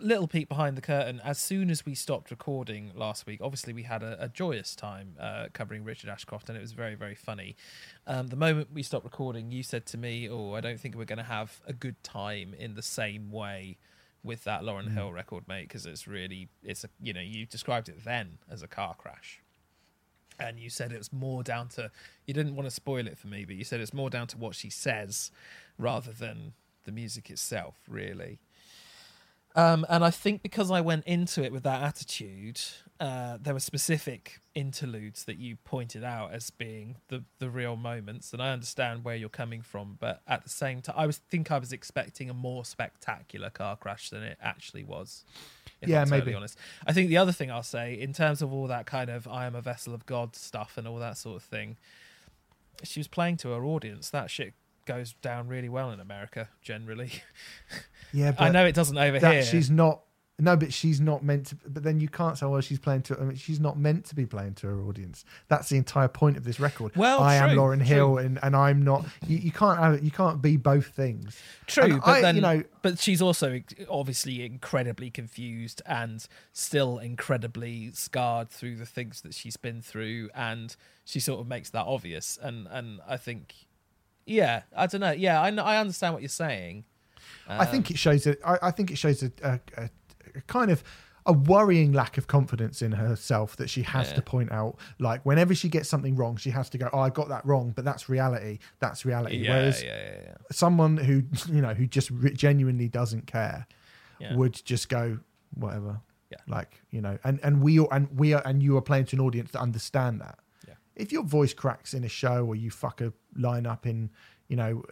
little 0.00 0.28
peek 0.28 0.48
behind 0.48 0.76
the 0.76 0.82
curtain. 0.82 1.20
As 1.24 1.38
soon 1.38 1.70
as 1.70 1.84
we 1.84 1.94
stopped 1.94 2.30
recording 2.30 2.92
last 2.94 3.26
week, 3.26 3.40
obviously 3.42 3.72
we 3.72 3.82
had 3.82 4.02
a, 4.02 4.24
a 4.24 4.28
joyous 4.28 4.74
time 4.74 5.14
uh, 5.20 5.46
covering 5.52 5.84
Richard 5.84 6.10
Ashcroft, 6.10 6.48
and 6.48 6.56
it 6.56 6.60
was 6.60 6.72
very, 6.72 6.94
very 6.94 7.14
funny. 7.14 7.56
Um, 8.06 8.28
the 8.28 8.36
moment 8.36 8.68
we 8.72 8.82
stopped 8.82 9.04
recording, 9.04 9.50
you 9.50 9.62
said 9.62 9.86
to 9.86 9.98
me, 9.98 10.28
"Oh, 10.28 10.54
I 10.54 10.60
don't 10.60 10.78
think 10.78 10.96
we're 10.96 11.04
going 11.04 11.18
to 11.18 11.24
have 11.24 11.60
a 11.66 11.72
good 11.72 12.02
time 12.02 12.54
in 12.58 12.74
the 12.74 12.82
same 12.82 13.30
way." 13.30 13.78
with 14.24 14.42
that 14.42 14.62
Lauryn 14.62 14.88
mm. 14.88 14.94
Hill 14.94 15.12
record, 15.12 15.46
mate, 15.46 15.68
because 15.68 15.86
it's 15.86 16.08
really 16.08 16.48
it's 16.64 16.82
a 16.82 16.88
you 17.00 17.12
know 17.12 17.20
you 17.20 17.46
described 17.46 17.88
it 17.88 18.04
then 18.04 18.38
as 18.50 18.60
a 18.60 18.66
car 18.66 18.96
crash, 18.98 19.40
and 20.40 20.58
you 20.58 20.68
said 20.68 20.92
it 20.92 20.98
was 20.98 21.12
more 21.12 21.44
down 21.44 21.68
to 21.68 21.92
you 22.26 22.34
didn't 22.34 22.56
want 22.56 22.66
to 22.66 22.70
spoil 22.72 23.06
it 23.06 23.16
for 23.16 23.28
me, 23.28 23.44
but 23.44 23.54
you 23.54 23.62
said 23.62 23.80
it's 23.80 23.94
more 23.94 24.10
down 24.10 24.26
to 24.26 24.36
what 24.36 24.56
she 24.56 24.68
says 24.68 25.30
rather 25.78 26.10
than 26.10 26.54
the 26.84 26.92
music 26.92 27.30
itself, 27.30 27.76
really. 27.88 28.40
Um, 29.56 29.86
and 29.88 30.04
I 30.04 30.10
think 30.10 30.42
because 30.42 30.70
I 30.70 30.82
went 30.82 31.06
into 31.06 31.42
it 31.42 31.50
with 31.50 31.62
that 31.62 31.82
attitude, 31.82 32.60
uh, 33.00 33.38
there 33.40 33.54
were 33.54 33.60
specific 33.60 34.38
interludes 34.54 35.24
that 35.24 35.38
you 35.38 35.56
pointed 35.56 36.04
out 36.04 36.34
as 36.34 36.50
being 36.50 36.96
the 37.08 37.24
the 37.38 37.48
real 37.48 37.74
moments, 37.74 38.34
and 38.34 38.42
I 38.42 38.50
understand 38.52 39.02
where 39.02 39.16
you're 39.16 39.30
coming 39.30 39.62
from. 39.62 39.96
But 39.98 40.20
at 40.28 40.44
the 40.44 40.50
same 40.50 40.82
time, 40.82 40.94
I 40.98 41.06
was 41.06 41.16
think 41.16 41.50
I 41.50 41.58
was 41.58 41.72
expecting 41.72 42.28
a 42.28 42.34
more 42.34 42.66
spectacular 42.66 43.48
car 43.48 43.76
crash 43.76 44.10
than 44.10 44.22
it 44.22 44.36
actually 44.42 44.84
was. 44.84 45.24
yeah, 45.80 46.02
I'm 46.02 46.10
maybe. 46.10 46.20
Totally 46.20 46.36
honest. 46.36 46.58
I 46.86 46.92
think 46.92 47.08
the 47.08 47.16
other 47.16 47.32
thing 47.32 47.50
I'll 47.50 47.62
say, 47.62 47.98
in 47.98 48.12
terms 48.12 48.42
of 48.42 48.52
all 48.52 48.66
that 48.66 48.84
kind 48.84 49.08
of 49.08 49.26
"I 49.26 49.46
am 49.46 49.54
a 49.54 49.62
vessel 49.62 49.94
of 49.94 50.04
God" 50.04 50.36
stuff 50.36 50.76
and 50.76 50.86
all 50.86 50.98
that 50.98 51.16
sort 51.16 51.36
of 51.36 51.42
thing, 51.42 51.78
she 52.82 53.00
was 53.00 53.08
playing 53.08 53.38
to 53.38 53.48
her 53.50 53.64
audience. 53.64 54.10
That 54.10 54.30
shit 54.30 54.52
goes 54.86 55.12
down 55.20 55.48
really 55.48 55.68
well 55.68 55.90
in 55.90 56.00
America 56.00 56.48
generally. 56.62 57.10
Yeah, 58.12 58.30
but 58.30 58.40
I 58.44 58.48
know 58.50 58.64
it 58.64 58.74
doesn't 58.74 58.96
over 58.96 59.18
that 59.18 59.32
here. 59.32 59.42
she's 59.42 59.68
not. 59.68 60.00
No, 60.38 60.54
but 60.56 60.72
she's 60.72 61.00
not 61.00 61.24
meant 61.24 61.46
to. 61.46 61.56
But 61.66 61.82
then 61.82 61.98
you 61.98 62.08
can't 62.08 62.38
say, 62.38 62.46
"Well, 62.46 62.60
she's 62.60 62.78
playing 62.78 63.02
to." 63.02 63.18
I 63.18 63.24
mean, 63.24 63.36
she's 63.36 63.58
not 63.58 63.78
meant 63.78 64.04
to 64.06 64.14
be 64.14 64.24
playing 64.26 64.54
to 64.54 64.68
her 64.68 64.80
audience. 64.82 65.24
That's 65.48 65.68
the 65.70 65.76
entire 65.76 66.08
point 66.08 66.36
of 66.36 66.44
this 66.44 66.60
record. 66.60 66.94
Well, 66.94 67.20
I 67.20 67.34
am 67.34 67.50
Lauryn 67.56 67.78
true. 67.78 67.86
Hill, 67.86 68.18
and, 68.18 68.38
and 68.42 68.54
I'm 68.54 68.82
not. 68.84 69.04
You, 69.26 69.38
you 69.38 69.50
can't 69.50 69.78
have. 69.78 70.04
You 70.04 70.10
can't 70.12 70.40
be 70.40 70.56
both 70.56 70.86
things. 70.88 71.36
True, 71.66 71.84
And 71.84 72.00
but 72.00 72.06
I- 72.06 72.20
then 72.20 72.36
you 72.36 72.42
know, 72.42 72.62
but 72.82 72.98
she's 73.00 73.20
also 73.20 73.60
obviously 73.90 74.46
incredibly 74.46 75.10
confused 75.10 75.82
and 75.84 76.26
still 76.52 76.98
incredibly 76.98 77.90
scarred 77.92 78.50
through 78.50 78.76
the 78.76 78.86
things 78.86 79.22
that 79.22 79.34
she's 79.34 79.56
been 79.56 79.82
through, 79.82 80.30
and 80.34 80.76
she 81.04 81.18
sort 81.18 81.40
of 81.40 81.48
makes 81.48 81.70
that 81.70 81.86
obvious. 81.86 82.38
And 82.40 82.68
and 82.70 83.00
I 83.08 83.16
think, 83.16 83.54
yeah, 84.26 84.62
I 84.76 84.86
don't 84.86 85.00
know. 85.00 85.12
Yeah, 85.12 85.40
I 85.40 85.48
I 85.50 85.78
understand 85.78 86.12
what 86.14 86.22
you're 86.22 86.28
saying. 86.28 86.84
I 87.48 87.64
think 87.64 87.90
it 87.90 87.98
shows 87.98 88.24
that. 88.24 88.38
I, 88.44 88.58
I 88.62 88.70
think 88.72 88.90
it 88.90 88.98
shows 88.98 89.22
a, 89.22 89.30
a, 89.42 89.60
a, 89.76 89.90
a 90.34 90.40
kind 90.48 90.70
of 90.70 90.82
a 91.26 91.32
worrying 91.32 91.92
lack 91.92 92.18
of 92.18 92.26
confidence 92.26 92.82
in 92.82 92.92
herself 92.92 93.56
that 93.56 93.68
she 93.70 93.82
has 93.82 94.08
Yeah. 94.10 94.14
to 94.16 94.22
point 94.22 94.50
out. 94.52 94.76
Like 94.98 95.24
whenever 95.24 95.54
she 95.54 95.68
gets 95.68 95.88
something 95.88 96.14
wrong, 96.16 96.36
she 96.36 96.50
has 96.50 96.68
to 96.70 96.78
go, 96.78 96.88
"Oh, 96.92 96.98
I 97.00 97.10
got 97.10 97.28
that 97.28 97.44
wrong," 97.46 97.72
but 97.74 97.84
that's 97.84 98.08
reality. 98.08 98.58
That's 98.80 99.04
reality. 99.04 99.38
Yeah, 99.38 99.50
Whereas 99.56 99.82
yeah, 99.82 99.96
yeah, 99.96 100.20
yeah. 100.24 100.34
someone 100.52 100.96
who 100.96 101.22
you 101.52 101.60
know 101.62 101.74
who 101.74 101.86
just 101.86 102.10
genuinely 102.34 102.88
doesn't 102.88 103.26
care 103.26 103.66
would 104.34 104.54
just 104.64 104.88
go 104.88 105.18
whatever. 105.54 106.00
Yeah. 106.30 106.38
Like 106.48 106.80
you 106.90 107.00
know, 107.00 107.18
and 107.22 107.38
and 107.44 107.60
we 107.62 107.78
and 107.92 108.08
we 108.18 108.34
are 108.34 108.42
and 108.44 108.60
you 108.62 108.76
are 108.76 108.82
playing 108.82 109.04
to 109.06 109.16
an 109.16 109.20
audience 109.22 109.52
that 109.52 109.60
understand 109.60 110.20
that. 110.20 110.38
If 110.96 111.12
your 111.12 111.22
voice 111.22 111.54
cracks 111.54 111.94
in 111.94 112.04
a 112.04 112.08
show 112.08 112.44
or 112.44 112.56
you 112.56 112.70
fuck 112.70 113.00
a 113.00 113.12
line 113.36 113.66
up 113.66 113.86
in 113.86 114.10
you 114.48 114.56
know 114.56 114.82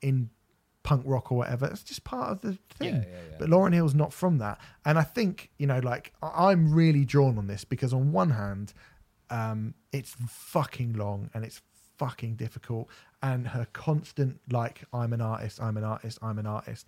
in 0.00 0.30
punk 0.82 1.02
rock 1.04 1.32
or 1.32 1.38
whatever, 1.38 1.66
it's 1.66 1.82
just 1.82 2.04
part 2.04 2.30
of 2.30 2.40
the 2.40 2.58
thing. 2.78 2.94
Yeah, 2.94 3.00
yeah, 3.00 3.16
yeah. 3.30 3.36
But 3.38 3.48
Lauryn 3.48 3.74
Hill's 3.74 3.94
not 3.94 4.12
from 4.12 4.38
that, 4.38 4.58
and 4.84 4.98
I 4.98 5.02
think 5.02 5.50
you 5.58 5.66
know, 5.66 5.80
like 5.80 6.12
I'm 6.22 6.72
really 6.72 7.04
drawn 7.04 7.38
on 7.38 7.46
this 7.46 7.64
because 7.64 7.92
on 7.92 8.12
one 8.12 8.30
hand, 8.30 8.72
um, 9.30 9.74
it's 9.92 10.16
fucking 10.28 10.94
long 10.94 11.30
and 11.34 11.44
it's 11.44 11.60
fucking 11.98 12.36
difficult, 12.36 12.88
and 13.22 13.48
her 13.48 13.66
constant 13.72 14.40
like 14.50 14.84
I'm 14.92 15.12
an 15.12 15.20
artist, 15.20 15.60
I'm 15.60 15.76
an 15.76 15.84
artist, 15.84 16.18
I'm 16.22 16.38
an 16.38 16.46
artist. 16.46 16.86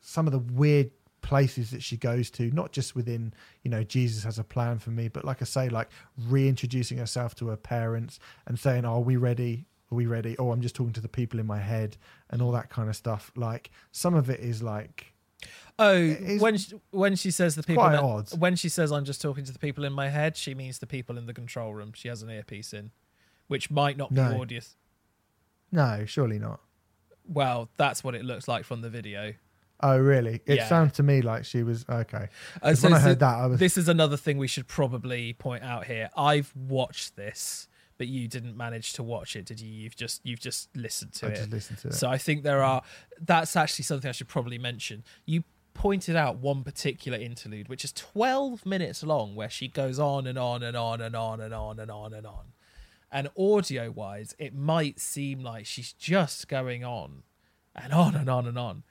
Some 0.00 0.26
of 0.26 0.32
the 0.32 0.40
weird 0.40 0.90
places 1.24 1.70
that 1.70 1.82
she 1.82 1.96
goes 1.96 2.30
to, 2.30 2.50
not 2.52 2.70
just 2.70 2.94
within 2.94 3.32
you 3.62 3.70
know 3.70 3.82
Jesus 3.82 4.22
has 4.24 4.38
a 4.38 4.44
plan 4.44 4.78
for 4.78 4.90
me, 4.90 5.08
but 5.08 5.24
like 5.24 5.40
I 5.42 5.46
say, 5.46 5.68
like 5.68 5.88
reintroducing 6.28 6.98
herself 6.98 7.34
to 7.36 7.48
her 7.48 7.56
parents 7.56 8.20
and 8.46 8.58
saying, 8.58 8.84
"Are 8.84 9.00
we 9.00 9.16
ready?" 9.16 9.66
Are 9.92 9.96
we 9.96 10.06
ready? 10.06 10.34
Oh, 10.38 10.50
I'm 10.50 10.62
just 10.62 10.74
talking 10.74 10.94
to 10.94 11.00
the 11.00 11.08
people 11.20 11.38
in 11.38 11.46
my 11.46 11.60
head 11.60 11.96
and 12.30 12.40
all 12.40 12.50
that 12.52 12.68
kind 12.70 12.88
of 12.88 12.96
stuff. 12.96 13.30
Like 13.36 13.70
some 13.92 14.14
of 14.14 14.30
it 14.30 14.40
is 14.40 14.62
like 14.62 15.12
Oh, 15.78 16.10
when 16.38 16.56
she, 16.56 16.80
when 16.90 17.16
she 17.16 17.30
says 17.30 17.54
the 17.54 17.62
people 17.62 17.84
that- 17.84 18.02
odd. 18.02 18.38
when 18.38 18.56
she 18.56 18.68
says 18.70 18.90
I'm 18.90 19.04
just 19.04 19.20
talking 19.20 19.44
to 19.44 19.52
the 19.52 19.58
people 19.58 19.84
in 19.84 19.92
my 19.92 20.08
head, 20.08 20.36
she 20.36 20.54
means 20.54 20.78
the 20.78 20.86
people 20.86 21.18
in 21.18 21.26
the 21.26 21.34
control 21.34 21.74
room. 21.74 21.92
She 21.94 22.08
has 22.08 22.22
an 22.22 22.30
earpiece 22.30 22.72
in, 22.72 22.92
which 23.46 23.70
might 23.70 23.96
not 23.98 24.08
be 24.10 24.16
No. 24.16 24.40
audience. 24.40 24.74
No, 25.70 26.04
surely 26.06 26.38
not. 26.38 26.60
Well, 27.26 27.68
that's 27.76 28.02
what 28.02 28.14
it 28.14 28.24
looks 28.24 28.48
like 28.48 28.64
from 28.64 28.80
the 28.80 28.90
video. 28.90 29.34
Oh, 29.86 29.98
really? 29.98 30.40
It 30.46 30.56
Yeah. 30.56 30.68
sounded 30.68 30.94
to 30.94 31.02
me 31.02 31.20
like 31.20 31.44
she 31.44 31.62
was 31.62 31.84
okay. 31.88 32.28
Uh, 32.56 32.70
'Cause 32.70 32.80
so- 32.80 32.88
when 32.88 32.94
I 32.94 33.00
heard 33.00 33.18
that, 33.20 33.34
I 33.36 33.46
was 33.46 33.60
This 33.60 33.76
is 33.76 33.88
another 33.88 34.16
thing 34.16 34.38
we 34.38 34.48
should 34.48 34.66
probably 34.66 35.32
point 35.34 35.62
out 35.62 35.86
here. 35.86 36.08
I've 36.16 36.54
watched 36.56 37.16
this, 37.16 37.68
but 37.98 38.08
you 38.08 38.26
didn't 38.26 38.56
manage 38.56 38.94
to 38.94 39.02
watch 39.02 39.36
it, 39.36 39.44
did 39.44 39.60
you? 39.60 39.70
You've 39.70 39.94
just 39.96 40.24
you've 40.24 40.40
just 40.40 40.74
listened 40.76 41.12
to 41.14 41.26
I 41.26 41.30
it. 41.30 41.36
just 41.36 41.50
listened 41.50 41.78
to 41.80 41.88
it. 41.88 41.94
So 41.94 42.08
I 42.08 42.16
think 42.18 42.42
there 42.44 42.62
are. 42.62 42.82
That's 43.20 43.56
actually 43.56 43.84
something 43.84 44.08
I 44.08 44.12
should 44.12 44.28
probably 44.28 44.58
mention. 44.58 45.04
You 45.26 45.44
pointed 45.74 46.16
out 46.16 46.36
one 46.38 46.62
particular 46.64 47.18
interlude, 47.18 47.68
which 47.68 47.84
is 47.84 47.92
12 47.92 48.64
minutes 48.64 49.02
long, 49.02 49.34
where 49.34 49.50
she 49.50 49.68
goes 49.68 49.98
on 49.98 50.26
and 50.26 50.38
on 50.38 50.62
and 50.62 50.76
on 50.76 51.00
and 51.00 51.14
on 51.16 51.40
and 51.40 51.52
on 51.52 51.78
and 51.80 51.90
on 51.90 52.12
and 52.14 52.26
on. 52.26 52.52
And 53.12 53.28
audio 53.36 53.90
wise, 53.90 54.34
it 54.38 54.54
might 54.54 54.98
seem 54.98 55.40
like 55.42 55.66
she's 55.66 55.92
just 55.92 56.48
going 56.48 56.84
on 56.84 57.22
and 57.74 57.92
on 57.92 58.14
and 58.16 58.28
on 58.30 58.46
and 58.46 58.58
on. 58.58 58.82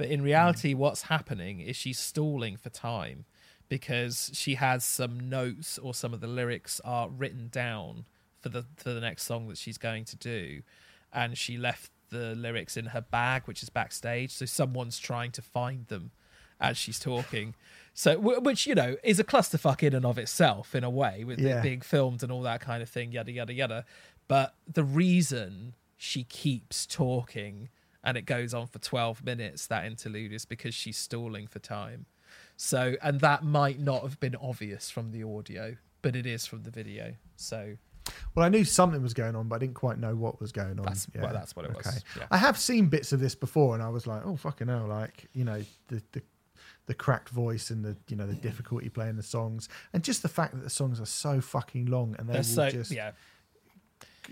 But 0.00 0.08
in 0.08 0.22
reality, 0.22 0.72
what's 0.72 1.02
happening 1.02 1.60
is 1.60 1.76
she's 1.76 1.98
stalling 1.98 2.56
for 2.56 2.70
time 2.70 3.26
because 3.68 4.30
she 4.32 4.54
has 4.54 4.82
some 4.82 5.28
notes 5.28 5.76
or 5.76 5.92
some 5.92 6.14
of 6.14 6.20
the 6.22 6.26
lyrics 6.26 6.80
are 6.86 7.10
written 7.10 7.48
down 7.52 8.06
for 8.40 8.48
the 8.48 8.64
for 8.76 8.94
the 8.94 9.00
next 9.02 9.24
song 9.24 9.48
that 9.48 9.58
she's 9.58 9.76
going 9.76 10.06
to 10.06 10.16
do, 10.16 10.62
and 11.12 11.36
she 11.36 11.58
left 11.58 11.90
the 12.08 12.34
lyrics 12.34 12.78
in 12.78 12.86
her 12.86 13.02
bag, 13.02 13.42
which 13.44 13.62
is 13.62 13.68
backstage. 13.68 14.30
So 14.30 14.46
someone's 14.46 14.98
trying 14.98 15.32
to 15.32 15.42
find 15.42 15.86
them 15.88 16.12
as 16.58 16.78
she's 16.78 16.98
talking. 16.98 17.54
So, 17.92 18.18
which 18.18 18.66
you 18.66 18.74
know 18.74 18.96
is 19.04 19.20
a 19.20 19.24
clusterfuck 19.24 19.82
in 19.82 19.94
and 19.94 20.06
of 20.06 20.16
itself, 20.18 20.74
in 20.74 20.82
a 20.82 20.88
way, 20.88 21.24
with 21.24 21.38
Yeah. 21.38 21.58
it 21.58 21.62
being 21.62 21.82
filmed 21.82 22.22
and 22.22 22.32
all 22.32 22.40
that 22.42 22.62
kind 22.62 22.82
of 22.82 22.88
thing, 22.88 23.12
yada 23.12 23.32
yada 23.32 23.52
yada. 23.52 23.84
But 24.28 24.54
the 24.66 24.82
reason 24.84 25.74
she 25.98 26.24
keeps 26.24 26.86
talking 26.86 27.68
and 28.02 28.16
it 28.16 28.22
goes 28.22 28.54
on 28.54 28.66
for 28.66 28.78
12 28.78 29.24
minutes 29.24 29.66
that 29.66 29.84
interlude 29.84 30.32
is 30.32 30.44
because 30.44 30.74
she's 30.74 30.96
stalling 30.96 31.46
for 31.46 31.58
time 31.58 32.06
so 32.56 32.94
and 33.02 33.20
that 33.20 33.42
might 33.44 33.80
not 33.80 34.02
have 34.02 34.18
been 34.20 34.36
obvious 34.36 34.90
from 34.90 35.12
the 35.12 35.22
audio 35.22 35.76
but 36.02 36.16
it 36.16 36.26
is 36.26 36.46
from 36.46 36.62
the 36.62 36.70
video 36.70 37.14
so 37.36 37.76
well, 38.34 38.44
I 38.44 38.48
knew 38.48 38.64
something 38.64 39.02
was 39.02 39.14
going 39.14 39.36
on, 39.36 39.48
but 39.48 39.56
I 39.56 39.58
didn't 39.58 39.74
quite 39.74 39.98
know 39.98 40.14
what 40.14 40.40
was 40.40 40.52
going 40.52 40.78
on. 40.78 40.84
That's- 40.84 41.06
well, 41.14 41.32
that's 41.32 41.54
what 41.54 41.64
it 41.64 41.74
was, 41.74 42.02
yeah. 42.16 42.24
I 42.30 42.38
have 42.38 42.58
seen 42.58 42.86
bits 42.86 43.12
of 43.12 43.20
this 43.20 43.34
before, 43.34 43.74
and 43.74 43.82
I 43.82 43.88
was 43.88 44.06
like, 44.06 44.22
oh 44.24 44.36
fucking 44.36 44.68
hell! 44.68 44.86
Like 44.88 45.28
you 45.32 45.44
know 45.44 45.62
the 45.88 46.02
the 46.12 46.22
the 46.86 46.94
cracked 46.94 47.28
voice 47.28 47.70
and 47.70 47.84
the 47.84 47.96
you 48.08 48.16
know 48.16 48.26
the 48.26 48.34
difficulty 48.34 48.88
playing 48.88 49.16
the 49.16 49.22
songs, 49.22 49.68
and 49.92 50.02
just 50.02 50.22
the 50.22 50.28
fact 50.28 50.54
that 50.54 50.62
the 50.62 50.70
songs 50.70 51.00
are 51.00 51.06
so 51.06 51.40
fucking 51.40 51.86
long 51.86 52.16
and 52.18 52.28
they 52.28 52.32
they're 52.32 52.40
will 52.40 52.44
so 52.44 52.70
just 52.70 52.90
yeah 52.90 53.12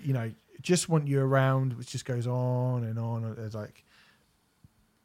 you 0.03 0.13
know 0.13 0.31
just 0.61 0.89
want 0.89 1.07
you 1.07 1.21
around, 1.21 1.75
which 1.75 1.89
just 1.91 2.05
goes 2.05 2.27
on 2.27 2.85
and 2.85 2.99
on. 2.99 3.25
and 3.25 3.39
It's 3.39 3.55
like 3.55 3.85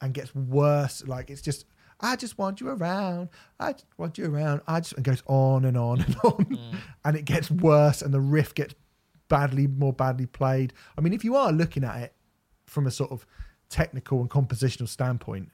and 0.02 0.14
gets 0.14 0.34
worse. 0.36 1.04
Like 1.08 1.30
it's 1.30 1.42
just. 1.42 1.66
I 2.02 2.18
just 2.18 2.38
want 2.38 2.60
you 2.60 2.68
around. 2.68 3.30
I 3.62 3.72
just 3.74 3.86
want 3.98 4.18
you 4.18 4.26
around. 4.26 4.62
I 4.68 4.82
just 4.82 4.94
it 4.98 5.04
goes 5.04 5.24
on 5.26 5.64
and 5.64 5.78
on 5.78 6.02
and 6.02 6.16
on, 6.24 6.46
Mm. 6.46 6.76
and 7.06 7.16
it 7.16 7.24
gets 7.24 7.50
worse, 7.50 8.02
and 8.02 8.14
the 8.14 8.20
riff 8.20 8.54
gets 8.54 8.74
badly 9.30 9.68
more 9.68 9.94
badly 9.94 10.26
played. 10.26 10.74
I 10.98 11.02
mean, 11.02 11.14
if 11.14 11.24
you 11.24 11.36
are 11.36 11.52
looking 11.54 11.84
at 11.86 12.02
it 12.02 12.14
from 12.66 12.88
a 12.88 12.92
sort 12.92 13.12
of 13.12 13.26
technical 13.70 14.20
and 14.20 14.30
compositional 14.30 14.88
standpoint, 14.90 15.50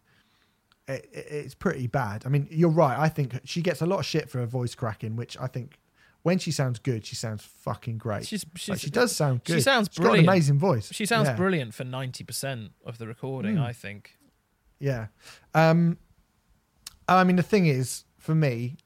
it, 0.87 1.07
it- 1.13 1.27
it's 1.29 1.53
pretty 1.55 1.85
bad. 1.87 2.23
I 2.25 2.29
mean, 2.29 2.47
you're 2.49 2.69
right. 2.71 2.97
I 2.97 3.09
think 3.09 3.39
she 3.43 3.61
gets 3.61 3.81
a 3.81 3.85
lot 3.85 3.99
of 3.99 4.05
shit 4.05 4.27
for 4.29 4.39
her 4.39 4.47
voice 4.47 4.73
cracking, 4.73 5.15
which 5.17 5.37
I 5.39 5.45
think 5.47 5.77
when 6.23 6.37
she 6.37 6.51
sounds 6.51 6.79
good, 6.79 7.05
she 7.05 7.15
sounds 7.15 7.43
fucking 7.43 7.97
great. 7.97 8.25
she's, 8.27 8.45
Like, 8.67 8.79
she 8.79 8.89
does 8.89 9.15
sound 9.15 9.43
good. 9.43 9.55
she 9.55 9.61
sounds 9.61 9.89
She's 9.91 9.97
got 9.99 10.05
an 10.05 10.09
brilliant. 10.11 10.27
amazing 10.29 10.59
voice. 10.59 10.91
she 10.93 11.05
sounds 11.05 11.27
yeah. 11.29 11.35
brilliant 11.35 11.73
for 11.73 11.83
90% 11.85 12.69
of 12.85 12.97
the 12.97 13.07
recording 13.07 13.55
Mm. 13.55 13.61
i 13.63 13.73
think 13.73 14.17
Yeah. 14.79 15.07
Um, 15.53 15.97
I 17.07 17.23
mean, 17.23 17.37
the 17.37 17.43
thing 17.43 17.65
is, 17.65 18.03
for 18.17 18.35
me, 18.35 18.77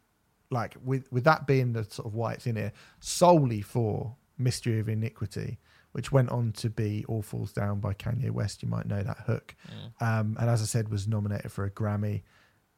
like 0.50 0.76
with 0.84 1.12
with 1.12 1.24
that 1.26 1.46
being 1.48 1.74
the 1.74 1.84
sort 1.84 2.06
of 2.08 2.14
why 2.16 2.34
it's 2.34 2.46
in 2.48 2.56
here, 2.56 2.72
solely 3.00 3.62
for 3.62 4.16
Mystery 4.38 4.80
of 4.80 4.88
Iniquity, 4.88 5.58
which 5.92 6.12
went 6.12 6.30
on 6.30 6.52
to 6.54 6.70
be 6.70 7.04
All 7.08 7.22
Falls 7.22 7.52
Down 7.52 7.80
by 7.80 7.94
Kanye 7.94 8.32
West. 8.32 8.64
You 8.64 8.70
might 8.70 8.86
know 8.88 9.04
that 9.04 9.18
hook. 9.26 9.56
Um, 10.00 10.38
and 10.40 10.50
as 10.50 10.62
I 10.62 10.66
said, 10.66 10.90
was 10.90 11.08
nominated 11.08 11.52
for 11.52 11.66
a 11.66 11.70
Grammy. 11.72 12.22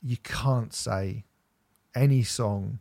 You 0.02 0.18
can't 0.24 0.74
say 0.74 1.26
any 1.94 2.24
song 2.24 2.80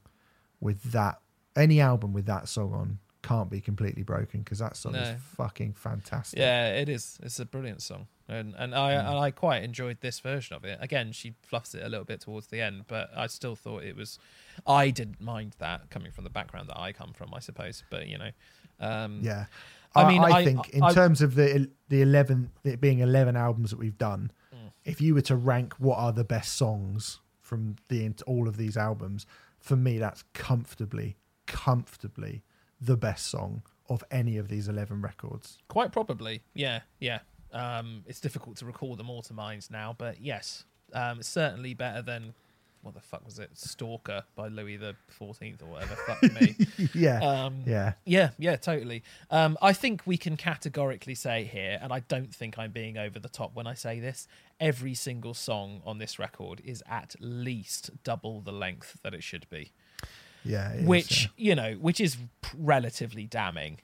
with 0.61 0.83
that, 0.93 1.21
any 1.57 1.81
album 1.81 2.13
with 2.13 2.27
that 2.27 2.49
song 2.49 2.73
on 2.73 2.99
can't 3.23 3.49
be 3.49 3.61
completely 3.61 4.03
broken 4.03 4.41
because 4.41 4.59
that 4.59 4.77
song 4.77 4.93
No. 4.93 5.01
is 5.01 5.21
fucking 5.37 5.73
fantastic. 5.73 6.39
yeah 6.39 6.75
it 6.75 6.89
is 6.91 7.19
it's 7.23 7.41
a 7.41 7.47
brilliant 7.47 7.81
song 7.81 8.07
and 8.29 8.55
and 8.59 8.75
i 8.75 8.93
Mm. 8.93 8.99
and 9.09 9.19
i 9.19 9.31
quite 9.31 9.63
enjoyed 9.63 9.99
this 10.03 10.21
version 10.21 10.55
of 10.57 10.65
it 10.65 10.77
again 10.83 11.11
she 11.13 11.35
fluffs 11.43 11.75
it 11.75 11.83
a 11.83 11.89
little 11.89 12.05
bit 12.05 12.21
towards 12.21 12.49
the 12.49 12.61
end 12.61 12.85
but 12.87 13.09
i 13.17 13.27
still 13.27 13.57
thought 13.57 13.83
it 13.83 13.97
was 13.97 14.19
i 14.67 14.91
didn't 14.91 15.21
mind 15.23 15.57
that 15.59 15.89
coming 15.89 16.13
from 16.13 16.25
the 16.25 16.31
background 16.31 16.69
that 16.69 16.79
i 16.79 16.93
come 16.93 17.13
from 17.15 17.33
i 17.33 17.39
suppose 17.39 17.83
but 17.89 18.07
you 18.09 18.19
know 18.19 18.31
um 18.81 19.21
Yeah. 19.23 19.47
I 19.97 20.03
I, 20.03 20.09
mean, 20.11 20.23
I, 20.23 20.31
I- 20.41 20.45
think 20.45 20.71
in 20.71 20.83
I- 20.83 20.93
terms 20.93 21.23
of 21.23 21.35
the 21.37 21.71
the 21.89 22.03
eleven 22.03 22.51
it 22.65 22.81
being 22.81 22.99
eleven 22.99 23.37
albums 23.37 23.71
that 23.71 23.79
we've 23.79 23.97
done, 23.97 24.33
Mm. 24.53 24.73
if 24.85 25.01
you 25.01 25.15
were 25.15 25.21
to 25.23 25.37
rank 25.37 25.75
what 25.79 25.97
are 25.99 26.13
the 26.13 26.25
best 26.25 26.55
songs 26.57 27.21
from 27.41 27.77
the 27.89 28.13
all 28.27 28.49
of 28.49 28.57
these 28.57 28.77
albums, 28.77 29.25
for 29.61 29.77
me 29.77 29.99
that's 29.99 30.25
comfortably, 30.33 31.17
comfortably 31.47 32.43
the 32.81 32.97
best 32.97 33.27
song 33.27 33.63
of 33.89 34.03
any 34.11 34.37
of 34.37 34.49
these 34.49 34.69
eleven 34.69 35.01
records. 35.03 35.59
Quite 35.69 35.93
probably, 35.93 36.43
yeah, 36.55 36.81
yeah. 37.01 37.21
Um, 37.53 38.03
it's 38.07 38.21
difficult 38.21 38.57
to 38.57 38.67
recall 38.67 38.97
them 38.97 39.09
all 39.09 39.23
to 39.23 39.33
mind 39.33 39.71
now, 39.71 39.95
but 39.97 40.21
yes, 40.21 40.65
um, 40.93 41.21
it's 41.21 41.29
certainly 41.29 41.73
better 41.75 42.03
than 42.03 42.35
what 42.83 42.95
the 42.95 43.01
fuck 43.01 43.25
was 43.25 43.39
it? 43.39 43.51
Stalker 43.55 44.25
by 44.35 44.49
Louis 44.49 44.77
the 44.77 44.95
Fourteenth 45.09 45.63
or 45.63 45.67
whatever. 45.67 45.95
Fuck 46.07 46.23
me. 46.39 46.55
yeah, 46.95 47.21
Um, 47.21 47.63
yeah, 47.67 47.95
yeah, 48.05 48.31
yeah, 48.39 48.57
totally. 48.57 49.03
Um, 49.31 49.57
I 49.63 49.73
think 49.73 50.03
we 50.05 50.17
can 50.19 50.37
categorically 50.37 51.15
say 51.15 51.45
here, 51.45 51.79
and 51.81 51.93
I 51.93 52.01
don't 52.01 52.35
think 52.35 52.59
I'm 52.59 52.73
being 52.73 52.99
over 52.99 53.19
the 53.19 53.29
top 53.31 53.55
when 53.55 53.67
I 53.67 53.75
say 53.75 54.01
this. 54.01 54.29
Every 54.61 54.95
single 54.95 55.33
song 55.35 55.81
on 55.87 55.99
this 55.99 56.19
record 56.19 56.61
is 56.65 56.83
at 56.89 57.17
least 57.21 57.91
double 58.05 58.41
the 58.41 58.53
length 58.53 58.99
that 59.03 59.15
it 59.15 59.23
should 59.23 59.49
be 59.49 59.73
yeah. 60.45 60.73
it 60.73 60.81
is, 60.81 60.87
which 60.87 61.23
yeah. 61.25 61.29
you 61.37 61.55
know 61.55 61.73
which 61.81 62.01
is 62.01 62.17
relatively 62.59 63.27
damning 63.27 63.79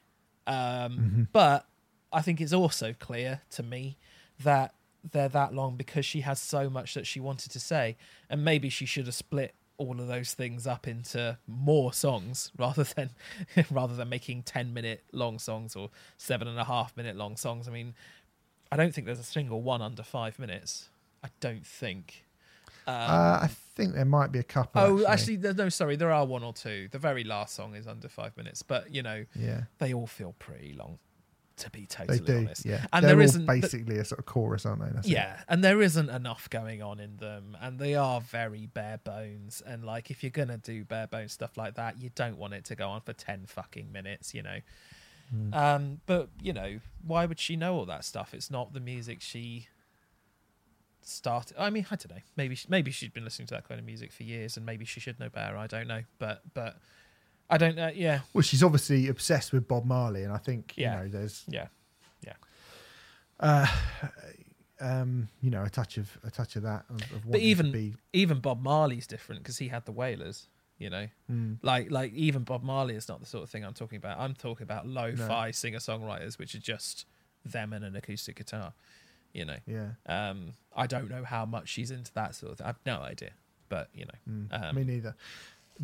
um 0.47 0.57
Mm-hmm. 0.57 1.23
but 1.33 1.67
i 2.13 2.23
think 2.23 2.41
it's 2.41 2.53
also 2.53 2.95
clear 2.99 3.43
to 3.51 3.63
me 3.63 3.97
that 4.43 4.75
they're 5.13 5.29
that 5.29 5.55
long 5.55 5.77
because 5.77 6.05
she 6.05 6.21
has 6.21 6.41
so 6.41 6.69
much 6.69 6.95
that 6.95 7.07
she 7.07 7.21
wanted 7.21 7.51
to 7.53 7.61
say 7.61 7.97
and 8.29 8.45
maybe 8.45 8.69
she 8.69 8.87
should 8.87 9.07
have 9.07 9.15
split 9.15 9.55
all 9.79 9.99
of 9.99 10.09
those 10.09 10.35
things 10.35 10.67
up 10.67 10.87
into 10.87 11.39
more 11.47 11.93
songs 11.93 12.53
rather 12.59 12.85
than 12.85 13.11
rather 13.71 13.95
than 13.95 14.09
making 14.09 14.43
10 14.43 14.75
minute 14.75 15.05
long 15.13 15.39
songs 15.39 15.75
or 15.75 15.91
seven 16.19 16.47
and 16.49 16.59
a 16.59 16.65
half 16.65 16.97
minute 16.97 17.17
long 17.17 17.37
songs 17.37 17.67
i 17.67 17.71
mean 17.71 17.95
i 18.71 18.77
don't 18.77 18.95
think 18.95 19.07
there's 19.07 19.19
a 19.19 19.25
single 19.25 19.63
one 19.63 19.81
under 19.81 20.03
five 20.03 20.39
minutes 20.39 20.91
i 21.25 21.29
don't 21.41 21.67
think 21.67 22.25
um, 22.91 23.11
Uh, 23.11 23.39
I 23.43 23.49
think 23.75 23.95
there 23.95 24.05
might 24.05 24.33
be 24.33 24.39
a 24.39 24.43
couple. 24.45 24.81
Oh, 24.83 25.07
actually, 25.07 25.37
there- 25.37 25.55
no, 25.55 25.69
sorry, 25.69 25.97
there 25.97 26.11
are 26.13 26.25
one 26.27 26.43
or 26.43 26.53
two. 26.53 26.89
The 26.91 26.99
very 26.99 27.25
last 27.25 27.55
song 27.55 27.75
is 27.75 27.87
under 27.87 28.09
five 28.09 28.37
minutes, 28.37 28.63
but 28.63 28.93
you 28.95 29.03
know, 29.03 29.25
yeah, 29.35 29.63
they 29.79 29.95
all 29.95 30.07
feel 30.07 30.35
pretty 30.39 30.73
long, 30.75 30.99
to 31.57 31.71
be 31.71 31.81
they 31.81 31.87
totally 31.87 32.19
do. 32.21 32.39
honest. 32.39 32.65
Yeah, 32.67 32.87
and 32.93 33.05
they're 33.05 33.15
there 33.17 33.23
isn't 33.23 33.47
th- 33.47 33.61
basically 33.63 33.99
a 33.99 34.05
sort 34.05 34.19
of 34.19 34.27
chorus, 34.27 34.67
aren't 34.67 34.83
they? 34.83 34.91
That's 34.93 35.07
it. 35.07 35.13
yeah, 35.13 35.41
and 35.49 35.63
there 35.65 35.81
isn't 35.83 36.11
enough 36.11 36.49
going 36.51 36.83
on 36.83 37.01
in 37.01 37.17
them, 37.19 37.57
and 37.61 37.79
they 37.79 37.95
are 37.95 38.21
very 38.21 38.67
bare 38.67 38.99
bones. 38.99 39.63
And 39.65 39.85
like, 39.85 40.11
if 40.11 40.23
you're 40.23 40.31
gonna 40.31 40.59
do 40.59 40.85
bare 40.85 41.07
bones 41.07 41.33
stuff 41.33 41.57
like 41.57 41.75
that, 41.77 41.99
you 41.99 42.11
don't 42.15 42.37
want 42.39 42.55
it 42.55 42.65
to 42.67 42.75
go 42.77 42.89
on 42.89 43.01
for 43.03 43.13
ten 43.13 43.47
fucking 43.47 43.91
minutes, 43.93 44.35
you 44.35 44.43
know. 44.43 44.59
Hmm. 45.31 45.55
Um, 45.55 46.01
but 46.07 46.29
you 46.43 46.53
know, 46.53 46.81
why 47.07 47.25
would 47.25 47.39
she 47.39 47.55
know 47.57 47.77
all 47.77 47.87
that 47.87 48.05
stuff? 48.05 48.35
It's 48.35 48.51
not 48.51 48.73
the 48.73 48.81
music 48.81 49.21
she 49.21 49.69
started. 51.03 51.57
I 51.59 51.71
mean, 51.71 51.87
I 51.91 51.97
don't 51.97 52.11
know. 52.11 52.23
Maybe 52.37 52.55
she- 52.55 52.69
maybe 52.69 52.91
she's 52.91 53.11
been 53.11 53.25
listening 53.25 53.47
to 53.49 53.55
that 53.55 53.69
kind 53.69 53.79
of 53.79 53.87
music 53.87 54.13
for 54.13 54.23
years, 54.23 54.57
and 54.57 54.65
maybe 54.67 54.85
she 54.85 55.01
should 55.01 55.19
know 55.21 55.29
better. 55.29 55.57
I 55.57 55.67
don't 55.67 55.87
know, 55.89 56.03
but 56.19 56.43
but 56.55 56.77
I 57.49 57.57
don't 57.59 57.77
know. 57.77 57.89
Yeah, 57.95 58.21
Well, 58.33 58.43
she's 58.43 58.63
obviously 58.63 59.09
obsessed 59.09 59.53
with 59.53 59.67
Bob 59.67 59.85
Marley, 59.85 60.23
and 60.25 60.33
I 60.33 60.39
think 60.39 60.75
Yeah. 60.77 60.99
you 60.99 61.05
know 61.05 61.09
there's 61.19 61.45
yeah, 61.49 61.67
yeah. 62.25 62.35
uh, 63.41 63.67
um, 64.81 65.29
you 65.43 65.51
know 65.51 65.63
a 65.65 65.71
touch 65.71 65.99
of 65.99 66.17
a 66.25 66.31
touch 66.31 66.57
of 66.57 66.63
that. 66.63 66.85
Of, 66.91 67.01
of 67.27 67.33
to 67.33 67.39
even- 67.39 67.73
be, 67.73 67.95
even 68.13 68.41
Bob 68.41 68.63
Marley's 68.63 69.07
different 69.07 69.43
because 69.43 69.59
he 69.59 69.69
had 69.69 69.85
the 69.87 69.93
Wailers. 69.93 70.47
You 70.79 70.89
know, 70.89 71.09
mm, 71.31 71.59
like 71.61 71.91
like 71.91 72.15
even 72.15 72.43
Bob 72.43 72.63
Marley 72.63 72.95
is 72.95 73.07
not 73.07 73.21
the 73.21 73.27
sort 73.27 73.43
of 73.45 73.51
thing 73.51 73.65
I'm 73.67 73.75
talking 73.75 73.99
about. 73.99 74.19
I'm 74.19 74.33
talking 74.35 74.63
about 74.65 74.87
lo-fi 74.87 75.51
singer 75.51 75.79
songwriters, 75.79 76.39
which 76.39 76.55
are 76.55 76.59
just 76.59 77.05
them 77.45 77.75
and 77.75 77.85
an 77.85 77.95
acoustic 77.97 78.37
guitar. 78.37 78.73
You 79.33 79.45
know, 79.45 79.57
yeah, 79.67 79.91
um, 80.07 80.55
I 80.75 80.87
don't 80.87 81.09
know 81.09 81.25
how 81.25 81.45
much 81.47 81.69
she's 81.69 81.91
into 81.91 82.13
that 82.15 82.35
sort 82.35 82.53
of 82.53 82.59
thing. 82.59 82.67
I've 82.67 82.81
no 82.85 83.01
idea, 83.01 83.31
but 83.69 83.89
you 83.95 84.05
know, 84.07 84.19
mm, 84.51 84.69
Um, 84.69 84.75
me 84.77 84.85
neither. 84.85 85.15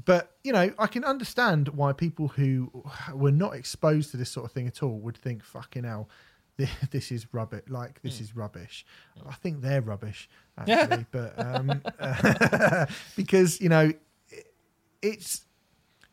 But 0.04 0.36
you 0.44 0.52
know, 0.52 0.72
I 0.78 0.86
can 0.88 1.04
understand 1.04 1.68
why 1.68 1.92
people 1.92 2.28
who 2.28 2.70
were 3.14 3.30
not 3.32 3.54
exposed 3.54 4.10
to 4.10 4.16
this 4.16 4.30
sort 4.30 4.44
of 4.46 4.52
thing 4.52 4.66
at 4.66 4.82
all 4.82 4.98
would 4.98 5.16
think, 5.16 5.42
"Fucking 5.44 5.84
hell, 5.84 6.08
thi- 6.58 6.68
this 6.90 7.10
is 7.12 7.32
rubbish." 7.32 7.64
Like 7.68 8.02
this 8.02 8.18
Mm. 8.18 8.20
is 8.22 8.36
rubbish. 8.36 8.84
I 9.26 9.34
think 9.34 9.62
they're 9.62 9.80
rubbish 9.80 10.28
actually, 10.58 11.06
but 11.12 11.38
um, 11.38 11.82
because 13.16 13.60
you 13.60 13.68
know, 13.68 13.92
it- 14.30 14.54
it's 15.02 15.44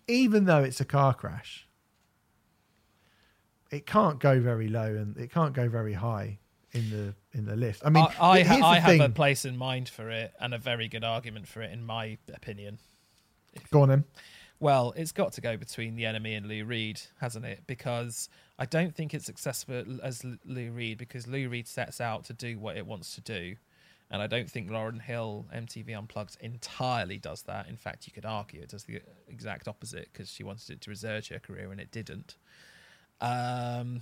even 0.07 0.45
though 0.45 0.63
it's 0.63 0.79
a 0.79 0.85
car 0.85 1.13
crash, 1.13 1.67
it 3.71 3.85
can't 3.85 4.19
go 4.19 4.39
very 4.39 4.67
low 4.67 4.95
and 4.95 5.17
it 5.17 5.31
can't 5.31 5.53
go 5.53 5.67
very 5.67 5.93
high 5.93 6.39
in 6.73 6.89
the 6.89 7.13
in 7.37 7.45
the 7.45 7.55
lift. 7.55 7.81
I 7.85 7.89
mean, 7.89 8.05
I 8.19 8.29
I, 8.29 8.37
here's 8.43 8.47
ha- 8.47 8.57
the 8.57 8.65
I 8.65 8.79
have 8.79 8.99
a 8.99 9.09
place 9.09 9.45
in 9.45 9.57
mind 9.57 9.89
for 9.89 10.09
it 10.09 10.33
and 10.39 10.53
a 10.53 10.57
very 10.57 10.87
good 10.87 11.03
argument 11.03 11.47
for 11.47 11.61
it, 11.61 11.71
in 11.71 11.85
my 11.85 12.17
opinion. 12.33 12.79
Go 13.71 13.81
on, 13.81 13.89
then. 13.89 14.03
Well, 14.59 14.93
it's 14.95 15.11
got 15.11 15.33
to 15.33 15.41
go 15.41 15.57
between 15.57 15.95
the 15.95 16.05
enemy 16.05 16.35
and 16.35 16.47
Lou 16.47 16.63
Reed, 16.63 17.01
hasn't 17.19 17.45
it? 17.45 17.63
Because 17.67 18.29
I 18.57 18.65
don't 18.65 18.95
think 18.95 19.13
it's 19.13 19.25
successful 19.25 19.83
as 20.01 20.23
Lou 20.45 20.71
Reed 20.71 20.97
because 20.97 21.27
Lou 21.27 21.49
Reed 21.49 21.67
sets 21.67 21.99
out 21.99 22.23
to 22.25 22.33
do 22.33 22.57
what 22.57 22.77
it 22.77 22.85
wants 22.85 23.13
to 23.15 23.21
do. 23.21 23.55
And 24.09 24.21
I 24.21 24.27
don't 24.27 24.49
think 24.49 24.69
Lauryn 24.69 25.01
Hill, 25.01 25.47
MTV 25.53 25.97
Unplugged, 25.97 26.37
entirely 26.39 27.17
does 27.17 27.41
that. 27.43 27.67
In 27.67 27.75
fact, 27.75 28.05
you 28.05 28.13
could 28.13 28.25
argue 28.25 28.61
it 28.61 28.69
does 28.69 28.83
the 28.83 29.01
exact 29.27 29.67
opposite 29.67 30.07
because 30.13 30.29
she 30.29 30.43
wanted 30.43 30.69
it 30.69 30.81
to 30.81 30.91
resurge 30.91 31.29
her 31.29 31.39
career 31.39 31.71
and 31.71 31.81
it 31.81 31.91
didn't. 31.91 32.35
Um, 33.21 34.01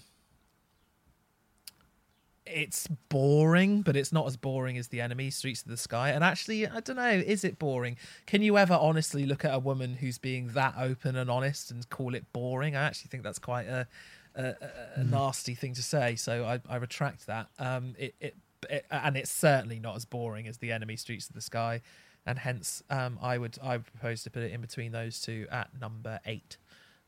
it's 2.46 2.88
boring, 3.10 3.82
but 3.82 3.96
it's 3.96 4.12
not 4.12 4.28
as 4.28 4.38
boring 4.38 4.78
as 4.78 4.88
the 4.88 5.02
enemy 5.02 5.30
Streets 5.30 5.62
of 5.62 5.70
the 5.70 5.78
Sky. 5.78 6.10
And 6.10 6.24
actually, 6.24 6.68
I 6.68 6.80
don't 6.80 6.96
know, 6.96 7.10
is 7.10 7.44
it 7.44 7.60
boring? 7.60 7.98
Can 8.26 8.42
you 8.42 8.58
ever 8.58 8.74
honestly 8.74 9.26
look 9.26 9.46
at 9.46 9.54
a 9.54 9.60
woman 9.60 9.96
who's 9.96 10.18
being 10.18 10.50
that 10.50 10.76
open 10.78 11.16
and 11.16 11.30
honest 11.30 11.72
and 11.72 11.88
call 11.90 12.16
it 12.16 12.32
boring? 12.34 12.76
I 12.76 12.84
actually 12.84 13.10
think 13.10 13.24
that's 13.24 13.40
quite 13.40 13.68
a 13.68 13.88
a, 14.36 14.44
a, 14.44 14.56
a 14.96 15.04
nasty 15.04 15.56
thing 15.56 15.74
to 15.74 15.84
say. 15.84 16.16
So 16.16 16.46
I, 16.46 16.62
I 16.70 16.78
retract 16.78 17.28
that. 17.28 17.48
Um, 17.60 17.96
it, 17.98 18.16
it, 18.20 18.36
it 18.70 18.86
and 18.90 19.18
it's 19.18 19.32
certainly 19.32 19.80
not 19.80 19.96
as 19.96 20.06
boring 20.06 20.48
as 20.48 20.58
the 20.58 20.72
enemy 20.72 20.96
Streets 20.96 21.28
of 21.28 21.36
the 21.36 21.42
Sky, 21.42 21.82
and 22.26 22.40
hence 22.40 22.84
um, 22.90 23.20
I 23.22 23.38
would 23.38 23.58
I 23.62 23.78
would 23.78 23.86
propose 23.86 24.24
to 24.24 24.30
put 24.30 24.44
it 24.44 24.52
in 24.52 24.62
between 24.62 24.92
those 24.92 25.20
two 25.20 25.48
at 25.52 25.70
number 25.80 26.20
eight. 26.26 26.58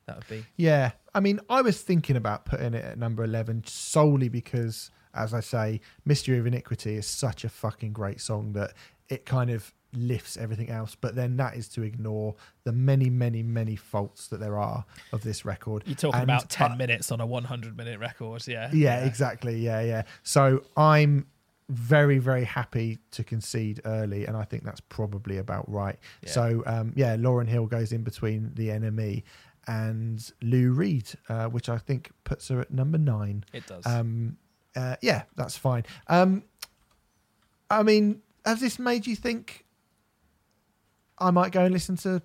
That 0.06 0.18
would 0.18 0.28
be 0.28 0.46
Yeah, 0.58 0.92
I 1.14 1.22
mean, 1.22 1.40
I 1.50 1.62
was 1.62 1.82
thinking 1.82 2.18
about 2.18 2.46
putting 2.46 2.74
it 2.74 2.84
at 2.84 2.98
number 2.98 3.24
eleven 3.24 3.64
solely 3.66 4.30
because, 4.30 4.92
as 5.14 5.34
I 5.34 5.40
say, 5.40 5.82
"Mystery 6.06 6.38
of 6.38 6.46
Iniquity" 6.48 6.96
is 6.96 7.08
such 7.08 7.44
a 7.44 7.50
fucking 7.50 7.94
great 7.94 8.20
song 8.22 8.54
that 8.54 8.74
it 9.10 9.26
kind 9.26 9.50
of 9.50 9.74
lifts 9.96 10.38
everything 10.38 10.70
else. 10.70 10.96
But 11.00 11.14
then 11.14 11.38
that 11.38 11.56
is 11.56 11.68
to 11.70 11.84
ignore 11.84 12.36
the 12.64 12.72
many, 12.72 13.10
many, 13.12 13.44
many 13.44 13.76
faults 13.76 14.28
that 14.30 14.40
there 14.40 14.58
are 14.58 14.86
of 15.12 15.22
this 15.22 15.46
record. 15.46 15.84
you're 15.86 15.96
talking 15.96 16.22
And 16.22 16.30
about 16.30 16.50
ten 16.50 16.72
I- 16.72 16.76
minutes 16.78 17.12
on 17.12 17.22
a 17.22 17.26
100 17.28 17.78
minute 17.78 18.00
record. 18.00 18.48
Yeah, 18.48 18.70
yeah, 18.74 19.06
exactly. 19.06 19.60
Yeah, 19.60 19.82
yeah. 19.82 20.04
So 20.24 20.64
I'm 20.76 21.28
very, 21.70 22.18
very 22.18 22.44
happy 22.44 23.00
to 23.12 23.24
concede 23.24 23.82
early, 23.86 24.26
and 24.26 24.36
I 24.36 24.44
think 24.46 24.64
that's 24.64 24.82
probably 24.82 25.38
about 25.38 25.70
right. 25.72 25.98
Yeah. 26.24 26.30
So 26.32 26.64
um, 26.66 26.92
yeah, 26.96 27.16
Lauryn 27.16 27.48
Hill 27.48 27.68
goes 27.68 27.92
in 27.92 28.04
between 28.04 28.52
the 28.56 28.72
enemy 28.72 29.24
and 29.68 30.30
Lou 30.42 30.72
Reed, 30.74 31.08
uh, 31.30 31.48
which 31.48 31.70
I 31.70 31.78
think 31.78 32.12
puts 32.26 32.48
her 32.50 32.60
at 32.60 32.72
number 32.72 32.98
nine. 32.98 33.46
It 33.54 33.66
does. 33.68 33.86
Um, 33.86 34.38
uh, 34.76 34.96
yeah, 35.02 35.24
that's 35.36 35.58
fine. 35.58 35.84
Um, 36.08 36.44
I 37.70 37.84
mean, 37.84 38.22
has 38.46 38.60
this 38.60 38.78
made 38.80 39.08
you 39.08 39.16
think 39.16 39.66
I 41.18 41.32
might 41.32 41.52
go 41.52 41.64
and 41.66 41.74
listen 41.74 41.96
to 41.98 42.22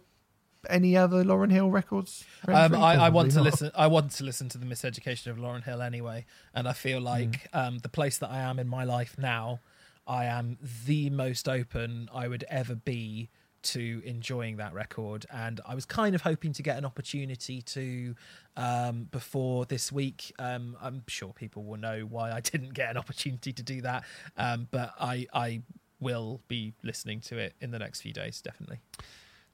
any 0.68 0.96
other 0.96 1.24
Lauryn 1.24 1.50
Hill 1.52 1.70
records? 1.70 2.24
Um, 2.46 2.74
I, 2.74 2.94
I 2.96 3.08
want 3.10 3.30
to 3.32 3.36
not. 3.38 3.44
listen. 3.44 3.70
I 3.74 3.86
want 3.86 4.10
to 4.12 4.24
listen 4.24 4.48
to 4.50 4.58
the 4.58 4.66
miseducation 4.66 5.28
of 5.28 5.36
Lauryn 5.38 5.64
Hill 5.64 5.82
anyway, 5.82 6.26
and 6.54 6.68
I 6.68 6.72
feel 6.72 7.00
like 7.00 7.50
Mm. 7.52 7.66
um, 7.66 7.78
the 7.78 7.88
place 7.88 8.18
that 8.18 8.30
I 8.30 8.38
am 8.40 8.58
in 8.58 8.68
my 8.68 8.84
life 8.84 9.16
now, 9.18 9.60
I 10.06 10.24
am 10.24 10.58
the 10.86 11.10
most 11.10 11.48
open 11.48 12.08
I 12.12 12.28
would 12.28 12.44
ever 12.48 12.74
be 12.74 13.30
to 13.62 14.02
enjoying 14.04 14.56
that 14.58 14.72
record, 14.72 15.26
and 15.32 15.60
I 15.66 15.74
was 15.74 15.84
kind 15.84 16.14
of 16.14 16.22
hoping 16.22 16.52
to 16.54 16.62
get 16.62 16.78
an 16.78 16.84
opportunity 16.84 17.62
to 17.62 18.14
um, 18.56 19.08
before 19.10 19.64
this 19.66 19.92
week. 19.92 20.32
Um, 20.38 20.76
I'm 20.80 21.02
sure 21.06 21.32
people 21.32 21.64
will 21.64 21.78
know 21.78 22.00
why 22.08 22.32
I 22.32 22.40
didn't 22.52 22.74
get 22.74 22.90
an 22.90 22.96
opportunity 22.96 23.52
to 23.52 23.62
do 23.62 23.80
that, 23.82 24.04
um, 24.36 24.68
but 24.70 24.94
I 25.00 25.26
I 25.32 25.62
will 26.00 26.40
be 26.48 26.74
listening 26.82 27.20
to 27.20 27.38
it 27.38 27.54
in 27.60 27.70
the 27.70 27.78
next 27.78 28.00
few 28.00 28.12
days, 28.12 28.40
definitely. 28.40 28.78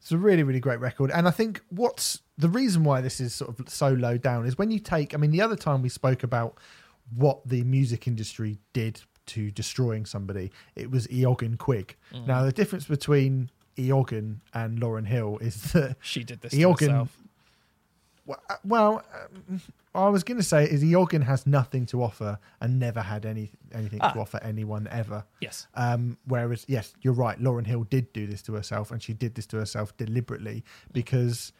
It's 0.01 0.13
a 0.13 0.19
really, 0.19 0.43
really 0.43 0.61
great 0.61 0.81
record. 0.81 1.11
And 1.11 1.27
I 1.27 1.31
think 1.31 1.63
what's 1.71 2.21
the 2.37 2.49
reason 2.49 2.85
why 2.85 3.01
this 3.01 3.21
is 3.21 3.35
sort 3.35 3.59
of 3.59 3.69
so 3.71 3.89
low 3.89 4.19
down 4.19 4.45
is 4.45 4.59
when 4.59 4.71
you 4.71 4.79
take, 4.79 5.15
I 5.15 5.17
mean, 5.17 5.31
the 5.31 5.41
other 5.41 5.57
time 5.57 5.81
we 5.81 5.89
spoke 5.89 6.23
about 6.23 6.59
what 7.15 7.49
the 7.49 7.63
music 7.63 8.07
industry 8.07 8.59
did 8.75 9.01
to 9.27 9.51
destroying 9.51 10.05
somebody, 10.05 10.53
it 10.77 10.91
was 10.91 11.07
Eoghan 11.07 11.57
Quigg. 11.57 11.97
Mm. 12.13 12.27
Now, 12.27 12.45
the 12.45 12.53
difference 12.53 12.85
between 12.85 13.51
Eoghan 13.77 14.37
and 14.53 14.79
Lauryn 14.81 15.07
Hill 15.07 15.39
is 15.41 15.73
that, 15.73 15.97
She 16.01 16.25
did 16.25 16.41
this 16.41 16.53
to 16.53 16.71
herself. 16.73 17.17
well, 18.27 18.41
uh, 18.49 18.57
well 18.65 19.05
um, 19.51 19.61
I 19.95 20.09
was 20.09 20.25
going 20.25 20.39
to 20.39 20.43
say 20.45 20.65
is 20.65 20.83
Eoghan 20.83 21.23
has 21.25 21.47
nothing 21.47 21.87
to 21.87 22.03
offer 22.03 22.39
and 22.61 22.79
never 22.81 23.01
had 23.03 23.25
any 23.27 23.51
anything 23.73 24.01
Ah. 24.03 24.13
to 24.13 24.21
offer 24.21 24.39
anyone 24.43 24.89
ever. 24.91 25.25
Yes. 25.41 25.67
Um, 25.75 26.17
whereas, 26.27 26.65
yes, 26.69 26.95
you're 27.03 27.13
right. 27.13 27.39
Lauryn 27.41 27.67
Hill 27.67 27.85
did 27.85 28.13
do 28.13 28.27
this 28.27 28.43
to 28.43 28.55
herself, 28.55 28.91
and 28.91 29.03
she 29.03 29.13
did 29.13 29.35
this 29.35 29.47
to 29.47 29.57
herself 29.59 29.97
deliberately 29.97 30.65
because 30.93 31.53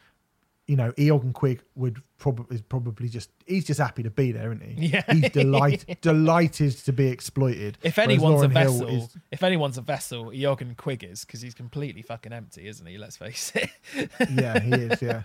you 0.67 0.75
know, 0.75 0.91
Eoghan 0.93 1.33
Quigg 1.33 1.61
would 1.75 2.01
probably 2.17 2.55
is 2.55 2.61
probably 2.61 3.07
just 3.07 3.29
he's 3.45 3.65
just 3.65 3.79
happy 3.79 4.01
to 4.03 4.09
be 4.09 4.31
there, 4.31 4.51
isn't 4.51 4.63
he? 4.63 4.87
Yeah. 4.87 5.03
he's 5.11 5.29
delight, 5.29 5.85
delighted 6.01 6.71
to 6.85 6.93
be 6.93 7.07
exploited. 7.07 7.77
If 7.83 7.99
anyone's 7.99 8.41
a 8.41 8.47
vessel, 8.47 8.87
is- 8.87 9.17
if 9.31 9.43
anyone's 9.43 9.77
a 9.77 9.81
vessel, 9.81 10.25
Eoghan 10.27 10.75
Quigg 10.75 11.03
is 11.03 11.23
because 11.23 11.41
he's 11.41 11.53
completely 11.53 12.01
fucking 12.01 12.33
empty, 12.33 12.67
isn't 12.67 12.85
he? 12.85 12.97
Let's 12.97 13.17
face 13.17 13.51
it. 13.55 13.69
yeah, 14.33 14.59
he 14.59 14.71
is. 14.71 15.01
Yeah. 15.01 15.21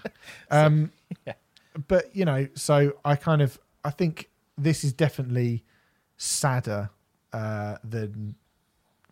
Um, 0.50 0.92
yeah. 1.26 1.34
But 1.88 2.14
you 2.14 2.24
know, 2.24 2.46
so 2.54 2.94
I 3.04 3.16
kind 3.16 3.40
of 3.40 3.58
I 3.84 3.90
think 3.90 4.28
this 4.58 4.84
is 4.84 4.92
definitely 4.92 5.64
sadder 6.18 6.90
uh, 7.32 7.76
than 7.82 8.34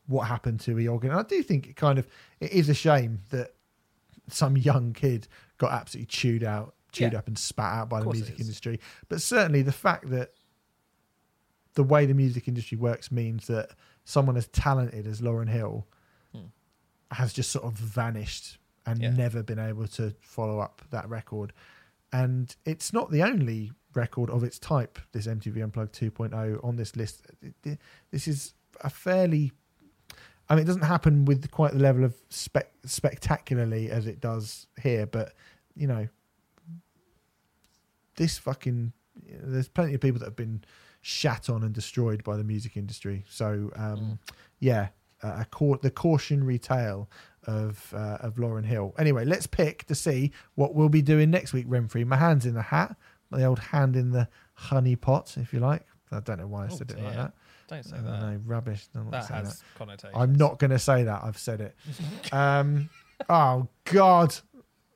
what 0.09 0.25
happened 0.25 0.61
to 0.61 0.75
Eoghan. 0.75 1.05
And 1.05 1.13
I 1.15 1.23
do 1.23 1.43
think 1.43 1.69
it 1.69 1.77
kind 1.77 1.99
of 1.99 2.07
it 2.41 2.53
is 2.53 2.69
a 2.69 2.75
shame 2.75 3.21
that 3.31 3.55
some 4.29 4.59
young 4.59 4.93
kid 4.93 5.27
got 5.59 5.73
absolutely 5.73 6.07
chewed 6.07 6.43
out, 6.45 6.75
chewed 6.93 7.13
Yeah. 7.13 7.19
up 7.19 7.27
and 7.29 7.39
spat 7.39 7.75
out 7.75 7.89
by 7.89 8.01
the 8.01 8.07
music 8.11 8.41
industry. 8.41 8.81
But 9.09 9.21
certainly 9.23 9.63
the 9.63 9.73
fact 9.73 10.09
that 10.11 10.33
the 11.75 11.83
way 11.85 12.07
the 12.07 12.15
music 12.15 12.49
industry 12.49 12.77
works 12.79 13.13
means 13.13 13.47
that 13.47 13.71
someone 14.05 14.37
as 14.37 14.49
talented 14.49 15.07
as 15.07 15.21
Lauryn 15.21 15.49
Hill 15.49 15.87
Hmm. 16.33 16.47
has 17.13 17.33
just 17.33 17.51
sort 17.51 17.65
of 17.65 17.75
vanished 17.75 18.59
and 18.87 19.01
Yeah. 19.03 19.11
never 19.11 19.43
been 19.43 19.59
able 19.59 19.87
to 19.89 20.15
follow 20.21 20.61
up 20.61 20.83
that 20.91 21.09
record. 21.09 21.53
And 22.13 22.55
it's 22.65 22.93
not 22.93 23.11
the 23.11 23.23
only 23.23 23.73
record 23.95 24.31
of 24.31 24.43
its 24.43 24.59
type, 24.59 24.99
this 25.13 25.27
MTV 25.27 25.61
Unplugged 25.63 25.93
2.0 25.95 26.59
on 26.65 26.77
this 26.77 26.97
list. 26.97 27.27
This 28.11 28.27
is 28.29 28.55
a 28.81 28.89
fairly, 28.91 29.53
I 30.49 30.55
mean, 30.55 30.63
it 30.63 30.67
doesn't 30.67 30.83
happen 30.83 31.25
with 31.25 31.51
quite 31.51 31.73
the 31.73 31.79
level 31.79 32.05
of 32.05 32.15
spec- 32.31 32.73
spectacularly 32.85 33.91
as 33.91 34.07
it 34.07 34.21
does 34.21 34.67
here, 34.83 35.07
but 35.07 35.35
you 35.75 35.87
know, 35.87 36.09
this 38.17 38.39
fucking, 38.39 38.93
there's 39.43 39.69
plenty 39.69 39.95
of 39.95 40.01
people 40.01 40.19
that 40.21 40.25
have 40.27 40.37
been 40.37 40.65
shat 41.01 41.49
on 41.49 41.63
and 41.63 41.73
destroyed 41.73 42.25
by 42.25 42.37
the 42.37 42.45
music 42.45 42.77
industry. 42.77 43.25
So, 43.29 43.71
um, 43.77 44.19
yeah, 44.59 44.89
uh, 45.23 45.45
the 45.83 45.91
cautionary 45.91 46.59
tale 46.59 47.09
of 47.47 47.93
uh, 47.97 48.19
of 48.21 48.37
Lauryn 48.37 48.65
Hill. 48.65 48.95
Anyway, 48.99 49.25
let's 49.25 49.47
pick 49.47 49.85
to 49.87 49.95
see 49.95 50.33
what 50.55 50.75
we'll 50.75 50.89
be 50.89 51.03
doing 51.03 51.31
next 51.31 51.53
week, 51.53 51.67
Renfrey. 51.69 52.05
My 52.07 52.17
hand's 52.17 52.47
in 52.47 52.55
the 52.55 52.63
hat, 52.63 52.97
the 53.31 53.45
old 53.45 53.59
hand 53.59 53.97
in 53.97 54.11
the 54.11 54.29
honey 54.55 54.97
pot, 54.97 55.37
if 55.39 55.53
you 55.53 55.61
like. 55.61 55.83
I 56.11 56.21
don't 56.21 56.39
know 56.39 56.47
why 56.47 56.65
I 56.65 56.69
Oh, 56.71 56.75
said 56.77 56.91
it 56.91 57.03
like 57.03 57.15
that. 57.17 57.33
Don't 57.69 57.85
say 57.85 57.97
don't 57.97 58.05
that. 58.07 58.21
know, 58.23 58.41
rubbish. 58.47 58.87
I'm 58.95 59.11
That 59.11 59.27
has 59.29 59.63
connotations. 59.77 60.15
I'm 60.17 60.35
not 60.35 60.59
going 60.59 60.71
to 60.71 60.79
say 60.79 61.05
that. 61.05 61.23
I've 61.23 61.39
said 61.39 61.61
it. 61.61 61.77
Um, 62.33 62.89
oh 63.29 63.69
God, 63.85 64.35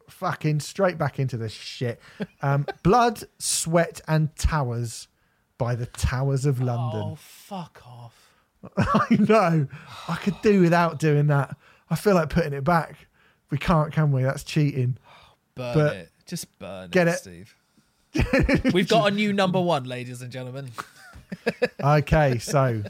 fucking 0.09 0.61
straight 0.61 0.99
back 0.99 1.19
into 1.19 1.37
this 1.37 1.53
shit. 1.53 2.01
Um, 2.41 2.67
Blood, 2.83 3.23
sweat, 3.39 4.01
and 4.09 4.35
towers 4.37 5.09
by 5.59 5.75
the 5.75 5.87
Towers 5.87 6.45
of 6.47 6.61
London. 6.61 7.03
Oh, 7.13 7.15
fuck 7.19 7.83
off. 7.87 8.33
I 8.77 9.17
know. 9.19 9.67
I 10.09 10.17
could 10.17 10.41
do 10.43 10.61
without 10.61 10.99
doing 10.99 11.27
that. 11.29 11.57
I 11.91 11.95
feel 11.95 12.15
like 12.15 12.31
putting 12.31 12.53
it 12.53 12.65
back. 12.65 12.97
We 13.51 13.59
can't, 13.59 13.93
can 13.93 14.13
we? 14.13 14.23
That's 14.23 14.45
cheating. 14.45 14.97
Burn 15.55 15.75
But- 15.75 15.97
it. 15.97 16.09
Just 16.25 16.59
burn 16.59 16.89
Get 16.91 17.09
it, 17.09 17.11
it? 17.11 17.19
Steve. 17.19 18.73
We've 18.73 18.89
got 18.89 19.09
a 19.09 19.15
new 19.15 19.33
number 19.33 19.61
one, 19.61 19.85
ladies 19.85 20.23
and 20.23 20.31
gentlemen. 20.31 20.71
Okay, 21.83 22.39
so. 22.39 22.83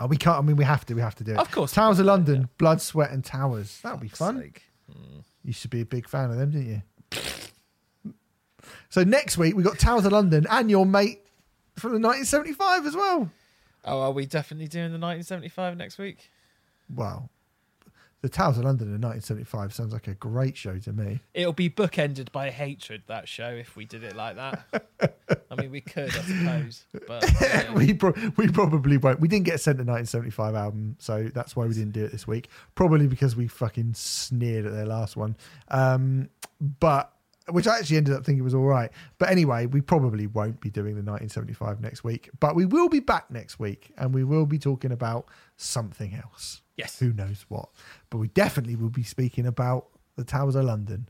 Oh, 0.00 0.06
we 0.06 0.16
can't. 0.16 0.38
I 0.38 0.42
mean, 0.42 0.56
we 0.56 0.64
have 0.64 0.86
to. 0.86 0.94
We 0.94 1.00
have 1.00 1.16
to 1.16 1.24
do 1.24 1.32
it. 1.32 1.38
Of 1.38 1.50
course 1.50 1.72
Towers 1.72 1.98
of 1.98 2.06
London, 2.06 2.48
Blood, 2.58 2.80
Sweat, 2.80 3.10
and 3.10 3.24
Towers. 3.24 3.80
That 3.82 3.92
would 3.92 4.00
be 4.00 4.08
fun. 4.08 4.40
sake. 4.40 4.62
You 5.44 5.52
should 5.52 5.70
be 5.70 5.80
a 5.80 5.86
big 5.86 6.08
fan 6.08 6.30
of 6.30 6.36
them, 6.36 6.50
didn't 6.50 6.68
you? 6.68 6.82
So 8.90 9.02
next 9.02 9.38
week 9.38 9.56
we 9.56 9.62
got 9.62 9.78
Towers 9.78 10.04
of 10.04 10.12
London 10.12 10.46
and 10.50 10.70
your 10.70 10.86
mate 10.86 11.20
from 11.76 11.90
the 11.92 12.00
1975 12.06 12.86
as 12.86 12.94
well. 12.94 13.30
Oh, 13.84 14.00
are 14.00 14.10
we 14.10 14.26
definitely 14.26 14.68
doing 14.68 14.90
the 14.92 14.98
1975 14.98 15.76
next 15.76 15.98
week? 15.98 16.30
Wow, 16.94 17.28
the 18.20 18.28
Towers 18.28 18.58
of 18.58 18.64
London 18.64 18.88
in 18.88 19.00
1975 19.00 19.72
sounds 19.72 19.92
like 19.92 20.08
a 20.08 20.14
great 20.14 20.56
show 20.56 20.78
to 20.78 20.92
me. 20.92 21.20
It'll 21.34 21.52
be 21.52 21.70
bookended 21.70 22.32
by 22.32 22.50
hatred, 22.50 23.02
that 23.06 23.28
show, 23.28 23.50
if 23.50 23.76
we 23.76 23.84
did 23.84 24.02
it 24.02 24.16
like 24.16 24.36
that. 24.36 24.64
I 25.50 25.54
mean, 25.54 25.70
we 25.70 25.80
could, 25.80 26.10
I 26.10 26.22
suppose. 26.22 26.84
But 27.06 27.30
yeah. 27.40 27.72
we 27.74 27.94
pro- 27.94 28.14
we 28.36 28.48
probably 28.48 28.96
won't. 28.96 29.20
We 29.20 29.28
didn't 29.28 29.46
get 29.46 29.60
sent 29.60 29.78
the 29.78 29.84
1975 29.84 30.54
album, 30.56 30.96
so 30.98 31.30
that's 31.32 31.54
why 31.54 31.66
we 31.66 31.74
didn't 31.74 31.92
do 31.92 32.04
it 32.04 32.10
this 32.10 32.26
week. 32.26 32.48
Probably 32.74 33.06
because 33.06 33.36
we 33.36 33.46
fucking 33.46 33.94
sneered 33.94 34.66
at 34.66 34.72
their 34.72 34.86
last 34.86 35.16
one. 35.16 35.36
Um, 35.68 36.28
but 36.60 37.12
which 37.50 37.66
I 37.66 37.78
actually 37.78 37.96
ended 37.96 38.14
up 38.14 38.24
thinking 38.24 38.44
was 38.44 38.54
all 38.54 38.64
right. 38.66 38.90
But 39.18 39.30
anyway, 39.30 39.66
we 39.66 39.80
probably 39.80 40.26
won't 40.26 40.60
be 40.60 40.70
doing 40.70 40.94
the 40.94 41.02
1975 41.02 41.80
next 41.80 42.04
week, 42.04 42.30
but 42.40 42.54
we 42.54 42.64
will 42.64 42.88
be 42.88 43.00
back 43.00 43.30
next 43.30 43.58
week, 43.58 43.92
and 43.96 44.14
we 44.14 44.24
will 44.24 44.46
be 44.46 44.58
talking 44.58 44.92
about 44.92 45.26
something 45.56 46.14
else. 46.14 46.62
yes. 46.76 46.98
Who 46.98 47.12
knows 47.12 47.44
what? 47.48 47.68
But 48.10 48.18
we 48.18 48.28
definitely 48.28 48.76
will 48.76 48.90
be 48.90 49.02
speaking 49.02 49.46
about 49.46 49.86
the 50.16 50.24
Towers 50.24 50.54
of 50.54 50.64
London. 50.64 51.08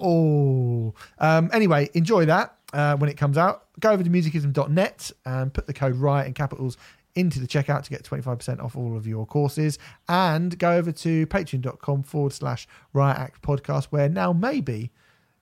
Oh, 0.00 0.94
um, 1.18 1.50
anyway, 1.52 1.88
enjoy 1.94 2.26
that 2.26 2.56
uh, 2.72 2.96
when 2.96 3.10
it 3.10 3.16
comes 3.16 3.36
out. 3.38 3.66
Go 3.80 3.90
over 3.90 4.02
to 4.02 4.10
musicism.net 4.10 5.10
and 5.24 5.52
put 5.52 5.66
the 5.66 5.72
code 5.72 5.96
riot 5.96 6.26
in 6.26 6.34
capitals 6.34 6.76
into 7.14 7.40
the 7.40 7.46
checkout 7.48 7.82
to 7.82 7.90
get 7.90 8.04
25% 8.04 8.62
off 8.62 8.76
all 8.76 8.96
of 8.96 9.06
your 9.06 9.26
courses. 9.26 9.78
And 10.08 10.56
go 10.58 10.72
over 10.72 10.92
to 10.92 11.26
patreon.com 11.26 12.02
forward 12.04 12.32
slash 12.32 12.68
riot 12.92 13.18
act 13.18 13.42
podcast, 13.42 13.86
where 13.86 14.08
now 14.08 14.32
maybe 14.32 14.92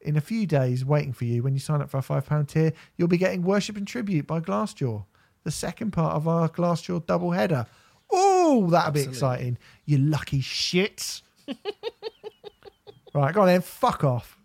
in 0.01 0.16
a 0.16 0.20
few 0.20 0.47
days, 0.47 0.85
waiting 0.85 1.12
for 1.12 1.24
you 1.24 1.43
when 1.43 1.55
you 1.55 1.60
sign 1.60 1.81
up 1.82 1.90
for 1.90 1.98
a 1.98 2.02
£5 2.02 2.48
tier, 2.48 2.73
you'll 2.97 3.09
be 3.09 3.18
getting 3.18 3.43
Worship 3.43 3.77
and 3.77 3.86
Tribute 3.86 4.27
by 4.27 4.40
Glassjaw, 4.40 5.05
the 5.44 5.51
second 5.51 5.93
part 5.93 6.14
of 6.14 6.28
our 6.28 6.48
Glassjaw 6.48 7.05
double 7.06 7.32
header. 7.32 7.66
Oh, 8.10 8.68
that'll 8.70 8.93
be 8.93 9.01
Absolutely. 9.01 9.12
exciting. 9.12 9.59
You 9.85 9.98
lucky 9.98 10.40
shits. 10.40 11.23
right, 13.14 13.35
go 13.35 13.40
on 13.43 13.47
then. 13.48 13.62
Fuck 13.62 14.05
off. 14.05 14.35